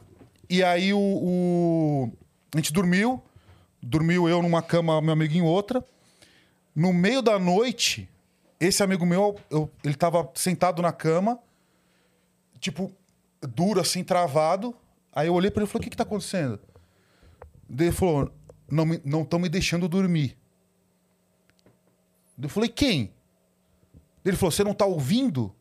[0.51, 2.12] e aí o, o-
[2.55, 3.22] a gente dormiu.
[3.80, 5.85] Dormiu eu numa cama, meu amigo em outra.
[6.74, 8.09] No meio da noite,
[8.60, 11.39] esse amigo meu, eu- ele tava sentado na cama,
[12.60, 12.93] tipo,
[13.40, 14.74] duro assim, travado.
[15.12, 16.60] Aí eu olhei pra ele e falei: O que que tá acontecendo?
[17.70, 18.32] Ele falou:
[18.70, 20.36] Não estão não me deixando dormir.
[22.40, 23.12] Eu falei: Quem?
[24.24, 25.55] Ele falou: Você não tá ouvindo?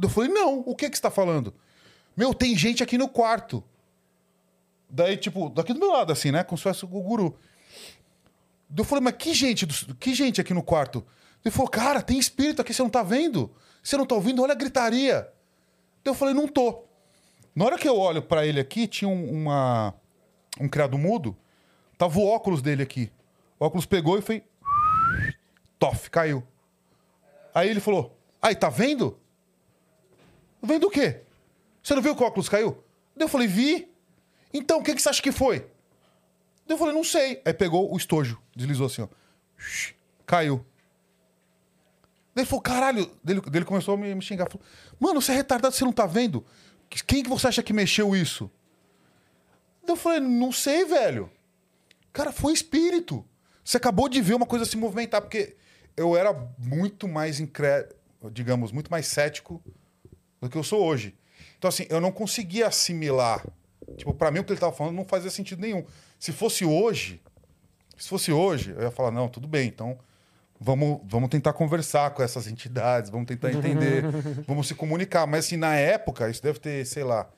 [0.00, 1.54] Eu falei: Não, o que que você tá falando?
[2.16, 3.62] Meu, tem gente aqui no quarto.
[4.88, 6.44] Daí, tipo, daqui do meu lado, assim, né?
[6.44, 7.36] Como se fosse o guru.
[8.76, 11.04] Eu falei, mas que gente, que gente aqui no quarto?
[11.44, 13.54] Ele falou, cara, tem espírito aqui, você não tá vendo?
[13.82, 14.42] Você não tá ouvindo?
[14.42, 15.30] Olha a gritaria.
[16.04, 16.84] Eu falei, não tô.
[17.54, 19.94] Na hora que eu olho pra ele aqui, tinha um, uma,
[20.58, 21.36] um criado mudo,
[21.98, 23.12] tava o óculos dele aqui.
[23.60, 24.42] O óculos pegou e foi.
[25.78, 26.42] Tof, caiu.
[27.54, 29.18] Aí ele falou, aí, tá vendo?
[30.62, 31.20] Vendo o quê?
[31.82, 32.82] Você não viu que o óculos caiu?
[33.14, 33.92] Eu falei, vi.
[34.52, 35.66] Então, o que, que você acha que foi?
[36.66, 37.42] Eu falei, não sei.
[37.44, 39.08] Aí pegou o estojo, deslizou assim, ó.
[40.24, 40.64] Caiu.
[42.34, 43.10] Daí falou, caralho.
[43.22, 44.50] Daí ele, daí ele começou a me, xingar.
[44.50, 44.66] Falou,
[44.98, 46.44] mano, você é retardado, você não tá vendo?
[47.06, 48.50] Quem que você acha que mexeu isso?
[49.82, 51.30] Daí eu falei, não sei, velho.
[52.12, 53.24] Cara, foi espírito.
[53.64, 55.56] Você acabou de ver uma coisa se movimentar, porque
[55.96, 57.88] eu era muito mais incré...
[58.32, 59.62] digamos, muito mais cético
[60.40, 61.16] do que eu sou hoje.
[61.56, 63.46] Então, assim, eu não conseguia assimilar.
[63.96, 65.84] Tipo, pra mim o que ele tava falando não fazia sentido nenhum.
[66.18, 67.22] Se fosse hoje,
[67.96, 69.98] se fosse hoje, eu ia falar, não, tudo bem, então
[70.60, 74.04] vamos, vamos tentar conversar com essas entidades, vamos tentar entender,
[74.46, 75.26] vamos se comunicar.
[75.26, 77.28] Mas assim, na época, isso deve ter, sei lá,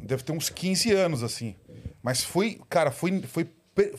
[0.00, 1.54] deve ter uns 15 anos, assim.
[2.02, 3.48] Mas foi, cara, foi, foi,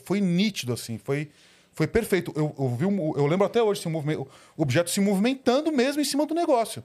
[0.04, 1.30] foi nítido, assim, foi,
[1.72, 2.32] foi perfeito.
[2.36, 6.00] Eu, eu, vi um- eu lembro até hoje o, movimento, o objeto se movimentando mesmo
[6.00, 6.84] em cima do negócio.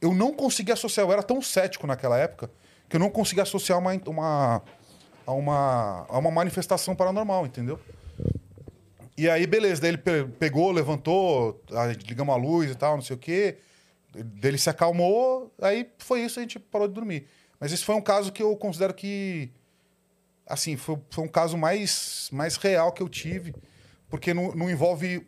[0.00, 2.50] Eu não conseguia associar, eu era tão cético naquela época,
[2.88, 4.62] que eu não conseguia associar uma, uma,
[5.26, 7.78] a, uma, a uma manifestação paranormal, entendeu?
[9.16, 12.96] E aí, beleza, daí ele pe- pegou, levantou, a gente ligamos a luz e tal,
[12.96, 13.58] não sei o quê.
[14.42, 17.26] Ele se acalmou, aí foi isso, a gente parou de dormir.
[17.60, 19.50] Mas esse foi um caso que eu considero que,
[20.46, 23.54] assim, foi, foi um caso mais, mais real que eu tive,
[24.08, 25.26] porque não, não envolve,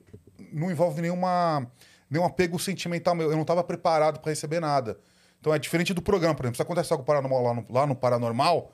[0.53, 1.71] não envolve nenhuma,
[2.11, 3.29] nenhum apego sentimental meu.
[3.31, 4.99] Eu não estava preparado para receber nada.
[5.41, 6.57] Então é diferente do programa, por exemplo.
[6.57, 8.73] Se acontece algo paranormal lá no, lá no Paranormal,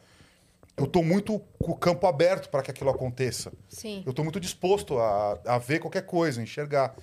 [0.80, 3.52] eu tô muito com o campo aberto para que aquilo aconteça.
[3.68, 4.02] Sim.
[4.06, 6.94] Eu tô muito disposto a, a ver qualquer coisa, enxergar.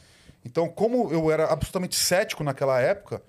[0.46, 3.22] Então, como eu era absolutamente cético naquela época,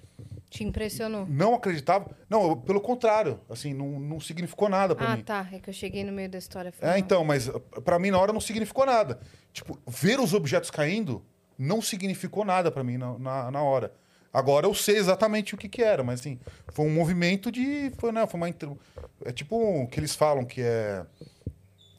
[0.51, 1.27] Te impressionou.
[1.29, 2.11] não acreditava.
[2.29, 5.23] Não, eu- pelo contrário, assim, não, não significou nada para Ah, mim.
[5.23, 5.47] tá.
[5.53, 6.73] É que eu cheguei no meio da história.
[6.73, 7.51] foi É, então, mas
[7.85, 9.21] para mim na hora não significou nada.
[9.53, 11.25] Tipo, ver os objetos caindo
[11.59, 13.93] não significou nada para mim na, na, na hora.
[14.33, 16.39] Agora eu sei exatamente o que que era, mas assim,
[16.69, 17.91] foi um movimento de.
[17.99, 18.49] Foi, né, foi uma.
[19.25, 21.05] É tipo o que eles falam que é.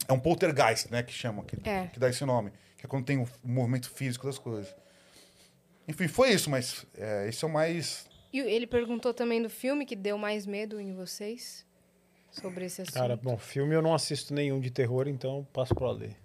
[0.08, 1.02] É um poltergeist, né?
[1.02, 1.86] Que chamam, que, É.
[1.86, 2.50] que dá esse nome.
[2.76, 4.74] Que é quando tem o movimento físico das coisas.
[5.86, 8.08] Enfim, foi isso, mas é, esse é o mais.
[8.32, 11.66] E ele perguntou também do filme que deu mais medo em vocês?
[12.30, 12.94] Sobre esse assunto.
[12.94, 16.16] Cara, bom, filme eu não assisto nenhum de terror, então passo pra ler.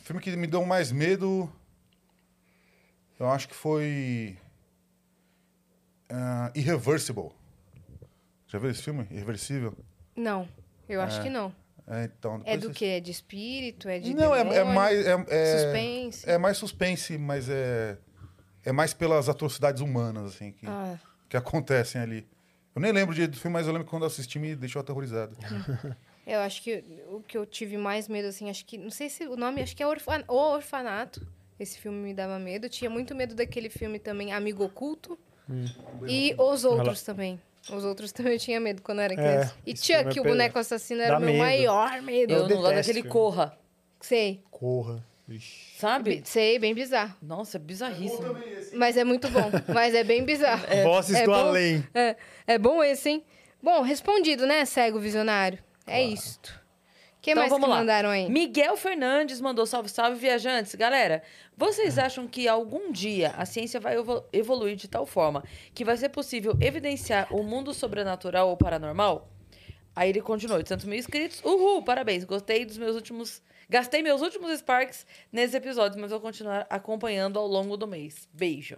[0.00, 1.50] O filme que me deu mais medo.
[3.20, 4.38] Eu acho que foi.
[6.10, 7.30] Ah, Irreversible.
[8.46, 9.06] Já viu esse filme?
[9.10, 9.74] Irreversível?
[10.14, 10.48] Não,
[10.88, 11.22] eu acho É.
[11.24, 11.52] que não.
[11.88, 12.84] É, então, É do vocês- quê?
[12.86, 13.88] É de espírito?
[13.88, 15.06] É de Não, é, é mais.
[15.06, 16.30] É, é- Suspense?
[16.30, 17.96] É mais suspense, mas é.
[18.64, 22.26] É mais pelas atrocidades humanas, assim, que, Ah, que acontecem ali.
[22.74, 25.36] Eu nem lembro do filme, mas eu lembro que quando eu assisti me deixou aterrorizado.
[26.26, 28.76] eu acho que o que eu tive mais medo, assim, acho que...
[28.76, 29.62] Não sei se o nome...
[29.62, 31.24] Acho que é Orfa- O Orfanato.
[31.60, 32.66] Esse filme me dava medo.
[32.66, 35.16] Eu tinha muito medo daquele filme também, Amigo Oculto.
[36.06, 37.40] E Os Outros também.
[37.70, 39.54] Os outros também eu tinha medo quando eu era criança.
[39.66, 41.38] e esse filme é Chuck, o boneco assassino, era o meu medo.
[41.42, 42.32] maior medo.
[42.32, 43.58] Eu, Eu não gosto daquele corra.
[44.00, 44.40] Sei.
[44.52, 45.04] Corra.
[45.28, 45.76] Ixi.
[45.80, 46.22] Sabe?
[46.24, 47.16] Sei, bem bizarro.
[47.20, 48.36] Nossa, é bizarríssimo.
[48.74, 49.50] Mas é muito bom.
[49.74, 50.64] Mas é bem bizarro.
[50.84, 51.84] Vozes é do bom- além.
[51.92, 52.16] É,
[52.46, 53.24] é bom esse, hein?
[53.60, 55.58] Bom, respondido, né, cego visionário?
[55.84, 56.54] É isto.
[57.26, 57.78] Que então mais vamos que lá.
[57.80, 58.30] mandaram aí?
[58.30, 60.74] Miguel Fernandes mandou salve, salve, viajantes.
[60.76, 61.22] Galera,
[61.56, 65.42] vocês acham que algum dia a ciência vai evo- evoluir de tal forma
[65.74, 69.28] que vai ser possível evidenciar o mundo sobrenatural ou paranormal?
[69.94, 71.42] Aí ele continuou, 800 mil inscritos.
[71.42, 72.22] Uhul, parabéns.
[72.24, 73.42] Gostei dos meus últimos...
[73.68, 78.28] Gastei meus últimos Sparks nesses episódios, mas vou continuar acompanhando ao longo do mês.
[78.32, 78.76] Beijo.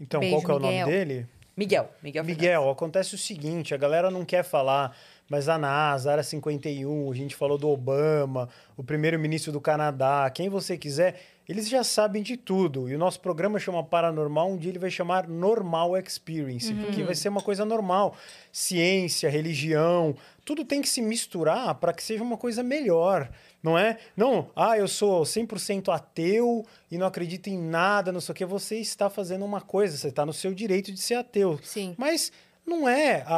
[0.00, 0.86] Então, Beijo, qual que é o Miguel.
[0.86, 1.26] nome dele?
[1.56, 1.90] Miguel.
[2.02, 2.24] Miguel.
[2.24, 4.96] Miguel, acontece o seguinte, a galera não quer falar,
[5.30, 10.28] mas a NASA, a Área 51, a gente falou do Obama, o primeiro-ministro do Canadá,
[10.34, 12.88] quem você quiser, eles já sabem de tudo.
[12.88, 17.14] E o nosso programa chama Paranormal, um dia ele vai chamar Normal Experience, porque vai
[17.14, 18.16] ser uma coisa normal.
[18.52, 23.30] Ciência, religião, tudo tem que se misturar para que seja uma coisa melhor.
[23.62, 23.98] Não é?
[24.16, 28.44] Não, ah, eu sou 100% ateu e não acredito em nada, não sei o que.
[28.44, 31.58] Você está fazendo uma coisa, você está no seu direito de ser ateu.
[31.62, 31.94] Sim.
[31.96, 32.32] Mas
[32.66, 33.22] não é.
[33.26, 33.34] A,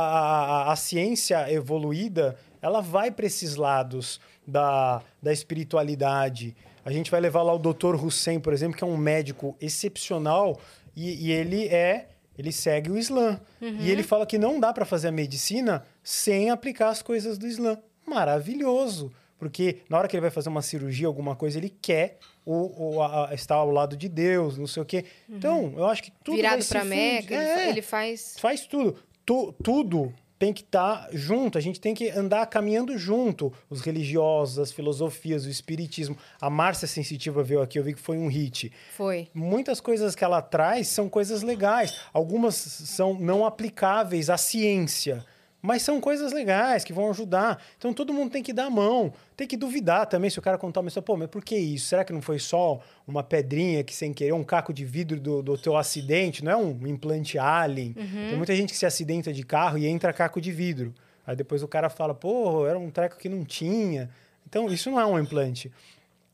[0.69, 6.57] a, a ciência evoluída, ela vai para esses lados da, da espiritualidade.
[6.85, 7.94] A gente vai levar lá o Dr.
[8.05, 10.61] Hussein, por exemplo, que é um médico excepcional
[10.97, 12.09] e, e ele é.
[12.36, 13.39] Ele segue o Islã.
[13.61, 17.47] E ele fala que não dá para fazer a medicina sem aplicar as coisas do
[17.47, 17.78] Islã.
[18.07, 19.12] Maravilhoso.
[19.39, 23.03] Porque na hora que ele vai fazer uma cirurgia, alguma coisa, ele quer o, o-
[23.03, 25.05] a- estar ao lado de Deus, não sei o quê.
[25.28, 26.85] Então, eu acho que tudo Virado fundir.
[26.85, 28.36] Meca, É ele faz.
[28.40, 28.97] faz tudo.
[29.24, 33.53] Tu- tudo tem que estar junto, a gente tem que andar caminhando junto.
[33.70, 36.16] Os religiosos, as filosofias, o espiritismo.
[36.40, 38.73] A Márcia Sensitiva veio aqui, eu vi que foi um hit.
[38.97, 39.28] Foi.
[39.32, 41.97] Muitas coisas que ela traz são coisas legais.
[42.12, 45.24] Algumas são não aplicáveis à ciência.
[45.62, 47.62] Mas são coisas legais que vão ajudar.
[47.78, 49.12] Então todo mundo tem que dar a mão.
[49.36, 51.06] Tem que duvidar também se o cara contar uma história.
[51.06, 51.86] Pô, mas por que isso?
[51.86, 55.40] Será que não foi só uma pedrinha que sem querer, um caco de vidro do,
[55.40, 56.44] do teu acidente?
[56.44, 57.93] Não é um implante alien?
[57.93, 60.93] Tem muita gente que se acidenta de carro e entra caco de vidro.
[61.24, 64.10] Aí depois o cara fala, pô, era um treco que não tinha.
[64.48, 65.70] Então isso não é um implante.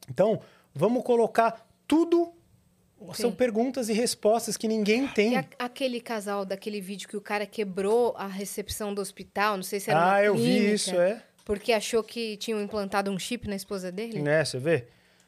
[0.08, 0.40] Então,
[0.74, 2.32] vamos colocar tudo.
[3.14, 3.36] São Sim.
[3.36, 5.32] perguntas e respostas que ninguém tem.
[5.34, 9.62] E a- aquele casal daquele vídeo que o cara quebrou a recepção do hospital, não
[9.62, 11.22] sei se era Ah, eu vi clínica, isso, é.
[11.44, 14.20] Porque achou que tinham implantado um chip na esposa dele?
[14.20, 14.86] Né, você vê?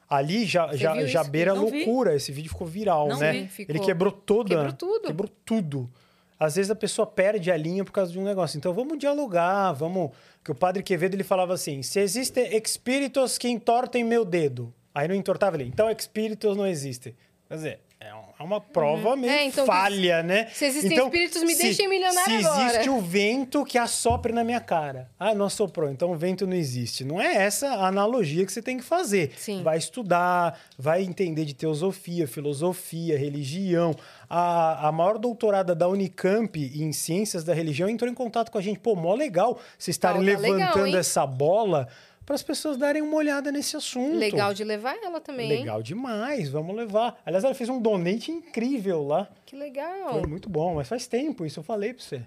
[0.08, 1.30] Ali já, Você já, já isso?
[1.30, 1.84] beira Não vi.
[1.84, 2.16] loucura.
[2.16, 3.32] Esse vídeo ficou viral, Não né?
[3.32, 3.74] vi, ficou.
[3.76, 4.48] Ele quebrou toda.
[4.56, 5.06] Quebrou tudo.
[5.06, 5.90] Quebrou tudo.
[6.38, 8.58] Às vezes a pessoa perde a linha por causa de um negócio.
[8.58, 10.10] Então vamos dialogar, vamos.
[10.42, 14.74] Que o padre Quevedo ele falava assim: se existem espíritos que entortem meu dedo.
[14.92, 15.64] Aí não entortava ele.
[15.72, 17.14] Então espíritos não existem.
[17.50, 18.08] Quer dizer, é
[18.38, 20.46] é uma prova meio É, então, falha, né?
[20.50, 22.64] se existem Então, espíritos, me se- deixem milionário Se agora.
[22.70, 25.10] existe o vento que assopre na minha cara.
[25.18, 27.04] Ah, não assoprou, então o vento não existe.
[27.04, 29.32] Não é essa a analogia que você tem que fazer.
[29.36, 29.62] Sim.
[29.62, 33.94] Vai estudar, vai entender de teosofia, filosofia, religião.
[34.28, 38.62] A, a maior doutorada da Unicamp em ciências da religião entrou em contato com a
[38.62, 38.78] gente.
[38.78, 40.96] Pô, mó legal vocês estarem tá legal, levantando hein?
[40.96, 41.88] essa bola
[42.30, 44.16] para as pessoas darem uma olhada nesse assunto.
[44.16, 45.58] Legal de levar ela também, hein?
[45.58, 47.20] Legal demais, vamos levar.
[47.26, 49.28] Aliás, ela fez um donate incrível lá.
[49.44, 50.12] Que legal.
[50.12, 52.24] Foi muito bom, mas faz tempo, isso eu falei pra você.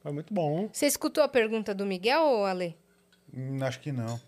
[0.00, 0.68] Foi muito bom.
[0.72, 2.76] Você escutou a pergunta do Miguel, Ale?
[3.36, 4.20] Hum, acho que não.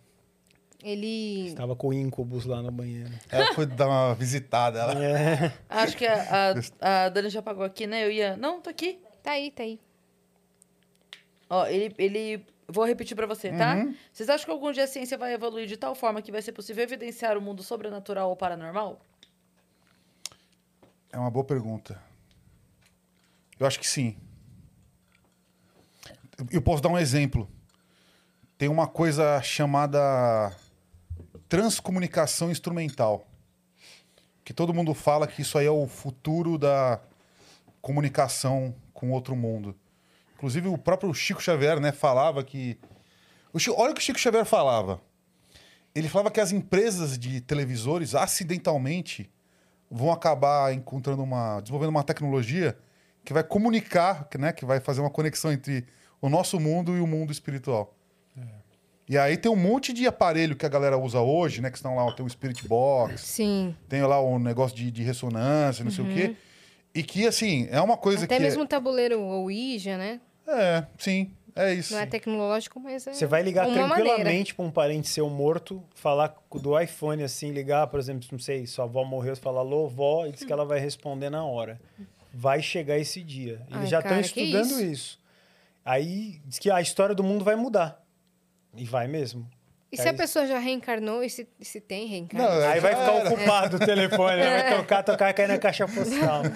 [0.82, 1.46] Ele.
[1.46, 3.12] Estava com o Incubus lá no banheiro.
[3.30, 4.80] Ela foi dar uma visitada.
[4.80, 5.04] Ela...
[5.04, 5.52] É.
[5.68, 8.04] Acho que a, a, a Dani já pagou aqui, né?
[8.04, 8.36] Eu ia...
[8.36, 8.98] Não, tá aqui.
[9.22, 9.78] Tá aí, tá aí.
[11.48, 12.44] Ó, ele, ele...
[12.66, 13.74] Vou repetir pra você, tá?
[13.76, 13.94] Uhum.
[14.12, 16.52] Vocês acham que algum dia a ciência vai evoluir de tal forma que vai ser
[16.52, 19.00] possível evidenciar o mundo sobrenatural ou paranormal?
[21.12, 22.00] É uma boa pergunta.
[23.58, 24.16] Eu acho que sim.
[26.50, 27.48] Eu posso dar um exemplo.
[28.58, 30.56] Tem uma coisa chamada
[31.48, 33.26] transcomunicação instrumental.
[34.44, 37.00] Que todo mundo fala que isso aí é o futuro da
[37.80, 39.76] comunicação com outro mundo.
[40.36, 42.78] Inclusive o próprio Chico Xavier, né, falava que
[43.52, 45.00] o Chico- olha o que o Chico Xavier falava.
[45.94, 49.30] Ele falava que as empresas de televisores acidentalmente
[49.90, 52.76] vão acabar encontrando uma desenvolvendo uma tecnologia
[53.24, 55.86] que vai comunicar, que, né, que vai fazer uma conexão entre
[56.20, 57.94] o nosso mundo e o mundo espiritual.
[59.08, 61.94] E aí tem um monte de aparelho que a galera usa hoje, né, que estão
[61.94, 63.76] lá, tem o Spirit Box, Sim.
[63.88, 66.36] tem lá o negócio de, de ressonância, não sei o quê.
[66.94, 68.42] E que, assim, é uma coisa Até que...
[68.42, 70.20] mesmo o tabuleiro Ouija, né?
[70.46, 71.92] É, sim, é isso.
[71.94, 73.12] Não é tecnológico, mas é.
[73.12, 77.98] Você vai ligar tranquilamente para um parente seu morto, falar do iPhone assim, ligar, por
[77.98, 80.78] exemplo, não sei, sua avó morreu, você fala alô, vó, e diz que ela vai
[80.78, 81.80] responder na hora.
[82.32, 83.62] Vai chegar esse dia.
[83.68, 84.82] Eles Ai, já estão estudando isso?
[84.82, 85.20] isso.
[85.84, 88.02] Aí diz que a história do mundo vai mudar.
[88.76, 89.48] E vai mesmo.
[89.94, 92.46] E se a pessoa já reencarnou e se, se tem reencarno?
[92.46, 93.28] Não, é- Aí vai já ficar era.
[93.30, 94.62] ocupado o telefone, né?
[94.62, 96.42] vai tocar, tocar e cair na caixa postal.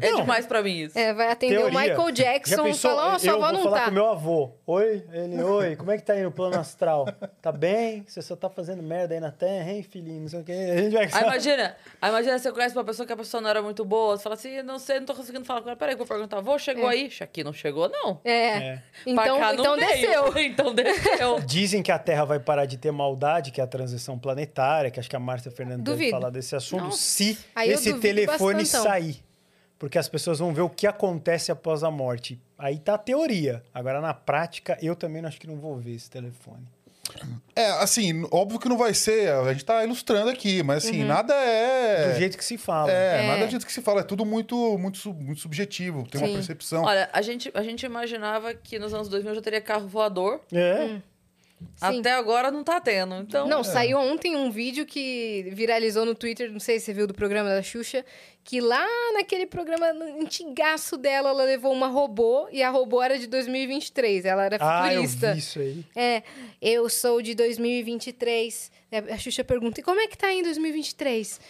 [0.00, 0.20] É Não.
[0.20, 0.98] demais pra mim isso.
[0.98, 1.80] É, vai atender o Teoria.
[1.80, 3.84] Michael Jackson e falar, ó, sua eu avó vou não falar tá.
[3.86, 4.50] com meu avô.
[4.66, 7.06] Oi, ele, oi, como é que tá aí no plano astral?
[7.40, 8.04] Tá bem?
[8.06, 10.22] Você só tá fazendo merda aí na terra, hein, filhinho?
[10.22, 10.52] Não sei o quê.
[10.52, 11.08] A gente vai...
[11.12, 14.16] Aí imagina, aí imagina você conhece uma pessoa que a pessoa não era muito boa,
[14.16, 15.76] você fala assim, não sei, não tô conseguindo falar com ela.
[15.76, 17.10] Peraí, vou perguntar, vô, chegou aí?
[17.20, 18.20] Aqui não chegou, não.
[18.24, 18.34] É.
[18.34, 18.82] É.
[19.06, 19.88] Então, cá não então veio.
[19.88, 20.34] desceu.
[20.44, 21.40] Então desceu.
[21.46, 24.98] Dizem que a Terra vai parar de ter maldade, que é a transição planetária, que
[25.00, 26.10] acho que a Márcia Fernandes deve Duvido.
[26.10, 26.98] falar desse assunto, Nossa.
[26.98, 28.90] se Aí esse telefone bastantão.
[28.90, 29.24] sair.
[29.78, 32.40] Porque as pessoas vão ver o que acontece após a morte.
[32.56, 33.62] Aí tá a teoria.
[33.74, 36.66] Agora, na prática, eu também acho que não vou ver esse telefone.
[37.54, 39.30] É, assim, óbvio que não vai ser.
[39.30, 42.12] A gente tá ilustrando aqui, mas assim, nada é.
[42.12, 42.90] Do jeito que se fala.
[42.90, 43.26] É, É.
[43.26, 44.00] nada do jeito que se fala.
[44.00, 46.06] É tudo muito, muito, muito subjetivo.
[46.10, 46.28] Tem Sim.
[46.28, 46.82] uma percepção.
[46.84, 50.40] Olha, a gente, a gente imaginava que nos anos 2000 já teria carro voador.
[50.52, 50.96] É.
[51.76, 52.00] Sim.
[52.00, 53.14] Até agora não tá tendo.
[53.16, 57.06] Então, Não, saiu ontem um vídeo que viralizou no Twitter, não sei se você viu
[57.06, 58.04] do programa da Xuxa,
[58.44, 59.86] que lá naquele programa
[60.20, 64.92] antigaço dela, ela levou uma robô e a robô era de 2023, ela era Ah,
[64.92, 65.32] eu futurista.
[65.32, 65.84] vi isso aí.
[65.96, 66.22] É,
[66.60, 68.70] eu sou de 2023.
[68.92, 71.40] É, A Xuxa pergunta, e como é que tá em 2023?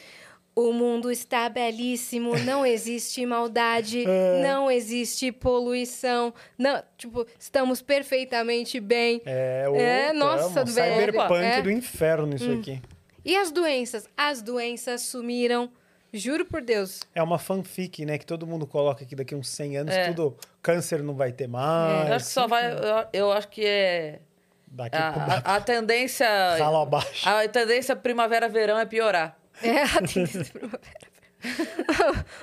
[0.57, 4.43] O mundo está belíssimo, não existe maldade, É.
[4.43, 9.21] não existe poluição, não, tipo, estamos perfeitamente bem.
[9.27, 10.95] É, É, outra, nossa, velho.
[11.07, 11.61] cyberpunk É.
[11.63, 12.81] do inferno isso aqui.
[13.25, 14.07] E as doenças?
[14.17, 15.71] As doenças sumiram,
[16.13, 17.01] juro por Deus.
[17.15, 18.17] É uma fanfic, né?
[18.19, 20.09] Que todo mundo coloca que daqui uns 100 anos É.
[20.09, 20.37] tudo...
[20.63, 22.09] Câncer não vai ter mais.
[22.11, 22.73] eu acho que só vai.
[22.73, 24.21] Eu, eu acho que é.
[24.67, 26.27] Daqui A, pro a- a tendência.
[26.59, 27.29] ralo abaixo.
[27.29, 29.37] A tendência primavera-verão é piorar.
[29.63, 30.83] É, a tendência de primavera.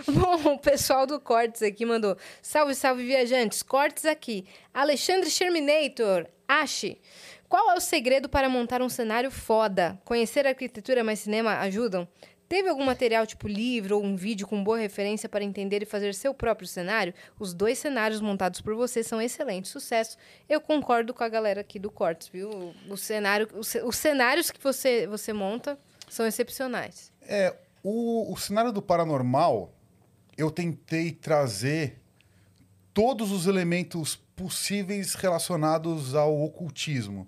[0.07, 2.15] Bom, o pessoal do Cortes aqui mandou.
[2.41, 3.63] Salve, salve, viajantes.
[3.63, 4.45] Cortes aqui.
[4.73, 6.27] Alexandre Sherminator.
[6.47, 6.99] Ache.
[7.49, 9.99] Qual é o segredo para montar um cenário foda?
[10.05, 12.07] Conhecer arquitetura mais cinema ajudam?
[12.47, 16.13] Teve algum material tipo livro ou um vídeo com boa referência para entender e fazer
[16.13, 17.13] seu próprio cenário?
[17.39, 19.71] Os dois cenários montados por você são excelentes.
[19.71, 20.17] Sucesso.
[20.49, 22.73] Eu concordo com a galera aqui do Cortes, viu?
[22.89, 25.79] O, cenário, os, ce- os cenários que você, você monta
[26.11, 27.11] são excepcionais.
[27.21, 29.73] É, o, o cenário do paranormal,
[30.37, 32.01] eu tentei trazer
[32.93, 37.27] todos os elementos possíveis relacionados ao ocultismo.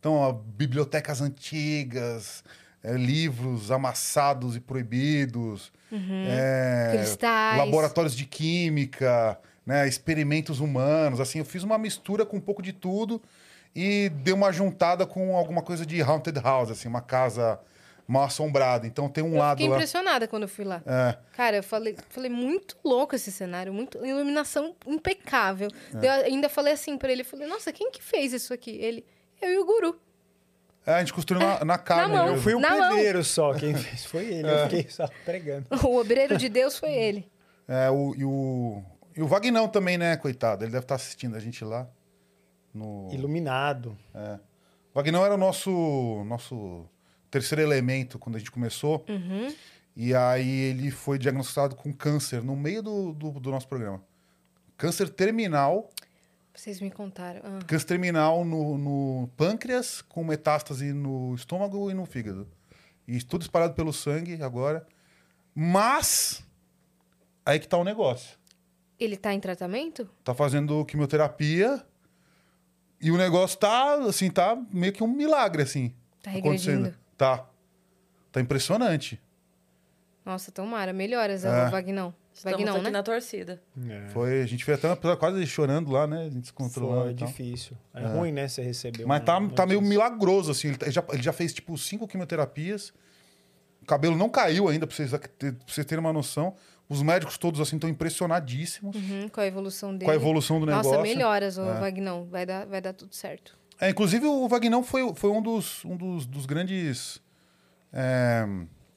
[0.00, 2.42] Então, ó, bibliotecas antigas,
[2.82, 7.58] é, livros amassados e proibidos, é, Cristais.
[7.58, 11.20] laboratórios de química, né, experimentos humanos.
[11.20, 13.22] Assim, eu fiz uma mistura com um pouco de tudo
[13.74, 17.60] e dei uma juntada com alguma coisa de haunted house, assim, uma casa
[18.06, 18.86] mal assombrada.
[18.86, 19.76] Então tem um Eu lado fiquei lá.
[19.76, 20.82] impressionada quando eu fui lá.
[20.86, 25.68] É, Cara, eu falei, falei muito louco esse cenário, muito iluminação impecável.
[26.02, 26.06] É.
[26.06, 28.70] Eu ainda falei assim pra ele, eu falei, nossa, quem que fez isso aqui?
[28.72, 29.04] Ele,
[29.40, 29.98] eu e o guru.
[30.86, 32.14] É, a gente construiu na, na carne.
[32.14, 32.90] Eu fui o Na mão.
[32.90, 33.54] pedreiro só.
[33.54, 34.48] Quem fez foi ele.
[34.48, 34.54] É.
[34.64, 35.66] Eu fiquei só pregando.
[35.82, 37.26] O obreiro de Deus foi ele.
[37.66, 38.82] É, o, e, o,
[39.16, 40.62] e o Vagnão também, né, coitado?
[40.62, 41.88] Ele deve estar assistindo a gente lá.
[42.74, 43.08] No...
[43.12, 43.96] Iluminado.
[44.14, 44.34] É.
[44.34, 46.86] O Vagnão era o nosso, nosso
[47.34, 49.04] terceiro elemento quando a gente começou.
[49.08, 49.52] Uhum.
[49.96, 54.00] E aí ele foi diagnosticado com câncer no meio do, do, do nosso programa.
[54.76, 55.90] Câncer terminal.
[56.54, 57.40] Vocês me contaram.
[57.42, 57.58] Ah.
[57.66, 62.46] Câncer terminal no, no pâncreas, com metástase no estômago e no fígado.
[63.06, 64.86] E tudo espalhado pelo sangue agora.
[65.52, 66.44] Mas,
[67.44, 68.38] aí que tá o negócio.
[68.98, 70.08] Ele tá em tratamento?
[70.22, 71.84] Tá fazendo quimioterapia
[73.00, 75.92] e o negócio tá, assim, tá meio que um milagre, assim.
[76.22, 76.84] Tá acontecendo.
[76.84, 77.03] regredindo.
[77.16, 77.46] Tá.
[78.32, 79.20] Tá impressionante.
[80.24, 80.92] Nossa, tomara.
[80.92, 81.66] Melhoras, É.
[81.66, 81.68] é.
[81.68, 82.14] Vagnão.
[82.32, 82.90] Estamos Vagnão, aqui né?
[82.90, 83.62] na torcida.
[83.88, 84.08] É.
[84.08, 86.24] Foi, a gente fez até quase chorando lá, né?
[86.26, 87.04] A gente se controlando.
[87.04, 87.76] Foi difícil.
[87.94, 88.48] É, ruim, né?
[88.48, 90.68] Você receber Mas tá, tá meio milagroso, assim.
[90.68, 92.92] Ele, tá- ele já, ele já fez, tipo, cinco quimioterapias.
[93.82, 96.56] O cabelo não caiu ainda, pra vocês, ter- pra vocês terem uma noção.
[96.88, 100.04] Os médicos todos, assim, estão impressionadíssimos Uhum, com a evolução dele.
[100.06, 101.02] com a evolução do Nossa, negócio.
[101.14, 101.78] melhoras, ô É.
[101.80, 102.24] Vagnão.
[102.24, 103.56] Vai dar, vai dar tudo certo.
[103.80, 107.20] É, inclusive, o Vagnão foi, foi um, dos, um dos, dos grandes...
[107.92, 108.44] é,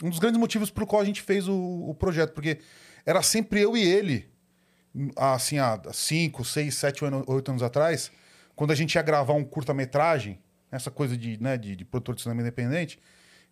[0.03, 1.55] um dos grandes motivos pelo qual a gente fez o,
[1.89, 2.33] o projeto.
[2.33, 2.59] Porque
[3.05, 4.29] era sempre eu e ele,
[5.15, 8.11] assim, há 5, 6, 7, 8 anos atrás,
[8.55, 10.39] quando a gente ia gravar um curta-metragem,
[10.71, 12.99] essa coisa de, né, de, de produtor de cinema independente,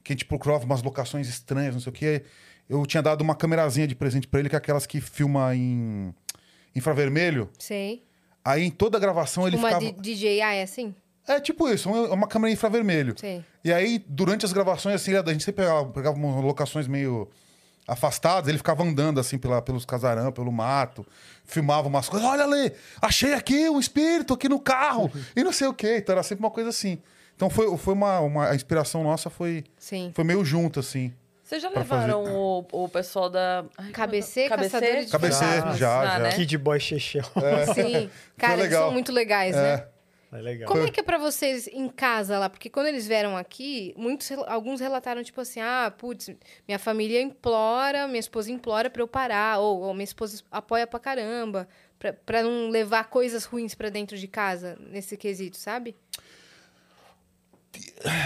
[0.04, 2.24] que a gente procurava umas locações estranhas, não sei o quê.
[2.70, 6.14] Eu tinha dado uma câmerazinha de presente pra ele, que é aquelas que filma em
[6.76, 7.50] infravermelho.
[7.58, 8.04] Sei.
[8.44, 9.92] Aí em toda a gravação ele Uma ficava...
[9.92, 10.94] D- DJI é assim?
[11.28, 13.16] É tipo isso, uma, uma câmera infravermelho.
[13.18, 13.44] Sei.
[13.64, 17.30] E aí, durante as gravações, assim, a gente sempre pegava, pegava umas locações meio
[17.88, 21.06] afastadas, ele ficava andando, assim, pela, pelos casarão, pelo mato,
[21.46, 22.28] filmava umas coisas.
[22.28, 22.72] Olha ali,
[23.02, 25.98] achei aqui um espírito aqui no carro, e não sei o quê.
[25.98, 27.00] Então era sempre uma coisa assim.
[27.36, 28.50] Então foi, foi uma, uma...
[28.50, 30.12] A inspiração nossa foi, Sim.
[30.16, 31.14] foi meio junto, assim.
[31.44, 33.64] Vocês já levaram o, o pessoal da.
[33.78, 35.78] é que- Caçadores de Fantasmas.
[35.78, 36.20] já, já.
[36.20, 36.32] né?
[36.32, 37.24] Kid Boy Chechel.
[37.76, 38.10] Sim.
[38.36, 39.86] Cara, eles são muito legais, né?
[40.38, 40.42] É.
[40.42, 40.68] Legal.
[40.68, 42.50] Como é que é pra vocês em casa lá?
[42.50, 46.30] Porque quando eles vieram aqui, muitos, alguns relataram, tipo assim, ah, putz,
[46.68, 51.00] minha família implora, minha esposa implora pra eu parar, ou, ou minha esposa apoia pra
[51.00, 55.96] caramba, pra, pra não levar coisas ruins pra dentro de casa, nesse quesito, sabe?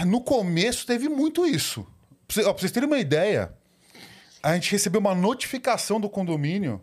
[0.05, 1.85] No começo teve muito isso.
[2.27, 3.53] Pra vocês terem uma ideia,
[4.43, 6.81] a gente recebeu uma notificação do condomínio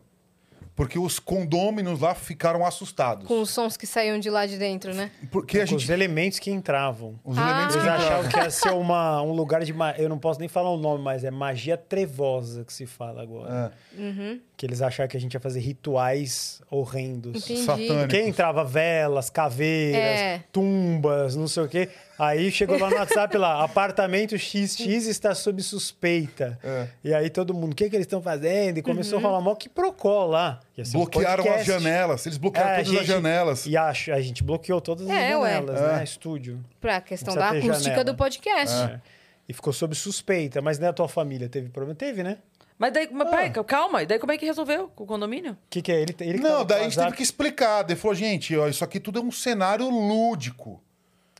[0.77, 3.27] porque os condôminos lá ficaram assustados.
[3.27, 5.11] Com os sons que saíam de lá de dentro, né?
[5.33, 5.91] Porque a Com os gente.
[5.93, 7.19] elementos que entravam.
[7.25, 7.43] Os Ah.
[7.51, 8.07] elementos que Eles entravam.
[8.19, 9.73] achavam que ia ser uma, um lugar de.
[9.73, 13.23] ma- Eu não posso nem falar o nome, mas é magia trevosa que se fala
[13.23, 13.73] agora.
[13.99, 17.45] É, Que eles acharam que a gente ia fazer rituais horrendos.
[17.45, 18.07] Satânicos.
[18.09, 20.43] Quem entrava velas, caveiras, É.
[20.51, 21.91] tumbas, não sei o quê.
[22.19, 26.59] Aí chegou lá no WhatsApp lá, apartamento XX está sob suspeita.
[26.65, 26.89] É.
[27.05, 28.79] E aí todo mundo, o que, que eles estão fazendo?
[28.79, 29.27] E começou Uhum.
[29.27, 30.61] a rolar mal que procó lá.
[30.79, 32.25] Ia ser um Bloquearam as janelas.
[32.25, 33.67] Eles bloquearam É, a todas as gente- janelas.
[33.67, 35.53] E acho, a gente bloqueou todas as É, ué.
[35.53, 35.97] janelas, É.
[35.99, 36.05] né?
[36.05, 36.65] Estúdio.
[36.81, 38.05] Pra questão da acústica janela.
[38.05, 38.75] do podcast.
[38.75, 39.01] É.
[39.49, 40.63] E ficou sob suspeita.
[40.63, 41.95] Mas nem a tua família teve problema?
[41.95, 42.39] Teve, né?
[42.79, 43.31] Mas daí, mas Ah.
[43.31, 45.53] peraí, calma, e daí como é que resolveu com o condomínio?
[45.53, 46.01] O que, que é?
[46.03, 47.05] Ele, ele que Não, daí a gente azar.
[47.07, 47.85] teve que explicar.
[47.89, 50.83] Ele falou, gente, ó, isso aqui tudo é um cenário lúdico.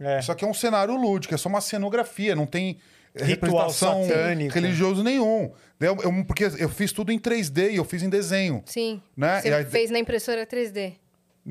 [0.01, 0.19] É.
[0.19, 2.79] Isso aqui é um cenário lúdico, é só uma cenografia, não tem
[3.15, 4.55] eh, Ritual representação satânico.
[4.55, 5.51] religioso nenhum.
[5.81, 8.63] Eu, eu- porque eu fiz tudo em 3D e eu fiz em desenho.
[8.67, 9.01] Sim.
[9.17, 9.41] Né?
[9.41, 10.95] Você E aí- fez na impressora 3D?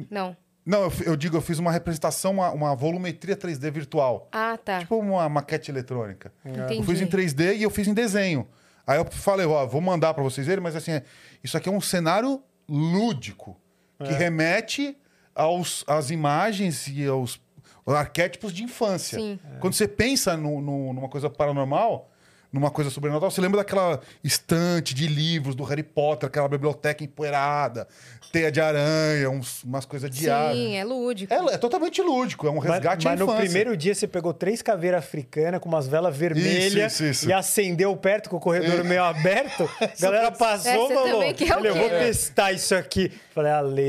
[0.10, 0.36] Não.
[0.66, 4.28] Não, eu, fi- eu digo, eu fiz uma representação, uma, uma volumetria 3D virtual.
[4.32, 4.80] Ah, tá.
[4.80, 6.32] Tipo uma maquete eletrônica.
[6.44, 6.78] Entendi.
[6.80, 8.48] Eu fiz em 3D e eu fiz em desenho.
[8.88, 11.04] Aí eu falei, ó, vou mandar pra vocês verem, mas assim, é-
[11.44, 13.58] isso aqui é um cenário lúdico
[14.04, 14.18] que É.
[14.18, 14.98] remete
[15.34, 17.42] aos, às imagens e aos,
[17.86, 19.18] aos arquétipos de infância.
[19.20, 19.40] Sim.
[19.60, 22.10] Quando você pensa no- no- numa coisa paranormal,
[22.56, 27.88] numa coisa sobrenatural, você lembra daquela estante de livros do Harry Potter, aquela biblioteca empoeirada,
[28.32, 30.54] teia de aranha, uns- umas coisas de ar.
[30.54, 31.34] Sim, é lúdico.
[31.34, 34.34] É, é totalmente lúdico, é um Mas, resgate mas à no primeiro dia você pegou
[34.34, 37.30] três caveiras africanas com umas velas vermelhas Isso, isso, isso.
[37.30, 39.70] e acendeu perto com o corredor meio aberto.
[39.80, 42.74] A galera passou É, e falou: também quer o "Olha, eu vou né?" testar isso
[42.76, 43.12] aqui.
[43.34, 43.82] Falei, Ale.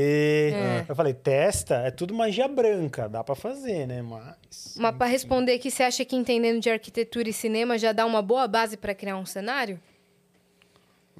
[0.53, 0.85] É.
[0.89, 4.01] Eu falei, testa, é tudo magia branca, dá pra fazer, né?
[4.49, 4.73] Mas.
[4.77, 8.21] Mas para responder aqui, você acha que entendendo de arquitetura e cinema já dá uma
[8.21, 9.79] boa base para criar um cenário?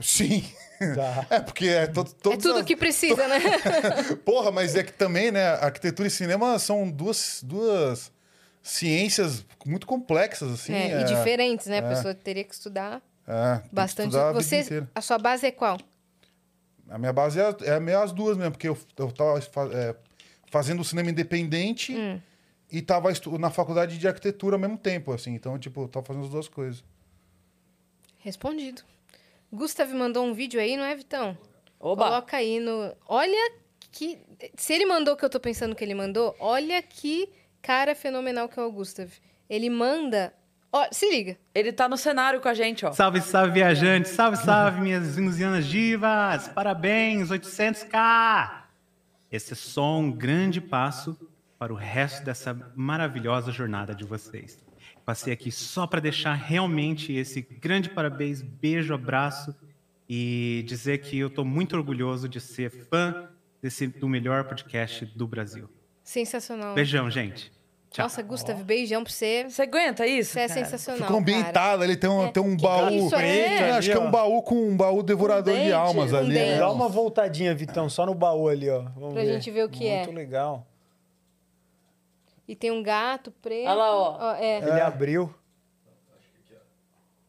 [0.01, 0.43] Sim.
[0.95, 1.25] Dá.
[1.31, 3.39] É, porque é, to, É tudo as- que precisa, né?
[4.23, 5.47] Porra, mas é que também, né?
[5.55, 8.11] Arquitetura e cinema são duas, duas
[8.61, 10.73] ciências muito complexas, assim.
[10.73, 11.79] É, é, e diferentes, né?
[11.79, 14.07] A pessoa teria que estudar é, tem que bastante.
[14.09, 15.79] estudar Você, a sua base é qual?
[16.89, 19.39] A minha base é, é meio as duas mesmo, porque eu, eu tava
[19.73, 19.95] é,
[20.51, 22.21] fazendo cinema independente Hum.
[22.71, 25.33] E tava na faculdade de arquitetura ao mesmo tempo, assim.
[25.33, 26.83] Então, tipo, tava fazendo as duas coisas.
[28.19, 28.81] Respondido.
[29.51, 31.37] Gustav mandou um vídeo aí, não é, Vitão?
[31.79, 32.05] Oba!
[32.05, 32.93] Coloca aí no.
[33.07, 33.53] Olha
[33.91, 34.19] que.
[34.55, 37.29] Se ele mandou o que eu tô pensando que ele mandou, olha que
[37.61, 39.09] cara fenomenal que é o Gustav.
[39.49, 40.33] Ele manda.
[40.71, 41.37] Ó, se liga.
[41.55, 42.91] Ele tá no cenário com a gente, ó.
[42.91, 44.11] Salve, salve, viajantes!
[44.11, 46.49] Salve, salve, minhas venusianas divas!
[46.49, 48.63] Parabéns, 800k!
[49.31, 51.17] Esse é só um grande passo
[51.57, 54.63] para o resto dessa maravilhosa jornada de vocês.
[55.05, 59.55] Passei aqui só para deixar realmente esse grande parabéns, beijo, abraço
[60.09, 63.27] e dizer que eu estou muito orgulhoso de ser fã
[63.61, 65.69] desse, do melhor podcast do Brasil.
[66.03, 66.73] Sensacional.
[66.75, 67.51] Beijão, gente.
[67.89, 68.03] Tchau.
[68.03, 69.45] Nossa, Gustav, beijão pra você.
[69.49, 70.33] Você aguenta isso?
[70.33, 70.59] Você é cara?
[70.65, 71.03] sensacional.
[71.03, 72.89] Ficou ambientado, ele tem um, tem um baú.
[73.07, 73.57] isso é?
[73.57, 76.33] preto, acho que é um baú com um baú devorador Um de almas um ali.
[76.33, 76.51] dente.
[76.51, 76.57] né?
[76.59, 78.81] Dá uma voltadinha, Vitão, só no baú ali, ó.
[78.95, 80.03] Vamos Pra gente ver o que é.
[80.03, 80.67] Muito legal.
[82.47, 83.65] E tem um gato preto.
[83.67, 84.35] Olha lá, ó.
[84.35, 84.57] é.
[84.59, 85.33] Ele abriu.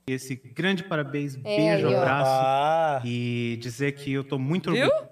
[0.06, 1.98] Esse grande parabéns, É, beijo, aí, ó.
[1.98, 4.86] abraço Ah, e dizer que eu estou muito Viu?
[4.86, 5.08] orgulhoso.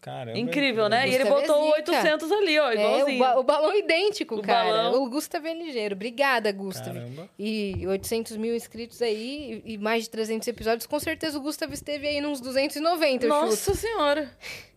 [0.00, 0.36] caramba.
[0.36, 1.08] Incrível, né?
[1.08, 1.92] E ele Gustavo botou o zica.
[1.92, 3.18] 800 ali, ó, É, o, igualzinho.
[3.20, 4.64] ba- o balão idêntico, O cara.
[4.68, 5.04] balão.
[5.04, 5.94] O Gustav é ligeiro.
[5.94, 6.92] Obrigada, Gustav.
[6.92, 7.28] Caramba.
[7.38, 10.86] E 800 mil inscritos aí e mais de 300 episódios.
[10.88, 13.44] Com certeza o Gustav esteve aí nos 290, eu chuto.
[13.46, 14.28] Nossa senhora.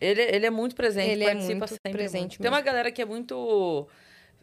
[0.00, 1.92] Ele, ele é muito presente, Ele é participa muito sempre.
[1.92, 2.40] presente muito.
[2.42, 3.86] Tem uma galera que é muito.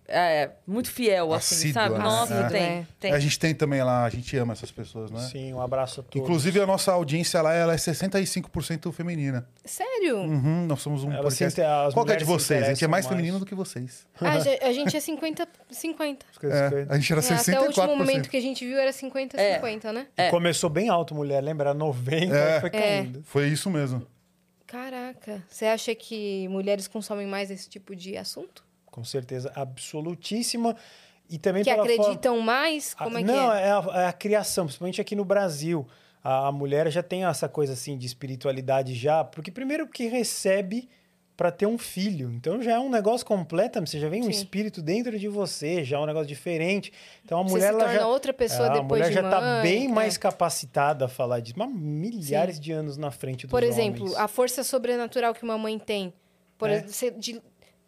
[0.08, 1.98] é, muito fiel, assim, Assídua, sabe?
[1.98, 2.03] né?
[2.03, 2.48] Nossa, É.
[2.50, 2.61] tem.
[2.61, 2.85] É.
[3.00, 3.11] tem.
[3.14, 5.19] A gente tem também lá, a gente ama essas pessoas, né?
[5.32, 6.22] Sim, um abraço a todos.
[6.22, 9.48] Inclusive, a nossa audiência lá ela é 65% feminina.
[9.64, 10.17] Sério?
[10.17, 11.59] Uhum, nós somos um Elas podcast.
[11.93, 12.64] Qual que é de vocês?
[12.64, 13.16] A gente é mais mais.
[13.16, 14.06] feminino do que vocês.
[14.22, 16.25] A, ge- a gente é 50, 50.
[16.32, 17.98] As coisas É, que- a gente era É, até o último 64%.
[17.98, 19.56] momento que a gente viu era 50, É.
[19.56, 20.06] 50, né?
[20.16, 20.30] É.
[20.30, 21.69] Começou bem alto, mulher, lembra?
[21.69, 22.61] Era 90 É.
[22.61, 23.24] foi caindo.
[23.24, 24.06] Foi isso mesmo.
[24.68, 25.44] Caraca.
[25.50, 28.64] Você acha que mulheres consomem mais esse tipo de assunto?
[28.85, 30.76] Com certeza absolutíssima.
[31.30, 32.94] E também Que pela forma- acreditam mais?
[32.94, 33.72] Como Ah, é que não, é?
[33.72, 35.88] a, é a criação, principalmente aqui no Brasil.
[36.24, 40.88] A, a mulher já tem essa coisa assim de espiritualidade já, porque primeiro que recebe
[41.38, 42.31] para ter um filho.
[42.31, 44.30] Então já é um negócio completo, você já vem um Sim.
[44.31, 46.93] espírito dentro de você, já é um negócio diferente.
[47.25, 49.30] Então a Você mulher se ela já outra pessoa É, depois a mulher de já
[49.30, 49.89] tá mãe, bem é.
[49.89, 54.17] mais capacitada a falar disso, mas milhares de anos na frente dos Por exemplo, homens.
[54.17, 56.14] a força sobrenatural que uma mãe tem.
[56.57, 56.75] Por É.
[56.85, 57.41] exemplo, de-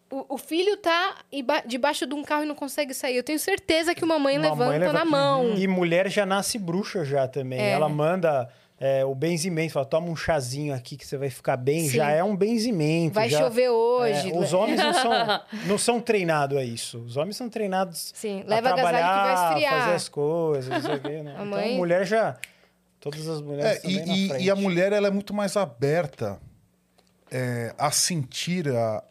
[0.09, 1.17] o, o filho tá
[1.65, 3.15] debaixo de um carro e não consegue sair.
[3.17, 5.53] Eu tenho certeza que uma mãe Uma levanta mãe leva- na mão.
[5.55, 7.59] E mulher já nasce bruxa já também.
[7.59, 7.71] É.
[7.71, 8.49] Ela manda
[8.79, 11.81] é, o benzimento, fala, toma um chazinho aqui que você vai ficar bem.
[11.89, 11.97] Sim.
[11.97, 13.13] Já é um benzimento.
[13.15, 14.31] Vai já- chover hoje.
[14.31, 15.11] É, os homens não são,
[15.65, 16.99] não são treinados a isso.
[16.99, 19.79] Os homens são treinados Sim, a leva trabalhar, esfriar.
[19.81, 21.31] fazer as coisas, não sei o quê, né?
[21.37, 22.37] A Então, mãe- a mulher já...
[22.99, 24.43] Todas as mulheres É, estão bem na e, e- frente.
[24.45, 26.39] e a mulher ela é muito mais aberta
[27.31, 29.03] é, a sentir a,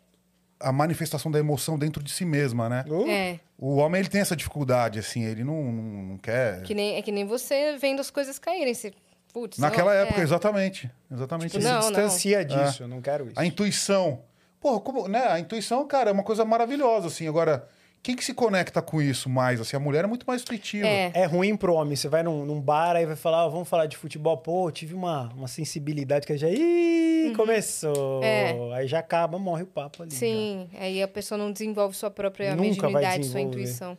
[0.61, 2.85] a manifestação da emoção dentro de si mesma, né?
[2.89, 6.63] Uh, É, O homem ele tem essa dificuldade, assim, ele não, não, não quer.
[6.63, 8.75] que nem, é que nem você vendo as coisas caírem.
[8.75, 8.93] Você,
[9.37, 10.25] putz, Naquela não, época, é.
[10.25, 10.91] exatamente.
[11.13, 11.69] Exatamente Você isso.
[11.69, 12.01] Não, se não.
[12.01, 13.39] distancia disso, eu não quero isso.
[13.39, 14.21] A intuição.
[14.59, 15.27] Porra, como, né?
[15.29, 17.29] A intuição, cara, é uma coisa maravilhosa, assim.
[17.29, 17.69] Agora,
[18.03, 19.61] quem que se conecta com isso mais?
[19.61, 20.87] Assim, a mulher é muito mais intuitiva.
[20.87, 21.13] É.
[21.15, 21.95] É ruim pro homem.
[21.95, 24.39] Você vai num, num bar aí vai falar, "Ah, vamos falar de futebol.
[24.39, 26.49] Pô, eu tive uma, uma sensibilidade que já.
[26.49, 28.21] Ih, começou.
[28.21, 28.25] Uhum.
[28.25, 28.57] É.
[28.75, 30.13] Aí já acaba, morre o papo ali.
[30.13, 33.61] Sim, aí a pessoa não desenvolve sua própria Nunca vai mediunidade, sua desenvolver.
[33.61, 33.99] intuição.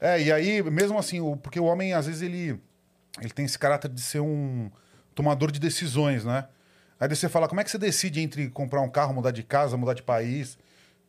[0.00, 2.60] É, e aí, mesmo assim, o, porque o homem, às vezes, ele,
[3.20, 4.70] ele tem esse caráter de ser um
[5.14, 6.46] tomador de decisões, né?
[6.98, 9.76] Aí você fala, como é que você decide entre comprar um carro, mudar de casa,
[9.76, 10.58] mudar de país?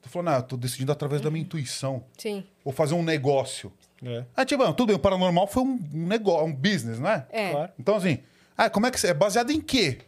[0.02, 2.04] Tu falou, não, eu tô decidindo através da minha intuição.
[2.18, 3.72] Sim, Ou fazer um negócio.
[4.04, 7.26] É, Ah, tipo, tudo bem, o paranormal foi um, negócio, um business, não é?
[7.30, 7.52] é.
[7.52, 7.72] claro.
[7.80, 8.20] Então, assim,
[8.56, 9.08] ah, como é que você.
[9.08, 10.00] É baseado em quê?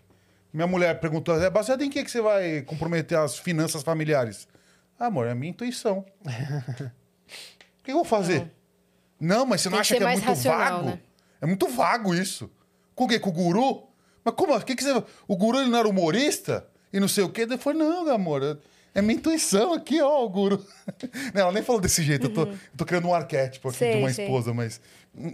[0.54, 4.48] Minha mulher perguntou, é baseado em quê que você vai comprometer as finanças familiares?
[5.00, 6.06] Ah, amor, é a minha intuição.
[6.26, 8.52] o que eu vou fazer?
[9.20, 10.90] Não, mas você não Tem que acha ser que é muito racional, vago?
[10.90, 11.00] né?
[11.42, 12.50] É muito vago isso.
[12.96, 13.20] Com o quê?
[13.20, 13.84] Com o guru?
[14.24, 14.56] Mas como?
[14.56, 15.04] O que, que você.
[15.28, 16.66] O guru ele não era humorista?
[16.92, 17.46] E não sei o quê?
[17.46, 18.60] Daí foi, não, meu amor.
[18.94, 20.66] É minha intuição aqui, ó, o guru.
[21.32, 22.26] Não, ela nem falou desse jeito.
[22.26, 24.26] Eu, tô, eu tô criando um arquétipo aqui Sei, de uma sei.
[24.26, 24.82] esposa, mas.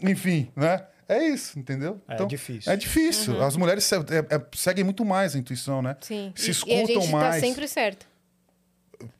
[0.04, 0.86] Enfim, né?
[1.08, 2.02] É isso, entendeu?
[2.08, 2.72] É difícil.
[2.72, 3.42] É difícil.
[3.42, 5.92] As mulheres é- é- seguem muito mais a intuição, né?
[5.92, 5.96] Uhum.
[6.02, 6.34] Sim.
[6.36, 7.36] Se E- escutam e a gente mais.
[7.36, 8.06] tá sempre certo.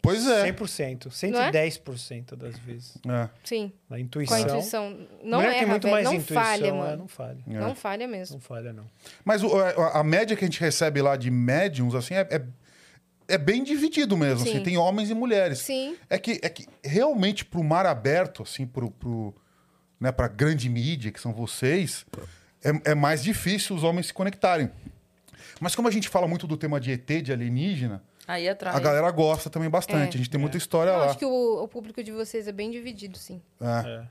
[0.02, 0.52] Pois é.
[0.52, 1.32] 100%.
[1.32, 1.52] Não é?
[1.52, 2.98] 110% das vezes.
[3.08, 3.30] É.
[3.44, 4.38] Sim, A com intuição.
[4.38, 4.98] a intuição.
[5.24, 5.94] Não erra, tem muito velho.
[5.94, 6.44] mais não intuição.
[6.44, 6.98] falha, é, mano.
[6.98, 7.38] não falha.
[7.46, 8.36] Não falha mesmo.
[8.36, 8.86] Não falha, não.
[9.24, 12.42] Mas o- a, a média que a gente recebe lá de médiums, assim, é, é,
[13.28, 14.46] é bem dividido mesmo.
[14.46, 14.56] Sim.
[14.56, 15.60] Assim, tem homens e mulheres.
[15.60, 15.96] Sim.
[16.10, 19.34] É que, é que realmente pro mar aberto, assim, pro, pro,
[20.00, 22.06] né, pra grande mídia, que são vocês,
[22.64, 24.70] é, é mais difícil os homens se conectarem.
[25.60, 28.76] Mas como a gente fala muito do tema de ET, de alienígena, Aí atrai.
[28.76, 30.16] a galera gosta também bastante.
[30.16, 30.16] É.
[30.16, 31.06] A gente tem muita história Eu lá.
[31.06, 33.42] acho que o, o público de vocês é bem dividido, sim.
[33.62, 33.66] É.
[33.90, 34.04] É.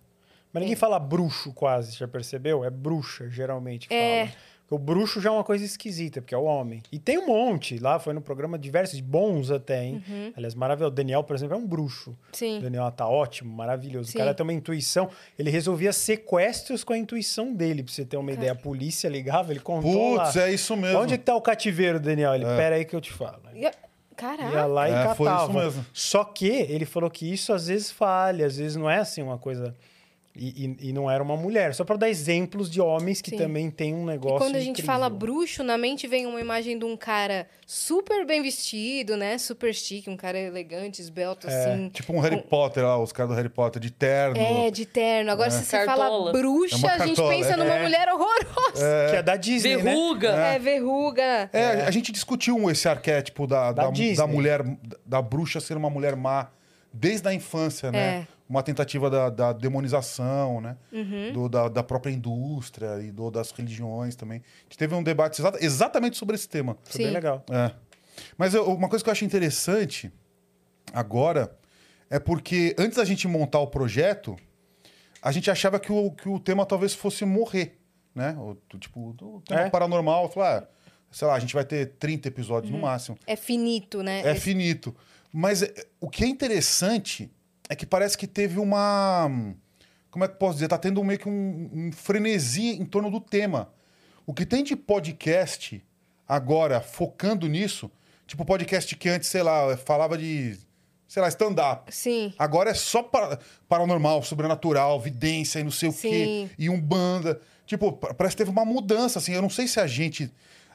[0.52, 2.64] Mas ninguém fala bruxo quase, já percebeu?
[2.64, 4.26] É bruxa, geralmente, que É.
[4.26, 4.38] fala.
[4.66, 6.82] Porque o bruxo já é uma coisa esquisita, porque é o homem.
[6.90, 7.78] E tem um monte.
[7.78, 10.02] Lá foi no programa diversos, bons até, hein?
[10.08, 10.32] Uhum.
[10.34, 10.90] Aliás, maravilhoso.
[10.90, 12.12] O Daniel, por exemplo, é um bruxo.
[12.32, 12.60] O Sim.
[12.62, 14.10] Daniel tá ótimo, maravilhoso.
[14.10, 14.16] Sim.
[14.16, 15.10] O cara tem uma intuição.
[15.38, 18.52] Ele resolvia sequestros com a intuição dele, pra você ter uma ideia.
[18.52, 20.42] A polícia ligava, ele contou Putz, lá.
[20.44, 20.98] é isso mesmo.
[20.98, 22.34] Onde é que tá o cativeiro, Daniel?
[22.34, 23.42] Ele, pera aí que eu te falo.
[23.54, 23.70] E-
[24.24, 24.52] Caraca.
[24.56, 25.14] Ia lá e É, catava.
[25.16, 25.86] foi isso mesmo.
[25.92, 29.36] Só que ele falou que isso às vezes falha, às vezes não é assim uma
[29.38, 29.74] coisa.
[30.36, 31.72] E, e- e não era uma mulher.
[31.76, 33.36] Só para dar exemplos de homens que Sim.
[33.36, 34.38] também têm um E negócio.
[34.38, 34.92] quando a gente incrível.
[34.92, 39.38] fala bruxo, na mente vem uma imagem de um cara super bem vestido, né?
[39.38, 41.88] Super chique, um cara elegante, esbelto, assim.
[41.90, 44.36] Tipo um Harry Potter lá, os caras do Harry Potter, de terno.
[44.40, 45.30] É, de terno.
[45.30, 46.08] Agora, se você Cartola.
[46.08, 47.56] fala bruxa, É a gente pensa é.
[47.56, 49.06] numa mulher horrorosa.
[49.10, 49.82] Que é da Disney, né?
[49.84, 50.28] Verruga.
[50.30, 51.50] É, verruga.
[51.52, 54.64] É, a gente discutiu esse arquétipo da, Da da, da mulher,
[55.06, 56.48] da bruxa ser uma mulher má
[56.94, 57.98] desde a infância, né?
[58.20, 58.26] É.
[58.48, 60.76] Uma tentativa da, da demonização, né?
[60.92, 61.32] Uhum.
[61.32, 64.38] Do, da, da própria indústria e do, das religiões também.
[64.38, 66.76] A gente teve um debate exata- exatamente sobre esse tema.
[66.84, 67.12] Foi bem Sim.
[67.14, 67.44] legal.
[67.50, 67.72] É.
[68.38, 70.12] Mas eu- uma coisa que eu acho interessante
[70.92, 71.56] agora
[72.10, 74.36] é porque antes da gente montar o projeto,
[75.22, 77.78] a gente achava que o, que o tema talvez fosse morrer,
[78.14, 78.36] né?
[78.38, 79.70] O, do- tipo, o tema É.
[79.70, 80.68] paranormal, falar, ah,
[81.10, 82.78] sei lá, a gente vai ter 30 episódios Uhum.
[82.78, 83.18] no máximo.
[83.26, 84.20] É finito, né?
[84.24, 84.94] É Esse- finito.
[85.36, 87.28] Mas é, o que é interessante
[87.68, 89.28] é que parece que teve uma.
[90.08, 90.68] Como é que posso dizer?
[90.68, 93.72] Tá tendo meio que um, um frenesi em torno do tema.
[94.24, 95.84] O que tem de podcast
[96.28, 97.90] agora focando nisso,
[98.28, 100.56] tipo podcast que antes, sei lá, falava de.
[101.08, 101.92] Sei lá, stand-up.
[101.92, 102.32] Sim.
[102.38, 103.38] Agora é só para,
[103.68, 106.08] paranormal, sobrenatural, vidência e não sei o Sim.
[106.10, 106.50] quê.
[106.56, 107.40] E umbanda.
[107.66, 109.32] Tipo, pa- parece que teve uma mudança, assim.
[109.32, 110.32] Eu não sei se a gente...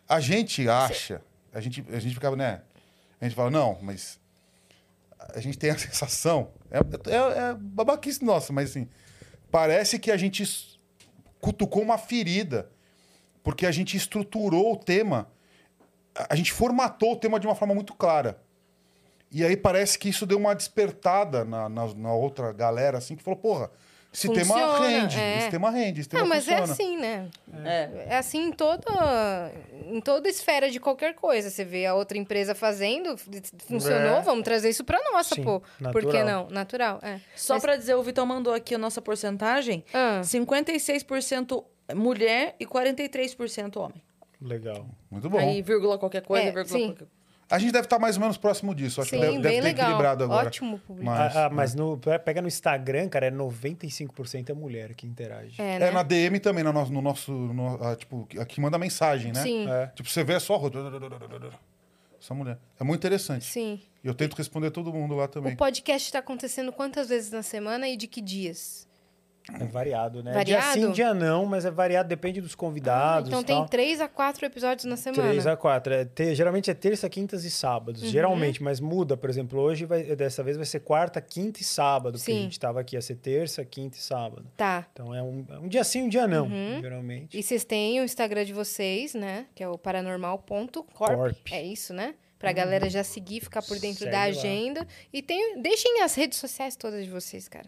[0.07, 1.21] A gente acha...
[1.53, 2.61] A gente, a gente ficava, né?
[3.19, 4.19] A gente fala, não, mas...
[5.19, 6.51] a gente tem a sensação.
[6.71, 8.87] É, é, é babaquice nossa, mas assim.
[9.51, 10.43] Parece que a gente
[11.41, 12.69] cutucou uma ferida.
[13.43, 15.31] Porque a gente estruturou o tema.
[16.13, 18.41] A a gente formatou o tema de uma forma muito clara.
[19.31, 23.23] E aí parece que isso deu uma despertada na, na, na outra galera, assim, que
[23.23, 23.71] falou, porra,
[24.11, 25.37] esse tema Funciona, rende, é.
[25.37, 26.73] esse tema rende, esse tema Não, mas é funciona.
[26.73, 27.27] assim, né?
[27.63, 27.89] É.
[28.09, 29.51] É assim em toda,
[29.85, 31.49] em toda esfera de qualquer coisa.
[31.49, 33.15] Você vê a outra empresa fazendo,
[33.67, 34.21] funcionou, É.
[34.21, 35.59] vamos trazer isso pra nossa, Sim, pô.
[35.91, 36.25] Por que natural.
[36.25, 36.49] não?
[36.49, 37.19] Natural, é.
[37.35, 40.21] Só Mas- pra dizer, o Vitão mandou aqui a nossa porcentagem: Ah.
[40.23, 41.63] 56%
[41.95, 44.01] mulher e 43% homem.
[44.41, 44.85] Legal.
[45.11, 45.37] Muito bom.
[45.37, 46.87] Aí, vírgula qualquer coisa, É, vírgula sim.
[46.87, 47.07] qualquer
[47.51, 49.01] A gente deve estar mais ou menos próximo disso.
[49.01, 49.85] Acho Sim, que deve, deve ter legal.
[49.87, 50.47] equilibrado agora.
[50.47, 51.09] Ótimo público.
[51.09, 55.59] Mas, ah, ah, mas no, pega no Instagram, cara, é 95% é mulher que interage.
[55.59, 55.91] É, É, né?
[55.91, 56.91] na DM também, no nosso.
[56.93, 59.41] No nosso no- ah, tipo, aqui manda mensagem, né?
[59.41, 59.87] Sim, É.
[59.87, 60.61] Tipo, você vê é só.
[62.21, 62.59] Essa mulher.
[62.79, 63.45] É muito interessante.
[63.45, 63.81] sim.
[64.03, 65.53] E eu tento responder todo mundo lá também.
[65.53, 68.87] O podcast está acontecendo quantas vezes na semana e de que dias?
[69.59, 70.33] É variado, né?
[70.33, 70.73] Variado?
[70.73, 73.27] Dia sim, dia não, mas é variado, depende dos Ah, convidados.
[73.29, 75.23] então e tem três a quatro episódios na semana.
[75.29, 75.93] Três a quatro.
[75.93, 78.03] É, te- geralmente é terça, quintas e sábados.
[78.03, 78.09] Uhum.
[78.09, 79.15] Geralmente, mas muda.
[79.15, 82.17] Por exemplo, hoje, vai, dessa vez, vai ser quarta, quinta e sábado.
[82.17, 82.31] Sim.
[82.37, 84.45] a gente estava aqui, ia ser terça, quinta e sábado.
[84.57, 84.85] Tá.
[84.91, 86.81] Então é um, é um dia sim, um dia não, Uhum.
[86.81, 87.37] geralmente.
[87.37, 89.45] E vocês têm o Instagram de vocês, né?
[89.55, 90.83] Que é o paranormal.corp.
[90.93, 91.35] Corp.
[91.51, 92.15] É isso, né?
[92.37, 94.23] Pra galera já seguir, ficar por dentro Segue da lá.
[94.25, 94.87] agenda.
[95.11, 97.67] E tem, deixem as redes sociais todas de vocês, cara.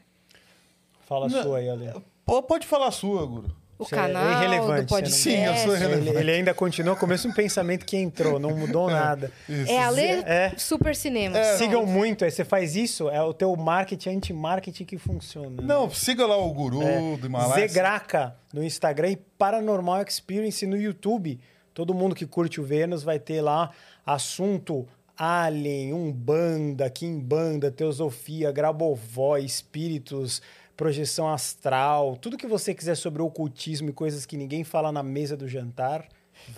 [1.12, 1.44] Fala a Não.
[1.44, 1.90] sua aí, Ale.
[2.26, 3.54] Pô, Pode falar a sua, Guru.
[3.78, 5.22] O Você é canal, irrelevante, do você não- podcast.
[5.22, 6.08] Sim, eu sou irrelevante.
[6.10, 9.30] Ele, ele ainda continua com o mesmo pensamento que entrou, não mudou nada.
[9.50, 9.70] Isso.
[9.70, 10.54] É a Lê É.
[10.58, 11.36] Super Cinema.
[11.58, 15.62] Sigam muito, aí você faz isso, é o teu marketing anti-marketing que funciona.
[15.62, 17.68] Não, siga lá o Guru do Himalaia.
[17.68, 21.38] Zegraca no Instagram e Paranormal Experience no YouTube.
[21.74, 23.70] Todo mundo que curte o Vênus vai ter lá
[24.06, 30.42] assunto Alien, Umbanda, Kimbanda, Teosofia, Grabovó, espíritos,
[30.82, 35.38] projeção astral, tudo que você quiser sobre ocultismo e coisas que ninguém fala na mesa
[35.38, 36.08] do jantar,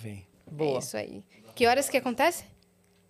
[0.01, 0.25] vem.
[0.57, 1.25] É isso aí.
[1.53, 2.45] Que horas que acontece?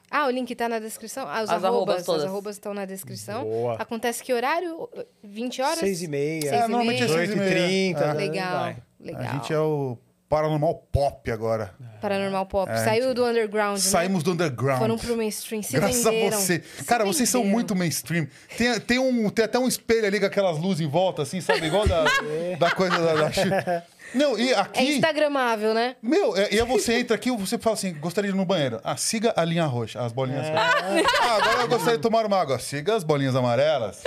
[0.10, 1.28] Ah, o link tá na descrição?
[1.28, 2.24] Ah, os As arrobas, arrobas todas.
[2.24, 3.44] As arrobas estão na descrição.
[3.44, 3.76] Boa.
[3.76, 4.90] Acontece que horário?
[5.24, 5.78] 20 horas?
[5.80, 7.18] Seis e meia, Seis É, e normalmente é meia.
[7.18, 7.94] seis e meia.
[7.94, 8.02] 18h30.
[8.02, 8.14] É.
[8.14, 9.22] Legal, legal.
[9.22, 9.96] A gente é o
[10.34, 11.76] Paranormal Pop agora.
[12.02, 12.72] Paranormal Pop.
[12.72, 13.14] É, Saiu gente.
[13.14, 13.84] do underground, né?
[13.84, 14.80] Saímos do underground.
[14.80, 16.36] Foram pro mainstream, se Graças venderam.
[16.36, 16.64] a você.
[16.76, 18.28] Se Cara, vocês são muito mainstream.
[18.58, 21.68] Tem, tem, um, tem até um espelho ali com aquelas luzes em volta, assim, sabe?
[21.68, 22.06] Igual da,
[22.58, 24.84] da coisa da, da Não, e É aqui.
[24.84, 25.96] instagramável, né?
[26.02, 28.46] Meu, é- e aí você entra aqui e você fala assim: gostaria de ir no
[28.46, 28.80] banheiro.
[28.84, 30.46] Ah, siga a linha roxa, as bolinhas.
[30.48, 32.60] Ah, agora eu gostaria de tomar uma água.
[32.60, 34.02] Siga as bolinhas amarelas.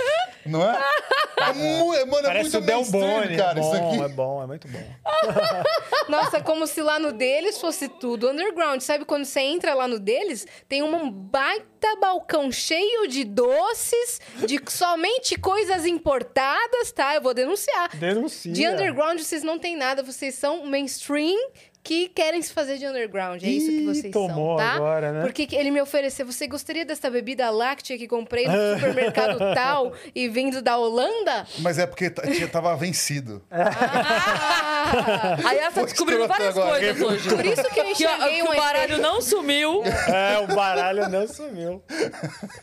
[0.45, 0.77] Não é?
[1.39, 4.01] É é, mano, é Parece muito o Del Boni, cara, é isso bom, aqui.
[4.01, 4.83] é bom, é muito bom.
[6.09, 8.81] Nossa, como se lá no deles fosse tudo underground.
[8.81, 11.67] Sabe quando você entra lá no deles, tem um baita
[11.99, 17.15] balcão cheio de doces, de somente coisas importadas, tá?
[17.15, 17.95] Eu vou denunciar.
[17.95, 18.51] Denuncia.
[18.51, 21.37] De underground vocês não têm nada, vocês são mainstream
[21.87, 23.41] que querem se fazer de underground.
[23.41, 24.73] É isso que vocês tomou são, tá?
[24.73, 25.21] agora, né?
[25.21, 29.93] Porque que ele me ofereceu, você gostaria dessa bebida láctea que comprei no supermercado tal
[30.13, 31.47] e vindo da Holanda?
[31.59, 33.41] Mas é porque tinha- tava vencido.
[33.49, 35.37] Ah!
[35.45, 36.69] Aí ela tá descobrindo várias agora.
[36.79, 37.29] coisas hoje.
[37.29, 39.01] Por isso que eu enxerguei que um o baralho efeito.
[39.01, 39.83] não sumiu.
[40.07, 41.83] É, o baralho não sumiu.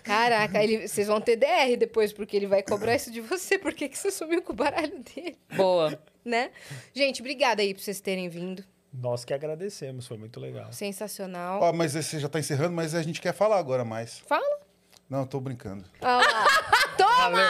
[0.03, 3.59] Caraca, ele- vocês vão ter DR depois, porque ele vai cobrar isso de você.
[3.59, 5.37] Por que, que você sumiu com o baralho dele?
[5.55, 5.99] Boa.
[6.25, 6.51] Né?
[6.95, 8.65] Gente, obrigada aí por vocês terem vindo.
[8.97, 10.73] Nós que agradecemos, foi muito legal.
[10.73, 11.61] Sensacional.
[11.61, 14.21] Ó, mas esse já tá encerrando, mas a gente quer falar agora mais.
[14.21, 14.61] Fala.
[15.11, 15.85] Não, eu tô brincando.
[16.01, 16.21] Ah.
[16.97, 17.49] Toma!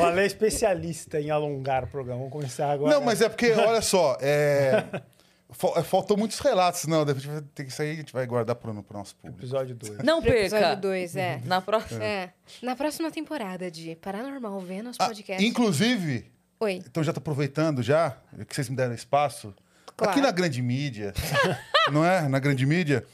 [0.00, 2.18] O Ale é especialista em alongar o programa.
[2.18, 2.94] Vamos começar agora.
[2.94, 4.84] Não, mas é porque, olha só, é...
[5.52, 7.04] fal- Faltou muitos relatos, não.
[7.04, 9.38] Depois a gente vai ter que sair, a gente vai guardar pro, pro nosso público.
[9.38, 9.98] Episódio 2.
[10.02, 10.38] Não perca.
[10.40, 11.40] episódio 2, é.
[11.46, 12.02] Na próxima.
[12.02, 12.32] É.
[12.62, 15.44] Na próxima temporada de Paranormal Vênus Ah, Podcast.
[15.44, 16.82] inclusive, Oi.
[16.86, 18.16] então já tô aproveitando já,
[18.48, 19.54] que vocês me deram espaço.
[19.96, 20.12] Claro.
[20.12, 21.14] Aqui na grande mídia,
[21.90, 22.28] não é?
[22.28, 23.04] Na grande mídia,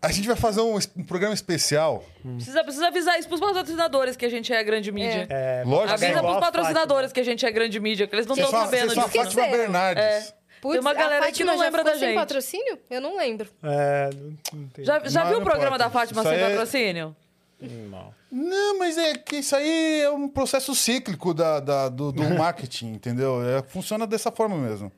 [0.00, 2.04] a gente vai fazer um, um programa especial.
[2.36, 5.26] Precisa, precisa avisar isso pros patrocinadores que a gente é grande mídia.
[5.28, 5.92] É, Lógico.
[5.94, 8.94] Avisa pros patrocinadores que a gente é grande mídia, que eles não estão sabendo vocês
[8.94, 9.34] são a disso.
[9.36, 9.56] Fátima.
[9.56, 10.34] Bernardes.
[10.60, 12.14] Putz, Tem uma galera que não lembra da sem gente.
[12.14, 12.78] patrocínio?
[12.90, 13.48] Eu não lembro.
[13.62, 14.84] É, não, não tem.
[14.84, 15.84] Já, já Mas viu o não programa importa.
[15.84, 17.16] da Fátima Isso sem é- patrocínio?
[17.60, 18.14] Não.
[18.30, 22.92] Não, mas é que isso aí é um processo cíclico da, da- do, do marketing,
[22.92, 23.42] entendeu?
[23.42, 24.92] É, funciona dessa forma mesmo.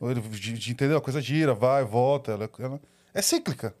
[0.00, 0.98] Ele- de- de- Entendeu?
[0.98, 2.32] A coisa gira, vai, volta.
[2.32, 2.80] Ela, ela-
[3.14, 3.74] é cíclica.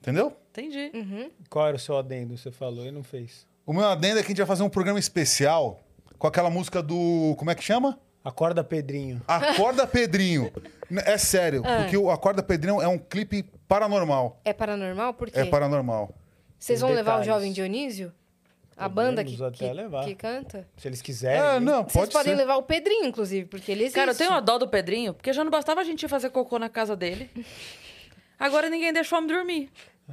[0.00, 0.36] Entendeu?
[0.50, 0.90] Entendi.
[0.94, 1.30] Uhum.
[1.50, 2.36] Qual era o seu adendo?
[2.36, 3.46] Você falou e não fez.
[3.66, 5.80] O meu adendo é que a gente vai fazer um programa especial
[6.18, 7.34] com aquela música do.
[7.38, 7.98] Como é que chama?
[8.24, 9.22] Acorda, Pedrinho.
[9.26, 10.52] Acorda Pedrinho.
[11.04, 14.40] É sério, porque o Acorda Pedrinho é um clipe paranormal.
[14.44, 15.14] É paranormal?
[15.14, 15.38] Por quê?
[15.40, 16.14] É paranormal.
[16.58, 17.26] Vocês vão levar o detalhes.
[17.26, 18.12] jovem Dionísio?
[18.78, 20.04] A banda que, que, levar.
[20.04, 20.66] que canta?
[20.76, 21.40] Se eles quiserem.
[21.56, 21.60] Hein?
[21.60, 22.38] não, Vocês pode podem ser.
[22.38, 23.96] levar o Pedrinho, inclusive, porque ele existe.
[23.96, 26.30] Cara, eu tenho uma dó do Pedrinho, porque já não bastava a gente ir fazer
[26.30, 27.28] cocô na casa dele.
[28.38, 29.70] Agora ninguém deixa o homem dormir.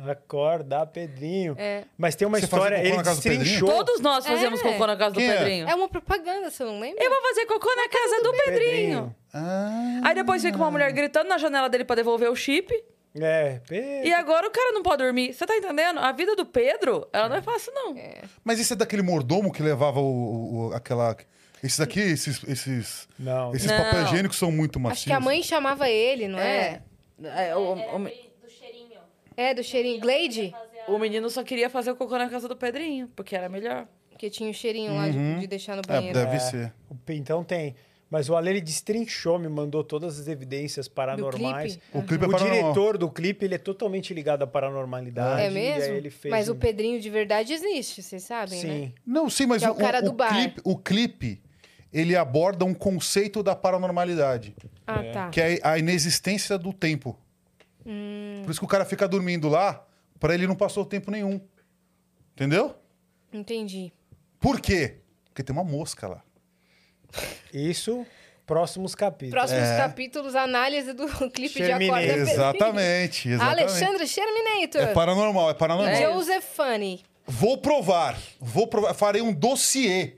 [0.09, 1.55] Acorda, Pedrinho.
[1.57, 1.83] É.
[1.97, 3.43] Mas tem uma Você história, ele na casa do Pedrinho?
[3.43, 3.69] destrinchou.
[3.85, 4.63] Todos nós fazíamos É.
[4.63, 5.37] cocô na casa do Quem é?
[5.37, 5.69] Pedrinho.
[5.69, 7.01] É uma propaganda, você não lembra?
[7.03, 9.15] Eu vou fazer cocô na casa do Pedrinho.
[9.33, 12.73] Ah, Aí depois fica uma mulher gritando na janela dele pra devolver o chip.
[13.17, 14.07] É, Pedro.
[14.07, 15.33] E agora o cara não pode dormir.
[15.33, 15.99] Você tá entendendo?
[15.99, 17.95] A vida do Pedro, ela não é fácil, não.
[18.43, 21.15] mas esse é daquele mordomo que levava o, o- aquela.
[21.63, 23.53] Esses aqui, esses, esses, Não.
[23.55, 23.77] esses Não.
[23.77, 24.99] papel higiênicos são muito macios.
[24.99, 26.81] Acho que a mãe chamava ele, não é?
[27.23, 28.99] É, o, o- do cheirinho.
[29.37, 29.99] É, do cheirinho.
[30.01, 30.53] Glade?
[30.87, 33.87] o menino só queria fazer o cocô na casa do Pedrinho, porque era melhor.
[34.19, 36.13] Que tinha o cheirinho lá de, de deixar no É, banheiro.
[36.19, 36.39] deve É.
[36.39, 36.73] ser.
[36.89, 37.75] O P- Então tem.
[38.09, 41.73] Mas o Ale ele destrinchou, me mandou todas as evidências paranormais.
[41.77, 41.87] clipe?
[41.97, 42.61] O clipe é O paranormal.
[42.61, 45.41] diretor do clipe, ele é totalmente ligado à paranormalidade.
[45.41, 45.91] É mesmo?
[45.91, 48.69] aí ele fez Mas um- o Pedrinho de verdade existe, vocês sabem, né?
[48.87, 48.93] Sim.
[49.05, 50.29] Não, sim, mas Que é o cara do bar.
[50.29, 51.41] clipe, o clipe,
[51.91, 55.29] ele aborda um conceito da paranormalidade, Ah, tá.
[55.29, 57.17] que é a inexistência do tempo.
[57.85, 58.41] Hum.
[58.43, 59.83] Por isso que o cara fica dormindo lá,
[60.19, 61.41] pra ele não passou tempo nenhum.
[62.33, 62.75] Entendeu?
[63.33, 63.91] Entendi.
[64.39, 64.97] Por quê?
[65.25, 66.23] Porque tem uma mosca lá.
[67.53, 68.05] Isso,
[68.45, 69.31] próximos capítulos.
[69.33, 69.77] Próximos É.
[69.77, 71.71] capítulos, análise do clipe de.
[71.71, 72.03] Acorda.
[72.03, 73.61] Exatamente, exatamente.
[73.61, 74.81] Alexandre Sherminator.
[74.81, 76.13] É paranormal, é paranormal.
[76.13, 77.03] Joseph Funny.
[77.27, 80.13] Vou provar, vou provar, farei um dossiê.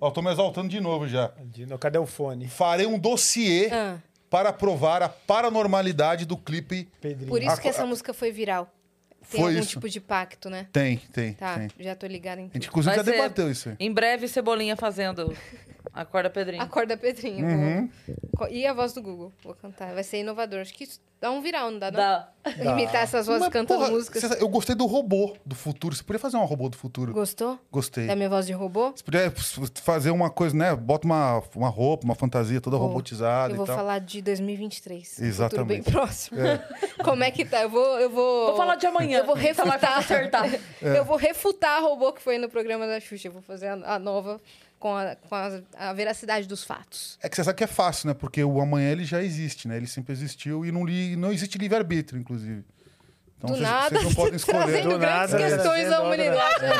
[0.00, 1.32] Ó, tô me exaltando de novo já.
[1.44, 2.48] De- Cadê o fone?
[2.48, 3.96] Farei um dossiê Ah.
[4.30, 6.88] para provar a paranormalidade do clipe.
[7.00, 7.28] Pedrinho.
[7.28, 8.72] Por isso que essa música foi viral.
[9.30, 9.68] Tem Foi algum isso.
[9.70, 10.66] tipo de pacto, né?
[10.72, 11.68] Tem, tem, Tá, tem.
[11.78, 12.66] já tô ligada em A gente, tudo.
[12.70, 13.76] inclusive, já Vai debateu isso aí.
[13.78, 15.32] Em breve, Cebolinha fazendo
[15.92, 16.62] Acorda Pedrinho.
[16.62, 17.46] Acorda Pedrinho.
[17.46, 17.90] Uhum.
[18.34, 19.32] vou- E a voz do Google.
[19.42, 19.92] Vou cantar.
[19.94, 20.60] Vai ser inovador.
[20.60, 21.98] Acho que isso dá um viral, não dá, não?
[21.98, 22.28] Dá.
[22.72, 24.22] Imitar essas vozes Mas, cantando porra, músicas.
[24.22, 25.94] cê- eu gostei do robô do futuro.
[25.94, 27.12] Você podia fazer um robô do futuro?
[27.12, 27.58] Gostou?
[27.70, 28.06] Gostei.
[28.08, 28.90] Da minha voz de robô?
[28.90, 29.32] Você podia
[29.82, 30.74] fazer uma coisa, né?
[30.74, 32.88] Bota uma, uma roupa, uma fantasia toda Vou.
[32.88, 33.76] robotizada Eu vou e tal.
[33.76, 35.18] falar de 2023.
[35.20, 35.50] um Exatamente.
[35.50, 36.38] Futuro bem próximo.
[37.04, 37.62] Como é que tá?
[37.62, 38.00] Eu vou...
[38.00, 38.46] Eu vou...
[38.48, 39.18] Vou falar de amanhã.
[39.18, 39.98] Eu vou que refutar.
[39.98, 40.46] acertar.
[40.54, 40.60] É.
[40.98, 43.28] Eu vou refutar a robô que foi no programa da Xuxa.
[43.28, 44.40] Eu vou fazer a, a nova
[44.82, 47.16] com, a, com a, a veracidade dos fatos.
[47.22, 48.14] É que você sabe que é fácil, né?
[48.14, 49.76] Porque o amanhã ele já existe, né?
[49.76, 52.64] Ele sempre existiu e não, li, não existe livre-arbítrio, inclusive.
[53.38, 54.58] Então Do vocês, nada, vocês não podem escolher.
[54.64, 56.62] trazendo Do grandes nada, questões trazendo da humanidade.
[56.62, 56.70] né?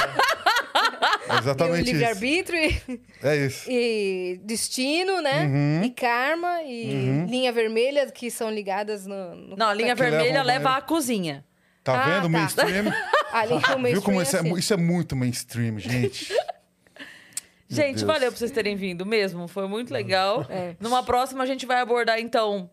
[1.29, 1.93] É E o exatamente isso.
[1.93, 3.71] livre-arbítrio e, É isso.
[3.71, 5.45] e destino, né?
[5.45, 5.85] Uhum.
[5.85, 9.35] E karma e linha vermelha que são ligadas no...
[9.37, 11.45] no Não, a linha vermelha leva à cozinha.
[11.85, 12.23] Tá Ah, vendo?
[12.23, 12.29] tá.
[12.29, 12.93] Mainstream.
[13.33, 14.49] A linha Viu mainstream como isso é, assim.
[14.51, 16.29] mu- isso é muito mainstream, gente?
[17.75, 18.03] Gente, Deus.
[18.03, 19.49] valeu por vocês terem vindo mesmo.
[19.49, 20.47] Foi muito legal.
[20.49, 20.77] É.
[20.81, 22.71] Numa próxima, a gente vai abordar, então,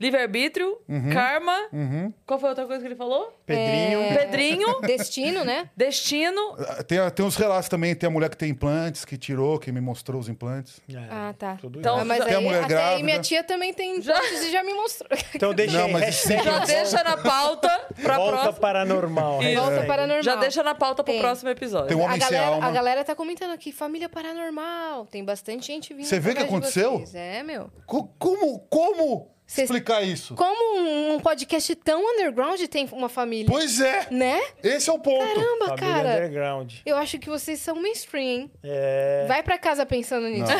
[0.00, 0.78] livre-arbítrio,
[1.12, 1.68] karma.
[1.72, 2.12] Uhum.
[2.26, 3.32] Qual foi a outra coisa que ele falou?
[3.46, 4.00] Pedrinho.
[4.00, 4.14] É.
[4.16, 5.70] Pedrinho, Destino, né?
[5.76, 6.56] destino.
[6.86, 7.94] Tem, a- tem uns relatos também.
[7.94, 10.80] Tem a mulher que tem implantes, que tirou, que me mostrou os implantes.
[10.88, 11.56] É, Ah, tá.
[11.60, 12.02] tudo Então, isso.
[12.02, 14.62] Ah, mas Tem a aí, mulher até aí minha tia também tem implantes e já
[14.64, 15.08] me mostrou.
[15.34, 17.68] Então deixa Não, aí, mas hashtag Já deixa na pauta
[18.02, 18.52] pra volta próxima.
[18.60, 19.42] paranormal.
[19.42, 19.54] Isso.
[19.54, 19.86] Volta hashtag.
[19.88, 20.22] paranormal.
[20.22, 21.20] Já deixa na pauta pro Tem.
[21.20, 21.88] próximo episódio.
[21.88, 22.66] Tem um a homem sem galera, alma.
[22.66, 25.06] a galera tá comentando aqui, família paranormal.
[25.06, 26.06] Tem bastante gente vindo.
[26.06, 27.04] Você vê o que aconteceu?
[27.14, 27.70] É, meu.
[27.86, 30.34] Co- Como, como Cês- explicar isso?
[30.34, 33.46] Como um, podcast tão underground tem uma família?
[33.48, 34.40] Pois é, Né?
[34.62, 35.18] esse é o ponto.
[35.24, 36.08] Caramba, Família cara.
[36.16, 36.72] underground.
[36.86, 38.50] Eu acho que vocês são mainstream, hein?
[38.62, 39.26] É...
[39.28, 40.50] Vai pra casa pensando nisso.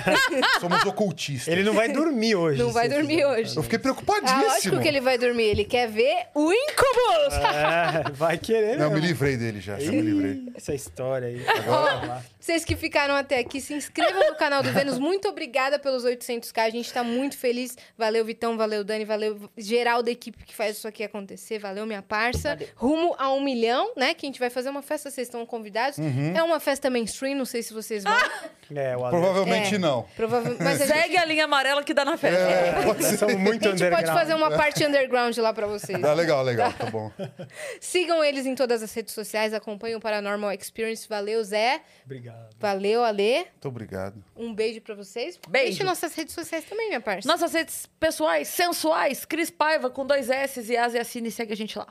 [0.60, 1.48] Somos ocultistas.
[1.52, 2.58] Ele não vai dormir hoje.
[2.62, 3.26] Não vai dormir fizer.
[3.26, 3.56] hoje.
[3.56, 4.42] Eu fiquei Ah, preocupadíssimo.
[4.46, 5.44] lógico que ele vai dormir.
[5.44, 7.34] Ele quer ver o Incubus.
[7.34, 10.42] É, vai querer Não, eu me livrei dele já, já me livrei.
[10.56, 11.42] Essa história aí.
[11.68, 14.98] Ó, vocês que ficaram até aqui, se inscrevam no canal do Vênus.
[14.98, 16.58] Muito obrigada pelos 800k.
[16.62, 17.76] A gente tá muito feliz.
[17.98, 18.56] Valeu, Vitão.
[18.56, 19.04] Valeu, Dani.
[19.04, 21.58] Valeu, geral da equipe que faz isso aqui acontecer.
[21.58, 22.58] Valeu, minha parça.
[22.74, 24.14] Rumo a um milhão, né?
[24.14, 25.10] Que a gente vai fazer uma festa.
[25.10, 25.98] Vocês estão convidados.
[25.98, 26.34] Uhum.
[26.36, 27.36] É uma festa mainstream.
[27.36, 28.12] Não sei se vocês vão.
[28.72, 29.78] É, Provavelmente É.
[29.78, 30.06] não.
[30.14, 30.62] Provavelmente.
[30.62, 32.38] Mas a gente, Segue a linha amarela que dá na festa.
[32.40, 33.36] É, pode Nós ser.
[33.36, 34.04] muito a gente underground.
[34.06, 36.00] pode fazer uma parte underground lá pra vocês.
[36.04, 37.10] Ah, legal, legal, tá bom.
[37.80, 39.52] Sigam eles em todas as redes sociais.
[39.52, 41.08] Acompanhem o Paranormal Experience.
[41.08, 41.80] Valeu, Zé.
[42.04, 42.29] Obrigado.
[42.58, 43.44] Valeu, Alê.
[43.44, 44.22] Muito obrigado.
[44.36, 45.40] Um beijo pra vocês.
[45.48, 45.68] Beijo.
[45.68, 47.26] Deixe nossas redes sociais também, minha parça.
[47.26, 51.52] Nossas redes pessoais, sensuais, Cris Paiva com dois S e As e assine e segue
[51.52, 51.88] a gente lá.